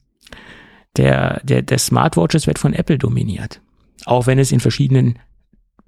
der, 0.97 1.41
der, 1.43 1.61
der 1.61 1.77
Smartwatches 1.77 2.47
wird 2.47 2.59
von 2.59 2.73
Apple 2.73 2.97
dominiert. 2.97 3.61
Auch 4.05 4.27
wenn 4.27 4.39
es 4.39 4.51
in 4.51 4.59
verschiedenen 4.59 5.19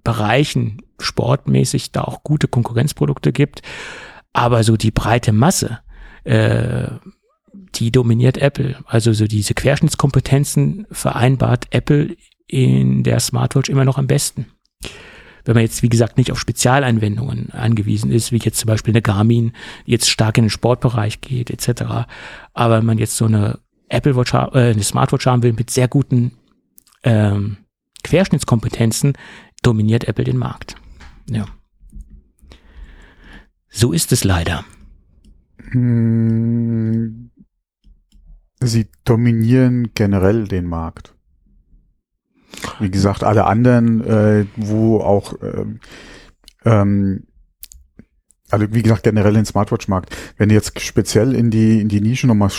Bereichen 0.04 0.82
sportmäßig 1.00 1.92
da 1.92 2.02
auch 2.02 2.24
gute 2.24 2.48
Konkurrenzprodukte 2.48 3.32
gibt. 3.32 3.62
Aber 4.34 4.64
so 4.64 4.78
die 4.78 4.92
breite 4.92 5.34
Masse, 5.34 5.80
äh, 6.24 6.88
die 7.76 7.92
dominiert 7.92 8.38
Apple. 8.38 8.78
Also 8.86 9.14
so 9.14 9.26
diese 9.26 9.54
Querschnittskompetenzen 9.54 10.88
vereinbart 10.92 11.68
Apple 11.72 12.16
in 12.48 13.04
der 13.04 13.20
Smartwatch 13.20 13.70
immer 13.70 13.86
noch 13.86 13.98
am 13.98 14.08
besten. 14.08 14.48
Wenn 15.44 15.56
man 15.56 15.64
jetzt, 15.64 15.82
wie 15.82 15.90
gesagt, 15.90 16.18
nicht 16.18 16.32
auf 16.32 16.40
Spezialanwendungen 16.40 17.52
angewiesen 17.52 18.12
ist, 18.12 18.32
wie 18.32 18.38
jetzt 18.38 18.60
zum 18.60 18.68
Beispiel 18.68 18.92
eine 18.92 19.02
Garmin, 19.02 19.54
die 19.86 19.92
jetzt 19.92 20.10
stark 20.10 20.38
in 20.38 20.46
den 20.46 20.50
Sportbereich 20.50 21.22
geht, 21.22 21.50
etc. 21.50 22.08
Aber 22.54 22.78
wenn 22.78 22.86
man 22.86 22.98
jetzt 22.98 23.16
so 23.16 23.26
eine 23.26 23.60
Apple 23.89 24.15
Watch, 24.15 24.34
äh, 24.34 24.72
eine 24.72 24.84
Smartwatch 24.84 25.26
haben 25.26 25.43
will 25.43 25.53
mit 25.53 25.69
sehr 25.69 25.88
guten 25.88 26.34
ähm, 27.03 27.57
Querschnittskompetenzen, 28.03 29.14
dominiert 29.61 30.07
Apple 30.07 30.26
den 30.26 30.38
Markt. 30.38 30.76
Ja. 31.30 31.45
So 33.69 33.93
ist 33.93 34.11
es 34.11 34.23
leider. 34.23 34.65
Hm, 35.72 37.31
sie 38.61 38.88
dominieren 39.03 39.91
generell 39.93 40.47
den 40.47 40.65
Markt. 40.65 41.14
Wie 42.80 42.89
gesagt, 42.89 43.23
alle 43.23 43.45
anderen, 43.45 44.01
äh, 44.01 44.45
wo 44.55 44.99
auch 44.99 45.39
äh, 45.41 45.65
ähm, 46.65 47.27
also 48.49 48.65
wie 48.72 48.81
gesagt 48.81 49.03
generell 49.03 49.34
den 49.34 49.45
Smartwatch-Markt. 49.45 50.15
Wenn 50.38 50.49
du 50.49 50.55
jetzt 50.55 50.80
speziell 50.80 51.35
in 51.35 51.51
die 51.51 51.81
in 51.81 51.89
die 51.89 52.01
Nische 52.01 52.27
nochmal 52.27 52.49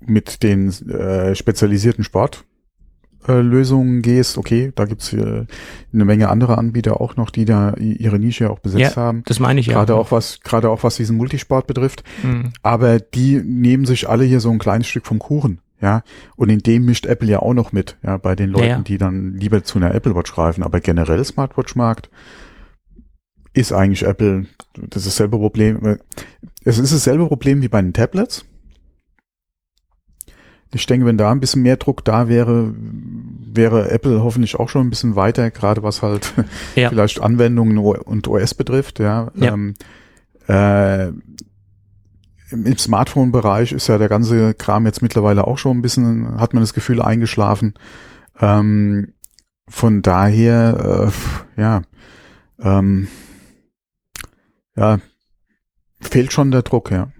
mit 0.00 0.42
den 0.42 0.68
äh, 0.88 1.34
spezialisierten 1.34 2.04
Sportlösungen 2.04 3.98
äh, 3.98 4.02
gehst, 4.02 4.38
okay, 4.38 4.72
da 4.74 4.84
gibt's 4.84 5.12
äh, 5.12 5.46
eine 5.92 6.04
Menge 6.04 6.28
andere 6.28 6.58
Anbieter 6.58 7.00
auch 7.00 7.16
noch, 7.16 7.30
die 7.30 7.44
da 7.44 7.74
ihre 7.74 8.18
Nische 8.18 8.50
auch 8.50 8.58
besetzt 8.58 8.96
ja, 8.96 9.02
haben. 9.02 9.22
Das 9.26 9.40
meine 9.40 9.60
ich 9.60 9.66
ja. 9.66 9.74
Gerade 9.74 9.94
auch 9.94 10.10
was, 10.10 10.40
gerade 10.40 10.70
auch 10.70 10.82
was 10.82 10.96
diesen 10.96 11.16
Multisport 11.16 11.66
betrifft. 11.66 12.04
Mhm. 12.22 12.52
Aber 12.62 13.00
die 13.00 13.40
nehmen 13.44 13.86
sich 13.86 14.08
alle 14.08 14.24
hier 14.24 14.40
so 14.40 14.50
ein 14.50 14.58
kleines 14.58 14.86
Stück 14.86 15.06
vom 15.06 15.18
Kuchen. 15.18 15.60
Ja, 15.78 16.02
und 16.36 16.48
in 16.48 16.60
dem 16.60 16.86
mischt 16.86 17.04
Apple 17.04 17.28
ja 17.28 17.40
auch 17.40 17.52
noch 17.52 17.70
mit, 17.70 17.98
ja, 18.02 18.16
bei 18.16 18.34
den 18.34 18.48
Leuten, 18.48 18.64
ja, 18.64 18.76
ja. 18.76 18.82
die 18.82 18.96
dann 18.96 19.34
lieber 19.34 19.62
zu 19.62 19.78
einer 19.78 19.94
Apple 19.94 20.14
Watch 20.14 20.32
greifen. 20.32 20.62
Aber 20.62 20.80
generell 20.80 21.22
Smartwatch-Markt 21.22 22.08
ist 23.52 23.72
eigentlich 23.72 24.04
Apple, 24.04 24.46
das 24.74 25.02
ist 25.02 25.18
dasselbe 25.18 25.38
Problem. 25.38 25.98
Es 26.64 26.78
ist 26.78 26.92
dasselbe 26.92 27.26
Problem 27.26 27.62
wie 27.62 27.68
bei 27.68 27.80
den 27.80 27.92
Tablets. 27.92 28.46
Ich 30.76 30.86
denke, 30.86 31.06
wenn 31.06 31.18
da 31.18 31.30
ein 31.30 31.40
bisschen 31.40 31.62
mehr 31.62 31.76
Druck 31.76 32.04
da 32.04 32.28
wäre, 32.28 32.72
wäre 32.76 33.90
Apple 33.90 34.22
hoffentlich 34.22 34.56
auch 34.56 34.68
schon 34.68 34.86
ein 34.86 34.90
bisschen 34.90 35.16
weiter, 35.16 35.50
gerade 35.50 35.82
was 35.82 36.02
halt 36.02 36.32
ja. 36.74 36.88
vielleicht 36.90 37.20
Anwendungen 37.20 37.78
und 37.78 38.28
OS 38.28 38.54
betrifft. 38.54 38.98
Ja, 38.98 39.30
ja. 39.34 39.52
Ähm, 39.52 39.74
äh, 40.48 41.08
im 42.50 42.78
Smartphone-Bereich 42.78 43.72
ist 43.72 43.88
ja 43.88 43.98
der 43.98 44.08
ganze 44.08 44.54
Kram 44.54 44.86
jetzt 44.86 45.02
mittlerweile 45.02 45.46
auch 45.46 45.58
schon 45.58 45.78
ein 45.78 45.82
bisschen, 45.82 46.38
hat 46.38 46.54
man 46.54 46.62
das 46.62 46.74
Gefühl, 46.74 47.02
eingeschlafen. 47.02 47.74
Ähm, 48.38 49.14
von 49.68 50.02
daher, 50.02 51.10
äh, 51.56 51.60
ja, 51.60 51.82
ähm, 52.60 53.08
ja, 54.76 54.98
fehlt 56.00 56.32
schon 56.32 56.50
der 56.50 56.62
Druck, 56.62 56.90
ja. 56.90 57.10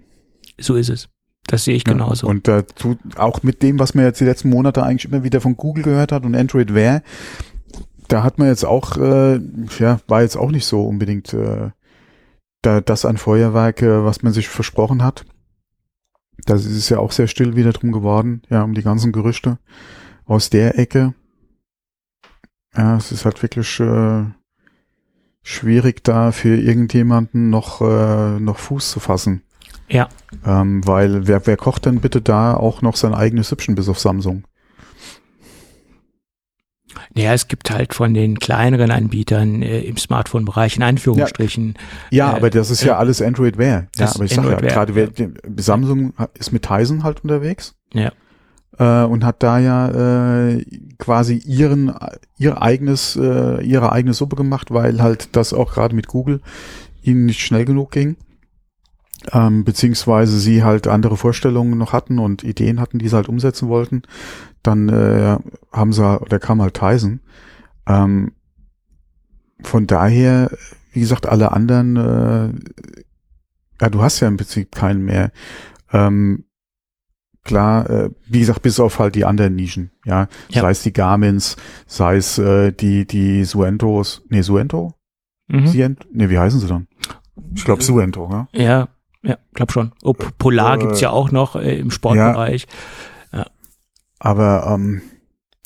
So 0.59 0.75
ist 0.75 0.89
es. 0.89 1.09
Das 1.47 1.63
sehe 1.63 1.75
ich 1.75 1.85
genauso. 1.85 2.27
Ja, 2.27 2.31
und 2.31 2.47
dazu, 2.47 2.97
auch 3.15 3.41
mit 3.41 3.63
dem, 3.63 3.79
was 3.79 3.95
man 3.95 4.05
jetzt 4.05 4.19
die 4.19 4.25
letzten 4.25 4.49
Monate 4.49 4.83
eigentlich 4.83 5.11
immer 5.11 5.23
wieder 5.23 5.41
von 5.41 5.55
Google 5.55 5.83
gehört 5.83 6.11
hat 6.11 6.25
und 6.25 6.35
Android 6.35 6.73
Wear, 6.73 7.01
da 8.09 8.23
hat 8.23 8.37
man 8.37 8.49
jetzt 8.49 8.65
auch, 8.65 8.97
äh, 8.97 9.39
ja, 9.79 9.99
war 10.07 10.21
jetzt 10.21 10.37
auch 10.37 10.51
nicht 10.51 10.65
so 10.65 10.85
unbedingt 10.85 11.33
äh, 11.33 11.71
da, 12.61 12.81
das 12.81 13.05
ein 13.05 13.17
Feuerwerk, 13.17 13.81
äh, 13.81 14.03
was 14.03 14.23
man 14.23 14.33
sich 14.33 14.49
versprochen 14.49 15.03
hat. 15.03 15.25
Da 16.45 16.55
ist 16.55 16.65
es 16.65 16.89
ja 16.89 16.99
auch 16.99 17.11
sehr 17.11 17.27
still 17.27 17.55
wieder 17.55 17.71
drum 17.71 17.91
geworden, 17.91 18.41
ja, 18.49 18.63
um 18.63 18.73
die 18.73 18.83
ganzen 18.83 19.11
Gerüchte 19.11 19.57
aus 20.25 20.49
der 20.49 20.77
Ecke. 20.77 21.13
Ja, 22.75 22.97
es 22.97 23.11
ist 23.11 23.25
halt 23.25 23.41
wirklich 23.41 23.79
äh, 23.79 24.25
schwierig, 25.41 26.03
da 26.03 26.31
für 26.31 26.57
irgendjemanden 26.57 27.49
noch, 27.49 27.81
äh, 27.81 28.39
noch 28.39 28.57
Fuß 28.57 28.91
zu 28.91 28.99
fassen. 28.99 29.43
Ja. 29.89 30.09
Ähm, 30.45 30.85
weil 30.85 31.27
wer, 31.27 31.45
wer 31.47 31.57
kocht 31.57 31.85
denn 31.85 32.01
bitte 32.01 32.21
da 32.21 32.53
auch 32.55 32.81
noch 32.81 32.95
sein 32.95 33.13
eigenes 33.13 33.49
Süppchen 33.49 33.75
bis 33.75 33.87
auf 33.89 33.99
Samsung? 33.99 34.43
Ja, 37.13 37.33
es 37.33 37.47
gibt 37.47 37.69
halt 37.69 37.93
von 37.93 38.13
den 38.13 38.39
kleineren 38.39 38.91
Anbietern 38.91 39.61
äh, 39.61 39.81
im 39.81 39.97
Smartphone-Bereich 39.97 40.77
in 40.77 40.83
Anführungsstrichen. 40.83 41.75
Ja, 42.11 42.31
Äh, 42.33 42.35
aber 42.37 42.49
das 42.49 42.71
ist 42.71 42.83
ja 42.83 42.93
äh, 42.93 42.97
alles 42.97 43.21
Android 43.21 43.57
Wear. 43.57 43.87
Ja, 43.97 44.11
aber 44.13 44.25
ich 44.25 44.33
sage 44.33 44.49
ja 44.51 44.55
gerade, 44.57 44.95
wer- 44.95 45.09
Samsung 45.57 46.13
ist 46.39 46.51
mit 46.53 46.63
Tizen 46.63 47.03
halt 47.03 47.23
unterwegs. 47.23 47.75
Ja. 47.93 48.11
Äh, 48.79 49.05
und 49.05 49.23
hat 49.25 49.43
da 49.43 49.59
ja 49.59 50.47
äh, 50.49 50.65
quasi 50.97 51.35
ihren 51.45 51.93
ihr 52.37 52.61
eigenes 52.61 53.15
äh, 53.15 53.63
ihre 53.63 53.91
eigene 53.91 54.13
Suppe 54.13 54.35
gemacht, 54.35 54.71
weil 54.71 55.01
halt 55.01 55.35
das 55.35 55.53
auch 55.53 55.73
gerade 55.73 55.95
mit 55.95 56.07
Google 56.07 56.41
ihnen 57.01 57.25
nicht 57.25 57.41
schnell 57.41 57.65
genug 57.65 57.91
ging. 57.91 58.15
Ähm, 59.31 59.63
beziehungsweise 59.63 60.39
sie 60.39 60.63
halt 60.63 60.87
andere 60.87 61.17
Vorstellungen 61.17 61.77
noch 61.77 61.91
hatten 61.91 62.19
und 62.19 62.43
Ideen 62.43 62.79
hatten, 62.79 62.99
die 62.99 63.07
sie 63.07 63.15
halt 63.15 63.29
umsetzen 63.29 63.67
wollten. 63.67 64.03
Dann 64.63 64.89
äh, 64.89 65.37
haben 65.71 65.93
sie, 65.93 66.21
oder 66.21 66.39
kam 66.39 66.61
halt 66.61 66.75
Tizen. 66.75 67.21
Ähm, 67.87 68.31
von 69.63 69.87
daher, 69.87 70.51
wie 70.91 70.99
gesagt, 70.99 71.25
alle 71.27 71.51
anderen, 71.51 71.95
äh, 71.97 73.03
ja, 73.81 73.89
du 73.89 74.01
hast 74.01 74.19
ja 74.19 74.27
im 74.27 74.37
Prinzip 74.37 74.73
keinen 74.73 75.03
mehr. 75.03 75.31
Ähm, 75.91 76.45
klar, 77.43 77.89
äh, 77.89 78.09
wie 78.27 78.39
gesagt, 78.39 78.61
bis 78.61 78.79
auf 78.79 78.99
halt 78.99 79.15
die 79.15 79.25
anderen 79.25 79.55
Nischen, 79.55 79.91
ja. 80.05 80.27
Ja. 80.49 80.61
Sei 80.61 80.71
es 80.71 80.83
die 80.83 80.93
Garmins, 80.93 81.55
sei 81.87 82.17
es 82.17 82.37
äh, 82.37 82.71
die, 82.71 83.07
die 83.07 83.43
Suentos, 83.45 84.21
nee, 84.29 84.41
Suento? 84.41 84.93
Mhm. 85.47 85.67
Sient? 85.67 86.07
Nee, 86.11 86.29
wie 86.29 86.39
heißen 86.39 86.59
sie 86.59 86.67
dann? 86.67 86.87
Ich 87.55 87.65
glaube 87.65 87.83
Suento, 87.83 88.29
ja. 88.31 88.47
Ja, 88.51 88.89
ja, 89.23 89.37
glaub 89.53 89.71
schon. 89.71 89.91
P- 90.01 90.13
Polar 90.37 90.75
Äh, 90.75 90.79
gibt's 90.79 91.01
ja 91.01 91.09
auch 91.09 91.31
noch 91.31 91.55
äh, 91.55 91.77
im 91.79 91.91
Sportbereich. 91.91 92.67
Aber 94.19 94.67
ähm, 94.73 95.01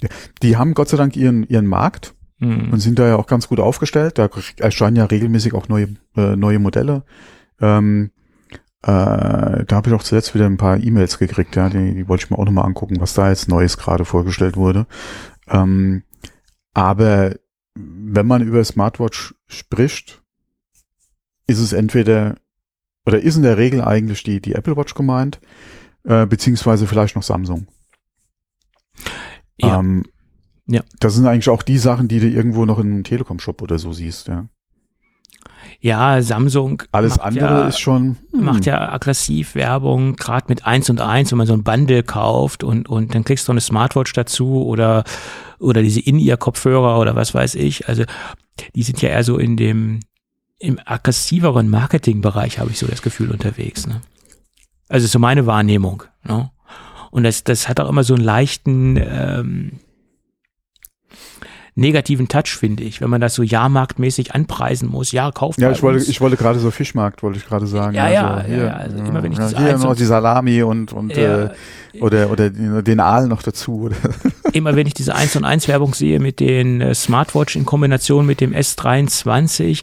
ja, 0.01 0.09
die 0.41 0.57
haben 0.57 0.73
Gott 0.73 0.89
sei 0.89 0.97
Dank 0.97 1.15
ihren, 1.15 1.43
ihren 1.43 1.67
Markt 1.67 2.15
Mhm. 2.43 2.73
und 2.73 2.79
sind 2.79 2.97
da 2.97 3.07
ja 3.07 3.17
auch 3.17 3.27
ganz 3.27 3.47
gut 3.47 3.59
aufgestellt. 3.59 4.17
Da 4.17 4.27
erscheinen 4.57 4.95
ja 4.95 5.05
regelmäßig 5.05 5.53
auch 5.53 5.67
neue, 5.69 5.89
äh, 6.17 6.35
neue 6.35 6.57
Modelle. 6.57 7.03
Ähm, 7.59 8.09
äh, 8.81 8.87
da 9.63 9.65
habe 9.69 9.89
ich 9.89 9.93
auch 9.95 10.01
zuletzt 10.01 10.33
wieder 10.33 10.47
ein 10.47 10.57
paar 10.57 10.77
E-Mails 10.79 11.19
gekriegt, 11.19 11.55
ja, 11.55 11.69
die, 11.69 11.93
die 11.93 12.07
wollte 12.07 12.25
ich 12.25 12.31
mir 12.31 12.39
auch 12.39 12.45
nochmal 12.45 12.65
angucken, 12.65 12.99
was 12.99 13.13
da 13.13 13.29
jetzt 13.29 13.47
Neues 13.47 13.77
gerade 13.77 14.05
vorgestellt 14.05 14.57
wurde. 14.57 14.87
Ähm, 15.47 16.01
aber 16.73 17.35
wenn 17.75 18.25
man 18.25 18.41
über 18.41 18.63
Smartwatch 18.63 19.35
spricht, 19.45 20.23
ist 21.45 21.59
es 21.59 21.73
entweder 21.73 22.37
oder 23.05 23.19
ist 23.19 23.35
in 23.35 23.43
der 23.43 23.57
Regel 23.57 23.81
eigentlich 23.81 24.23
die, 24.23 24.41
die 24.41 24.53
Apple 24.53 24.75
Watch 24.77 24.93
gemeint, 24.93 25.39
äh, 26.03 26.25
beziehungsweise 26.25 26.87
vielleicht 26.87 27.15
noch 27.15 27.23
Samsung. 27.23 27.67
Ja. 29.59 29.79
Ähm, 29.79 30.03
Ja. 30.67 30.81
Das 30.99 31.15
sind 31.15 31.25
eigentlich 31.27 31.49
auch 31.49 31.63
die 31.63 31.77
Sachen, 31.79 32.07
die 32.07 32.19
du 32.19 32.27
irgendwo 32.27 32.65
noch 32.65 32.79
in 32.79 32.87
einem 32.91 33.03
Telekom-Shop 33.03 33.61
oder 33.61 33.77
so 33.79 33.91
siehst, 33.93 34.27
ja. 34.27 34.47
Ja, 35.79 36.21
Samsung 36.21 36.83
Alles 36.91 37.17
andere 37.17 37.61
ja, 37.61 37.67
ist 37.67 37.79
schon. 37.79 38.17
hm, 38.31 38.43
macht 38.43 38.65
ja 38.65 38.91
aggressiv 38.91 39.55
Werbung, 39.55 40.15
gerade 40.15 40.45
mit 40.49 40.65
eins 40.65 40.89
und 40.89 41.01
eins, 41.01 41.31
wenn 41.31 41.39
man 41.39 41.47
so 41.47 41.53
ein 41.53 41.63
Bundle 41.63 42.03
kauft 42.03 42.63
und, 42.63 42.87
und 42.87 43.15
dann 43.15 43.23
kriegst 43.23 43.47
du 43.47 43.51
eine 43.51 43.61
Smartwatch 43.61 44.13
dazu 44.13 44.63
oder, 44.63 45.03
oder 45.59 45.81
diese 45.81 45.99
In-Ear-Kopfhörer 45.99 46.99
oder 46.99 47.15
was 47.15 47.33
weiß 47.33 47.55
ich. 47.55 47.89
Also 47.89 48.03
die 48.75 48.83
sind 48.83 49.01
ja 49.01 49.09
eher 49.09 49.23
so 49.23 49.37
in 49.39 49.57
dem 49.57 49.99
im 50.61 50.79
aggressiveren 50.85 51.69
Marketingbereich, 51.69 52.59
habe 52.59 52.71
ich 52.71 52.77
so 52.79 52.87
das 52.87 53.01
Gefühl, 53.01 53.31
unterwegs. 53.31 53.87
Ne? 53.87 54.01
Also 54.89 55.07
so 55.07 55.19
meine 55.19 55.45
Wahrnehmung. 55.45 56.03
Ne? 56.23 56.51
Und 57.09 57.23
das, 57.23 57.43
das 57.43 57.67
hat 57.67 57.79
auch 57.79 57.89
immer 57.89 58.03
so 58.03 58.13
einen 58.13 58.23
leichten 58.23 58.97
ähm, 58.97 59.71
negativen 61.75 62.27
Touch, 62.27 62.49
finde 62.57 62.83
ich, 62.83 63.01
wenn 63.01 63.09
man 63.09 63.21
das 63.21 63.33
so 63.33 63.43
jahrmarktmäßig 63.43 64.35
anpreisen 64.35 64.89
muss. 64.89 65.11
Ja, 65.13 65.31
kauft 65.31 65.59
Ja, 65.59 65.71
ich 65.71 65.81
wollte, 65.81 65.99
uns. 65.99 66.09
ich 66.09 66.19
wollte 66.21 66.35
gerade 66.37 66.59
so 66.59 66.69
Fischmarkt, 66.69 67.23
wollte 67.23 67.39
ich 67.39 67.45
gerade 67.45 67.65
sagen. 67.65 67.95
Ja, 67.95 68.09
ja, 68.09 68.27
Also 68.35 68.39
ja, 68.51 68.55
hier, 68.55 68.65
ja, 68.65 68.73
also 68.73 68.97
immer 68.97 69.23
wenn 69.23 69.31
ich 69.31 69.37
ja, 69.37 69.49
das 69.49 69.57
hier 69.57 69.77
noch 69.77 69.95
die 69.95 70.05
Salami 70.05 70.63
und, 70.63 70.91
und 70.93 71.15
Ja. 71.15 71.45
äh, 71.45 71.49
oder, 71.99 72.29
oder 72.29 72.49
den 72.49 72.99
Aal 72.99 73.27
noch 73.27 73.41
dazu. 73.41 73.83
Oder? 73.83 73.95
immer 74.53 74.75
wenn 74.75 74.85
ich 74.87 74.93
diese 74.93 75.15
1 75.15 75.35
und 75.37 75.45
1 75.45 75.67
Werbung 75.67 75.93
sehe 75.93 76.19
mit 76.19 76.39
den 76.39 76.81
äh, 76.81 76.93
Smartwatch 76.93 77.55
in 77.55 77.65
Kombination 77.65 78.25
mit 78.25 78.41
dem 78.41 78.53
S23, 78.53 79.81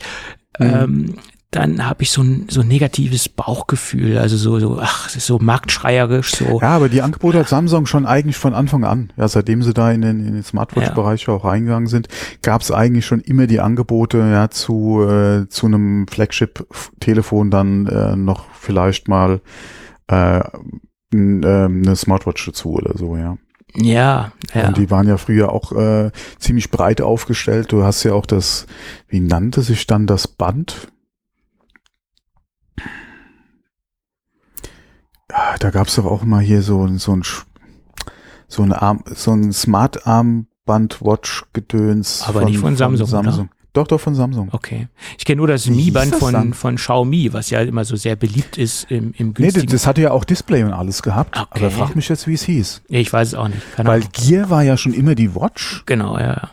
ähm, 0.59 1.15
dann 1.51 1.89
habe 1.89 2.03
ich 2.03 2.11
so 2.11 2.23
ein, 2.23 2.47
so 2.51 2.61
ein 2.61 2.69
negatives 2.69 3.31
Bauchgefühl, 3.31 4.19
also 4.19 4.37
so, 4.37 4.59
so, 4.59 4.79
ach, 4.83 5.09
so 5.09 5.39
marktschreierisch, 5.39 6.33
so. 6.33 6.61
Ja, 6.61 6.77
aber 6.77 6.91
die 6.91 7.01
Angebote 7.01 7.39
hat 7.39 7.49
Samsung 7.49 7.87
schon 7.87 8.05
eigentlich 8.05 8.37
von 8.37 8.53
Anfang 8.53 8.85
an. 8.85 9.13
Ja, 9.17 9.29
seitdem 9.29 9.63
sie 9.63 9.73
da 9.73 9.91
in 9.91 10.03
den, 10.03 10.21
in 10.27 10.35
den 10.35 10.43
Smartwatch-Bereich 10.43 11.27
auch 11.31 11.47
reingegangen 11.47 11.87
sind, 11.87 12.09
gab 12.43 12.61
es 12.61 12.71
eigentlich 12.71 13.07
schon 13.07 13.21
immer 13.21 13.47
die 13.47 13.61
Angebote, 13.61 14.19
ja, 14.19 14.51
zu, 14.51 15.03
äh, 15.03 15.49
zu 15.49 15.67
einem 15.67 16.07
Flagship-Telefon 16.07 17.51
dann 17.51 17.87
äh, 17.87 18.15
noch 18.15 18.51
vielleicht 18.53 19.09
mal 19.09 19.41
äh, 20.09 20.43
ähm, 21.15 21.83
eine 21.85 21.97
Smartwatch 21.97 22.45
dazu 22.45 22.75
oder 22.75 22.97
so, 22.99 23.17
ja. 23.17 23.39
Ja, 23.75 24.33
ja. 24.55 24.69
Und 24.69 24.77
die 24.79 24.91
waren 24.91 25.07
ja 25.07 25.19
früher 25.19 25.53
auch 25.53 25.73
äh, 25.73 26.11
ziemlich 26.39 26.71
breit 26.71 27.01
aufgestellt. 27.01 27.71
Du 27.71 27.85
hast 27.85 28.03
ja 28.03 28.13
auch 28.15 28.27
das, 28.27 28.67
wie 29.09 29.21
nannte 29.21 29.63
sich 29.63 29.87
dann 29.87 30.07
das 30.07 30.27
Band? 30.27 30.89
Ja, 35.31 35.57
da 35.59 35.71
gab's 35.71 35.97
doch 35.97 36.07
auch 36.07 36.25
mal 36.25 36.41
hier 36.43 36.63
so, 36.63 36.85
ein- 36.87 36.99
so 36.99 37.15
ein 37.15 37.23
so 38.51 38.63
ein 38.63 38.73
Arm, 38.73 39.05
so 39.15 39.33
ein 39.33 39.53
Smart 39.53 40.07
Armband 40.07 41.03
Watch 41.03 41.45
Gedöns. 41.53 42.23
Aber 42.27 42.41
nicht 42.47 42.59
von 42.59 42.77
Samsung, 42.77 43.09
oder? 43.43 43.49
Doch, 43.79 43.87
doch 43.87 44.01
von 44.01 44.17
Samsung. 44.17 44.49
Okay. 44.51 44.89
Ich 45.19 45.25
kenne 45.25 45.37
nur 45.37 45.47
das 45.47 45.69
Mi-Band 45.69 46.17
von, 46.17 46.33
dann? 46.33 46.53
von 46.53 46.75
Xiaomi, 46.75 47.33
was 47.33 47.49
ja 47.51 47.61
immer 47.61 47.85
so 47.85 47.95
sehr 47.95 48.17
beliebt 48.17 48.59
ist 48.59 48.91
im, 48.91 49.13
im 49.17 49.29
Nee, 49.29 49.33
günstigen. 49.35 49.67
das, 49.67 49.73
das 49.83 49.87
hatte 49.87 50.01
ja 50.03 50.11
auch 50.11 50.25
Display 50.25 50.65
und 50.65 50.73
alles 50.73 51.01
gehabt. 51.03 51.39
Okay. 51.39 51.47
Aber 51.61 51.71
frag 51.71 51.95
mich 51.95 52.09
jetzt, 52.09 52.27
wie 52.27 52.35
es 52.35 52.43
hieß. 52.43 52.83
nee, 52.89 53.01
ich 53.01 53.13
weiß 53.13 53.29
es 53.29 53.35
auch 53.35 53.47
nicht. 53.47 53.63
Keine 53.77 53.89
Weil 53.89 54.01
Ahnung. 54.01 54.11
Gear 54.13 54.51
war 54.51 54.65
ja 54.65 54.77
schon 54.77 54.93
immer 54.95 55.15
die 55.15 55.33
Watch. 55.37 55.85
Genau, 55.87 56.19
ja. 56.19 56.51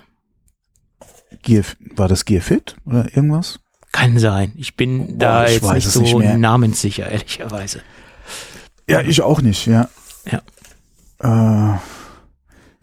Gear, 1.42 1.64
war 1.96 2.08
das 2.08 2.26
Gear 2.26 2.44
Fit 2.44 2.76
oder 2.86 3.06
irgendwas? 3.16 3.60
Kann 3.92 4.20
sein. 4.20 4.52
Ich 4.56 4.76
bin 4.76 5.18
da 5.18 5.46
Boah, 5.46 5.48
ich 5.48 5.54
jetzt 5.62 5.74
nicht 5.74 5.92
so 5.94 6.02
nicht 6.02 6.16
mehr. 6.20 6.38
namenssicher, 6.38 7.08
ehrlicherweise. 7.12 7.82
Ja, 8.88 9.02
ich 9.02 9.20
auch 9.24 9.42
nicht, 9.42 9.66
ja. 9.66 9.90
Ja. 10.32 11.74
Äh, 11.74 11.80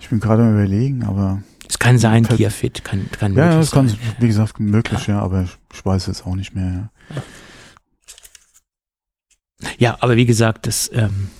ich 0.00 0.08
bin 0.08 0.18
gerade 0.18 0.50
überlegen, 0.50 1.04
aber 1.04 1.44
Es 1.72 1.78
kann 1.78 1.96
sein, 1.96 2.26
Fällt- 2.26 2.36
Gear 2.36 2.50
Fit, 2.50 2.84
kann, 2.84 3.08
kann 3.18 3.34
ja, 3.34 3.46
möglich 3.46 3.60
das 3.60 3.70
kann, 3.70 3.88
sein. 3.88 3.98
wie 4.18 4.26
gesagt, 4.26 4.60
möglich, 4.60 5.06
ja, 5.06 5.20
aber 5.20 5.44
ich, 5.72 5.84
weiß 5.86 6.06
jetzt 6.06 6.26
auch 6.26 6.34
nicht 6.34 6.54
mehr. 6.54 6.90
Ja. 7.08 7.22
Ja, 9.78 9.96
aber 10.00 10.16
wie 10.16 10.26
gesagt, 10.26 10.66
das 10.66 10.90
ähm, 10.92 11.30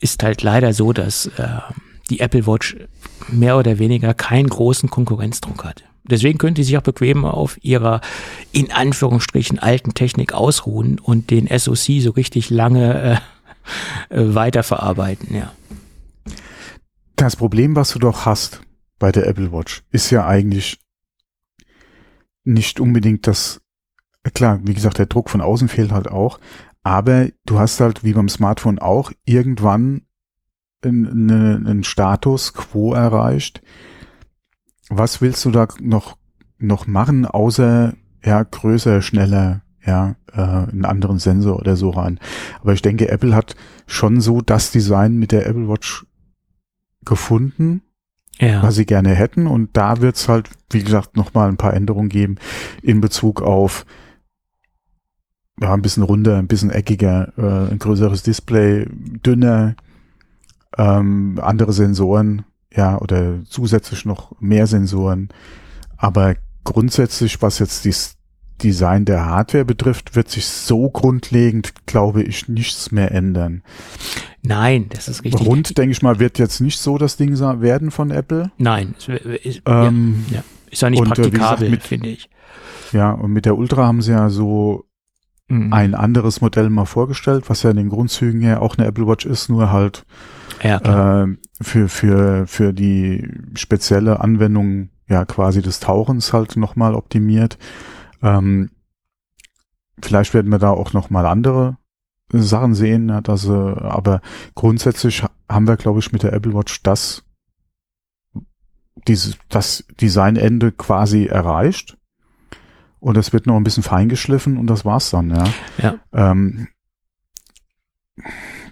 ist 0.00 0.22
halt 0.22 0.40
leider 0.42 0.72
so, 0.72 0.94
dass 0.94 1.26
äh, 1.26 1.48
die 2.08 2.20
Apple 2.20 2.46
Watch 2.46 2.76
mehr 3.28 3.58
oder 3.58 3.78
weniger 3.78 4.14
keinen 4.14 4.48
großen 4.48 4.88
Konkurrenzdruck 4.88 5.64
hat. 5.64 5.84
Deswegen 6.04 6.38
könnte 6.38 6.62
sie 6.62 6.68
sich 6.68 6.78
auch 6.78 6.82
bequem 6.82 7.26
auf 7.26 7.62
ihrer 7.62 8.00
in 8.52 8.72
Anführungsstrichen 8.72 9.58
alten 9.58 9.92
Technik 9.92 10.32
ausruhen 10.32 10.98
und 10.98 11.30
den 11.30 11.46
SoC 11.46 12.00
so 12.00 12.12
richtig 12.12 12.48
lange 12.48 13.20
äh, 14.08 14.16
äh, 14.16 14.34
weiterverarbeiten. 14.34 15.34
Ja. 15.36 15.52
Das 17.22 17.36
Problem, 17.36 17.76
was 17.76 17.90
du 17.90 18.00
doch 18.00 18.26
hast 18.26 18.62
bei 18.98 19.12
der 19.12 19.28
Apple 19.28 19.52
Watch, 19.52 19.84
ist 19.92 20.10
ja 20.10 20.26
eigentlich 20.26 20.80
nicht 22.42 22.80
unbedingt 22.80 23.28
das, 23.28 23.60
klar, 24.34 24.58
wie 24.64 24.74
gesagt, 24.74 24.98
der 24.98 25.06
Druck 25.06 25.30
von 25.30 25.40
außen 25.40 25.68
fehlt 25.68 25.92
halt 25.92 26.08
auch, 26.08 26.40
aber 26.82 27.28
du 27.46 27.60
hast 27.60 27.78
halt 27.78 28.02
wie 28.02 28.12
beim 28.12 28.28
Smartphone 28.28 28.80
auch 28.80 29.12
irgendwann 29.24 30.02
einen, 30.82 31.30
einen 31.64 31.84
Status 31.84 32.54
quo 32.54 32.92
erreicht. 32.92 33.62
Was 34.88 35.20
willst 35.20 35.44
du 35.44 35.52
da 35.52 35.68
noch, 35.80 36.16
noch 36.58 36.88
machen, 36.88 37.24
außer 37.24 37.94
ja, 38.24 38.42
größer, 38.42 39.00
schneller, 39.00 39.62
ja, 39.86 40.16
äh, 40.32 40.40
einen 40.40 40.84
anderen 40.84 41.20
Sensor 41.20 41.60
oder 41.60 41.76
so 41.76 41.90
rein. 41.90 42.18
Aber 42.62 42.72
ich 42.72 42.82
denke, 42.82 43.08
Apple 43.08 43.36
hat 43.36 43.54
schon 43.86 44.20
so 44.20 44.40
das 44.40 44.72
Design 44.72 45.18
mit 45.18 45.30
der 45.30 45.46
Apple 45.46 45.68
Watch 45.68 46.04
gefunden, 47.04 47.82
Ja. 48.38 48.62
was 48.62 48.74
sie 48.76 48.86
gerne 48.86 49.10
hätten. 49.14 49.46
Und 49.46 49.76
da 49.76 50.00
wird's 50.00 50.28
halt, 50.28 50.50
wie 50.70 50.82
gesagt, 50.82 51.16
nochmal 51.16 51.48
ein 51.48 51.56
paar 51.56 51.74
Änderungen 51.74 52.08
geben 52.08 52.36
in 52.82 53.00
Bezug 53.00 53.42
auf 53.42 53.84
ja, 55.60 55.74
ein 55.74 55.82
bisschen 55.82 56.02
runder, 56.02 56.38
ein 56.38 56.48
bisschen 56.48 56.70
eckiger, 56.70 57.32
äh, 57.36 57.70
ein 57.72 57.78
größeres 57.78 58.22
Display, 58.22 58.86
dünner, 58.90 59.76
ähm, 60.78 61.38
andere 61.40 61.72
Sensoren, 61.72 62.44
ja, 62.74 62.98
oder 62.98 63.44
zusätzlich 63.44 64.04
noch 64.04 64.32
mehr 64.40 64.66
Sensoren. 64.66 65.28
Aber 65.96 66.34
grundsätzlich, 66.64 67.42
was 67.42 67.58
jetzt 67.58 67.84
das 67.86 68.16
Design 68.62 69.04
der 69.04 69.26
Hardware 69.26 69.64
betrifft, 69.64 70.16
wird 70.16 70.30
sich 70.30 70.46
so 70.46 70.88
grundlegend, 70.90 71.86
glaube 71.86 72.22
ich, 72.22 72.48
nichts 72.48 72.90
mehr 72.90 73.12
ändern. 73.12 73.62
Nein, 74.42 74.86
das 74.88 75.08
ist 75.08 75.24
richtig. 75.24 75.46
Rund, 75.46 75.78
denke 75.78 75.92
ich 75.92 76.02
mal, 76.02 76.18
wird 76.18 76.38
jetzt 76.38 76.60
nicht 76.60 76.78
so 76.80 76.98
das 76.98 77.16
Ding 77.16 77.38
werden 77.38 77.90
von 77.92 78.10
Apple. 78.10 78.50
Nein, 78.58 78.94
es 78.98 79.08
ist, 79.08 79.62
Ähm, 79.66 80.24
ja, 80.28 80.36
ja, 80.38 80.44
ist 80.70 80.82
ja 80.82 80.90
nicht 80.90 81.00
und, 81.00 81.06
äh, 81.06 81.14
gesagt, 81.14 81.30
praktikabel, 81.30 81.70
mit- 81.70 81.82
finde 81.84 82.08
ich. 82.08 82.28
Ja, 82.92 83.12
und 83.12 83.32
mit 83.32 83.46
der 83.46 83.56
Ultra 83.56 83.86
haben 83.86 84.02
sie 84.02 84.10
ja 84.12 84.28
so 84.30 84.84
Mhm. 85.48 85.72
ein 85.72 85.94
anderes 85.94 86.40
Modell 86.40 86.70
mal 86.70 86.86
vorgestellt, 86.86 87.44
was 87.48 87.62
ja 87.62 87.70
in 87.70 87.76
den 87.76 87.88
Grundzügen 87.88 88.40
her 88.40 88.62
auch 88.62 88.76
eine 88.76 88.86
Apple 88.86 89.06
Watch 89.06 89.26
ist, 89.26 89.48
nur 89.48 89.70
halt 89.70 90.04
ja, 90.62 91.22
äh, 91.22 91.36
für, 91.60 91.88
für, 91.88 92.46
für 92.46 92.72
die 92.72 93.28
spezielle 93.54 94.20
Anwendung 94.20 94.90
ja 95.08 95.24
quasi 95.24 95.60
des 95.62 95.78
Tauchens 95.80 96.32
halt 96.32 96.56
nochmal 96.56 96.94
optimiert. 96.94 97.58
Ähm, 98.22 98.70
vielleicht 100.00 100.32
werden 100.34 100.50
wir 100.50 100.58
da 100.58 100.70
auch 100.70 100.92
nochmal 100.92 101.26
andere 101.26 101.76
Sachen 102.32 102.74
sehen, 102.74 103.08
ja, 103.08 103.20
dass, 103.20 103.46
äh, 103.46 103.50
aber 103.50 104.20
grundsätzlich 104.54 105.22
ha- 105.22 105.30
haben 105.48 105.66
wir, 105.66 105.76
glaube 105.76 105.98
ich, 105.98 106.12
mit 106.12 106.22
der 106.22 106.32
Apple 106.32 106.54
Watch 106.54 106.82
das, 106.82 107.22
dieses, 109.08 109.36
das 109.48 109.84
Designende 110.00 110.72
quasi 110.72 111.26
erreicht. 111.26 111.96
Und 113.00 113.16
es 113.16 113.32
wird 113.32 113.46
noch 113.46 113.56
ein 113.56 113.64
bisschen 113.64 113.82
feingeschliffen 113.82 114.56
und 114.56 114.68
das 114.68 114.84
war's 114.84 115.10
dann, 115.10 115.30
ja. 115.30 115.44
Ja. 115.78 115.94
Ähm, 116.12 116.68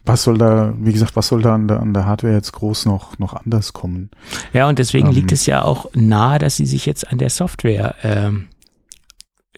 was 0.05 0.23
soll 0.23 0.39
da, 0.39 0.73
wie 0.79 0.93
gesagt, 0.93 1.17
was 1.17 1.29
soll 1.29 1.43
da 1.43 1.55
an 1.55 1.67
der, 1.69 1.81
an 1.81 1.93
der 1.93 2.07
Hardware 2.07 2.35
jetzt 2.35 2.53
groß 2.53 2.87
noch, 2.87 3.19
noch 3.19 3.35
anders 3.35 3.73
kommen? 3.73 4.11
Ja, 4.53 4.69
und 4.69 4.79
deswegen 4.79 5.09
Ähm, 5.09 5.15
liegt 5.15 5.33
es 5.33 5.47
ja 5.47 5.63
auch 5.63 5.87
nahe, 5.95 6.39
dass 6.39 6.57
sie 6.57 6.67
sich 6.67 6.87
jetzt 6.87 7.11
an 7.11 7.19
der 7.19 7.31
Software, 7.31 7.97
ähm, 8.03 8.49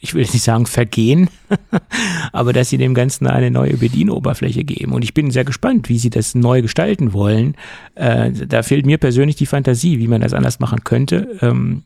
ich 0.02 0.14
will 0.14 0.22
nicht 0.22 0.42
sagen 0.42 0.66
vergehen, 0.66 1.30
aber 2.32 2.52
dass 2.52 2.68
sie 2.68 2.76
dem 2.76 2.92
Ganzen 2.92 3.28
eine 3.28 3.52
neue 3.52 3.76
Bedienoberfläche 3.76 4.64
geben. 4.64 4.92
Und 4.92 5.04
ich 5.04 5.14
bin 5.14 5.30
sehr 5.30 5.44
gespannt, 5.44 5.88
wie 5.88 5.98
sie 5.98 6.10
das 6.10 6.34
neu 6.34 6.60
gestalten 6.60 7.12
wollen. 7.12 7.54
Äh, 7.94 8.32
da 8.32 8.64
fehlt 8.64 8.84
mir 8.84 8.98
persönlich 8.98 9.36
die 9.36 9.46
Fantasie, 9.46 10.00
wie 10.00 10.08
man 10.08 10.20
das 10.20 10.34
anders 10.34 10.58
machen 10.58 10.82
könnte. 10.82 11.38
Ähm, 11.40 11.84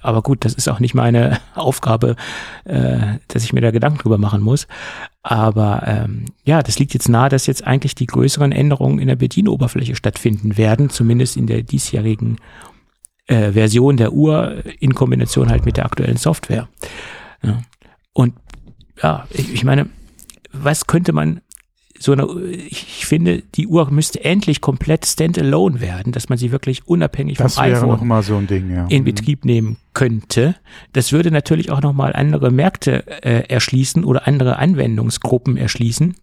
aber 0.00 0.22
gut, 0.22 0.46
das 0.46 0.54
ist 0.54 0.66
auch 0.68 0.80
nicht 0.80 0.94
meine 0.94 1.40
Aufgabe, 1.54 2.16
äh, 2.64 3.18
dass 3.28 3.44
ich 3.44 3.52
mir 3.52 3.60
da 3.60 3.70
Gedanken 3.70 3.98
drüber 3.98 4.16
machen 4.16 4.40
muss. 4.40 4.66
Aber 5.22 5.82
ähm, 5.86 6.24
ja, 6.44 6.62
das 6.62 6.78
liegt 6.78 6.94
jetzt 6.94 7.10
nahe, 7.10 7.28
dass 7.28 7.46
jetzt 7.46 7.66
eigentlich 7.66 7.94
die 7.94 8.06
größeren 8.06 8.50
Änderungen 8.50 8.98
in 8.98 9.08
der 9.08 9.16
Bedienoberfläche 9.16 9.94
stattfinden 9.94 10.56
werden, 10.56 10.88
zumindest 10.88 11.36
in 11.36 11.46
der 11.46 11.62
diesjährigen 11.62 12.38
äh, 13.26 13.52
Version 13.52 13.96
der 13.96 14.12
Uhr 14.12 14.62
in 14.80 14.94
Kombination 14.94 15.50
halt 15.50 15.64
mit 15.64 15.76
der 15.76 15.86
aktuellen 15.86 16.16
Software. 16.16 16.68
Ja. 17.42 17.62
Und 18.12 18.34
ja, 19.02 19.26
ich, 19.30 19.52
ich 19.52 19.64
meine, 19.64 19.88
was 20.52 20.86
könnte 20.86 21.12
man 21.12 21.40
so 21.98 22.12
eine, 22.12 22.26
ich 22.50 23.06
finde, 23.06 23.42
die 23.54 23.66
Uhr 23.66 23.90
müsste 23.90 24.24
endlich 24.24 24.60
komplett 24.60 25.06
standalone 25.06 25.80
werden, 25.80 26.12
dass 26.12 26.28
man 26.28 26.38
sie 26.38 26.50
wirklich 26.50 26.86
unabhängig 26.86 27.38
Das 27.38 27.54
vom 27.54 27.64
iPhone 27.64 28.22
so 28.22 28.40
Ding, 28.40 28.70
ja. 28.70 28.86
in 28.88 29.02
Mhm. 29.02 29.04
Betrieb 29.04 29.44
nehmen 29.44 29.76
könnte. 29.94 30.56
Das 30.92 31.12
würde 31.12 31.30
natürlich 31.30 31.70
auch 31.70 31.80
nochmal 31.80 32.12
andere 32.12 32.50
Märkte 32.50 33.06
äh, 33.24 33.48
erschließen 33.48 34.04
oder 34.04 34.26
andere 34.26 34.58
Anwendungsgruppen 34.58 35.56
erschließen, 35.56 36.16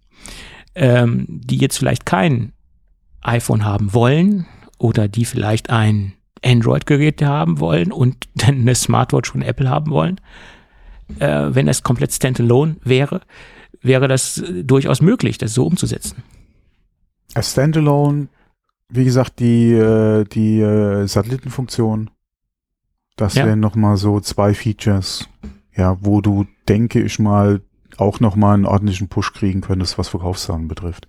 ähm, 0.75 1.25
die 1.27 1.57
jetzt 1.57 1.77
vielleicht 1.77 2.05
kein 2.05 2.51
iPhone 3.21 3.63
haben 3.63 3.93
wollen 3.93 4.45
oder 4.77 5.07
die 5.07 5.25
vielleicht 5.25 5.69
ein 5.69 6.13
Android-Gerät 6.43 7.21
haben 7.21 7.59
wollen 7.59 7.91
und 7.91 8.27
dann 8.35 8.61
eine 8.61 8.75
Smartwatch 8.75 9.31
von 9.31 9.41
Apple 9.41 9.69
haben 9.69 9.91
wollen. 9.91 10.19
Äh, 11.19 11.49
wenn 11.53 11.65
das 11.65 11.83
komplett 11.83 12.13
standalone 12.13 12.77
wäre, 12.83 13.21
wäre 13.81 14.07
das 14.07 14.37
äh, 14.37 14.63
durchaus 14.63 15.01
möglich, 15.01 15.37
das 15.37 15.53
so 15.53 15.65
umzusetzen. 15.65 16.23
A 17.33 17.41
Standalone, 17.41 18.27
wie 18.89 19.03
gesagt, 19.05 19.39
die, 19.39 19.71
äh, 19.73 20.23
die 20.25 20.59
äh, 20.59 21.07
Satellitenfunktion, 21.07 22.09
das 23.15 23.35
Ja. 23.35 23.45
wären 23.45 23.59
noch 23.59 23.75
mal 23.75 23.97
so 23.97 24.19
zwei 24.19 24.53
Features, 24.53 25.27
ja, 25.75 25.97
wo 26.01 26.21
du, 26.21 26.45
denke 26.67 27.01
ich 27.01 27.19
mal, 27.19 27.61
auch 27.97 28.19
noch 28.19 28.35
mal 28.35 28.53
einen 28.53 28.65
ordentlichen 28.65 29.09
Push 29.09 29.33
kriegen 29.33 29.61
könntest, 29.61 29.97
was 29.97 30.07
Verkaufszahlen 30.09 30.67
betrifft. 30.67 31.07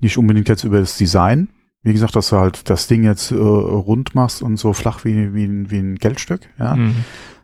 Nicht 0.00 0.18
unbedingt 0.18 0.48
jetzt 0.48 0.64
über 0.64 0.78
das 0.78 0.96
Design, 0.96 1.48
wie 1.88 1.92
gesagt, 1.92 2.14
dass 2.14 2.28
du 2.30 2.36
halt 2.36 2.68
das 2.70 2.86
Ding 2.86 3.02
jetzt 3.02 3.30
äh, 3.32 3.34
rund 3.36 4.14
machst 4.14 4.42
und 4.42 4.56
so 4.58 4.72
flach 4.72 5.04
wie, 5.04 5.34
wie, 5.34 5.44
ein- 5.44 5.70
wie 5.70 5.78
ein 5.78 5.96
Geldstück, 5.96 6.42
ja, 6.58 6.76
Mhm. 6.76 6.94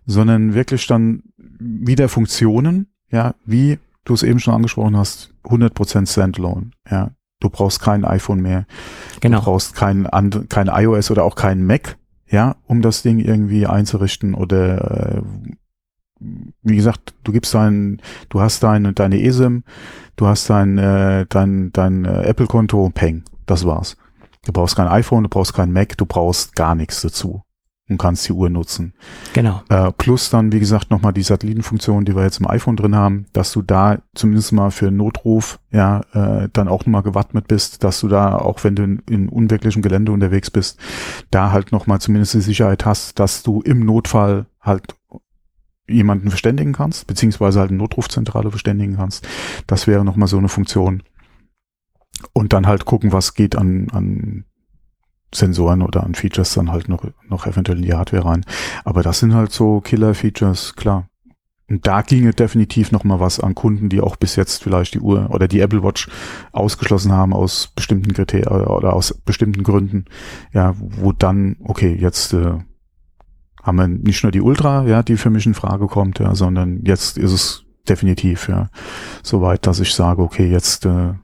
sondern 0.06 0.54
wirklich 0.54 0.86
dann 0.86 1.22
wieder 1.58 2.08
Funktionen, 2.08 2.86
ja, 3.10 3.34
wie 3.46 3.78
du 4.04 4.14
es 4.14 4.22
eben 4.22 4.38
schon 4.38 4.54
angesprochen 4.54 4.96
hast, 4.96 5.32
100% 5.44 6.06
Standalone, 6.10 6.70
ja. 6.90 7.10
Du 7.40 7.50
brauchst 7.50 7.80
kein 7.80 8.04
iPhone 8.04 8.40
mehr, 8.40 8.66
du 9.14 9.20
Genau. 9.20 9.40
brauchst 9.42 9.74
kein, 9.74 10.08
kein 10.48 10.68
iOS 10.68 11.10
oder 11.10 11.24
auch 11.24 11.34
kein 11.36 11.66
Mac, 11.66 11.96
ja, 12.30 12.56
um 12.66 12.80
das 12.80 13.02
Ding 13.02 13.18
irgendwie 13.18 13.66
einzurichten 13.66 14.34
oder 14.34 15.16
äh, 15.18 15.22
wie 16.62 16.76
gesagt, 16.76 17.14
du 17.24 17.32
gibst 17.32 17.52
dein, 17.54 18.00
du 18.30 18.40
hast 18.40 18.62
deine, 18.62 18.92
deine 18.94 19.20
eSIM, 19.22 19.64
du 20.16 20.26
hast 20.26 20.48
dein, 20.48 20.78
äh, 20.78 21.26
dein, 21.28 21.70
dein 21.72 22.04
äh, 22.06 22.22
Apple-Konto, 22.22 22.90
peng, 22.94 23.24
das 23.46 23.66
war's. 23.66 23.96
Du 24.44 24.52
brauchst 24.52 24.76
kein 24.76 24.88
iPhone, 24.88 25.24
du 25.24 25.28
brauchst 25.28 25.54
kein 25.54 25.72
Mac, 25.72 25.96
du 25.96 26.06
brauchst 26.06 26.54
gar 26.54 26.74
nichts 26.74 27.02
dazu 27.02 27.42
und 27.88 27.98
kannst 27.98 28.26
die 28.28 28.32
Uhr 28.32 28.48
nutzen. 28.48 28.94
Genau. 29.34 29.62
Äh, 29.68 29.92
plus 29.92 30.30
dann, 30.30 30.52
wie 30.52 30.60
gesagt, 30.60 30.90
nochmal 30.90 31.12
die 31.12 31.22
Satellitenfunktion, 31.22 32.04
die 32.04 32.16
wir 32.16 32.22
jetzt 32.22 32.40
im 32.40 32.48
iPhone 32.48 32.76
drin 32.76 32.96
haben, 32.96 33.26
dass 33.32 33.52
du 33.52 33.60
da 33.60 33.98
zumindest 34.14 34.52
mal 34.52 34.70
für 34.70 34.90
Notruf 34.90 35.60
ja 35.70 36.00
äh, 36.12 36.48
dann 36.52 36.68
auch 36.68 36.86
nochmal 36.86 37.02
gewappnet 37.02 37.46
bist, 37.46 37.84
dass 37.84 38.00
du 38.00 38.08
da, 38.08 38.36
auch 38.36 38.64
wenn 38.64 38.74
du 38.74 38.84
in, 38.84 39.02
in 39.08 39.28
unwirklichem 39.28 39.82
Gelände 39.82 40.12
unterwegs 40.12 40.50
bist, 40.50 40.78
da 41.30 41.52
halt 41.52 41.72
nochmal 41.72 42.00
zumindest 42.00 42.34
die 42.34 42.40
Sicherheit 42.40 42.86
hast, 42.86 43.18
dass 43.18 43.42
du 43.42 43.60
im 43.60 43.84
Notfall 43.84 44.46
halt 44.60 44.94
jemanden 45.86 46.30
verständigen 46.30 46.72
kannst, 46.72 47.06
beziehungsweise 47.06 47.60
halt 47.60 47.68
eine 47.68 47.78
Notrufzentrale 47.78 48.48
verständigen 48.48 48.96
kannst. 48.96 49.28
Das 49.66 49.86
wäre 49.86 50.04
nochmal 50.04 50.28
so 50.28 50.38
eine 50.38 50.48
Funktion. 50.48 51.02
Und 52.32 52.53
dann 52.53 52.66
halt 52.66 52.85
gucken, 52.85 53.12
was 53.12 53.35
geht 53.35 53.57
an, 53.57 53.89
an 53.91 54.45
Sensoren 55.35 55.82
oder 55.82 56.05
an 56.05 56.15
Features 56.15 56.55
dann 56.55 56.70
halt 56.70 56.89
noch, 56.89 57.05
noch 57.28 57.47
eventuell 57.47 57.78
in 57.78 57.85
die 57.85 57.95
Hardware 57.95 58.24
rein. 58.24 58.45
Aber 58.85 59.03
das 59.03 59.19
sind 59.19 59.35
halt 59.35 59.53
so 59.53 59.81
Killer-Features, 59.81 60.77
klar. 60.77 61.09
Und 61.69 61.86
da 61.86 62.03
ginge 62.03 62.32
definitiv 62.32 62.93
noch 62.93 63.05
mal 63.05 63.20
was 63.20 63.41
an 63.41 63.55
Kunden, 63.55 63.89
die 63.89 64.03
auch 64.03 64.16
bis 64.16 64.36
jetzt 64.36 64.62
vielleicht 64.62 64.95
die 64.95 65.01
Uhr 65.01 65.31
oder 65.31 65.49
die 65.49 65.61
Apple 65.61 65.82
Watch 65.82 66.09
ausgeschlossen 66.53 67.12
haben 67.12 67.32
aus 67.32 67.69
bestimmten 67.74 68.12
Kriterien 68.12 68.66
oder 68.66 68.93
aus 68.93 69.15
bestimmten 69.15 69.62
Gründen. 69.62 70.05
Ja, 70.53 70.74
wo 70.78 71.12
dann, 71.12 71.57
okay, 71.65 71.97
jetzt 71.99 72.35
äh, 72.35 72.59
haben 73.62 73.77
wir 73.78 73.89
nicht 73.89 74.23
nur 74.23 74.32
die 74.32 74.43
Ultra, 74.43 74.85
ja, 74.85 75.03
die 75.03 75.16
für 75.16 75.31
mich 75.31 75.47
in 75.47 75.55
Frage 75.55 75.86
kommt, 75.86 76.19
ja, 76.19 76.35
sondern 76.35 76.82
jetzt 76.85 77.16
ist 77.16 77.32
es 77.32 77.65
definitiv, 77.89 78.49
ja, 78.49 78.69
soweit, 79.23 79.66
dass 79.66 79.81
ich 79.81 79.95
sage, 79.95 80.23
okay, 80.23 80.47
jetzt 80.47 80.85
äh, 80.85 81.15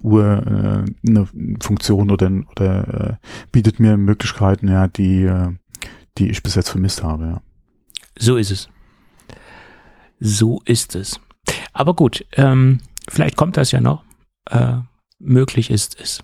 Uhr 0.00 0.24
äh, 0.24 1.08
eine 1.08 1.28
Funktion 1.60 2.10
oder, 2.10 2.30
oder 2.50 3.10
äh, 3.10 3.26
bietet 3.52 3.78
mir 3.78 3.96
Möglichkeiten, 3.96 4.68
ja, 4.68 4.88
die, 4.88 5.24
äh, 5.24 5.52
die 6.18 6.30
ich 6.30 6.42
bis 6.42 6.54
jetzt 6.54 6.70
vermisst 6.70 7.02
habe, 7.02 7.24
ja. 7.24 7.42
So 8.18 8.36
ist 8.36 8.50
es. 8.50 8.68
So 10.18 10.62
ist 10.64 10.94
es. 10.96 11.20
Aber 11.72 11.94
gut, 11.94 12.24
ähm, 12.32 12.78
vielleicht 13.08 13.36
kommt 13.36 13.56
das 13.56 13.72
ja 13.72 13.80
noch. 13.80 14.02
Äh, 14.50 14.78
möglich 15.18 15.70
ist 15.70 16.00
es. 16.00 16.22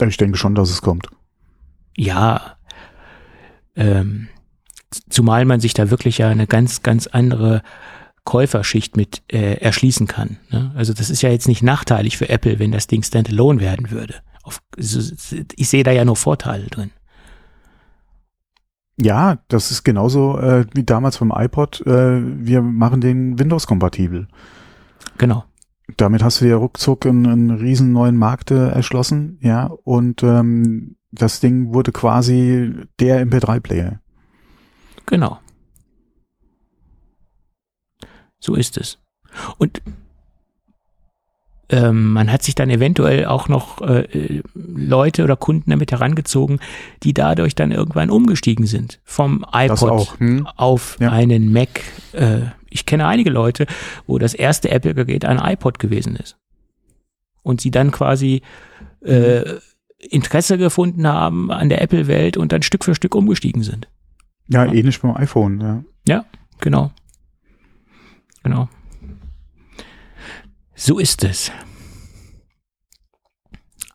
Ich 0.00 0.16
denke 0.16 0.38
schon, 0.38 0.54
dass 0.54 0.70
es 0.70 0.82
kommt. 0.82 1.08
Ja. 1.96 2.56
Ähm, 3.76 4.28
zumal 5.08 5.44
man 5.44 5.60
sich 5.60 5.74
da 5.74 5.90
wirklich 5.90 6.18
ja 6.18 6.28
eine 6.28 6.46
ganz, 6.46 6.82
ganz 6.82 7.06
andere 7.06 7.62
Käuferschicht 8.24 8.96
mit 8.96 9.22
äh, 9.28 9.54
erschließen 9.54 10.06
kann. 10.06 10.38
Ne? 10.50 10.72
Also 10.74 10.92
das 10.92 11.10
ist 11.10 11.22
ja 11.22 11.30
jetzt 11.30 11.48
nicht 11.48 11.62
nachteilig 11.62 12.16
für 12.16 12.28
Apple, 12.28 12.58
wenn 12.58 12.72
das 12.72 12.86
Ding 12.86 13.02
standalone 13.02 13.60
werden 13.60 13.90
würde. 13.90 14.16
Auf, 14.42 14.60
ich 14.76 15.68
sehe 15.68 15.82
da 15.82 15.90
ja 15.90 16.04
nur 16.04 16.16
Vorteile 16.16 16.66
drin. 16.66 16.90
Ja, 19.00 19.38
das 19.48 19.70
ist 19.70 19.82
genauso 19.82 20.38
äh, 20.38 20.66
wie 20.74 20.84
damals 20.84 21.18
beim 21.18 21.32
iPod. 21.34 21.80
Äh, 21.86 22.20
wir 22.22 22.60
machen 22.60 23.00
den 23.00 23.38
Windows-kompatibel. 23.38 24.28
Genau. 25.16 25.44
Damit 25.96 26.22
hast 26.22 26.40
du 26.40 26.46
ja 26.46 26.56
ruckzuck 26.56 27.06
einen, 27.06 27.26
einen 27.26 27.50
riesen 27.50 27.92
neuen 27.92 28.16
Markt 28.16 28.50
äh, 28.50 28.68
erschlossen, 28.68 29.38
ja, 29.40 29.66
und 29.84 30.22
ähm, 30.22 30.96
das 31.10 31.40
Ding 31.40 31.74
wurde 31.74 31.92
quasi 31.92 32.72
der 33.00 33.26
MP3-Player. 33.26 34.00
Genau. 35.06 35.38
So 38.40 38.54
ist 38.54 38.76
es. 38.78 38.98
Und 39.58 39.80
ähm, 41.68 42.12
man 42.12 42.32
hat 42.32 42.42
sich 42.42 42.56
dann 42.56 42.68
eventuell 42.68 43.26
auch 43.26 43.46
noch 43.48 43.80
äh, 43.80 44.42
Leute 44.54 45.22
oder 45.22 45.36
Kunden 45.36 45.70
damit 45.70 45.92
herangezogen, 45.92 46.58
die 47.04 47.14
dadurch 47.14 47.54
dann 47.54 47.70
irgendwann 47.70 48.10
umgestiegen 48.10 48.66
sind 48.66 48.98
vom 49.04 49.46
iPod 49.52 49.90
auch. 49.90 50.18
Hm? 50.18 50.48
auf 50.56 50.96
Ja. 50.98 51.12
einen 51.12 51.52
Mac. 51.52 51.82
Äh, 52.12 52.40
ich 52.70 52.86
kenne 52.86 53.06
einige 53.06 53.30
Leute, 53.30 53.66
wo 54.06 54.18
das 54.18 54.34
erste 54.34 54.70
Apple-Gerät 54.70 55.24
ein 55.24 55.38
iPod 55.38 55.78
gewesen 55.78 56.16
ist. 56.16 56.36
und 57.42 57.60
sie 57.60 57.70
dann 57.70 57.90
quasi 57.90 58.42
äh, 59.02 59.42
Interesse 59.98 60.58
gefunden 60.58 61.06
haben 61.06 61.50
an 61.50 61.68
der 61.68 61.82
Apple-Welt 61.82 62.36
und 62.36 62.52
dann 62.52 62.62
Stück 62.62 62.84
für 62.84 62.94
Stück 62.94 63.14
umgestiegen 63.14 63.62
sind. 63.62 63.88
Ja, 64.48 64.64
ja. 64.64 64.72
ähnlich 64.72 65.00
beim 65.00 65.16
iPhone, 65.16 65.60
ja. 65.60 65.84
Ja, 66.06 66.24
genau. 66.60 66.90
Genau. 68.42 68.68
So 70.74 70.98
ist 70.98 71.24
es. 71.24 71.52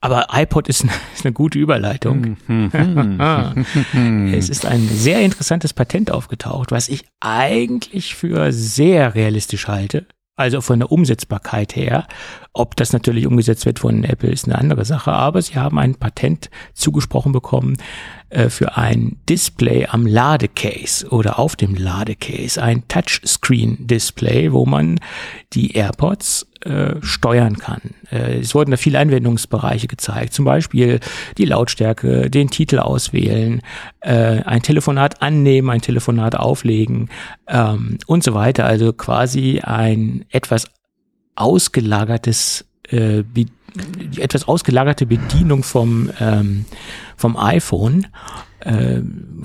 Aber 0.02 0.28
iPod 0.32 0.68
ist, 0.68 0.84
ist 1.16 1.26
eine 1.26 1.34
gute 1.34 1.58
Überleitung. 1.58 2.38
es 4.32 4.50
ist 4.50 4.66
ein 4.66 4.88
sehr 4.88 5.22
interessantes 5.22 5.74
Patent 5.74 6.12
aufgetaucht, 6.12 6.72
was 6.72 6.90
ich 6.90 7.06
eigentlich 7.20 8.14
für 8.14 8.52
sehr 8.52 9.16
realistisch 9.16 9.68
halte. 9.68 10.06
Also 10.38 10.60
von 10.60 10.80
der 10.80 10.92
Umsetzbarkeit 10.92 11.78
her. 11.78 12.08
Ob 12.52 12.76
das 12.76 12.92
natürlich 12.92 13.26
umgesetzt 13.26 13.66
wird 13.66 13.80
von 13.80 14.04
Apple 14.04 14.30
ist 14.30 14.46
eine 14.46 14.58
andere 14.58 14.84
Sache, 14.84 15.14
aber 15.14 15.42
sie 15.42 15.56
haben 15.56 15.80
ein 15.80 15.96
Patent 15.96 16.50
zugesprochen 16.74 17.32
bekommen 17.32 17.78
äh, 18.30 18.50
für 18.50 18.76
ein 18.76 19.18
Display 19.30 19.88
am 19.88 20.06
Ladecase 20.06 21.08
oder 21.08 21.40
auf 21.40 21.56
dem 21.56 21.76
Ladecase, 21.76 22.62
ein 22.62 22.86
Touchscreen-Display, 22.90 24.52
wo 24.52 24.66
man 24.66 25.00
die 25.54 25.72
AirPods 25.72 26.48
äh, 26.66 26.96
steuern 27.02 27.58
kann. 27.58 27.82
Äh, 28.12 28.40
es 28.40 28.56
wurden 28.56 28.72
da 28.72 28.78
viele 28.78 29.00
Anwendungsbereiche 29.00 29.88
gezeigt, 29.88 30.34
zum 30.34 30.46
Beispiel 30.46 31.00
die 31.38 31.46
Lautstärke, 31.46 32.30
den 32.30 32.50
Titel 32.50 32.80
auswählen, 32.80 33.62
äh, 34.02 34.42
ein 34.44 34.62
Telefonat 34.62 35.22
annehmen, 35.22 35.70
ein 35.70 35.82
Telefonat 35.82 36.36
auflegen 36.36 37.10
ähm, 37.48 38.00
und 38.08 38.24
so 38.24 38.34
weiter. 38.34 38.66
Also 38.66 38.94
quasi 38.94 39.60
ein 39.64 40.26
etwas 40.30 40.68
ausgelagertes 41.36 42.66
äh, 42.90 43.24
etwas 44.18 44.48
ausgelagerte 44.48 45.06
Bedienung 45.06 45.62
vom 45.62 46.10
ähm, 46.20 46.66
vom 47.18 47.38
iPhone 47.38 48.08
äh, 48.62 49.02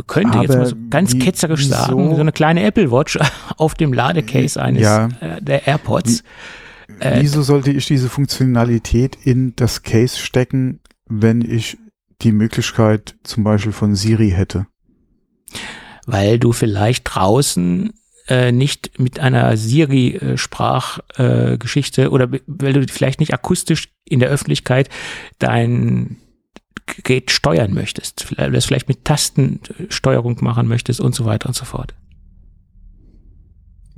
könnte 0.06 0.38
Aber 0.38 0.42
jetzt 0.42 0.56
mal 0.56 0.66
so 0.66 0.76
ganz 0.88 1.12
wie, 1.12 1.18
ketzerisch 1.18 1.66
sagen, 1.66 2.14
so 2.14 2.20
eine 2.20 2.32
kleine 2.32 2.62
Apple 2.64 2.90
Watch 2.90 3.18
auf 3.58 3.74
dem 3.74 3.92
Ladecase 3.92 4.60
eines 4.60 4.82
ja, 4.82 5.08
äh, 5.20 5.42
der 5.42 5.66
AirPods. 5.66 6.22
Wie, 6.22 6.69
äh, 7.00 7.20
Wieso 7.20 7.42
sollte 7.42 7.70
ich 7.70 7.84
diese 7.86 8.08
Funktionalität 8.08 9.18
in 9.24 9.54
das 9.56 9.82
Case 9.82 10.18
stecken, 10.18 10.80
wenn 11.06 11.42
ich 11.42 11.76
die 12.22 12.32
Möglichkeit 12.32 13.16
zum 13.24 13.44
Beispiel 13.44 13.72
von 13.72 13.94
Siri 13.94 14.30
hätte? 14.30 14.66
Weil 16.06 16.38
du 16.38 16.52
vielleicht 16.52 17.04
draußen 17.04 17.92
äh, 18.28 18.52
nicht 18.52 18.98
mit 18.98 19.18
einer 19.18 19.56
Siri-Sprachgeschichte 19.56 22.02
äh, 22.02 22.08
oder 22.08 22.30
weil 22.46 22.72
du 22.74 22.86
vielleicht 22.86 23.20
nicht 23.20 23.32
akustisch 23.34 23.88
in 24.04 24.20
der 24.20 24.28
Öffentlichkeit 24.28 24.90
dein 25.38 26.18
Gerät 26.86 27.30
steuern 27.30 27.72
möchtest, 27.72 28.34
das 28.36 28.66
vielleicht 28.66 28.88
mit 28.88 29.04
Tastensteuerung 29.04 30.38
machen 30.40 30.68
möchtest 30.68 31.00
und 31.00 31.14
so 31.14 31.24
weiter 31.24 31.48
und 31.48 31.54
so 31.54 31.64
fort. 31.64 31.94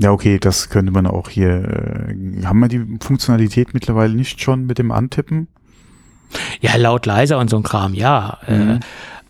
Ja, 0.03 0.11
okay, 0.11 0.39
das 0.39 0.69
könnte 0.69 0.93
man 0.93 1.07
auch 1.07 1.29
hier. 1.29 2.09
Äh, 2.09 2.45
haben 2.45 2.61
wir 2.61 2.69
die 2.69 2.85
Funktionalität 3.01 3.73
mittlerweile 3.75 4.15
nicht 4.15 4.41
schon 4.41 4.67
mit 4.67 4.79
dem 4.79 4.91
Antippen? 4.91 5.49
Ja, 6.61 6.77
laut 6.77 7.07
leiser 7.07 7.39
und 7.39 7.51
so 7.51 7.57
ein 7.57 7.63
Kram, 7.63 7.95
ja. 7.95 8.39
Äh, 8.47 8.57
mhm. 8.57 8.71
Äh, 8.71 8.81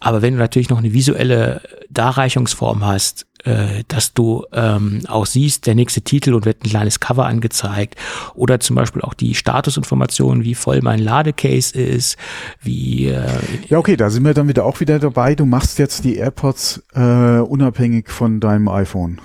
aber 0.01 0.21
wenn 0.21 0.35
du 0.35 0.41
natürlich 0.41 0.69
noch 0.69 0.79
eine 0.79 0.93
visuelle 0.93 1.61
Darreichungsform 1.91 2.85
hast, 2.85 3.27
äh, 3.45 3.85
dass 3.87 4.15
du 4.15 4.45
ähm, 4.53 5.03
auch 5.09 5.27
siehst, 5.27 5.67
der 5.67 5.75
nächste 5.75 6.03
Titel 6.03 6.35
und 6.35 6.45
wird 6.45 6.65
ein 6.65 6.71
kleines 6.71 7.01
Cover 7.01 7.27
angezeigt 7.27 7.97
oder 8.35 8.61
zum 8.61 8.77
Beispiel 8.77 9.03
auch 9.03 9.15
die 9.15 9.35
Statusinformationen, 9.35 10.45
wie 10.45 10.55
voll 10.55 10.81
mein 10.83 10.99
Ladecase 10.99 11.79
ist, 11.79 12.17
wie 12.61 13.09
äh, 13.09 13.27
ja 13.69 13.79
okay, 13.79 13.97
da 13.97 14.11
sind 14.11 14.25
wir 14.25 14.35
dann 14.35 14.49
wieder 14.49 14.65
auch 14.65 14.81
wieder 14.81 14.99
dabei. 14.99 15.35
Du 15.35 15.45
machst 15.45 15.79
jetzt 15.79 16.05
die 16.05 16.17
AirPods 16.17 16.83
äh, 16.95 17.39
unabhängig 17.39 18.11
von 18.11 18.41
deinem 18.41 18.69
iPhone. 18.69 19.21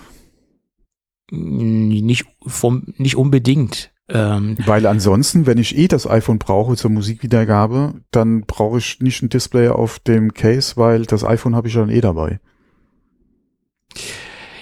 Nicht, 1.30 2.26
vom, 2.46 2.94
nicht 2.98 3.18
unbedingt. 3.18 3.92
Ähm, 4.10 4.58
Weil 4.66 4.86
ansonsten, 4.86 5.46
wenn 5.46 5.58
ich 5.58 5.78
eh 5.78 5.88
das 5.88 6.10
iPhone 6.10 6.40
brauche 6.40 6.78
zur 6.78 6.92
Musikwiedergabe, 6.92 7.96
dann 8.12 8.42
brauche 8.42 8.78
ich 8.78 9.00
nicht 9.02 9.22
ein 9.22 9.30
Display 9.30 9.68
auf 9.68 10.00
dem 10.00 10.34
Case, 10.34 10.78
weil 10.78 11.06
das 11.06 11.26
iPhone 11.26 11.56
habe 11.56 11.68
ich 11.68 11.74
dann 11.74 11.90
eh 11.90 12.00
dabei. 12.00 12.40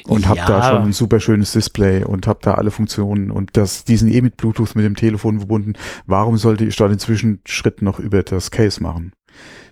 Und 0.07 0.23
ja. 0.23 0.29
habe 0.29 0.41
da 0.47 0.63
schon 0.69 0.83
ein 0.83 0.93
super 0.93 1.19
schönes 1.19 1.51
Display 1.51 2.03
und 2.03 2.27
habe 2.27 2.39
da 2.41 2.55
alle 2.55 2.71
Funktionen 2.71 3.31
und 3.31 3.57
das, 3.57 3.85
die 3.85 3.97
sind 3.97 4.11
eh 4.11 4.21
mit 4.21 4.37
Bluetooth 4.37 4.75
mit 4.75 4.85
dem 4.85 4.95
Telefon 4.95 5.39
verbunden. 5.39 5.73
Warum 6.05 6.37
sollte 6.37 6.65
ich 6.65 6.75
da 6.75 6.87
den 6.87 6.99
Zwischenschritt 6.99 7.81
noch 7.81 7.99
über 7.99 8.23
das 8.23 8.51
Case 8.51 8.81
machen? 8.81 9.13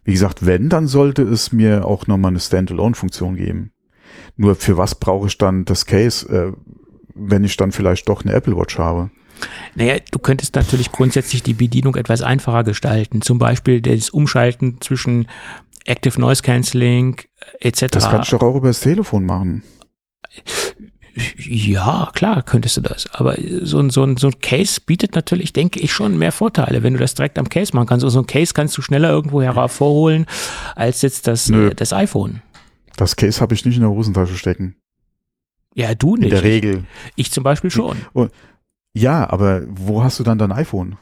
Wie 0.03 0.11
gesagt, 0.11 0.45
wenn, 0.45 0.69
dann 0.69 0.87
sollte 0.87 1.21
es 1.21 1.51
mir 1.51 1.85
auch 1.85 2.07
nochmal 2.07 2.29
eine 2.29 2.39
Standalone-Funktion 2.39 3.35
geben. 3.35 3.71
Nur 4.35 4.55
für 4.55 4.77
was 4.77 4.95
brauche 4.95 5.27
ich 5.27 5.37
dann 5.37 5.65
das 5.65 5.85
Case? 5.85 6.27
Äh, 6.27 6.53
wenn 7.15 7.43
ich 7.43 7.57
dann 7.57 7.71
vielleicht 7.71 8.09
doch 8.09 8.23
eine 8.23 8.33
Apple 8.33 8.57
Watch 8.57 8.77
habe. 8.77 9.09
Naja, 9.75 9.95
du 10.11 10.19
könntest 10.19 10.55
natürlich 10.55 10.91
grundsätzlich 10.91 11.43
die 11.43 11.53
Bedienung 11.53 11.95
etwas 11.95 12.21
einfacher 12.21 12.63
gestalten. 12.63 13.21
Zum 13.21 13.39
Beispiel 13.39 13.81
das 13.81 14.09
Umschalten 14.09 14.79
zwischen 14.81 15.27
Active 15.85 16.19
Noise 16.19 16.43
Cancelling 16.43 17.17
etc. 17.59 17.87
Das 17.91 18.09
kannst 18.09 18.31
du 18.31 18.37
doch 18.37 18.47
auch 18.47 18.55
über 18.55 18.67
das 18.67 18.79
Telefon 18.79 19.25
machen. 19.25 19.63
Ja, 21.37 22.09
klar, 22.13 22.41
könntest 22.41 22.77
du 22.77 22.81
das. 22.81 23.07
Aber 23.13 23.35
so 23.61 23.79
ein, 23.79 23.91
so, 23.91 24.03
ein, 24.03 24.17
so 24.17 24.27
ein 24.27 24.39
Case 24.39 24.81
bietet 24.83 25.13
natürlich, 25.13 25.53
denke 25.53 25.79
ich, 25.79 25.93
schon 25.93 26.17
mehr 26.17 26.31
Vorteile, 26.31 26.81
wenn 26.81 26.93
du 26.93 26.99
das 26.99 27.13
direkt 27.13 27.37
am 27.37 27.49
Case 27.49 27.75
machen 27.75 27.87
kannst. 27.87 28.03
Und 28.03 28.09
so 28.09 28.19
ein 28.19 28.25
Case 28.25 28.53
kannst 28.53 28.77
du 28.77 28.81
schneller 28.81 29.09
irgendwo 29.09 29.41
hervorholen 29.41 30.25
als 30.75 31.03
jetzt 31.03 31.27
das, 31.27 31.51
das 31.75 31.93
iPhone. 31.93 32.41
Das 32.95 33.15
Case 33.15 33.41
habe 33.41 33.53
ich 33.53 33.65
nicht 33.65 33.75
in 33.75 33.81
der 33.81 33.91
Hosentasche 33.91 34.35
stecken. 34.35 34.75
Ja, 35.75 35.95
du 35.95 36.15
nicht. 36.15 36.25
In 36.25 36.29
der 36.29 36.43
Regel. 36.43 36.83
Ich, 37.15 37.31
zum 37.31 37.43
Beispiel 37.43 37.71
schon. 37.71 37.97
Ja, 38.93 39.29
aber 39.29 39.63
wo 39.67 40.03
hast 40.03 40.19
du 40.19 40.23
dann 40.23 40.37
dein 40.37 40.51
iPhone? 40.51 40.97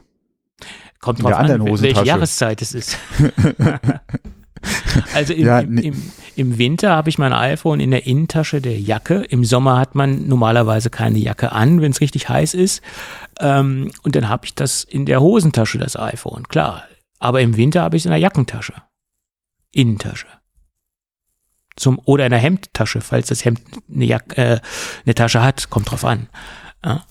Kommt 0.99 1.23
drauf 1.23 1.33
an, 1.33 1.65
welche 1.81 2.05
Jahreszeit 2.05 2.61
es 2.61 2.73
ist. 2.73 2.97
also 5.15 5.33
im, 5.33 5.45
ja, 5.45 5.59
im, 5.59 5.77
im, 5.79 6.11
im, 6.35 6.57
Winter 6.59 6.91
habe 6.91 7.09
ich 7.09 7.17
mein 7.17 7.33
iPhone 7.33 7.79
in 7.79 7.91
der 7.91 8.05
Innentasche 8.05 8.61
der 8.61 8.79
Jacke. 8.79 9.25
Im 9.29 9.43
Sommer 9.43 9.79
hat 9.79 9.95
man 9.95 10.27
normalerweise 10.27 10.91
keine 10.91 11.17
Jacke 11.17 11.51
an, 11.51 11.81
wenn 11.81 11.91
es 11.91 12.01
richtig 12.01 12.29
heiß 12.29 12.53
ist. 12.53 12.83
Ähm, 13.39 13.91
und 14.03 14.15
dann 14.15 14.29
habe 14.29 14.45
ich 14.45 14.53
das 14.53 14.83
in 14.83 15.07
der 15.07 15.21
Hosentasche, 15.21 15.79
das 15.79 15.97
iPhone, 15.97 16.47
klar. 16.47 16.83
Aber 17.19 17.41
im 17.41 17.57
Winter 17.57 17.81
habe 17.81 17.97
ich 17.97 18.03
es 18.03 18.05
in 18.05 18.11
der 18.11 18.19
Jackentasche. 18.19 18.73
Innentasche 19.71 20.27
zum 21.75 21.99
oder 22.05 22.25
in 22.25 22.31
der 22.31 22.39
Hemdtasche, 22.39 23.01
falls 23.01 23.27
das 23.27 23.45
Hemd 23.45 23.61
eine, 23.93 24.05
Jack, 24.05 24.37
äh, 24.37 24.59
eine 25.05 25.15
Tasche 25.15 25.43
hat, 25.43 25.69
kommt 25.69 25.89
drauf 25.91 26.05
an. 26.05 26.27
Ja. 26.83 27.03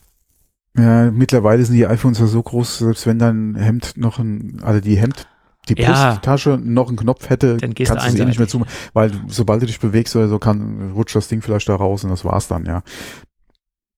ja, 0.76 1.10
mittlerweile 1.10 1.64
sind 1.64 1.76
die 1.76 1.86
iPhones 1.86 2.18
ja 2.18 2.26
so 2.26 2.42
groß, 2.42 2.78
selbst 2.78 3.06
wenn 3.06 3.18
dein 3.18 3.54
Hemd 3.54 3.96
noch 3.96 4.18
ein, 4.18 4.60
also 4.62 4.80
die 4.80 4.96
Hemd, 4.96 5.26
die 5.68 5.74
Brusttasche 5.74 6.50
ja, 6.50 6.56
noch 6.56 6.88
einen 6.88 6.96
Knopf 6.96 7.28
hätte, 7.28 7.56
dann 7.58 7.74
kannst 7.74 7.92
du 7.92 7.96
es 7.96 8.14
eh 8.14 8.24
nicht 8.24 8.38
mehr 8.38 8.48
zu, 8.48 8.64
weil 8.92 9.12
sobald 9.28 9.62
du 9.62 9.66
dich 9.66 9.78
bewegst 9.78 10.16
oder 10.16 10.28
so, 10.28 10.38
kann, 10.38 10.92
rutscht 10.92 11.16
das 11.16 11.28
Ding 11.28 11.42
vielleicht 11.42 11.68
da 11.68 11.76
raus 11.76 12.04
und 12.04 12.10
das 12.10 12.24
war's 12.24 12.48
dann, 12.48 12.66
ja. 12.66 12.82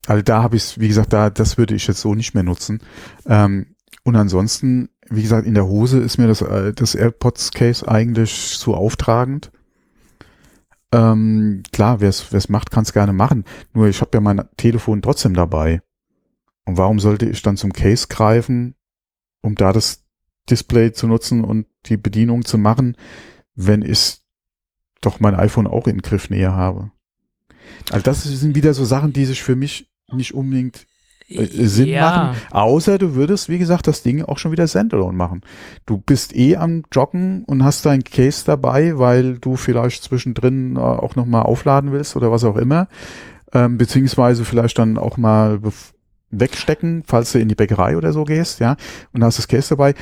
Also 0.07 0.23
da 0.23 0.43
habe 0.43 0.57
ich 0.57 0.81
wie 0.81 0.89
gesagt, 0.89 1.13
da, 1.13 1.31
das 1.31 1.59
würde 1.59 1.75
ich 1.75 1.87
jetzt 1.87 2.01
so 2.01 2.15
nicht 2.15 2.35
mehr 2.35 2.43
nutzen. 2.43 2.81
Ähm, 3.27 3.67
und 4.05 4.17
ansonsten, 4.17 4.89
wie 5.09 5.23
gesagt, 5.23 5.47
in 5.47 5.55
der 5.55 5.67
Hose 5.67 6.01
ist 6.01 6.19
mir 6.19 6.27
das, 6.27 6.43
äh, 6.43 6.73
das 6.73 6.95
AirPods 6.95 7.53
Case 7.53 7.87
eigentlich 7.87 8.59
zu 8.59 8.75
auftragend. 8.75 9.53
Ähm, 10.93 11.63
klar, 11.73 12.01
wer 12.01 12.11
es 12.11 12.49
macht, 12.49 12.71
kann 12.71 12.83
es 12.83 12.93
gerne 12.93 13.13
machen. 13.13 13.45
Nur 13.73 13.89
ich 13.89 14.01
habe 14.01 14.11
ja 14.15 14.21
mein 14.21 14.45
Telefon 14.57 15.01
trotzdem 15.03 15.35
dabei. 15.35 15.83
Und 16.65 16.77
warum 16.77 17.01
sollte 17.01 17.29
ich 17.29 17.43
dann 17.43 17.57
zum 17.57 17.73
Case 17.73 18.07
greifen, 18.09 18.75
um 19.41 19.55
da 19.55 19.73
das 19.73 20.05
Display 20.51 20.93
zu 20.93 21.07
nutzen 21.07 21.45
und 21.45 21.67
die 21.87 21.97
Bedienung 21.97 22.45
zu 22.45 22.59
machen, 22.59 22.97
wenn 23.55 23.83
ich 23.83 24.21
doch 25.01 25.19
mein 25.19 25.35
iPhone 25.35 25.67
auch 25.67 25.87
in 25.87 26.03
Griffnähe 26.03 26.53
habe? 26.53 26.93
Also 27.91 28.05
das 28.05 28.23
sind 28.23 28.55
wieder 28.55 28.75
so 28.75 28.85
Sachen, 28.85 29.13
die 29.13 29.25
sich 29.25 29.43
für 29.43 29.57
mich 29.57 29.91
nicht 30.13 30.35
unbedingt 30.35 30.87
Sinn 31.51 31.89
ja. 31.89 32.01
machen. 32.03 32.37
Außer 32.51 32.99
du 32.99 33.15
würdest, 33.15 33.49
wie 33.49 33.59
gesagt, 33.59 33.87
das 33.87 34.03
Ding 34.03 34.23
auch 34.23 34.39
schon 34.39 34.53
wieder 34.53 34.67
Standalone 34.67 35.17
machen. 35.17 35.43
Du 35.87 35.99
bist 35.99 36.35
eh 36.37 36.57
am 36.57 36.85
Joggen 36.93 37.45
und 37.45 37.65
hast 37.65 37.87
dein 37.87 38.05
Case 38.05 38.45
dabei, 38.45 38.99
weil 38.99 39.39
du 39.39 39.57
vielleicht 39.57 40.05
zwischendrin 40.05 40.77
äh, 40.77 40.81
auch 40.81 41.17
nochmal 41.17 41.43
aufladen 41.43 41.93
willst 41.93 42.17
oder 42.17 42.31
was 42.31 42.45
auch 42.45 42.57
immer. 42.57 42.89
Ähm, 43.53 43.79
beziehungsweise 43.79 44.45
vielleicht 44.45 44.79
dann 44.79 44.97
auch 44.97 45.17
mal 45.17 45.61
wegstecken, 46.31 47.05
falls 47.07 47.33
du 47.33 47.39
in 47.39 47.49
die 47.49 47.55
Bäckerei 47.55 47.97
oder 47.97 48.13
so 48.13 48.25
gehst, 48.25 48.61
ja, 48.61 48.77
und 49.13 49.23
hast 49.23 49.39
das 49.39 49.49
Case 49.49 49.69
dabei 49.71 49.95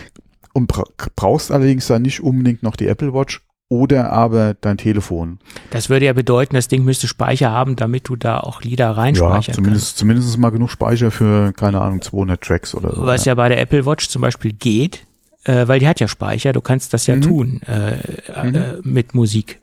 und 0.53 0.67
bra 0.67 0.85
brauchst 1.17 1.51
allerdings 1.51 1.87
dann 1.87 2.03
nicht 2.03 2.21
unbedingt 2.21 2.63
noch 2.63 2.77
die 2.77 2.87
Apple 2.87 3.13
Watch, 3.13 3.43
oder 3.71 4.13
aber 4.13 4.55
dein 4.61 4.77
Telefon. 4.77 5.39
Das 5.71 5.89
würde 5.89 6.05
ja 6.05 6.13
bedeuten, 6.13 6.55
das 6.57 6.67
Ding 6.69 6.85
müsste 6.85 7.07
Speicher 7.07 7.53
haben, 7.53 7.77
damit 7.77 8.09
du 8.09 8.17
da 8.17 8.41
auch 8.41 8.63
Lieder 8.63 8.91
reinspeichern 8.91 9.43
ja, 9.47 9.53
zumindest, 9.55 9.87
kannst. 9.87 9.99
zumindest 9.99 10.39
mal 10.39 10.51
genug 10.51 10.71
Speicher 10.71 11.11
für, 11.13 11.53
keine 11.53 11.81
Ahnung, 11.81 12.03
200 12.03 12.41
Tracks 12.43 12.75
oder 12.75 12.93
so. 12.95 13.07
Was 13.07 13.25
ja 13.25 13.35
bei 13.37 13.49
der 13.49 13.61
Apple 13.61 13.87
Watch 13.87 14.09
zum 14.09 14.23
Beispiel 14.23 14.53
geht, 14.53 15.07
äh, 15.45 15.69
weil 15.69 15.79
die 15.79 15.87
hat 15.89 16.01
ja 16.01 16.09
Speicher, 16.09 16.53
du 16.53 16.61
kannst 16.61 16.93
das 16.93 17.07
ja 17.07 17.15
Mhm. 17.15 17.23
tun 17.23 17.61
äh, 17.63 17.93
Mhm. 18.45 18.55
äh, 18.57 18.63
mit 18.83 19.15
Musik. 19.15 19.61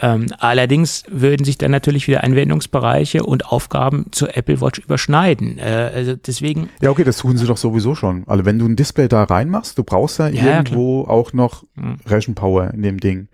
Ähm, 0.00 0.26
allerdings 0.38 1.04
würden 1.08 1.44
sich 1.44 1.58
dann 1.58 1.70
natürlich 1.70 2.06
wieder 2.08 2.24
Anwendungsbereiche 2.24 3.24
und 3.24 3.46
Aufgaben 3.46 4.06
zur 4.12 4.36
Apple 4.36 4.60
Watch 4.60 4.78
überschneiden. 4.78 5.58
Äh, 5.58 5.90
also 5.94 6.14
deswegen, 6.16 6.68
Ja, 6.80 6.90
okay, 6.90 7.04
das 7.04 7.18
tun 7.18 7.36
sie 7.36 7.46
doch 7.46 7.56
sowieso 7.56 7.94
schon. 7.94 8.24
Also 8.26 8.44
wenn 8.44 8.58
du 8.58 8.66
ein 8.66 8.76
Display 8.76 9.08
da 9.08 9.24
reinmachst, 9.24 9.76
du 9.78 9.84
brauchst 9.84 10.18
ja, 10.18 10.28
Ja, 10.28 10.44
irgendwo 10.56 11.02
auch 11.04 11.32
noch 11.32 11.64
Mhm. 11.74 11.96
Rechenpower 12.06 12.72
in 12.74 12.82
dem 12.82 12.98
Ding. 13.00 13.28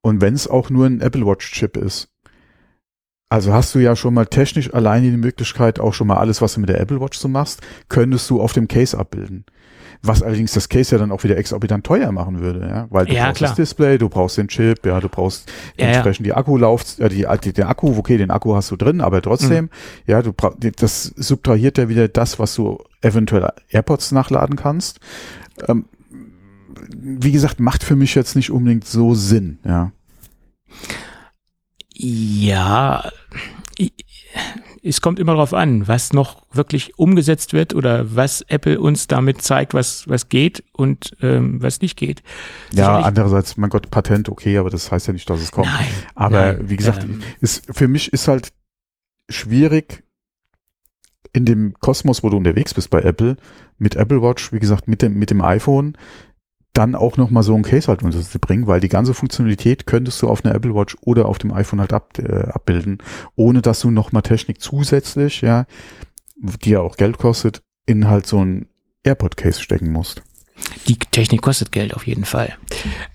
Und 0.00 0.20
wenn 0.20 0.34
es 0.34 0.48
auch 0.48 0.70
nur 0.70 0.86
ein 0.86 1.00
Apple 1.00 1.26
Watch 1.26 1.50
Chip 1.52 1.76
ist. 1.76 2.08
Also 3.30 3.52
hast 3.52 3.74
du 3.74 3.78
ja 3.78 3.96
schon 3.96 4.14
mal 4.14 4.26
technisch 4.26 4.72
alleine 4.72 5.10
die 5.10 5.16
Möglichkeit, 5.16 5.80
auch 5.80 5.92
schon 5.92 6.06
mal 6.06 6.18
alles, 6.18 6.40
was 6.40 6.54
du 6.54 6.60
mit 6.60 6.68
der 6.68 6.80
Apple 6.80 7.00
Watch 7.00 7.18
so 7.18 7.26
machst, 7.26 7.62
könntest 7.88 8.28
du 8.30 8.40
auf 8.40 8.52
dem 8.52 8.68
Case 8.68 8.96
abbilden. 8.96 9.44
Was 10.06 10.22
allerdings 10.22 10.52
das 10.52 10.68
Case 10.68 10.94
ja 10.94 10.98
dann 10.98 11.10
auch 11.10 11.24
wieder 11.24 11.38
exorbitant 11.38 11.84
teuer 11.86 12.12
machen 12.12 12.40
würde, 12.40 12.60
ja, 12.68 12.86
weil 12.90 13.06
du 13.06 13.14
Ja, 13.14 13.24
brauchst 13.26 13.38
klar. 13.38 13.50
das 13.50 13.56
Display, 13.56 13.96
du 13.96 14.08
brauchst 14.10 14.36
den 14.36 14.48
Chip, 14.48 14.84
ja, 14.84 15.00
du 15.00 15.08
brauchst 15.08 15.50
Ja, 15.78 15.86
entsprechend 15.86 16.26
die 16.26 16.34
Akkulauf, 16.34 16.98
äh, 16.98 17.08
die, 17.08 17.26
die, 17.42 17.52
den 17.54 17.64
Akku, 17.64 17.96
okay, 17.96 18.18
den 18.18 18.30
Akku 18.30 18.54
hast 18.54 18.70
du 18.70 18.76
drin, 18.76 19.00
aber 19.00 19.16
Mhm. 19.18 19.22
trotzdem, 19.22 19.70
ja, 20.06 20.20
du 20.20 20.32
brauchst, 20.34 20.58
das 20.82 21.04
subtrahiert 21.04 21.78
ja 21.78 21.88
wieder 21.88 22.08
das, 22.08 22.38
was 22.38 22.54
du 22.54 22.78
eventuell 23.00 23.48
AirPods 23.70 24.12
nachladen 24.12 24.56
kannst. 24.56 25.00
Ähm, 25.68 25.86
wie 26.90 27.32
gesagt, 27.32 27.58
macht 27.60 27.82
für 27.82 27.96
mich 27.96 28.14
jetzt 28.14 28.36
nicht 28.36 28.50
unbedingt 28.50 28.84
so 28.86 29.14
Sinn, 29.14 29.58
ja. 29.64 29.92
ja, 31.94 33.10
es 34.86 35.00
kommt 35.00 35.18
immer 35.18 35.32
darauf 35.32 35.54
an, 35.54 35.88
was 35.88 36.12
noch 36.12 36.42
wirklich 36.52 36.98
umgesetzt 36.98 37.52
wird 37.54 37.74
oder 37.74 38.14
was 38.14 38.42
Apple 38.42 38.78
uns 38.78 39.06
damit 39.06 39.40
zeigt, 39.42 39.72
was, 39.74 40.06
was 40.08 40.28
geht 40.28 40.62
und 40.72 41.16
ähm, 41.22 41.62
was 41.62 41.80
nicht 41.80 41.96
geht. 41.96 42.22
Ja, 42.72 42.84
Sicherlich- 42.86 43.06
andererseits, 43.06 43.56
mein 43.56 43.70
Gott, 43.70 43.90
Patent, 43.90 44.28
okay, 44.28 44.58
aber 44.58 44.68
das 44.70 44.92
heißt 44.92 45.06
ja 45.06 45.12
nicht, 45.12 45.28
dass 45.30 45.40
es 45.40 45.50
kommt. 45.52 45.68
Nein, 45.68 45.86
aber 46.14 46.52
nein, 46.54 46.68
wie 46.68 46.76
gesagt, 46.76 47.04
ähm, 47.04 47.22
ist, 47.40 47.64
für 47.74 47.88
mich 47.88 48.12
ist 48.12 48.28
halt 48.28 48.52
schwierig 49.30 50.04
in 51.32 51.44
dem 51.46 51.74
Kosmos, 51.80 52.22
wo 52.22 52.28
du 52.30 52.36
unterwegs 52.36 52.74
bist 52.74 52.90
bei 52.90 53.00
Apple, 53.00 53.36
mit 53.78 53.96
Apple 53.96 54.22
Watch, 54.22 54.52
wie 54.52 54.60
gesagt, 54.60 54.86
mit 54.86 55.02
dem, 55.02 55.14
mit 55.14 55.30
dem 55.30 55.40
iPhone, 55.40 55.96
dann 56.74 56.94
auch 56.94 57.16
nochmal 57.16 57.42
so 57.42 57.54
ein 57.54 57.62
Case 57.62 57.88
halt 57.88 58.02
unter 58.02 58.20
zu 58.20 58.38
bringen, 58.38 58.66
weil 58.66 58.80
die 58.80 58.88
ganze 58.88 59.14
Funktionalität 59.14 59.86
könntest 59.86 60.20
du 60.20 60.28
auf 60.28 60.44
einer 60.44 60.54
Apple 60.54 60.74
Watch 60.74 60.96
oder 61.00 61.26
auf 61.26 61.38
dem 61.38 61.52
iPhone 61.52 61.80
halt 61.80 61.92
ab, 61.92 62.18
äh, 62.18 62.48
abbilden, 62.48 62.98
ohne 63.36 63.62
dass 63.62 63.80
du 63.80 63.90
nochmal 63.90 64.22
Technik 64.22 64.60
zusätzlich, 64.60 65.40
ja, 65.40 65.66
die 66.36 66.70
ja 66.70 66.80
auch 66.80 66.96
Geld 66.96 67.18
kostet, 67.18 67.62
in 67.86 68.08
halt 68.08 68.26
so 68.26 68.44
ein 68.44 68.66
AirPod 69.04 69.36
Case 69.36 69.62
stecken 69.62 69.92
musst. 69.92 70.22
Die 70.88 70.98
Technik 70.98 71.42
kostet 71.42 71.72
Geld 71.72 71.94
auf 71.94 72.06
jeden 72.06 72.24
Fall. 72.24 72.56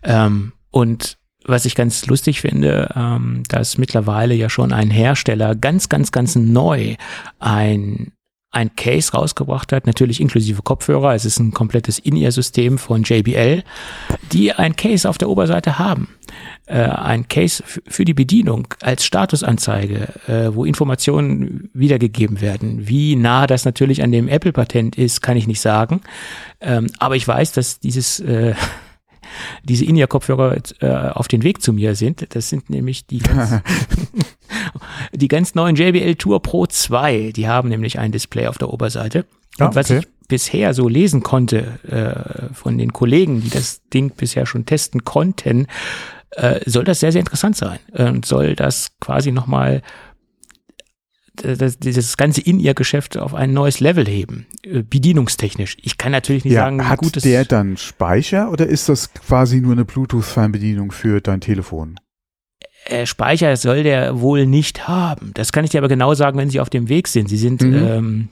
Ähm, 0.03 0.53
und 0.71 1.17
was 1.45 1.65
ich 1.65 1.75
ganz 1.75 2.05
lustig 2.05 2.41
finde, 2.41 2.93
ähm, 2.95 3.43
dass 3.47 3.77
mittlerweile 3.77 4.35
ja 4.35 4.49
schon 4.49 4.71
ein 4.71 4.89
Hersteller 4.89 5.55
ganz, 5.55 5.89
ganz, 5.89 6.11
ganz 6.11 6.35
neu 6.35 6.95
ein 7.39 8.11
ein 8.51 8.75
Case 8.75 9.11
rausgebracht 9.11 9.71
hat, 9.71 9.85
natürlich 9.85 10.19
inklusive 10.19 10.63
Kopfhörer. 10.63 11.13
Es 11.13 11.23
ist 11.23 11.39
ein 11.39 11.51
komplettes 11.51 11.99
In-Ear-System 11.99 12.79
von 12.79 13.03
JBL, 13.03 13.63
die 14.31 14.53
ein 14.53 14.75
Case 14.75 15.07
auf 15.07 15.19
der 15.19 15.29
Oberseite 15.29 15.77
haben. 15.77 16.09
Äh, 16.65 16.81
ein 16.81 17.27
Case 17.27 17.63
für 17.65 18.05
die 18.05 18.15
Bedienung 18.15 18.67
als 18.81 19.05
Statusanzeige, 19.05 20.13
äh, 20.27 20.55
wo 20.55 20.65
Informationen 20.65 21.69
wiedergegeben 21.73 22.41
werden. 22.41 22.87
Wie 22.87 23.15
nah 23.15 23.45
das 23.45 23.65
natürlich 23.65 24.01
an 24.01 24.11
dem 24.11 24.27
Apple-Patent 24.27 24.97
ist, 24.97 25.21
kann 25.21 25.37
ich 25.37 25.45
nicht 25.45 25.61
sagen. 25.61 26.01
Ähm, 26.59 26.87
aber 26.97 27.15
ich 27.15 27.27
weiß, 27.27 27.51
dass 27.51 27.79
dieses 27.79 28.19
äh, 28.19 28.55
diese 29.63 29.85
In-Ear-Kopfhörer 29.85 30.57
äh, 30.79 30.87
auf 31.11 31.27
den 31.27 31.43
Weg 31.43 31.61
zu 31.61 31.71
mir 31.71 31.93
sind. 31.93 32.35
Das 32.35 32.49
sind 32.49 32.69
nämlich 32.69 33.05
die 33.05 33.19
ganz, 33.19 33.61
die 35.13 35.27
ganz 35.27 35.55
neuen 35.55 35.75
JBL 35.75 36.15
Tour 36.15 36.41
Pro 36.41 36.65
2. 36.67 37.31
Die 37.35 37.47
haben 37.47 37.69
nämlich 37.69 37.99
ein 37.99 38.11
Display 38.11 38.47
auf 38.47 38.57
der 38.57 38.69
Oberseite. 38.73 39.25
Und 39.59 39.67
Ah, 39.67 39.75
was 39.75 39.89
okay. 39.91 39.99
ich 39.99 40.07
bisher 40.27 40.73
so 40.73 40.87
lesen 40.87 41.23
konnte 41.23 41.79
äh, 41.87 42.53
von 42.53 42.77
den 42.77 42.93
Kollegen, 42.93 43.41
die 43.41 43.49
das 43.49 43.81
Ding 43.93 44.11
bisher 44.15 44.45
schon 44.45 44.65
testen 44.65 45.03
konnten, 45.03 45.67
äh, 46.31 46.59
soll 46.69 46.83
das 46.83 46.99
sehr, 46.99 47.11
sehr 47.11 47.19
interessant 47.21 47.55
sein. 47.57 47.79
Und 47.91 48.25
soll 48.25 48.55
das 48.55 48.91
quasi 48.99 49.31
nochmal 49.31 49.81
das, 51.35 51.79
dieses 51.79 52.17
ganze 52.17 52.41
in 52.41 52.59
ihr 52.59 52.73
Geschäft 52.73 53.17
auf 53.17 53.33
ein 53.33 53.53
neues 53.53 53.79
Level 53.79 54.05
heben, 54.05 54.45
äh, 54.63 54.83
bedienungstechnisch. 54.83 55.77
Ich 55.81 55.97
kann 55.97 56.11
natürlich 56.11 56.43
nicht 56.43 56.53
Ja, 56.53 56.65
sagen, 56.65 56.79
wie 56.79 56.83
hat 56.83 56.99
gut 56.99 57.17
es 57.17 57.23
der 57.23 57.45
dann 57.45 57.77
Speicher 57.77 58.51
oder 58.51 58.67
ist 58.67 58.89
das 58.89 59.13
quasi 59.13 59.61
nur 59.61 59.71
eine 59.71 59.85
Bluetooth-Fernbedienung 59.85 60.91
für 60.91 61.21
dein 61.21 61.41
Telefon? 61.41 61.99
Äh, 62.85 63.05
Speicher 63.05 63.55
soll 63.57 63.83
der 63.83 64.19
wohl 64.21 64.45
nicht 64.45 64.87
haben. 64.87 65.31
Das 65.33 65.51
kann 65.51 65.65
ich 65.65 65.71
dir 65.71 65.79
aber 65.79 65.87
genau 65.89 66.13
sagen, 66.13 66.37
wenn 66.37 66.49
sie 66.49 66.59
auf 66.59 66.69
dem 66.69 66.89
Weg 66.89 67.07
sind. 67.07 67.29
Sie 67.29 67.37
sind, 67.37 67.61
Mhm. 67.61 67.73
ähm, 67.75 68.29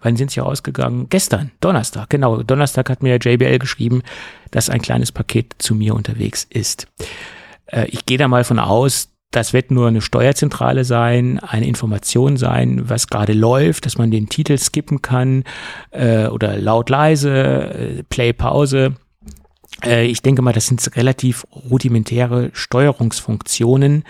wann 0.00 0.16
sind 0.16 0.30
sie 0.30 0.40
rausgegangen? 0.40 1.08
Gestern, 1.08 1.50
Donnerstag, 1.60 2.10
genau. 2.10 2.42
Donnerstag 2.42 2.90
hat 2.90 3.02
mir 3.02 3.16
JBL 3.18 3.58
geschrieben, 3.58 4.02
dass 4.50 4.70
ein 4.70 4.82
kleines 4.82 5.12
Paket 5.12 5.54
zu 5.58 5.74
mir 5.74 5.94
unterwegs 5.94 6.46
ist. 6.50 6.88
Äh, 7.66 7.86
ich 7.88 8.06
gehe 8.06 8.18
da 8.18 8.28
mal 8.28 8.44
von 8.44 8.58
aus, 8.58 9.08
das 9.30 9.54
wird 9.54 9.70
nur 9.70 9.88
eine 9.88 10.02
Steuerzentrale 10.02 10.84
sein, 10.84 11.38
eine 11.38 11.66
Information 11.66 12.36
sein, 12.36 12.82
was 12.90 13.06
gerade 13.06 13.32
läuft, 13.32 13.86
dass 13.86 13.96
man 13.96 14.10
den 14.10 14.28
Titel 14.28 14.58
skippen 14.58 15.00
kann 15.00 15.44
äh, 15.90 16.26
oder 16.26 16.58
laut 16.58 16.90
leise, 16.90 17.30
äh, 17.32 18.02
Play 18.10 18.34
Pause. 18.34 18.94
Äh, 19.84 20.06
ich 20.06 20.22
denke 20.22 20.42
mal, 20.42 20.52
das 20.52 20.66
sind 20.66 20.96
relativ 20.96 21.46
rudimentäre 21.70 22.50
Steuerungsfunktionen, 22.52 24.04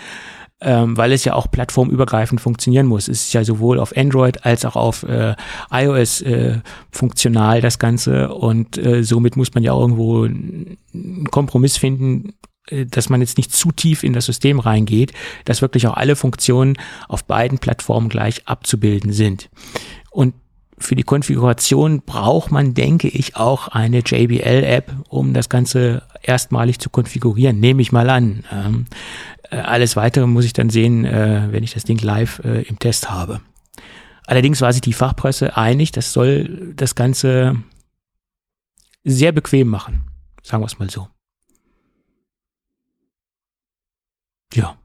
ähm, 0.60 0.96
weil 0.96 1.12
es 1.12 1.24
ja 1.24 1.34
auch 1.34 1.50
plattformübergreifend 1.50 2.40
funktionieren 2.40 2.86
muss. 2.86 3.08
Es 3.08 3.24
ist 3.24 3.32
ja 3.32 3.44
sowohl 3.44 3.80
auf 3.80 3.96
Android 3.96 4.44
als 4.44 4.64
auch 4.64 4.76
auf 4.76 5.02
äh, 5.02 5.34
iOS 5.70 6.20
äh, 6.22 6.60
funktional 6.90 7.60
das 7.60 7.78
Ganze 7.78 8.32
und 8.32 8.78
äh, 8.78 9.02
somit 9.02 9.36
muss 9.36 9.54
man 9.54 9.62
ja 9.62 9.74
irgendwo 9.74 10.24
einen 10.24 11.28
Kompromiss 11.30 11.76
finden, 11.76 12.34
äh, 12.68 12.86
dass 12.86 13.08
man 13.08 13.20
jetzt 13.20 13.38
nicht 13.38 13.52
zu 13.52 13.72
tief 13.72 14.04
in 14.04 14.12
das 14.12 14.26
System 14.26 14.60
reingeht, 14.60 15.12
dass 15.44 15.62
wirklich 15.62 15.86
auch 15.88 15.94
alle 15.96 16.16
Funktionen 16.16 16.76
auf 17.08 17.24
beiden 17.24 17.58
Plattformen 17.58 18.08
gleich 18.08 18.46
abzubilden 18.46 19.12
sind. 19.12 19.50
Und 20.10 20.34
für 20.82 20.96
die 20.96 21.02
Konfiguration 21.02 22.02
braucht 22.02 22.50
man, 22.50 22.74
denke 22.74 23.08
ich, 23.08 23.36
auch 23.36 23.68
eine 23.68 23.98
JBL-App, 24.00 24.92
um 25.08 25.32
das 25.32 25.48
Ganze 25.48 26.02
erstmalig 26.22 26.78
zu 26.78 26.90
konfigurieren, 26.90 27.60
nehme 27.60 27.82
ich 27.82 27.92
mal 27.92 28.10
an. 28.10 28.44
Ähm, 28.52 28.86
äh, 29.50 29.56
alles 29.56 29.96
weitere 29.96 30.26
muss 30.26 30.44
ich 30.44 30.52
dann 30.52 30.70
sehen, 30.70 31.04
äh, 31.04 31.48
wenn 31.50 31.62
ich 31.62 31.74
das 31.74 31.84
Ding 31.84 31.98
live 31.98 32.40
äh, 32.44 32.62
im 32.62 32.78
Test 32.78 33.10
habe. 33.10 33.40
Allerdings 34.26 34.60
war 34.60 34.72
sich 34.72 34.82
die 34.82 34.92
Fachpresse 34.92 35.56
einig, 35.56 35.92
das 35.92 36.12
soll 36.12 36.72
das 36.76 36.94
Ganze 36.94 37.56
sehr 39.04 39.32
bequem 39.32 39.68
machen. 39.68 40.04
Sagen 40.42 40.62
wir 40.62 40.66
es 40.66 40.78
mal 40.78 40.90
so. 40.90 41.08
Ja. 44.54 44.76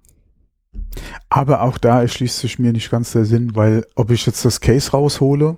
Aber 1.30 1.62
auch 1.62 1.78
da 1.78 2.02
erschließt 2.02 2.40
sich 2.40 2.60
mir 2.60 2.72
nicht 2.72 2.90
ganz 2.90 3.12
der 3.12 3.26
Sinn, 3.26 3.56
weil 3.56 3.86
ob 3.96 4.12
ich 4.12 4.26
jetzt 4.26 4.44
das 4.46 4.62
Case 4.62 4.92
raushole, 4.92 5.58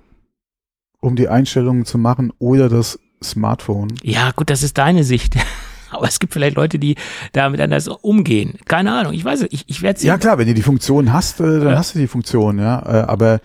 um 1.00 1.16
die 1.16 1.28
Einstellungen 1.28 1.84
zu 1.84 1.98
machen, 1.98 2.32
oder 2.38 2.68
das 2.68 2.98
Smartphone. 3.22 3.88
Ja, 4.02 4.30
gut, 4.32 4.50
das 4.50 4.62
ist 4.62 4.78
deine 4.78 5.04
Sicht. 5.04 5.34
Aber 5.90 6.06
es 6.06 6.20
gibt 6.20 6.32
vielleicht 6.32 6.54
Leute, 6.56 6.78
die 6.78 6.94
damit 7.32 7.60
anders 7.60 7.88
umgehen. 7.88 8.54
Keine 8.66 8.92
Ahnung, 8.92 9.12
ich 9.12 9.24
weiß 9.24 9.42
es, 9.42 9.48
ich, 9.50 9.64
ich 9.66 9.82
werde 9.82 9.96
es 9.96 10.04
Ja 10.04 10.18
klar, 10.18 10.38
wenn 10.38 10.46
du 10.46 10.54
die 10.54 10.62
Funktion 10.62 11.12
hast, 11.12 11.40
äh, 11.40 11.58
dann 11.58 11.70
Ja. 11.70 11.76
hast 11.78 11.94
du 11.94 11.98
die 11.98 12.06
Funktion, 12.06 12.58
ja. 12.60 12.78
Äh, 12.86 13.06
aber 13.06 13.40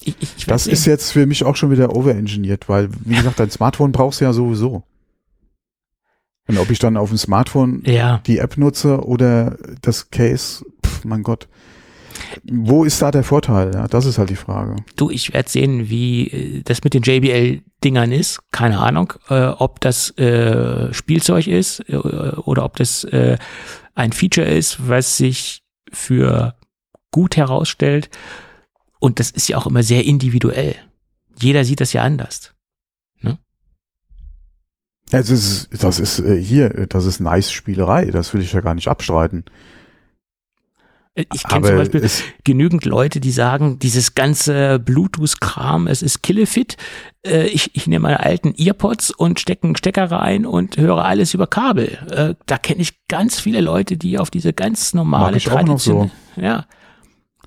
ich, 0.00 0.16
ich, 0.20 0.34
ich 0.38 0.46
das 0.46 0.66
ist 0.66 0.86
jetzt 0.86 1.12
für 1.12 1.26
mich 1.26 1.44
auch 1.44 1.54
schon 1.56 1.70
wieder 1.70 1.94
overengineert, 1.94 2.68
weil, 2.68 2.88
wie 3.04 3.14
gesagt, 3.14 3.38
dein 3.38 3.50
Smartphone 3.50 3.92
brauchst 3.92 4.20
du 4.20 4.24
ja 4.24 4.32
sowieso. 4.32 4.82
Und 6.46 6.58
ob 6.58 6.70
ich 6.70 6.78
dann 6.78 6.96
auf 6.96 7.08
dem 7.08 7.16
Smartphone 7.18 7.82
Ja, 7.86 8.18
die 8.26 8.38
App 8.38 8.58
nutze 8.58 9.04
oder 9.06 9.56
das 9.82 10.10
Case, 10.10 10.64
pf, 10.84 11.04
mein 11.04 11.22
Gott. 11.22 11.48
Wo 12.44 12.84
ist 12.84 13.00
da 13.00 13.10
der 13.10 13.24
Vorteil? 13.24 13.72
Ja, 13.74 13.86
das 13.88 14.06
ist 14.06 14.18
halt 14.18 14.30
die 14.30 14.36
Frage. 14.36 14.76
du, 14.96 15.10
ich 15.10 15.32
werde 15.32 15.48
sehen, 15.48 15.88
wie 15.88 16.28
äh, 16.28 16.62
das 16.62 16.84
mit 16.84 16.94
den 16.94 17.02
JBL-Dingern 17.02 18.12
ist. 18.12 18.40
Keine 18.50 18.80
Ahnung, 18.80 19.12
äh, 19.28 19.46
ob 19.46 19.80
das 19.80 20.10
äh, 20.18 20.92
Spielzeug 20.92 21.46
ist 21.46 21.80
äh, 21.88 21.96
oder 21.96 22.64
ob 22.64 22.76
das 22.76 23.04
äh, 23.04 23.38
ein 23.94 24.12
Feature 24.12 24.46
ist, 24.46 24.88
was 24.88 25.16
sich 25.16 25.62
für 25.92 26.54
gut 27.10 27.36
herausstellt. 27.36 28.10
Und 28.98 29.20
das 29.20 29.30
ist 29.30 29.48
ja 29.48 29.56
auch 29.58 29.66
immer 29.66 29.82
sehr 29.82 30.04
individuell. 30.04 30.74
Jeder 31.38 31.64
sieht 31.64 31.80
das 31.80 31.92
ja 31.92 32.02
anders. 32.02 32.54
Das 35.10 35.30
ist, 35.30 35.68
das 35.82 36.00
ist 36.00 36.18
äh, 36.20 36.40
hier, 36.40 36.70
das 36.88 37.04
ist 37.04 37.20
nice 37.20 37.52
Spielerei, 37.52 38.06
das 38.06 38.34
will 38.34 38.40
ich 38.40 38.52
ja 38.52 38.60
gar 38.60 38.74
nicht 38.74 38.88
abstreiten. 38.88 39.44
Ich 41.16 41.44
kenne 41.44 41.66
zum 41.66 41.76
Beispiel 41.76 42.10
genügend 42.42 42.84
Leute, 42.84 43.20
die 43.20 43.30
sagen, 43.30 43.78
dieses 43.78 44.16
ganze 44.16 44.80
Bluetooth-Kram, 44.80 45.86
es 45.86 46.02
ist 46.02 46.24
Killefit. 46.24 46.76
Äh, 47.24 47.46
ich, 47.46 47.76
ich 47.76 47.86
nehme 47.86 48.02
meine 48.02 48.20
alten 48.20 48.52
Earpods 48.56 49.12
und 49.12 49.38
stecke 49.38 49.64
einen 49.64 49.76
Stecker 49.76 50.10
rein 50.10 50.44
und 50.44 50.76
höre 50.76 51.04
alles 51.04 51.32
über 51.32 51.46
Kabel. 51.46 51.98
Äh, 52.10 52.34
da 52.46 52.58
kenne 52.58 52.82
ich 52.82 53.06
ganz 53.06 53.38
viele 53.38 53.60
Leute, 53.60 53.96
die 53.96 54.18
auf 54.18 54.30
diese 54.30 54.52
ganz 54.52 54.92
normale 54.92 55.38
noch 55.64 55.78
so. 55.78 56.10
Ja. 56.34 56.66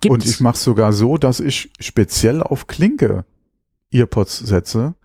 Und 0.05 0.19
Gibt's. 0.19 0.29
ich 0.29 0.39
mache 0.39 0.57
sogar 0.57 0.93
so, 0.93 1.17
dass 1.17 1.41
ich 1.41 1.69
speziell 1.81 2.41
auf 2.41 2.67
Klinke 2.67 3.25
Earpods 3.91 4.37
setze. 4.37 4.95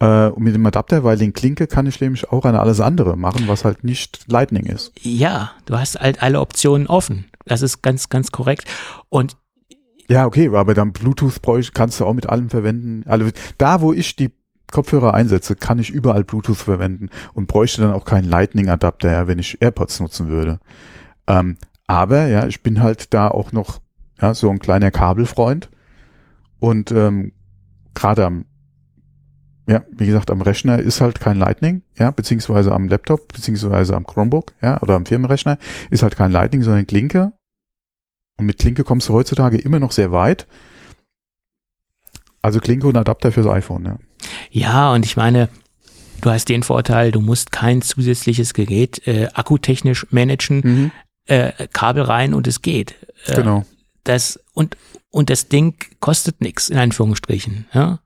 Äh, 0.00 0.26
und 0.26 0.42
mit 0.42 0.54
dem 0.54 0.66
Adapter, 0.66 1.02
weil 1.04 1.16
den 1.16 1.32
Klinke 1.32 1.66
kann 1.66 1.86
ich 1.86 1.98
nämlich 2.02 2.30
auch 2.30 2.44
an 2.44 2.54
alles 2.56 2.80
andere 2.80 3.16
machen, 3.16 3.48
was 3.48 3.64
halt 3.64 3.84
nicht 3.84 4.24
Lightning 4.30 4.66
ist. 4.66 4.92
ja, 5.00 5.52
du 5.64 5.78
hast 5.78 5.98
halt 5.98 6.22
alle 6.22 6.40
Optionen 6.40 6.86
offen. 6.86 7.26
Das 7.46 7.62
ist 7.62 7.82
ganz, 7.82 8.08
ganz 8.08 8.30
korrekt. 8.32 8.64
Und 9.08 9.36
Ja, 10.08 10.26
okay, 10.26 10.50
aber 10.54 10.74
dann 10.74 10.92
Bluetooth 10.92 11.40
kannst 11.72 12.00
du 12.00 12.04
auch 12.04 12.14
mit 12.14 12.28
allem 12.28 12.50
verwenden. 12.50 13.04
Alle, 13.06 13.32
da, 13.58 13.80
wo 13.80 13.92
ich 13.92 14.16
die 14.16 14.32
Kopfhörer 14.70 15.14
einsetze, 15.14 15.56
kann 15.56 15.78
ich 15.78 15.90
überall 15.90 16.24
Bluetooth 16.24 16.56
verwenden 16.56 17.08
und 17.34 17.46
bräuchte 17.46 17.82
dann 17.82 17.92
auch 17.92 18.04
keinen 18.04 18.28
Lightning-Adapter, 18.28 19.28
wenn 19.28 19.38
ich 19.38 19.62
AirPods 19.62 20.00
nutzen 20.00 20.28
würde. 20.28 20.58
Ähm, 21.28 21.56
aber 21.86 22.26
ja, 22.26 22.46
ich 22.46 22.62
bin 22.62 22.82
halt 22.82 23.14
da 23.14 23.28
auch 23.28 23.52
noch 23.52 23.80
ja, 24.20 24.34
so 24.34 24.50
ein 24.50 24.58
kleiner 24.58 24.90
Kabelfreund 24.90 25.70
und 26.58 26.90
ähm, 26.90 27.32
gerade 27.94 28.24
am 28.26 28.46
ja, 29.68 29.84
wie 29.90 30.06
gesagt, 30.06 30.30
am 30.30 30.42
Rechner 30.42 30.78
ist 30.78 31.00
halt 31.00 31.18
kein 31.18 31.38
Lightning, 31.38 31.82
ja, 31.98 32.12
beziehungsweise 32.12 32.72
am 32.72 32.86
Laptop, 32.86 33.32
beziehungsweise 33.32 33.96
am 33.96 34.06
Chromebook, 34.06 34.54
ja, 34.62 34.80
oder 34.80 34.94
am 34.94 35.06
Firmenrechner 35.06 35.58
ist 35.90 36.04
halt 36.04 36.16
kein 36.16 36.30
Lightning, 36.30 36.62
sondern 36.62 36.86
Klinke. 36.86 37.32
Und 38.38 38.46
mit 38.46 38.58
Klinke 38.58 38.84
kommst 38.84 39.08
du 39.08 39.14
heutzutage 39.14 39.56
immer 39.58 39.78
noch 39.78 39.92
sehr 39.92 40.12
weit. 40.12 40.46
Also 42.42 42.60
Klinke 42.60 42.86
und 42.86 42.96
Adapter 42.96 43.32
fürs 43.32 43.46
iPhone, 43.46 43.84
ja. 43.84 43.98
ja, 44.50 44.92
und 44.92 45.04
ich 45.04 45.16
meine, 45.16 45.48
du 46.20 46.30
hast 46.30 46.48
den 46.48 46.62
Vorteil, 46.62 47.10
du 47.10 47.20
musst 47.20 47.50
kein 47.50 47.82
zusätzliches 47.82 48.54
Gerät 48.54 49.06
äh, 49.08 49.28
akkutechnisch 49.34 50.06
managen, 50.10 50.92
äh, 51.26 51.66
Kabel 51.72 52.04
rein 52.04 52.34
und 52.34 52.46
es 52.46 52.62
geht. 52.62 52.94
Äh, 53.26 53.36
Genau. 53.36 53.64
Das 54.04 54.38
und 54.54 54.76
und 55.10 55.30
das 55.30 55.48
Ding 55.48 55.74
kostet 55.98 56.40
nichts 56.40 56.68
in 56.68 56.78
Anführungsstrichen. 56.78 57.66
Ja? 57.72 57.98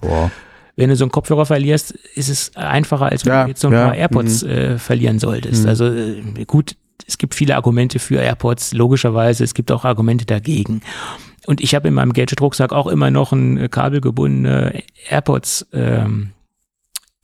Boah. 0.00 0.30
Wenn 0.76 0.88
du 0.90 0.96
so 0.96 1.04
einen 1.04 1.10
Kopfhörer 1.10 1.46
verlierst, 1.46 1.92
ist 2.14 2.28
es 2.28 2.54
einfacher, 2.56 3.06
als 3.06 3.24
wenn 3.24 3.32
Ja, 3.32 3.42
du 3.44 3.48
jetzt 3.48 3.60
so 3.60 3.68
ein 3.68 3.72
ja, 3.74 3.86
paar 3.86 3.94
AirPods 3.96 4.42
äh, 4.44 4.78
verlieren 4.78 5.18
solltest. 5.18 5.62
Mhm. 5.64 5.68
Also 5.68 5.86
äh, 5.86 6.44
gut, 6.46 6.76
es 7.06 7.18
gibt 7.18 7.34
viele 7.34 7.56
Argumente 7.56 7.98
für 7.98 8.20
AirPods, 8.20 8.72
logischerweise. 8.72 9.44
Es 9.44 9.54
gibt 9.54 9.70
auch 9.72 9.84
Argumente 9.84 10.24
dagegen. 10.24 10.82
Und 11.46 11.60
ich 11.60 11.74
habe 11.74 11.88
in 11.88 11.94
meinem 11.94 12.12
Gadget-Rucksack 12.12 12.72
auch 12.72 12.86
immer 12.86 13.10
noch 13.10 13.32
ein 13.32 13.56
äh, 13.58 13.68
kabelgebundene 13.68 14.82
AirPods. 15.08 15.66
Ähm, 15.72 16.32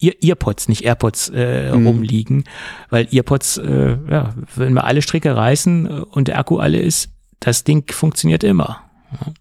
Ear 0.00 0.14
Earpods, 0.22 0.68
nicht 0.68 0.84
AirPods 0.84 1.30
äh, 1.34 1.74
Mhm. 1.76 1.86
rumliegen, 1.86 2.44
weil 2.88 3.08
Earpods, 3.12 3.58
äh, 3.58 3.98
ja, 4.08 4.34
wenn 4.54 4.72
wir 4.74 4.84
alle 4.84 5.02
Stricke 5.02 5.34
reißen 5.36 5.86
äh, 5.86 5.90
und 6.10 6.28
der 6.28 6.38
Akku 6.38 6.58
alle 6.58 6.78
ist, 6.80 7.10
das 7.40 7.64
Ding 7.64 7.90
funktioniert 7.90 8.44
immer. 8.44 8.80
Ja. 9.12 9.32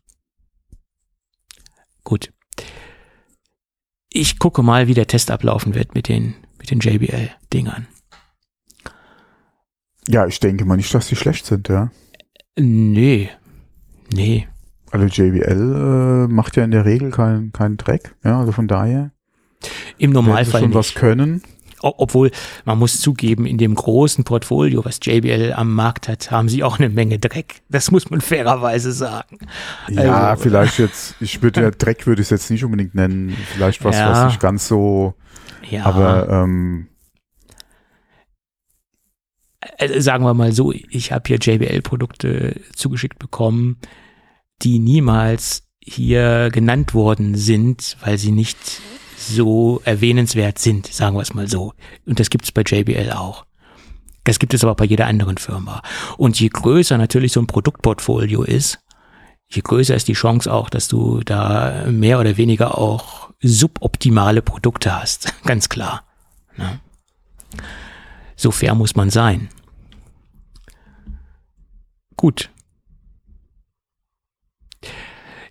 Gut. 2.03 2.31
Ich 4.09 4.39
gucke 4.39 4.63
mal, 4.63 4.87
wie 4.87 4.93
der 4.95 5.07
Test 5.07 5.29
ablaufen 5.29 5.75
wird 5.75 5.93
mit 5.93 6.07
den, 6.07 6.35
mit 6.57 6.71
den 6.71 6.79
JBL-Dingern. 6.79 7.87
Ja, 10.07 10.25
ich 10.27 10.39
denke 10.39 10.65
mal 10.65 10.77
nicht, 10.77 10.93
dass 10.93 11.07
die 11.07 11.15
schlecht 11.15 11.45
sind, 11.45 11.67
ja. 11.69 11.91
Nee. 12.57 13.29
Nee. 14.13 14.47
Also 14.91 15.05
JBL 15.05 16.25
äh, 16.29 16.33
macht 16.33 16.55
ja 16.55 16.63
in 16.63 16.71
der 16.71 16.85
Regel 16.85 17.11
keinen 17.11 17.51
keinen 17.51 17.75
Dreck, 17.77 18.15
ja, 18.23 18.39
also 18.39 18.51
von 18.53 18.67
daher 18.69 19.11
Im 19.97 20.11
Normalfall 20.11 20.61
schon 20.61 20.69
nicht. 20.69 20.77
was 20.77 20.93
können. 20.93 21.41
Obwohl, 21.81 22.31
man 22.65 22.79
muss 22.79 22.99
zugeben, 23.01 23.45
in 23.45 23.59
dem 23.59 23.75
großen 23.75 24.23
Portfolio, 24.23 24.83
was 24.83 24.97
JBL 25.03 25.53
am 25.55 25.75
Markt 25.75 26.07
hat, 26.07 26.31
haben 26.31 26.49
sie 26.49 26.63
auch 26.63 26.79
eine 26.79 26.89
Menge 26.89 27.19
Dreck. 27.19 27.61
Das 27.69 27.91
muss 27.91 28.09
man 28.09 28.19
fairerweise 28.19 28.91
sagen. 28.93 29.37
Ja, 29.89 30.29
Also- 30.31 30.41
vielleicht 30.49 30.79
jetzt, 30.79 31.15
ich 31.19 31.43
würde 31.43 31.61
ja 31.61 31.69
Dreck 31.71 32.07
würde 32.07 32.21
ich 32.23 32.27
es 32.27 32.29
jetzt 32.31 32.49
nicht 32.49 32.63
unbedingt 32.63 32.95
nennen, 32.95 33.35
vielleicht 33.53 33.83
was, 33.83 33.95
Ja. 33.95 34.09
was 34.09 34.25
nicht 34.25 34.39
ganz 34.39 34.67
so, 34.67 35.13
Ja, 35.69 35.85
aber 35.85 36.27
ähm, 36.29 36.87
also 39.77 39.99
sagen 39.99 40.23
wir 40.23 40.33
mal 40.33 40.51
so, 40.51 40.71
ich 40.71 41.11
habe 41.11 41.23
hier 41.27 41.37
JBL-Produkte 41.37 42.61
zugeschickt 42.75 43.19
bekommen, 43.19 43.77
die 44.61 44.79
niemals 44.79 45.67
hier 45.79 46.49
genannt 46.51 46.93
worden 46.93 47.35
sind, 47.35 47.97
weil 48.01 48.17
sie 48.17 48.31
nicht 48.31 48.57
so 49.17 49.81
erwähnenswert 49.83 50.59
sind, 50.59 50.87
sagen 50.87 51.15
wir 51.15 51.21
es 51.21 51.33
mal 51.33 51.47
so. 51.47 51.73
Und 52.05 52.19
das 52.19 52.29
gibt 52.29 52.45
es 52.45 52.51
bei 52.51 52.61
JBL 52.61 53.11
auch. 53.11 53.45
Das 54.23 54.39
gibt 54.39 54.53
es 54.53 54.63
aber 54.63 54.75
bei 54.75 54.85
jeder 54.85 55.07
anderen 55.07 55.37
Firma. 55.37 55.81
Und 56.17 56.39
je 56.39 56.49
größer 56.49 56.97
natürlich 56.97 57.31
so 57.31 57.39
ein 57.39 57.47
Produktportfolio 57.47 58.43
ist, 58.43 58.79
je 59.47 59.61
größer 59.61 59.95
ist 59.95 60.07
die 60.07 60.13
Chance 60.13 60.51
auch, 60.51 60.69
dass 60.69 60.87
du 60.87 61.21
da 61.21 61.85
mehr 61.89 62.19
oder 62.19 62.37
weniger 62.37 62.77
auch 62.77 63.29
suboptimale 63.41 64.41
Produkte 64.41 64.99
hast. 64.99 65.33
Ganz 65.45 65.69
klar. 65.69 66.03
Ne? 66.57 66.79
So 68.37 68.51
fair 68.51 68.75
muss 68.75 68.95
man 68.95 69.09
sein. 69.09 69.49
Gut. 72.15 72.51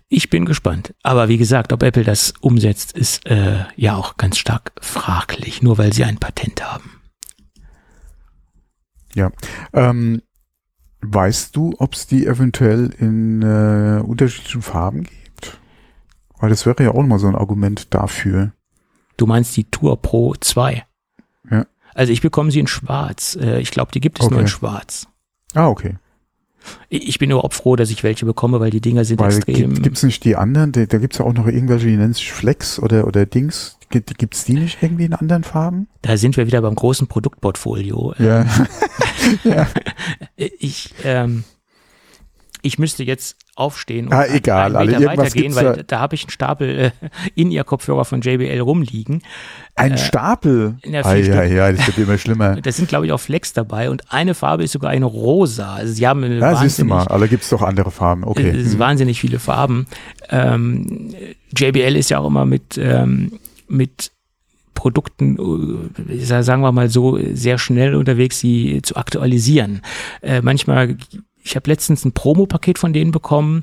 Ich 0.09 0.29
bin 0.29 0.45
gespannt. 0.45 0.95
Aber 1.03 1.27
wie 1.27 1.37
gesagt, 1.37 1.73
ob 1.73 1.83
Apple 1.83 2.05
das 2.05 2.33
umsetzt, 2.39 2.93
ist 2.93 3.25
äh, 3.25 3.65
ja 3.75 3.95
auch 3.95 4.15
ganz 4.15 4.37
stark 4.37 4.71
fraglich, 4.81 5.61
nur 5.61 5.77
weil 5.77 5.91
sie 5.91 6.05
ein 6.05 6.17
Patent 6.17 6.63
haben. 6.63 7.01
ähm, 9.73 10.21
weißt 11.01 11.55
du, 11.55 11.75
ob 11.79 11.93
es 11.93 12.07
die 12.07 12.25
eventuell 12.25 12.93
in 12.99 13.41
äh, 13.41 14.01
unterschiedlichen 14.01 14.61
Farben 14.61 15.03
gibt? 15.03 15.59
Weil 16.39 16.49
das 16.49 16.65
wäre 16.65 16.83
ja 16.83 16.91
auch 16.91 17.03
mal 17.03 17.19
so 17.19 17.27
ein 17.27 17.35
Argument 17.35 17.93
dafür. 17.93 18.53
Du 19.17 19.25
meinst 19.25 19.57
die 19.57 19.65
Tour 19.65 20.01
Pro 20.01 20.35
2? 20.35 20.86
Ja. 21.97 22.01
Also 22.01 22.13
ich 22.13 22.21
bekomme 22.21 22.51
sie 22.51 22.59
in 22.59 22.67
Schwarz. 22.67 23.37
Äh, 23.41 23.59
Ich 23.61 23.71
glaube, 23.71 23.91
die 23.91 23.99
gibt 23.99 24.19
es 24.21 24.29
nur 24.29 24.39
in 24.39 24.45
Okay. 24.45 24.53
Schwarz. 24.53 25.07
Ah, 25.53 25.67
okay. 25.67 25.95
Ich 26.89 27.17
bin 27.17 27.31
überhaupt 27.31 27.53
froh, 27.53 27.77
dass 27.77 27.89
ich 27.91 28.03
welche 28.03 28.25
bekomme, 28.25 28.59
weil 28.59 28.71
die 28.71 28.81
Dinger 28.81 29.05
sind 29.05 29.19
Weil 29.21 29.33
extrem. 29.33 29.81
gibt 29.81 29.95
es 29.97 30.03
nicht 30.03 30.25
die 30.25 30.35
anderen? 30.35 30.73
Da, 30.73 30.85
da 30.85 30.97
gibt 30.97 31.13
es 31.13 31.19
ja 31.19 31.25
auch 31.25 31.31
noch 31.33 31.47
irgendwelche, 31.47 31.87
die 31.87 31.95
nennen 31.95 32.13
sich 32.13 32.33
Flex 32.33 32.77
oder, 32.79 33.07
oder 33.07 33.25
Dings. 33.25 33.77
Gibt 33.89 34.33
es 34.35 34.43
die 34.43 34.53
nicht 34.53 34.79
irgendwie 34.83 35.05
in 35.05 35.13
anderen 35.13 35.45
Farben? 35.45 35.87
da 36.01 36.17
sind 36.17 36.35
wir 36.35 36.45
wieder 36.45 36.61
beim 36.61 36.75
großen 36.75 37.07
Produktportfolio. 37.07 38.13
Ja. 38.19 38.45
Ich, 40.35 40.93
ähm, 41.03 41.43
ich 42.61 42.79
müsste 42.79 43.03
jetzt 43.03 43.37
aufstehen 43.55 44.07
und 44.07 44.13
Ah, 44.13 44.25
egal, 44.27 44.75
einen 44.75 44.85
Meter 44.91 44.97
alle, 45.09 45.17
weitergehen, 45.19 45.55
weil 45.55 45.73
da. 45.77 45.83
da, 45.83 45.99
habe 45.99 46.15
ich 46.15 46.23
einen 46.23 46.29
Stapel 46.31 46.69
äh, 46.79 46.91
In-Ear-Kopfhörer 47.35 48.05
von 48.05 48.21
JBL 48.21 48.59
rumliegen. 48.59 49.21
Ein 49.75 49.93
Äh, 49.93 49.97
Stapel. 49.97 50.77
ja, 50.85 51.01
Ah, 51.03 51.15
ja, 51.15 51.43
ja, 51.43 51.71
das 51.71 51.87
wird 51.87 51.97
immer 51.97 52.17
schlimmer. 52.17 52.55
Da 52.61 52.71
sind, 52.71 52.87
glaube 52.87 53.05
ich, 53.07 53.11
auch 53.11 53.19
Flex 53.19 53.53
dabei 53.53 53.89
und 53.89 54.11
eine 54.11 54.33
Farbe 54.35 54.63
ist 54.63 54.71
sogar 54.73 54.91
eine 54.91 55.05
rosa. 55.05 55.73
Also 55.75 55.93
sie 55.93 56.07
haben 56.07 56.23
eine 56.23 56.37
Ja, 56.39 56.55
siehst 56.55 56.79
du 56.79 56.85
mal, 56.85 57.07
aber 57.07 57.27
gibt's 57.27 57.49
doch 57.49 57.61
andere 57.61 57.91
Farben. 57.91 58.23
Okay. 58.23 58.49
es 58.49 58.67
ist 58.67 58.73
Hm. 58.73 58.79
wahnsinnig 58.79 59.19
viele 59.19 59.39
Farben. 59.39 59.87
Ähm, 60.29 61.13
JBL 61.57 61.95
ist 61.95 62.09
ja 62.09 62.19
auch 62.19 62.27
immer 62.27 62.45
mit, 62.45 62.77
ähm, 62.77 63.39
mit 63.67 64.11
Produkten, 64.75 65.89
äh, 66.09 66.19
sagen 66.19 66.61
wir 66.61 66.71
mal 66.71 66.89
so, 66.89 67.17
sehr 67.33 67.57
schnell 67.57 67.95
unterwegs, 67.95 68.39
sie 68.39 68.81
zu 68.83 68.95
aktualisieren. 68.95 69.81
Äh, 70.21 70.41
manchmal, 70.43 70.97
ich 71.47 71.55
habe 71.55 71.69
letztens 71.69 72.03
ein 72.03 72.11
Promopaket 72.11 72.77
von 72.77 72.91
denen 72.91 73.11
bekommen, 73.11 73.61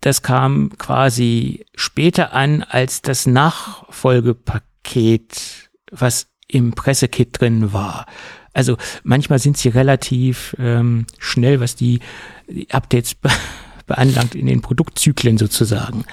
das 0.00 0.22
kam 0.22 0.70
quasi 0.78 1.66
später 1.74 2.32
an 2.32 2.62
als 2.62 3.02
das 3.02 3.26
Nachfolgepaket, 3.26 5.68
was 5.90 6.28
im 6.48 6.72
Pressekit 6.72 7.38
drin 7.40 7.74
war. 7.74 8.06
Also 8.52 8.76
manchmal 9.02 9.38
sind 9.38 9.58
sie 9.58 9.68
relativ 9.68 10.56
ähm, 10.58 11.06
schnell, 11.18 11.60
was 11.60 11.76
die, 11.76 12.00
die 12.48 12.70
Updates 12.70 13.14
be 13.14 13.28
beanlangt 13.86 14.34
in 14.36 14.46
den 14.46 14.62
Produktzyklen 14.62 15.36
sozusagen. 15.36 16.06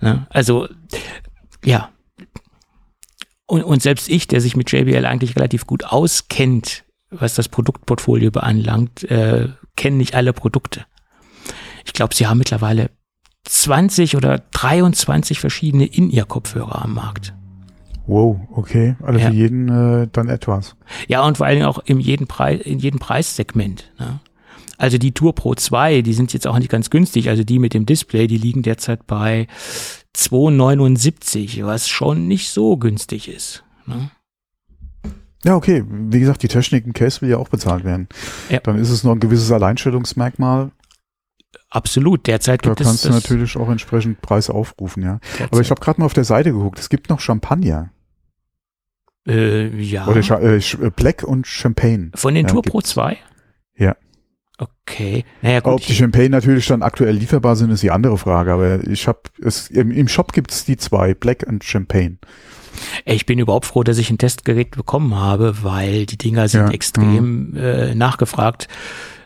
Ne? 0.00 0.26
Also 0.30 0.68
ja. 1.64 1.90
Und, 3.46 3.64
und 3.64 3.82
selbst 3.82 4.08
ich, 4.08 4.28
der 4.28 4.40
sich 4.40 4.56
mit 4.56 4.70
JBL 4.70 5.04
eigentlich 5.04 5.36
relativ 5.36 5.66
gut 5.66 5.84
auskennt, 5.84 6.84
was 7.10 7.34
das 7.34 7.48
Produktportfolio 7.48 8.30
beanlangt, 8.30 9.02
äh, 9.10 9.48
kenne 9.76 9.96
nicht 9.96 10.14
alle 10.14 10.32
Produkte. 10.32 10.86
Ich 11.84 11.92
glaube, 11.92 12.14
sie 12.14 12.26
haben 12.26 12.38
mittlerweile 12.38 12.90
20 13.44 14.16
oder 14.16 14.42
23 14.52 15.38
verschiedene 15.38 15.86
In-Ear-Kopfhörer 15.86 16.82
am 16.84 16.94
Markt. 16.94 17.32
Wow, 18.08 18.38
okay. 18.52 18.96
Also 19.02 19.18
Ja. 19.20 19.28
für 19.30 19.34
jeden 19.34 19.68
äh, 20.02 20.08
dann 20.12 20.28
etwas. 20.28 20.76
Ja, 21.08 21.22
und 21.24 21.38
vor 21.38 21.46
allen 21.46 21.56
Dingen 21.56 21.66
auch 21.66 21.78
in 21.84 22.00
jedem, 22.00 22.26
Preis, 22.26 22.60
in 22.60 22.78
jedem 22.78 22.98
Preissegment. 23.00 23.92
Ne? 23.98 24.20
Also 24.78 24.98
die 24.98 25.12
Tour 25.12 25.34
Pro 25.34 25.54
2, 25.54 26.02
die 26.02 26.12
sind 26.12 26.32
jetzt 26.32 26.46
auch 26.46 26.58
nicht 26.58 26.70
ganz 26.70 26.90
günstig. 26.90 27.28
Also 27.28 27.44
die 27.44 27.58
mit 27.58 27.72
dem 27.74 27.86
Display, 27.86 28.26
die 28.26 28.36
liegen 28.38 28.62
derzeit 28.62 29.06
bei 29.06 29.46
2,79, 30.16 31.64
was 31.64 31.88
schon 31.88 32.26
nicht 32.28 32.50
so 32.50 32.76
günstig 32.76 33.28
ist. 33.28 33.64
Ne? 33.86 34.10
Ja, 35.46 35.54
okay. 35.54 35.84
Wie 35.88 36.18
gesagt, 36.18 36.42
die 36.42 36.48
Technik 36.48 36.84
im 36.86 36.92
Case 36.92 37.20
will 37.20 37.30
ja 37.30 37.36
auch 37.36 37.48
bezahlt 37.48 37.84
werden. 37.84 38.08
Ja. 38.50 38.58
Dann 38.60 38.78
ist 38.78 38.90
es 38.90 39.04
noch 39.04 39.12
ein 39.12 39.20
gewisses 39.20 39.52
Alleinstellungsmerkmal. 39.52 40.72
Absolut, 41.70 42.26
derzeit 42.26 42.64
Da 42.64 42.70
gibt 42.70 42.80
es 42.80 42.86
kannst 42.86 43.04
du 43.04 43.10
natürlich 43.10 43.56
auch 43.56 43.68
entsprechend 43.68 44.20
Preis 44.22 44.50
aufrufen, 44.50 45.02
ja. 45.02 45.20
derzeit, 45.38 45.52
Aber 45.52 45.60
ich 45.60 45.70
habe 45.70 45.80
gerade 45.80 46.00
mal 46.00 46.06
auf 46.06 46.14
der 46.14 46.24
Seite 46.24 46.52
geguckt. 46.52 46.78
Es 46.78 46.88
gibt 46.88 47.10
noch 47.10 47.20
Champagner. 47.20 47.90
äh, 49.28 49.68
ja. 49.80 50.06
Oder 50.06 50.20
äh, 50.42 50.56
äh, 50.56 50.90
Black 50.94 51.22
und 51.22 51.46
Champagne. 51.46 52.10
Von 52.14 52.34
den 52.34 52.46
Ja, 52.46 52.52
Tour 52.52 52.62
Pro 52.62 52.78
gibt's. 52.78 52.90
2? 52.90 53.16
Ja. 53.76 53.96
Okay. 54.58 55.24
Naja, 55.42 55.60
gut. 55.60 55.74
Ob 55.74 55.80
die 55.82 55.94
Champagne 55.94 56.30
natürlich 56.30 56.66
dann 56.66 56.82
aktuell 56.82 57.14
lieferbar 57.14 57.56
sind, 57.56 57.70
ist 57.70 57.82
die 57.82 57.90
andere 57.90 58.16
Frage. 58.18 58.52
Aber 58.52 58.86
ich 58.88 59.06
habe 59.06 59.20
es 59.42 59.68
im, 59.68 59.90
im 59.90 60.08
Shop 60.08 60.32
gibt's 60.32 60.64
die 60.64 60.76
zwei, 60.76 61.14
Black 61.14 61.44
und 61.46 61.62
Champagne. 61.62 62.18
Ich 63.04 63.26
bin 63.26 63.38
überhaupt 63.38 63.66
froh, 63.66 63.82
dass 63.82 63.98
ich 63.98 64.10
ein 64.10 64.18
Testgerät 64.18 64.72
bekommen 64.76 65.14
habe, 65.14 65.62
weil 65.62 66.06
die 66.06 66.18
Dinger 66.18 66.48
sind 66.48 66.60
Ja, 66.60 66.66
Mhm. 66.66 66.72
extrem 66.72 67.56
äh, 67.56 67.94
nachgefragt. 67.94 68.68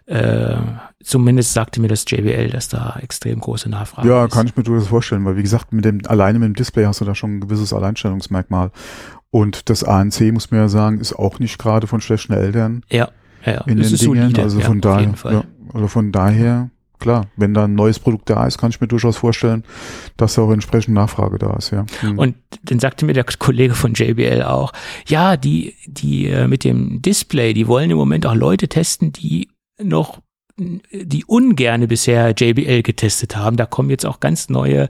Äh, 0.06 0.56
zumindest 1.04 1.52
sagte 1.52 1.80
mir 1.80 1.86
das 1.88 2.04
JBL, 2.08 2.50
dass 2.50 2.68
da 2.68 2.98
extrem 3.00 3.38
große 3.40 3.68
Nachfrage 3.70 4.08
Ja, 4.08 4.24
ist. 4.24 4.32
kann 4.32 4.46
ich 4.46 4.56
mir 4.56 4.64
durchaus 4.64 4.88
vorstellen, 4.88 5.24
weil 5.24 5.36
wie 5.36 5.42
gesagt, 5.42 5.72
mit 5.72 5.84
dem, 5.84 6.00
alleine 6.06 6.38
mit 6.40 6.46
dem 6.48 6.54
Display 6.54 6.84
hast 6.84 7.00
du 7.00 7.04
da 7.04 7.14
schon 7.14 7.36
ein 7.36 7.40
gewisses 7.40 7.72
Alleinstellungsmerkmal. 7.72 8.72
Und 9.30 9.70
das 9.70 9.84
ANC, 9.84 10.32
muss 10.32 10.50
man 10.50 10.60
ja 10.60 10.68
sagen, 10.68 10.98
ist 10.98 11.12
auch 11.12 11.38
nicht 11.38 11.58
gerade 11.58 11.86
von 11.86 12.00
schlechten 12.00 12.32
Eltern 12.32 12.82
Ja, 12.90 13.08
ja, 13.46 13.52
ja. 13.52 13.60
in 13.66 13.76
den 13.76 13.84
Dingen. 13.86 13.96
solide, 13.96 14.42
also 14.42 14.58
ja, 14.58 14.66
von 14.66 14.80
daher, 14.80 15.00
jeden 15.02 15.14
Fall. 15.16 15.32
ja, 15.34 15.44
also 15.72 15.86
von 15.86 16.10
daher, 16.10 16.70
klar, 17.00 17.26
wenn 17.36 17.54
da 17.54 17.64
ein 17.64 17.74
neues 17.74 17.98
Produkt 17.98 18.30
da 18.30 18.46
ist, 18.46 18.58
kann 18.58 18.70
ich 18.70 18.80
mir 18.80 18.86
durchaus 18.86 19.16
vorstellen, 19.16 19.64
dass 20.16 20.34
da 20.34 20.42
auch 20.42 20.52
entsprechend 20.52 20.94
Nachfrage 20.94 21.38
da 21.38 21.54
ist, 21.54 21.70
ja. 21.70 21.84
Hm. 22.00 22.18
Und 22.18 22.36
dann 22.62 22.78
sagte 22.78 23.04
mir 23.04 23.14
der 23.14 23.24
Kollege 23.24 23.74
von 23.74 23.94
JBL 23.94 24.42
auch, 24.42 24.72
ja, 25.06 25.36
die, 25.36 25.74
die 25.86 26.28
äh, 26.28 26.46
mit 26.46 26.64
dem 26.64 27.02
Display, 27.02 27.54
die 27.54 27.66
wollen 27.66 27.90
im 27.90 27.96
Moment 27.96 28.26
auch 28.26 28.34
Leute 28.34 28.68
testen, 28.68 29.12
die 29.12 29.48
noch, 29.82 30.20
die 30.58 31.24
ungerne 31.24 31.88
bisher 31.88 32.34
JBL 32.36 32.82
getestet 32.82 33.36
haben. 33.36 33.56
Da 33.56 33.64
kommen 33.66 33.88
jetzt 33.88 34.04
auch 34.04 34.20
ganz 34.20 34.50
neue 34.50 34.88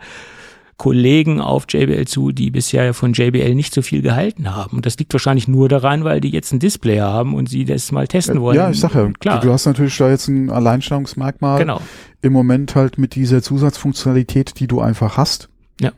Kollegen 0.80 1.42
auf 1.42 1.66
JBL 1.68 2.06
zu, 2.06 2.32
die 2.32 2.50
bisher 2.50 2.94
von 2.94 3.12
JBL 3.12 3.54
nicht 3.54 3.74
so 3.74 3.82
viel 3.82 4.00
gehalten 4.00 4.56
haben. 4.56 4.78
Und 4.78 4.86
das 4.86 4.96
liegt 4.96 5.12
wahrscheinlich 5.12 5.46
nur 5.46 5.68
daran, 5.68 6.04
weil 6.04 6.22
die 6.22 6.30
jetzt 6.30 6.54
ein 6.54 6.58
Display 6.58 7.00
haben 7.00 7.34
und 7.34 7.50
sie 7.50 7.66
das 7.66 7.92
mal 7.92 8.08
testen 8.08 8.40
wollen. 8.40 8.56
ja, 8.56 8.70
ich 8.70 8.80
sag 8.80 8.94
ja, 8.94 9.06
klar. 9.20 9.40
du, 9.40 9.48
du 9.48 9.52
hast 9.52 9.66
natürlich 9.66 9.94
da 9.98 10.08
jetzt 10.08 10.28
ein 10.28 10.48
Alleinstellungsmerkmal. 10.48 11.58
genau. 11.58 11.82
im 12.22 12.32
Moment 12.32 12.76
halt 12.76 12.96
mit 12.96 13.14
dieser 13.14 13.42
Zusatzfunktionalität, 13.42 14.58
die 14.58 14.68
du 14.68 14.80
einfach 14.80 15.18
hast. 15.18 15.50
Ja. 15.82 15.92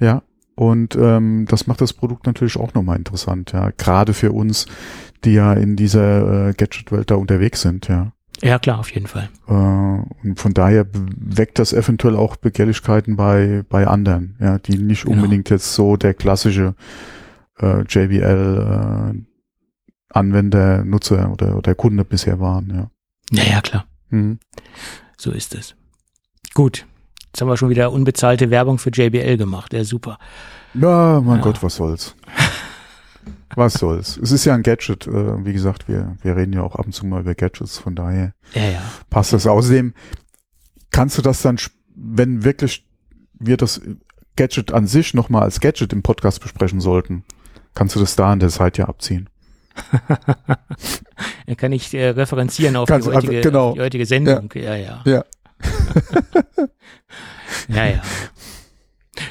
Ja. 0.00 0.24
Und 0.56 0.96
ähm, 1.00 1.46
das 1.48 1.68
macht 1.68 1.80
das 1.80 1.92
Produkt 1.92 2.26
natürlich 2.26 2.56
auch 2.56 2.74
nochmal 2.74 2.96
interessant, 2.96 3.52
ja. 3.52 3.70
Gerade 3.70 4.14
für 4.14 4.32
uns, 4.32 4.66
die 5.24 5.34
ja 5.34 5.52
in 5.52 5.76
dieser 5.76 6.48
äh, 6.48 6.54
Gadget-Welt 6.54 7.12
da 7.12 7.14
unterwegs 7.14 7.60
sind, 7.60 7.86
ja. 7.86 8.10
Ja, 8.42 8.58
klar, 8.58 8.78
auf 8.80 8.90
jeden 8.92 9.06
Fall. 9.06 9.28
Äh, 9.48 9.52
und 9.52 10.38
von 10.38 10.52
daher 10.54 10.86
weckt 10.92 11.58
das 11.58 11.72
eventuell 11.72 12.16
auch 12.16 12.36
Begehrlichkeiten 12.36 13.16
bei, 13.16 13.62
bei 13.68 13.86
anderen, 13.86 14.36
ja, 14.40 14.58
die 14.58 14.76
nicht 14.78 15.04
Genau. 15.04 15.16
unbedingt 15.16 15.50
jetzt 15.50 15.74
so 15.74 15.96
der 15.96 16.14
klassische 16.14 16.74
äh, 17.60 17.82
JBL 17.88 19.14
äh, 19.14 19.20
Anwender, 20.10 20.84
Nutzer 20.84 21.30
oder, 21.32 21.56
oder 21.56 21.74
Kunde 21.74 22.04
bisher 22.04 22.38
waren, 22.40 22.70
ja. 22.74 22.90
Naja, 23.32 23.60
klar. 23.60 23.86
Mhm. 24.10 24.38
So 25.16 25.30
ist 25.32 25.54
es. 25.54 25.74
Gut. 26.54 26.86
Jetzt 27.26 27.40
haben 27.40 27.48
wir 27.48 27.56
schon 27.56 27.70
wieder 27.70 27.90
unbezahlte 27.90 28.50
Werbung 28.50 28.78
für 28.78 28.90
JBL 28.90 29.36
gemacht. 29.36 29.72
Ja, 29.72 29.82
super. 29.82 30.18
Ja, 30.74 31.20
mein 31.24 31.38
Ja. 31.38 31.42
Gott, 31.42 31.62
was 31.62 31.76
soll's. 31.76 32.14
Was 33.56 33.74
soll's. 33.74 34.16
Es 34.16 34.32
ist 34.32 34.44
ja 34.44 34.54
ein 34.54 34.62
Gadget. 34.62 35.06
Äh, 35.06 35.44
wie 35.44 35.52
gesagt, 35.52 35.88
wir, 35.88 36.16
wir 36.22 36.36
reden 36.36 36.52
ja 36.52 36.62
auch 36.62 36.74
ab 36.76 36.86
und 36.86 36.92
zu 36.92 37.06
mal 37.06 37.20
über 37.20 37.34
Gadgets, 37.34 37.78
von 37.78 37.94
daher 37.94 38.34
Ja, 38.54 38.64
ja. 38.70 38.82
passt 39.10 39.32
das. 39.32 39.46
Außerdem 39.46 39.94
kannst 40.90 41.18
du 41.18 41.22
das 41.22 41.42
dann, 41.42 41.58
wenn 41.94 42.44
wirklich 42.44 42.86
wir 43.38 43.56
das 43.56 43.80
Gadget 44.36 44.72
an 44.72 44.86
sich 44.86 45.14
nochmal 45.14 45.42
als 45.42 45.60
Gadget 45.60 45.92
im 45.92 46.02
Podcast 46.02 46.40
besprechen 46.40 46.80
sollten, 46.80 47.24
kannst 47.74 47.94
du 47.96 48.00
das 48.00 48.16
da 48.16 48.32
an 48.32 48.40
der 48.40 48.50
Seite 48.50 48.82
ja 48.82 48.88
abziehen. 48.88 49.28
Dann 51.46 51.56
kann 51.56 51.72
ich 51.72 51.92
äh, 51.94 52.08
referenzieren 52.10 52.76
auf 52.76 52.88
Kannst 52.88 53.08
die 53.08 53.12
heutige, 53.12 53.32
einfach- 53.38 53.42
genau. 53.50 53.68
auf 53.70 53.74
die 53.74 53.80
heutige 53.80 54.06
Sendung. 54.06 54.50
Ja, 54.54 54.74
ja. 54.76 55.02
Ja. 55.04 55.24
Ja, 57.68 57.84
ja. 57.86 58.02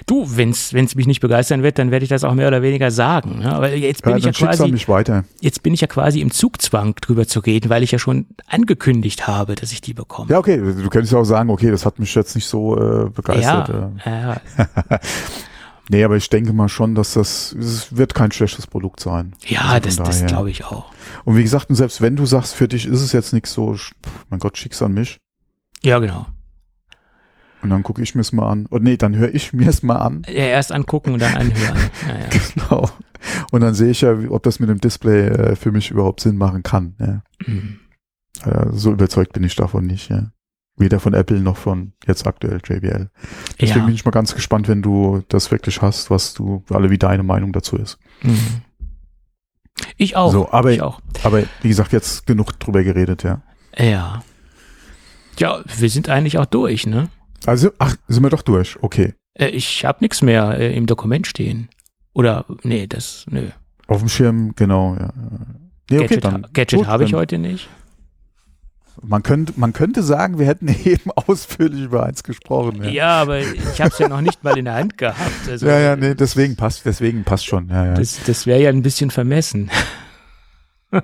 Du, 0.05 0.25
wenn's 0.37 0.73
wenn's 0.73 0.95
mich 0.95 1.07
nicht 1.07 1.19
begeistern 1.19 1.63
wird, 1.63 1.79
dann 1.79 1.91
werde 1.91 2.03
ich 2.03 2.09
das 2.09 2.23
auch 2.23 2.33
mehr 2.33 2.47
oder 2.47 2.61
weniger 2.61 2.91
sagen. 2.91 3.39
Ne? 3.39 3.53
Aber 3.53 3.73
jetzt 3.73 4.03
bin 4.03 4.11
ja 4.11 4.17
ich 4.17 4.25
ja 4.25 4.31
quasi, 4.31 4.73
jetzt 5.41 5.63
bin 5.63 5.73
ich 5.73 5.81
ja 5.81 5.87
quasi 5.87 6.21
im 6.21 6.31
Zugzwang 6.31 6.95
drüber 7.01 7.27
zu 7.27 7.39
reden, 7.39 7.69
weil 7.69 7.83
ich 7.83 7.91
ja 7.91 7.99
schon 7.99 8.27
angekündigt 8.47 9.27
habe, 9.27 9.55
dass 9.55 9.71
ich 9.71 9.81
die 9.81 9.93
bekomme. 9.93 10.29
Ja, 10.31 10.39
okay. 10.39 10.57
Du 10.57 10.89
könntest 10.89 11.13
ja 11.13 11.19
auch 11.19 11.25
sagen, 11.25 11.49
okay, 11.49 11.71
das 11.71 11.85
hat 11.85 11.99
mich 11.99 12.13
jetzt 12.15 12.35
nicht 12.35 12.47
so 12.47 12.77
äh, 12.77 13.09
begeistert. 13.09 13.69
ja, 13.69 13.91
äh. 14.05 14.21
ja, 14.21 14.41
Nee, 15.89 16.03
aber 16.03 16.15
ich 16.15 16.29
denke 16.29 16.53
mal 16.53 16.69
schon, 16.69 16.95
dass 16.95 17.13
das, 17.13 17.51
es 17.53 17.95
wird 17.95 18.13
kein 18.15 18.31
schlechtes 18.31 18.67
Produkt 18.67 19.01
sein. 19.01 19.35
ja 19.45 19.61
Also 19.63 20.01
das, 20.01 20.19
das 20.19 20.25
glaube 20.25 20.49
ich 20.49 20.63
auch. 20.63 20.85
Und 21.25 21.35
wie 21.35 21.43
gesagt, 21.43 21.67
selbst 21.69 22.01
wenn 22.01 22.15
du 22.15 22.25
sagst, 22.25 22.55
für 22.55 22.67
dich 22.67 22.85
ist 22.85 23.01
es 23.01 23.11
jetzt 23.11 23.33
nichts 23.33 23.53
so, 23.53 23.75
mein 24.29 24.39
Gott, 24.39 24.57
schick's 24.57 24.81
an 24.81 24.93
mich. 24.93 25.17
Ja, 25.83 25.99
genau. 25.99 26.27
Und 27.63 27.69
dann 27.69 27.81
gucke 27.83 28.01
ich 28.03 28.13
mir's 28.13 28.31
mal 28.33 28.47
an. 28.49 28.65
Und 28.67 28.83
nee, 28.83 28.97
dann 28.97 29.15
höre 29.15 29.33
ich 29.33 29.53
mir's 29.53 29.81
mal 29.83 29.95
an. 29.97 30.23
Ja, 30.27 30.33
erst 30.45 30.71
angucken 30.71 31.13
und 31.13 31.21
dann 31.21 31.35
anhören. 31.35 31.77
Ja, 32.07 32.19
ja. 32.19 32.29
Genau. 32.55 32.89
Und 33.51 33.61
dann 33.61 33.73
sehe 33.73 33.89
ich 33.91 34.01
ja, 34.01 34.13
ob 34.29 34.43
das 34.43 34.59
mit 34.59 34.69
dem 34.69 34.81
Display 34.81 35.27
äh, 35.29 35.55
für 35.55 35.71
mich 35.71 35.89
überhaupt 35.91 36.19
Sinn 36.19 36.35
machen 36.37 36.61
kann. 36.61 36.95
Ja. 36.99 37.23
Mhm. 37.47 37.79
Äh, 38.43 38.65
so 38.71 38.91
überzeugt 38.91 39.31
bin 39.33 39.43
ich 39.45 39.55
davon 39.55 39.85
nicht. 39.85 40.09
Ja. 40.09 40.31
Weder 40.75 40.99
von 40.99 41.13
Apple 41.13 41.39
noch 41.39 41.55
von 41.55 41.93
jetzt 42.05 42.27
aktuell 42.27 42.59
JBL. 42.65 43.09
Deswegen 43.61 43.79
Ja. 43.79 43.85
bin 43.85 43.95
ich 43.95 44.03
mal 44.05 44.11
ganz 44.11 44.35
gespannt, 44.35 44.67
wenn 44.67 44.81
du 44.81 45.23
das 45.29 45.51
wirklich 45.51 45.81
hast, 45.81 46.09
was 46.09 46.33
du, 46.33 46.63
alle 46.69 46.89
wie 46.89 46.97
deine 46.97 47.23
Meinung 47.23 47.53
dazu 47.53 47.77
ist. 47.77 47.97
Mhm. 48.23 48.61
Ich 49.97 50.15
auch. 50.15 50.31
So, 50.31 50.51
aber- 50.51 50.71
ich 50.71 50.81
auch. 50.81 50.99
Aber 51.23 51.43
wie 51.61 51.67
gesagt, 51.69 51.93
jetzt 51.93 52.25
genug 52.25 52.59
drüber 52.59 52.83
geredet, 52.83 53.23
ja. 53.23 53.41
Ja. 53.77 54.23
Ja, 55.39 55.61
wir 55.77 55.89
sind 55.89 56.09
eigentlich 56.09 56.37
auch 56.37 56.45
durch, 56.45 56.85
ne? 56.85 57.09
Also, 57.45 57.71
ach, 57.79 57.95
sind 58.07 58.23
wir 58.23 58.29
doch 58.29 58.41
durch. 58.41 58.77
Okay. 58.81 59.13
Äh, 59.33 59.47
Ich 59.47 59.85
habe 59.85 59.99
nichts 60.01 60.21
mehr 60.21 60.57
äh, 60.57 60.75
im 60.75 60.85
Dokument 60.85 61.27
stehen. 61.27 61.69
Oder, 62.13 62.45
nee, 62.63 62.87
das, 62.87 63.25
nö. 63.29 63.47
Auf 63.87 63.99
dem 63.99 64.09
Schirm, 64.09 64.53
genau, 64.55 64.95
ja. 64.99 65.11
Nee, 65.89 65.99
okay, 65.99 66.15
Gadget, 66.15 66.23
dann. 66.25 66.47
Gadget 66.53 66.87
habe 66.87 67.03
ich 67.03 67.13
heute 67.13 67.37
nicht. 67.37 67.67
Man 69.01 69.23
könnte, 69.23 69.53
man 69.57 69.73
könnte 69.73 70.03
sagen, 70.03 70.37
wir 70.39 70.45
hätten 70.45 70.67
eben 70.85 71.11
ausführlich 71.11 71.81
über 71.81 72.05
eins 72.05 72.23
gesprochen. 72.23 72.83
Ja, 72.83 72.89
Ja, 72.89 73.21
aber 73.21 73.39
ich 73.39 73.81
habe 73.81 73.89
es 73.89 73.99
ja 73.99 74.07
noch 74.07 74.21
nicht 74.21 74.43
mal 74.43 74.57
in 74.57 74.65
der 74.65 74.75
Hand 74.75 74.97
gehabt. 74.97 75.49
Also, 75.49 75.67
ja, 75.67 75.79
ja 75.79 75.95
nee, 75.95 76.15
deswegen 76.15 76.55
passt, 76.55 76.85
deswegen 76.85 77.23
passt 77.23 77.45
schon. 77.45 77.69
Ja, 77.69 77.87
ja. 77.87 77.93
Das, 77.95 78.19
das 78.25 78.45
wäre 78.45 78.61
ja 78.61 78.69
ein 78.69 78.83
bisschen 78.83 79.09
vermessen. 79.11 79.71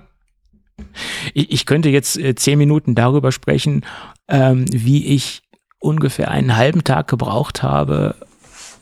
ich, 1.34 1.52
ich 1.52 1.66
könnte 1.66 1.90
jetzt 1.90 2.18
äh, 2.18 2.36
zehn 2.36 2.58
Minuten 2.58 2.96
darüber 2.96 3.32
sprechen, 3.32 3.82
ähm, 4.28 4.66
wie 4.72 5.08
ich 5.08 5.42
ungefähr 5.80 6.30
einen 6.32 6.56
halben 6.58 6.84
Tag 6.84 7.08
gebraucht 7.08 7.64
habe, 7.64 8.16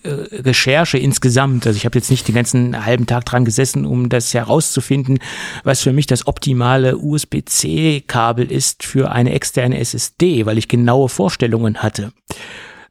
äh, 0.03 0.09
Recherche 0.09 0.97
insgesamt. 0.97 1.65
Also 1.67 1.77
ich 1.77 1.85
habe 1.85 1.97
jetzt 1.97 2.09
nicht 2.11 2.27
den 2.27 2.35
ganzen 2.35 2.85
halben 2.85 3.05
Tag 3.05 3.25
dran 3.25 3.45
gesessen, 3.45 3.85
um 3.85 4.09
das 4.09 4.33
herauszufinden, 4.33 5.19
was 5.63 5.81
für 5.81 5.93
mich 5.93 6.07
das 6.07 6.27
optimale 6.27 6.97
USB-C-Kabel 6.97 8.51
ist 8.51 8.83
für 8.83 9.11
eine 9.11 9.33
externe 9.33 9.79
SSD, 9.79 10.45
weil 10.45 10.57
ich 10.57 10.67
genaue 10.67 11.09
Vorstellungen 11.09 11.77
hatte. 11.83 12.11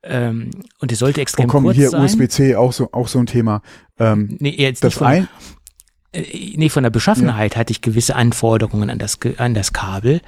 Ähm, 0.03 0.51
und 0.79 0.93
es 0.93 1.01
sollte 1.01 1.21
Oh, 1.21 1.23
extrem 1.23 1.49
komm, 1.49 1.65
kurz 1.65 1.77
hier 1.77 1.91
sein. 1.91 2.03
USB-C, 2.05 2.55
auch 2.55 2.73
so, 2.73 2.91
auch 2.93 3.09
so 3.09 3.19
ein 3.19 3.27
Thema. 3.27 3.63
Ähm, 3.99 4.37
Nee, 4.41 4.51
jetzt 4.51 4.85
nicht 4.85 4.85
das 4.85 4.95
von, 4.95 5.07
ein, 5.09 5.29
äh, 6.13 6.23
nee, 6.57 6.69
von 6.69 6.85
der 6.85 6.91
Beschaffenheit 6.91 7.57
hatte 7.57 7.73
ich 7.73 7.81
gewisse 7.81 8.15
Anforderungen 8.15 8.89
an 8.91 8.99
das, 8.99 9.19
an 9.39 9.55
das 9.55 9.73
Kabel. 9.73 10.21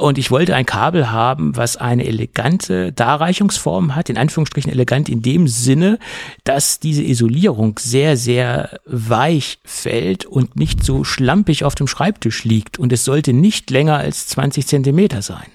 Und 0.00 0.16
ich 0.16 0.30
wollte 0.30 0.56
ein 0.56 0.64
Kabel 0.64 1.10
haben, 1.10 1.58
was 1.58 1.76
eine 1.76 2.06
elegante 2.06 2.90
Darreichungsform 2.90 3.94
hat, 3.94 4.08
in 4.08 4.16
Anführungsstrichen 4.16 4.72
elegant 4.72 5.10
in 5.10 5.20
dem 5.20 5.46
Sinne, 5.46 5.98
dass 6.42 6.80
diese 6.80 7.02
Isolierung 7.02 7.78
sehr, 7.78 8.16
sehr 8.16 8.80
weich 8.86 9.58
fällt 9.62 10.24
und 10.24 10.56
nicht 10.56 10.82
so 10.82 11.04
schlampig 11.04 11.64
auf 11.64 11.74
dem 11.74 11.86
Schreibtisch 11.86 12.44
liegt. 12.44 12.78
Und 12.78 12.94
es 12.94 13.04
sollte 13.04 13.34
nicht 13.34 13.68
länger 13.68 13.98
als 13.98 14.26
20 14.28 14.66
Zentimeter 14.66 15.20
sein. 15.20 15.48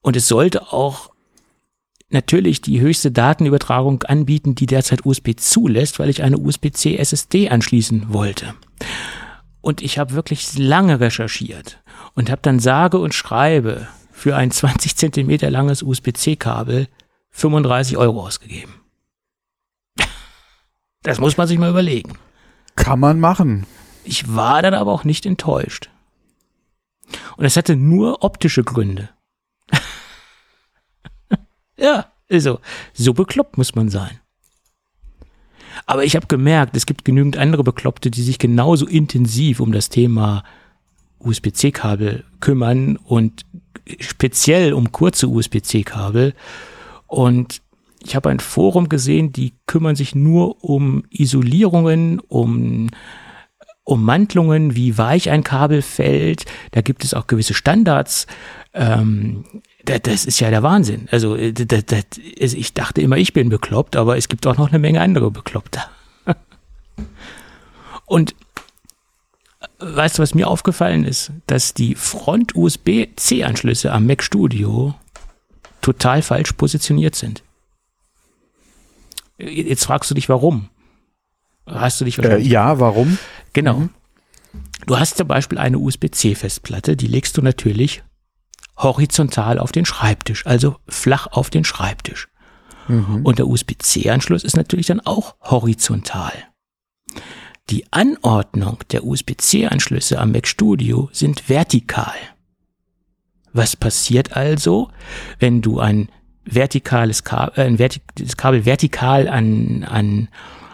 Und 0.00 0.16
es 0.16 0.26
sollte 0.26 0.72
auch 0.72 1.12
natürlich 2.10 2.60
die 2.60 2.80
höchste 2.80 3.12
Datenübertragung 3.12 4.02
anbieten, 4.02 4.56
die 4.56 4.66
derzeit 4.66 5.06
USB 5.06 5.36
zulässt, 5.36 6.00
weil 6.00 6.10
ich 6.10 6.24
eine 6.24 6.38
USB-C 6.38 6.96
SSD 6.96 7.50
anschließen 7.50 8.12
wollte. 8.12 8.54
Und 9.62 9.80
ich 9.80 9.98
habe 9.98 10.12
wirklich 10.12 10.58
lange 10.58 11.00
recherchiert 11.00 11.82
und 12.14 12.30
habe 12.30 12.42
dann 12.42 12.58
sage 12.58 12.98
und 12.98 13.14
schreibe 13.14 13.88
für 14.12 14.36
ein 14.36 14.50
20 14.50 14.96
Zentimeter 14.96 15.50
langes 15.50 15.82
USB-C-Kabel 15.82 16.88
35 17.30 17.96
Euro 17.96 18.24
ausgegeben. 18.24 18.74
Das 21.04 21.18
muss 21.18 21.36
man 21.36 21.48
sich 21.48 21.58
mal 21.58 21.70
überlegen. 21.70 22.16
Kann 22.76 23.00
man 23.00 23.18
machen. 23.18 23.66
Ich 24.04 24.36
war 24.36 24.62
dann 24.62 24.74
aber 24.74 24.92
auch 24.92 25.02
nicht 25.02 25.26
enttäuscht. 25.26 25.90
Und 27.36 27.44
es 27.44 27.56
hatte 27.56 27.74
nur 27.74 28.22
optische 28.22 28.62
Gründe. 28.62 29.10
ja, 31.76 32.06
also, 32.30 32.60
so 32.92 33.14
bekloppt 33.14 33.58
muss 33.58 33.74
man 33.74 33.88
sein. 33.88 34.21
Aber 35.86 36.04
ich 36.04 36.16
habe 36.16 36.26
gemerkt, 36.26 36.76
es 36.76 36.86
gibt 36.86 37.04
genügend 37.04 37.36
andere 37.36 37.64
Bekloppte, 37.64 38.10
die 38.10 38.22
sich 38.22 38.38
genauso 38.38 38.86
intensiv 38.86 39.60
um 39.60 39.72
das 39.72 39.88
Thema 39.88 40.44
USB-C-Kabel 41.18 42.24
kümmern 42.40 42.96
und 42.96 43.44
speziell 44.00 44.72
um 44.72 44.92
kurze 44.92 45.28
USB-C-Kabel. 45.28 46.34
Und 47.06 47.62
ich 48.04 48.16
habe 48.16 48.30
ein 48.30 48.40
Forum 48.40 48.88
gesehen, 48.88 49.32
die 49.32 49.54
kümmern 49.66 49.96
sich 49.96 50.14
nur 50.14 50.64
um 50.64 51.04
Isolierungen, 51.10 52.20
um 52.20 52.88
Ummantelungen, 53.84 54.76
wie 54.76 54.96
weich 54.96 55.30
ein 55.30 55.42
Kabel 55.42 55.82
fällt. 55.82 56.44
Da 56.70 56.82
gibt 56.82 57.04
es 57.04 57.14
auch 57.14 57.26
gewisse 57.26 57.54
Standards. 57.54 58.26
Ähm, 58.74 59.44
das 59.84 60.24
ist 60.24 60.40
ja 60.40 60.50
der 60.50 60.62
Wahnsinn. 60.62 61.08
Also 61.10 61.36
das, 61.36 61.84
das, 61.86 62.04
ich 62.38 62.72
dachte 62.74 63.00
immer, 63.00 63.16
ich 63.16 63.32
bin 63.32 63.48
bekloppt, 63.48 63.96
aber 63.96 64.16
es 64.16 64.28
gibt 64.28 64.46
auch 64.46 64.56
noch 64.56 64.68
eine 64.68 64.78
Menge 64.78 65.00
andere 65.00 65.30
Bekloppte. 65.30 65.80
Und 68.06 68.34
weißt 69.78 70.18
du, 70.18 70.22
was 70.22 70.34
mir 70.34 70.48
aufgefallen 70.48 71.04
ist? 71.04 71.32
Dass 71.46 71.74
die 71.74 71.94
Front-USB-C-Anschlüsse 71.94 73.92
am 73.92 74.06
Mac 74.06 74.22
Studio 74.22 74.94
total 75.80 76.22
falsch 76.22 76.52
positioniert 76.52 77.14
sind. 77.16 77.42
Jetzt 79.38 79.84
fragst 79.84 80.10
du 80.10 80.14
dich, 80.14 80.28
warum? 80.28 80.68
Hast 81.66 82.00
du 82.00 82.04
dich 82.04 82.18
Äh, 82.18 82.38
ja, 82.38 82.78
warum? 82.78 83.18
Genau. 83.52 83.80
Mhm. 83.80 83.90
Du 84.86 84.98
hast 84.98 85.16
zum 85.16 85.28
Beispiel 85.28 85.58
eine 85.58 85.78
USB-C-Festplatte, 85.78 86.96
die 86.96 87.06
legst 87.06 87.36
du 87.36 87.42
natürlich 87.42 88.02
horizontal 88.82 89.58
auf 89.58 89.72
den 89.72 89.84
Schreibtisch, 89.84 90.46
also 90.46 90.76
flach 90.88 91.26
auf 91.28 91.50
den 91.50 91.64
Schreibtisch. 91.64 92.28
Mhm. 92.88 93.24
Und 93.24 93.38
der 93.38 93.46
USB-C-Anschluss 93.46 94.44
ist 94.44 94.56
natürlich 94.56 94.86
dann 94.86 95.00
auch 95.00 95.36
horizontal. 95.42 96.32
Die 97.70 97.84
Anordnung 97.92 98.78
der 98.90 99.04
USB-C-Anschlüsse 99.04 100.18
am 100.18 100.32
Mac 100.32 100.46
Studio 100.46 101.08
sind 101.12 101.48
vertikal. 101.48 102.14
Was 103.52 103.76
passiert 103.76 104.36
also, 104.36 104.90
wenn 105.38 105.62
du 105.62 105.78
ein 105.78 106.08
vertikales 106.44 107.22
Kabel, 107.22 107.52
äh, 107.56 107.66
ein 107.66 107.78
vertikales 107.78 108.36
Kabel 108.36 108.66
vertikal 108.66 109.28
an, 109.28 109.84
an, 109.84 110.28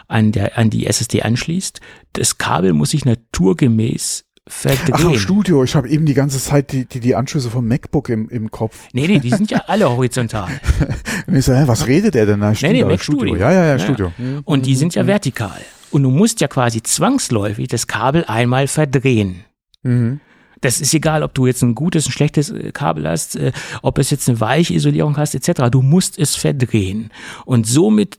an, 0.06 0.32
der, 0.32 0.56
an 0.56 0.70
die 0.70 0.86
SSD 0.86 1.22
anschließt? 1.22 1.80
Das 2.14 2.38
Kabel 2.38 2.72
muss 2.72 2.90
sich 2.90 3.04
naturgemäß 3.04 4.24
verdrehen. 4.48 4.94
Ach, 4.94 5.04
im 5.04 5.18
Studio. 5.18 5.64
Ich 5.64 5.74
habe 5.74 5.88
eben 5.88 6.06
die 6.06 6.14
ganze 6.14 6.38
Zeit 6.38 6.72
die, 6.72 6.86
die, 6.86 7.00
die 7.00 7.14
Anschlüsse 7.14 7.50
vom 7.50 7.66
MacBook 7.66 8.08
im, 8.08 8.28
im 8.28 8.50
Kopf. 8.50 8.88
Nee, 8.92 9.06
nee, 9.06 9.18
die 9.18 9.30
sind 9.30 9.50
ja 9.50 9.64
alle 9.66 9.88
horizontal. 9.88 10.48
Und 11.26 11.36
ich 11.36 11.44
so, 11.44 11.54
hä, 11.54 11.64
was 11.66 11.86
redet 11.86 12.14
der 12.14 12.26
denn 12.26 12.40
da? 12.40 12.52
Nee, 12.60 12.72
nee, 12.72 12.84
Mac 12.84 13.02
Studio. 13.02 13.36
Ja, 13.36 13.52
ja, 13.52 13.64
ja, 13.64 13.78
Studio. 13.78 14.12
Und 14.44 14.66
die 14.66 14.74
sind 14.74 14.94
ja 14.94 15.02
mhm. 15.02 15.08
vertikal. 15.08 15.60
Und 15.90 16.02
du 16.02 16.10
musst 16.10 16.40
ja 16.40 16.48
quasi 16.48 16.82
zwangsläufig 16.82 17.68
das 17.68 17.86
Kabel 17.86 18.24
einmal 18.26 18.66
verdrehen. 18.68 19.44
Mhm. 19.82 20.20
Das 20.60 20.80
ist 20.80 20.92
egal, 20.92 21.22
ob 21.22 21.34
du 21.34 21.46
jetzt 21.46 21.62
ein 21.62 21.74
gutes, 21.74 22.06
ein 22.06 22.12
schlechtes 22.12 22.50
äh, 22.50 22.72
Kabel 22.72 23.08
hast, 23.08 23.36
äh, 23.36 23.52
ob 23.82 23.98
es 23.98 24.10
jetzt 24.10 24.28
eine 24.28 24.40
weiche 24.40 24.74
Isolierung 24.74 25.16
hast, 25.16 25.34
etc. 25.34 25.70
Du 25.70 25.82
musst 25.82 26.18
es 26.18 26.34
verdrehen. 26.34 27.10
Und 27.44 27.66
somit 27.66 28.18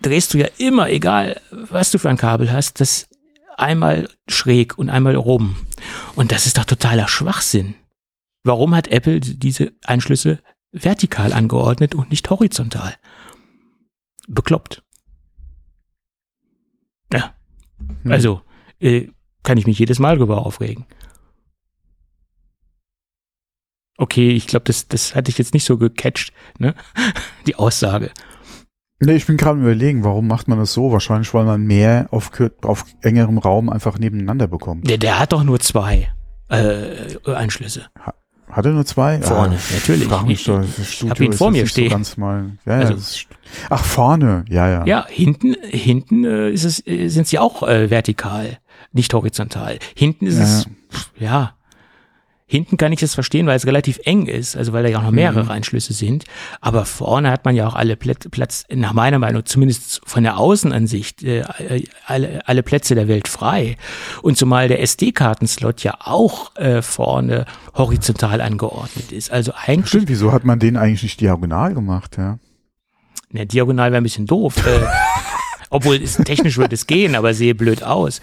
drehst 0.00 0.34
du 0.34 0.38
ja 0.38 0.46
immer, 0.58 0.88
egal 0.88 1.40
was 1.50 1.90
du 1.90 1.98
für 1.98 2.08
ein 2.08 2.16
Kabel 2.16 2.52
hast, 2.52 2.80
das 2.80 3.08
einmal 3.58 4.08
schräg 4.28 4.78
und 4.78 4.90
einmal 4.90 5.16
rum. 5.16 5.56
Und 6.16 6.32
das 6.32 6.46
ist 6.46 6.58
doch 6.58 6.64
totaler 6.64 7.08
Schwachsinn. 7.08 7.74
Warum 8.44 8.74
hat 8.74 8.88
Apple 8.88 9.20
diese 9.20 9.72
Anschlüsse 9.84 10.40
vertikal 10.72 11.32
angeordnet 11.32 11.94
und 11.94 12.10
nicht 12.10 12.28
horizontal? 12.30 12.94
Bekloppt. 14.26 14.82
Ja. 17.12 17.34
Hm. 18.02 18.12
Also, 18.12 18.42
äh, 18.80 19.08
kann 19.42 19.58
ich 19.58 19.66
mich 19.66 19.78
jedes 19.78 19.98
Mal 19.98 20.18
drüber 20.18 20.44
aufregen. 20.44 20.86
Okay, 23.96 24.30
ich 24.30 24.46
glaube, 24.46 24.64
das, 24.64 24.86
das 24.86 25.14
hatte 25.14 25.30
ich 25.30 25.38
jetzt 25.38 25.54
nicht 25.54 25.64
so 25.64 25.76
gecatcht, 25.76 26.32
ne? 26.58 26.74
Die 27.46 27.56
Aussage. 27.56 28.12
Nee, 29.00 29.14
ich 29.14 29.26
bin 29.26 29.36
gerade 29.36 29.60
überlegen, 29.60 30.02
warum 30.02 30.26
macht 30.26 30.48
man 30.48 30.58
das 30.58 30.72
so? 30.72 30.90
Wahrscheinlich, 30.90 31.32
weil 31.32 31.44
man 31.44 31.62
mehr 31.62 32.08
auf, 32.10 32.32
auf 32.62 32.84
engerem 33.00 33.38
Raum 33.38 33.68
einfach 33.70 33.98
nebeneinander 33.98 34.48
bekommt. 34.48 34.88
Der, 34.90 34.98
der 34.98 35.20
hat 35.20 35.32
doch 35.32 35.44
nur 35.44 35.60
zwei 35.60 36.08
äh, 36.48 37.16
Anschlüsse. 37.24 37.86
Ha 38.04 38.14
hat 38.50 38.64
er 38.64 38.72
nur 38.72 38.86
zwei? 38.86 39.20
Vorne, 39.20 39.56
ah, 39.56 39.74
natürlich. 39.74 40.08
Frag 40.08 40.26
mich 40.26 40.44
doch, 40.44 40.62
ich 40.62 41.02
habe 41.08 41.22
ihn 41.22 41.34
vor 41.34 41.50
mir 41.50 41.66
stehen. 41.66 41.90
So 41.90 41.94
ganz 41.94 42.16
mal, 42.16 42.52
ja, 42.64 42.78
also, 42.78 42.94
ist, 42.94 43.26
ach, 43.68 43.84
vorne, 43.84 44.46
ja, 44.48 44.70
ja. 44.70 44.86
Ja, 44.86 45.06
hinten, 45.06 45.54
hinten 45.68 46.24
äh, 46.24 46.50
ist 46.50 46.64
es, 46.64 46.84
äh, 46.86 47.08
sind 47.08 47.26
sie 47.26 47.38
auch 47.38 47.62
äh, 47.62 47.90
vertikal, 47.90 48.58
nicht 48.92 49.12
horizontal. 49.12 49.78
Hinten 49.94 50.26
ist 50.26 50.38
ja. 50.38 50.44
es, 50.44 50.66
ja, 51.18 51.54
Hinten 52.50 52.78
kann 52.78 52.92
ich 52.92 53.00
das 53.00 53.12
verstehen, 53.12 53.46
weil 53.46 53.56
es 53.56 53.66
relativ 53.66 54.00
eng 54.04 54.24
ist, 54.24 54.56
also 54.56 54.72
weil 54.72 54.82
da 54.82 54.88
ja 54.88 54.98
auch 54.98 55.02
noch 55.02 55.10
mehrere 55.10 55.44
mhm. 55.44 55.50
Einschlüsse 55.50 55.92
sind. 55.92 56.24
Aber 56.62 56.86
vorne 56.86 57.30
hat 57.30 57.44
man 57.44 57.54
ja 57.54 57.68
auch 57.68 57.74
alle 57.74 57.94
Plätze, 57.94 58.30
Platz, 58.30 58.64
nach 58.74 58.94
meiner 58.94 59.18
Meinung, 59.18 59.44
zumindest 59.44 60.00
von 60.06 60.22
der 60.22 60.38
Außenansicht, 60.38 61.22
äh, 61.24 61.42
alle, 62.06 62.40
alle 62.48 62.62
Plätze 62.62 62.94
der 62.94 63.06
Welt 63.06 63.28
frei. 63.28 63.76
Und 64.22 64.38
zumal 64.38 64.68
der 64.68 64.80
SD-Kartenslot 64.80 65.84
ja 65.84 65.98
auch 66.00 66.56
äh, 66.56 66.80
vorne 66.80 67.44
horizontal 67.74 68.40
angeordnet 68.40 69.12
ist. 69.12 69.30
Also 69.30 69.52
eigentlich. 69.54 69.88
Stimmt, 69.88 70.08
wieso 70.08 70.32
hat 70.32 70.44
man 70.44 70.58
den 70.58 70.78
eigentlich 70.78 71.02
nicht 71.02 71.20
diagonal 71.20 71.74
gemacht, 71.74 72.16
ja? 72.16 72.38
Ne, 73.30 73.44
diagonal 73.44 73.90
wäre 73.90 74.00
ein 74.00 74.04
bisschen 74.04 74.24
doof. 74.24 74.54
obwohl 75.70 75.96
es, 75.96 76.16
technisch 76.16 76.58
würde 76.58 76.74
es 76.74 76.86
gehen, 76.86 77.14
aber 77.14 77.34
sehe 77.34 77.54
blöd 77.54 77.82
aus. 77.82 78.20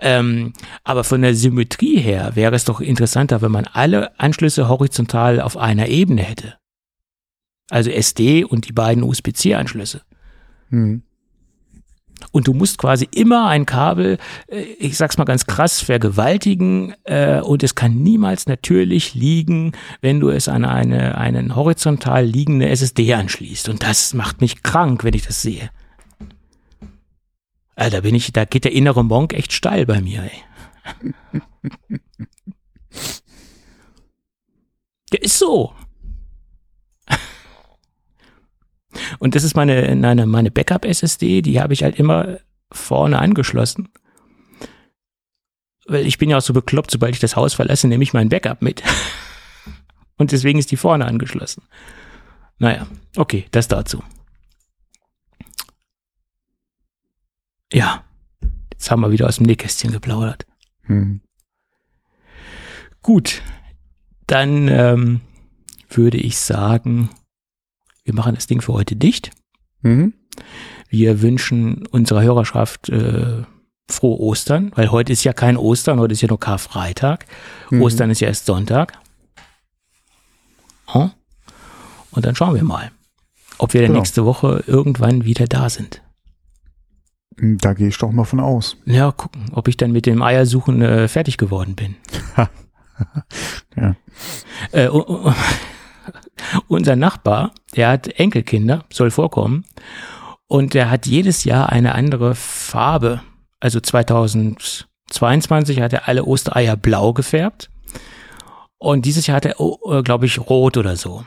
Ähm, 0.00 0.52
aber 0.84 1.04
von 1.04 1.22
der 1.22 1.34
Symmetrie 1.34 1.98
her 1.98 2.32
wäre 2.34 2.54
es 2.54 2.64
doch 2.64 2.80
interessanter, 2.80 3.42
wenn 3.42 3.52
man 3.52 3.66
alle 3.72 4.18
Anschlüsse 4.18 4.68
horizontal 4.68 5.40
auf 5.40 5.56
einer 5.56 5.88
Ebene 5.88 6.22
hätte. 6.22 6.54
Also 7.70 7.90
SD 7.90 8.44
und 8.44 8.68
die 8.68 8.72
beiden 8.72 9.02
USB-C-Anschlüsse. 9.02 10.02
Mhm. 10.68 11.02
Und 12.30 12.46
du 12.46 12.54
musst 12.54 12.78
quasi 12.78 13.08
immer 13.10 13.48
ein 13.48 13.66
Kabel, 13.66 14.18
äh, 14.46 14.60
ich 14.78 14.96
sag's 14.96 15.18
mal 15.18 15.24
ganz 15.24 15.46
krass, 15.46 15.80
vergewaltigen 15.80 16.94
äh, 17.04 17.40
und 17.40 17.62
es 17.62 17.74
kann 17.74 18.02
niemals 18.02 18.46
natürlich 18.46 19.14
liegen, 19.14 19.72
wenn 20.00 20.20
du 20.20 20.28
es 20.28 20.48
an 20.48 20.64
eine 20.64 21.18
einen 21.18 21.56
horizontal 21.56 22.24
liegende 22.24 22.68
SSD 22.68 23.14
anschließt. 23.14 23.68
Und 23.68 23.82
das 23.82 24.14
macht 24.14 24.40
mich 24.40 24.62
krank, 24.62 25.02
wenn 25.02 25.14
ich 25.14 25.26
das 25.26 25.42
sehe. 25.42 25.70
Also 27.82 27.96
da 27.96 28.00
bin 28.02 28.14
ich, 28.14 28.32
da 28.32 28.44
geht 28.44 28.62
der 28.62 28.70
innere 28.70 29.04
Monk 29.04 29.32
echt 29.32 29.52
steil 29.52 29.86
bei 29.86 30.00
mir, 30.00 30.22
ey. 30.22 30.30
Der 35.12 35.20
ist 35.20 35.36
so. 35.36 35.74
Und 39.18 39.34
das 39.34 39.42
ist 39.42 39.56
meine, 39.56 39.96
meine, 39.96 40.26
meine 40.26 40.52
Backup-SSD, 40.52 41.42
die 41.42 41.60
habe 41.60 41.72
ich 41.72 41.82
halt 41.82 41.98
immer 41.98 42.38
vorne 42.70 43.18
angeschlossen. 43.18 43.88
Weil 45.86 46.06
ich 46.06 46.18
bin 46.18 46.30
ja 46.30 46.38
auch 46.38 46.42
so 46.42 46.52
bekloppt, 46.52 46.92
sobald 46.92 47.14
ich 47.14 47.20
das 47.20 47.34
Haus 47.34 47.52
verlasse, 47.52 47.88
nehme 47.88 48.04
ich 48.04 48.12
mein 48.12 48.28
Backup 48.28 48.62
mit. 48.62 48.84
Und 50.18 50.30
deswegen 50.30 50.60
ist 50.60 50.70
die 50.70 50.76
vorne 50.76 51.04
angeschlossen. 51.06 51.64
Naja, 52.58 52.86
okay, 53.16 53.46
das 53.50 53.66
dazu. 53.66 54.04
Ja, 57.72 58.04
jetzt 58.72 58.90
haben 58.90 59.00
wir 59.00 59.10
wieder 59.10 59.26
aus 59.28 59.36
dem 59.36 59.46
Nähkästchen 59.46 59.92
geplaudert. 59.92 60.46
Hm. 60.82 61.20
Gut, 63.02 63.42
dann 64.26 64.68
ähm, 64.68 65.20
würde 65.90 66.18
ich 66.18 66.38
sagen, 66.38 67.10
wir 68.04 68.14
machen 68.14 68.34
das 68.34 68.46
Ding 68.46 68.60
für 68.60 68.72
heute 68.72 68.96
dicht. 68.96 69.30
Mhm. 69.82 70.14
Wir 70.88 71.22
wünschen 71.22 71.86
unserer 71.88 72.22
Hörerschaft 72.22 72.88
äh, 72.88 73.42
frohe 73.90 74.18
Ostern, 74.20 74.70
weil 74.74 74.90
heute 74.90 75.12
ist 75.12 75.24
ja 75.24 75.32
kein 75.32 75.56
Ostern, 75.56 75.98
heute 75.98 76.12
ist 76.12 76.20
ja 76.22 76.28
nur 76.28 76.38
Karfreitag. 76.40 77.26
Mhm. 77.70 77.82
Ostern 77.82 78.10
ist 78.10 78.20
ja 78.20 78.28
erst 78.28 78.46
Sonntag. 78.46 78.98
Und 82.10 82.26
dann 82.26 82.36
schauen 82.36 82.54
wir 82.54 82.62
mal, 82.64 82.90
ob 83.58 83.72
wir 83.72 83.82
Genau. 83.82 83.94
nächste 83.98 84.24
Woche 84.24 84.62
irgendwann 84.66 85.24
wieder 85.24 85.46
da 85.46 85.70
sind. 85.70 86.02
Da 87.36 87.74
gehe 87.74 87.88
ich 87.88 87.98
doch 87.98 88.12
mal 88.12 88.24
von 88.24 88.40
aus. 88.40 88.76
Ja, 88.84 89.12
gucken, 89.12 89.46
ob 89.52 89.68
ich 89.68 89.76
dann 89.76 89.92
mit 89.92 90.06
dem 90.06 90.22
Eiersuchen 90.22 90.82
äh, 90.82 91.08
fertig 91.08 91.38
geworden 91.38 91.74
bin. 91.74 91.96
Ja. 93.76 93.96
Äh, 94.72 94.88
unser 96.68 96.96
Nachbar, 96.96 97.52
der 97.74 97.88
hat 97.88 98.08
Enkelkinder, 98.08 98.84
soll 98.92 99.10
vorkommen. 99.10 99.64
Und 100.46 100.74
der 100.74 100.90
hat 100.90 101.06
jedes 101.06 101.44
Jahr 101.44 101.70
eine 101.70 101.94
andere 101.94 102.34
Farbe. 102.34 103.22
Also 103.60 103.80
2022 103.80 105.80
hat 105.80 105.94
er 105.94 106.08
alle 106.08 106.24
Ostereier 106.24 106.76
blau 106.76 107.12
gefärbt. 107.12 107.70
Und 108.78 109.06
dieses 109.06 109.26
Jahr 109.26 109.36
hat 109.36 109.46
er, 109.46 109.60
oh, 109.60 109.78
äh, 109.92 110.02
glaube 110.02 110.26
ich, 110.26 110.38
rot 110.38 110.76
oder 110.76 110.96
so. 110.96 111.24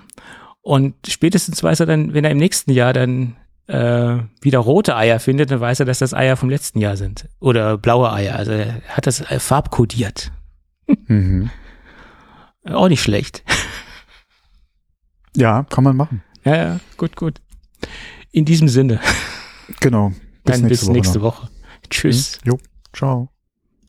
Und 0.61 0.95
spätestens 1.07 1.63
weiß 1.63 1.79
er 1.79 1.85
dann, 1.85 2.13
wenn 2.13 2.25
er 2.25 2.31
im 2.31 2.37
nächsten 2.37 2.71
Jahr 2.71 2.93
dann 2.93 3.37
äh, 3.67 4.17
wieder 4.41 4.59
rote 4.59 4.95
Eier 4.95 5.19
findet, 5.19 5.51
dann 5.51 5.59
weiß 5.59 5.79
er, 5.79 5.85
dass 5.85 5.99
das 5.99 6.13
Eier 6.13 6.37
vom 6.37 6.49
letzten 6.49 6.79
Jahr 6.79 6.97
sind. 6.97 7.27
Oder 7.39 7.77
blaue 7.77 8.11
Eier. 8.11 8.35
Also 8.35 8.51
er 8.51 8.81
hat 8.89 9.07
das 9.07 9.21
äh, 9.21 9.39
farbkodiert. 9.39 10.31
Mhm. 11.07 11.49
Auch 12.67 12.87
nicht 12.87 13.01
schlecht. 13.01 13.43
Ja, 15.35 15.63
kann 15.69 15.83
man 15.83 15.95
machen. 15.95 16.23
Ja, 16.43 16.55
ja, 16.55 16.79
gut, 16.97 17.15
gut. 17.15 17.41
In 18.31 18.45
diesem 18.45 18.67
Sinne, 18.69 18.99
Genau. 19.79 20.13
dann 20.43 20.67
bis 20.67 20.83
Woche 20.85 20.91
nächste. 20.93 21.21
Woche. 21.21 21.49
Tschüss. 21.89 22.39
Jo, 22.43 22.57
ciao. 22.93 23.29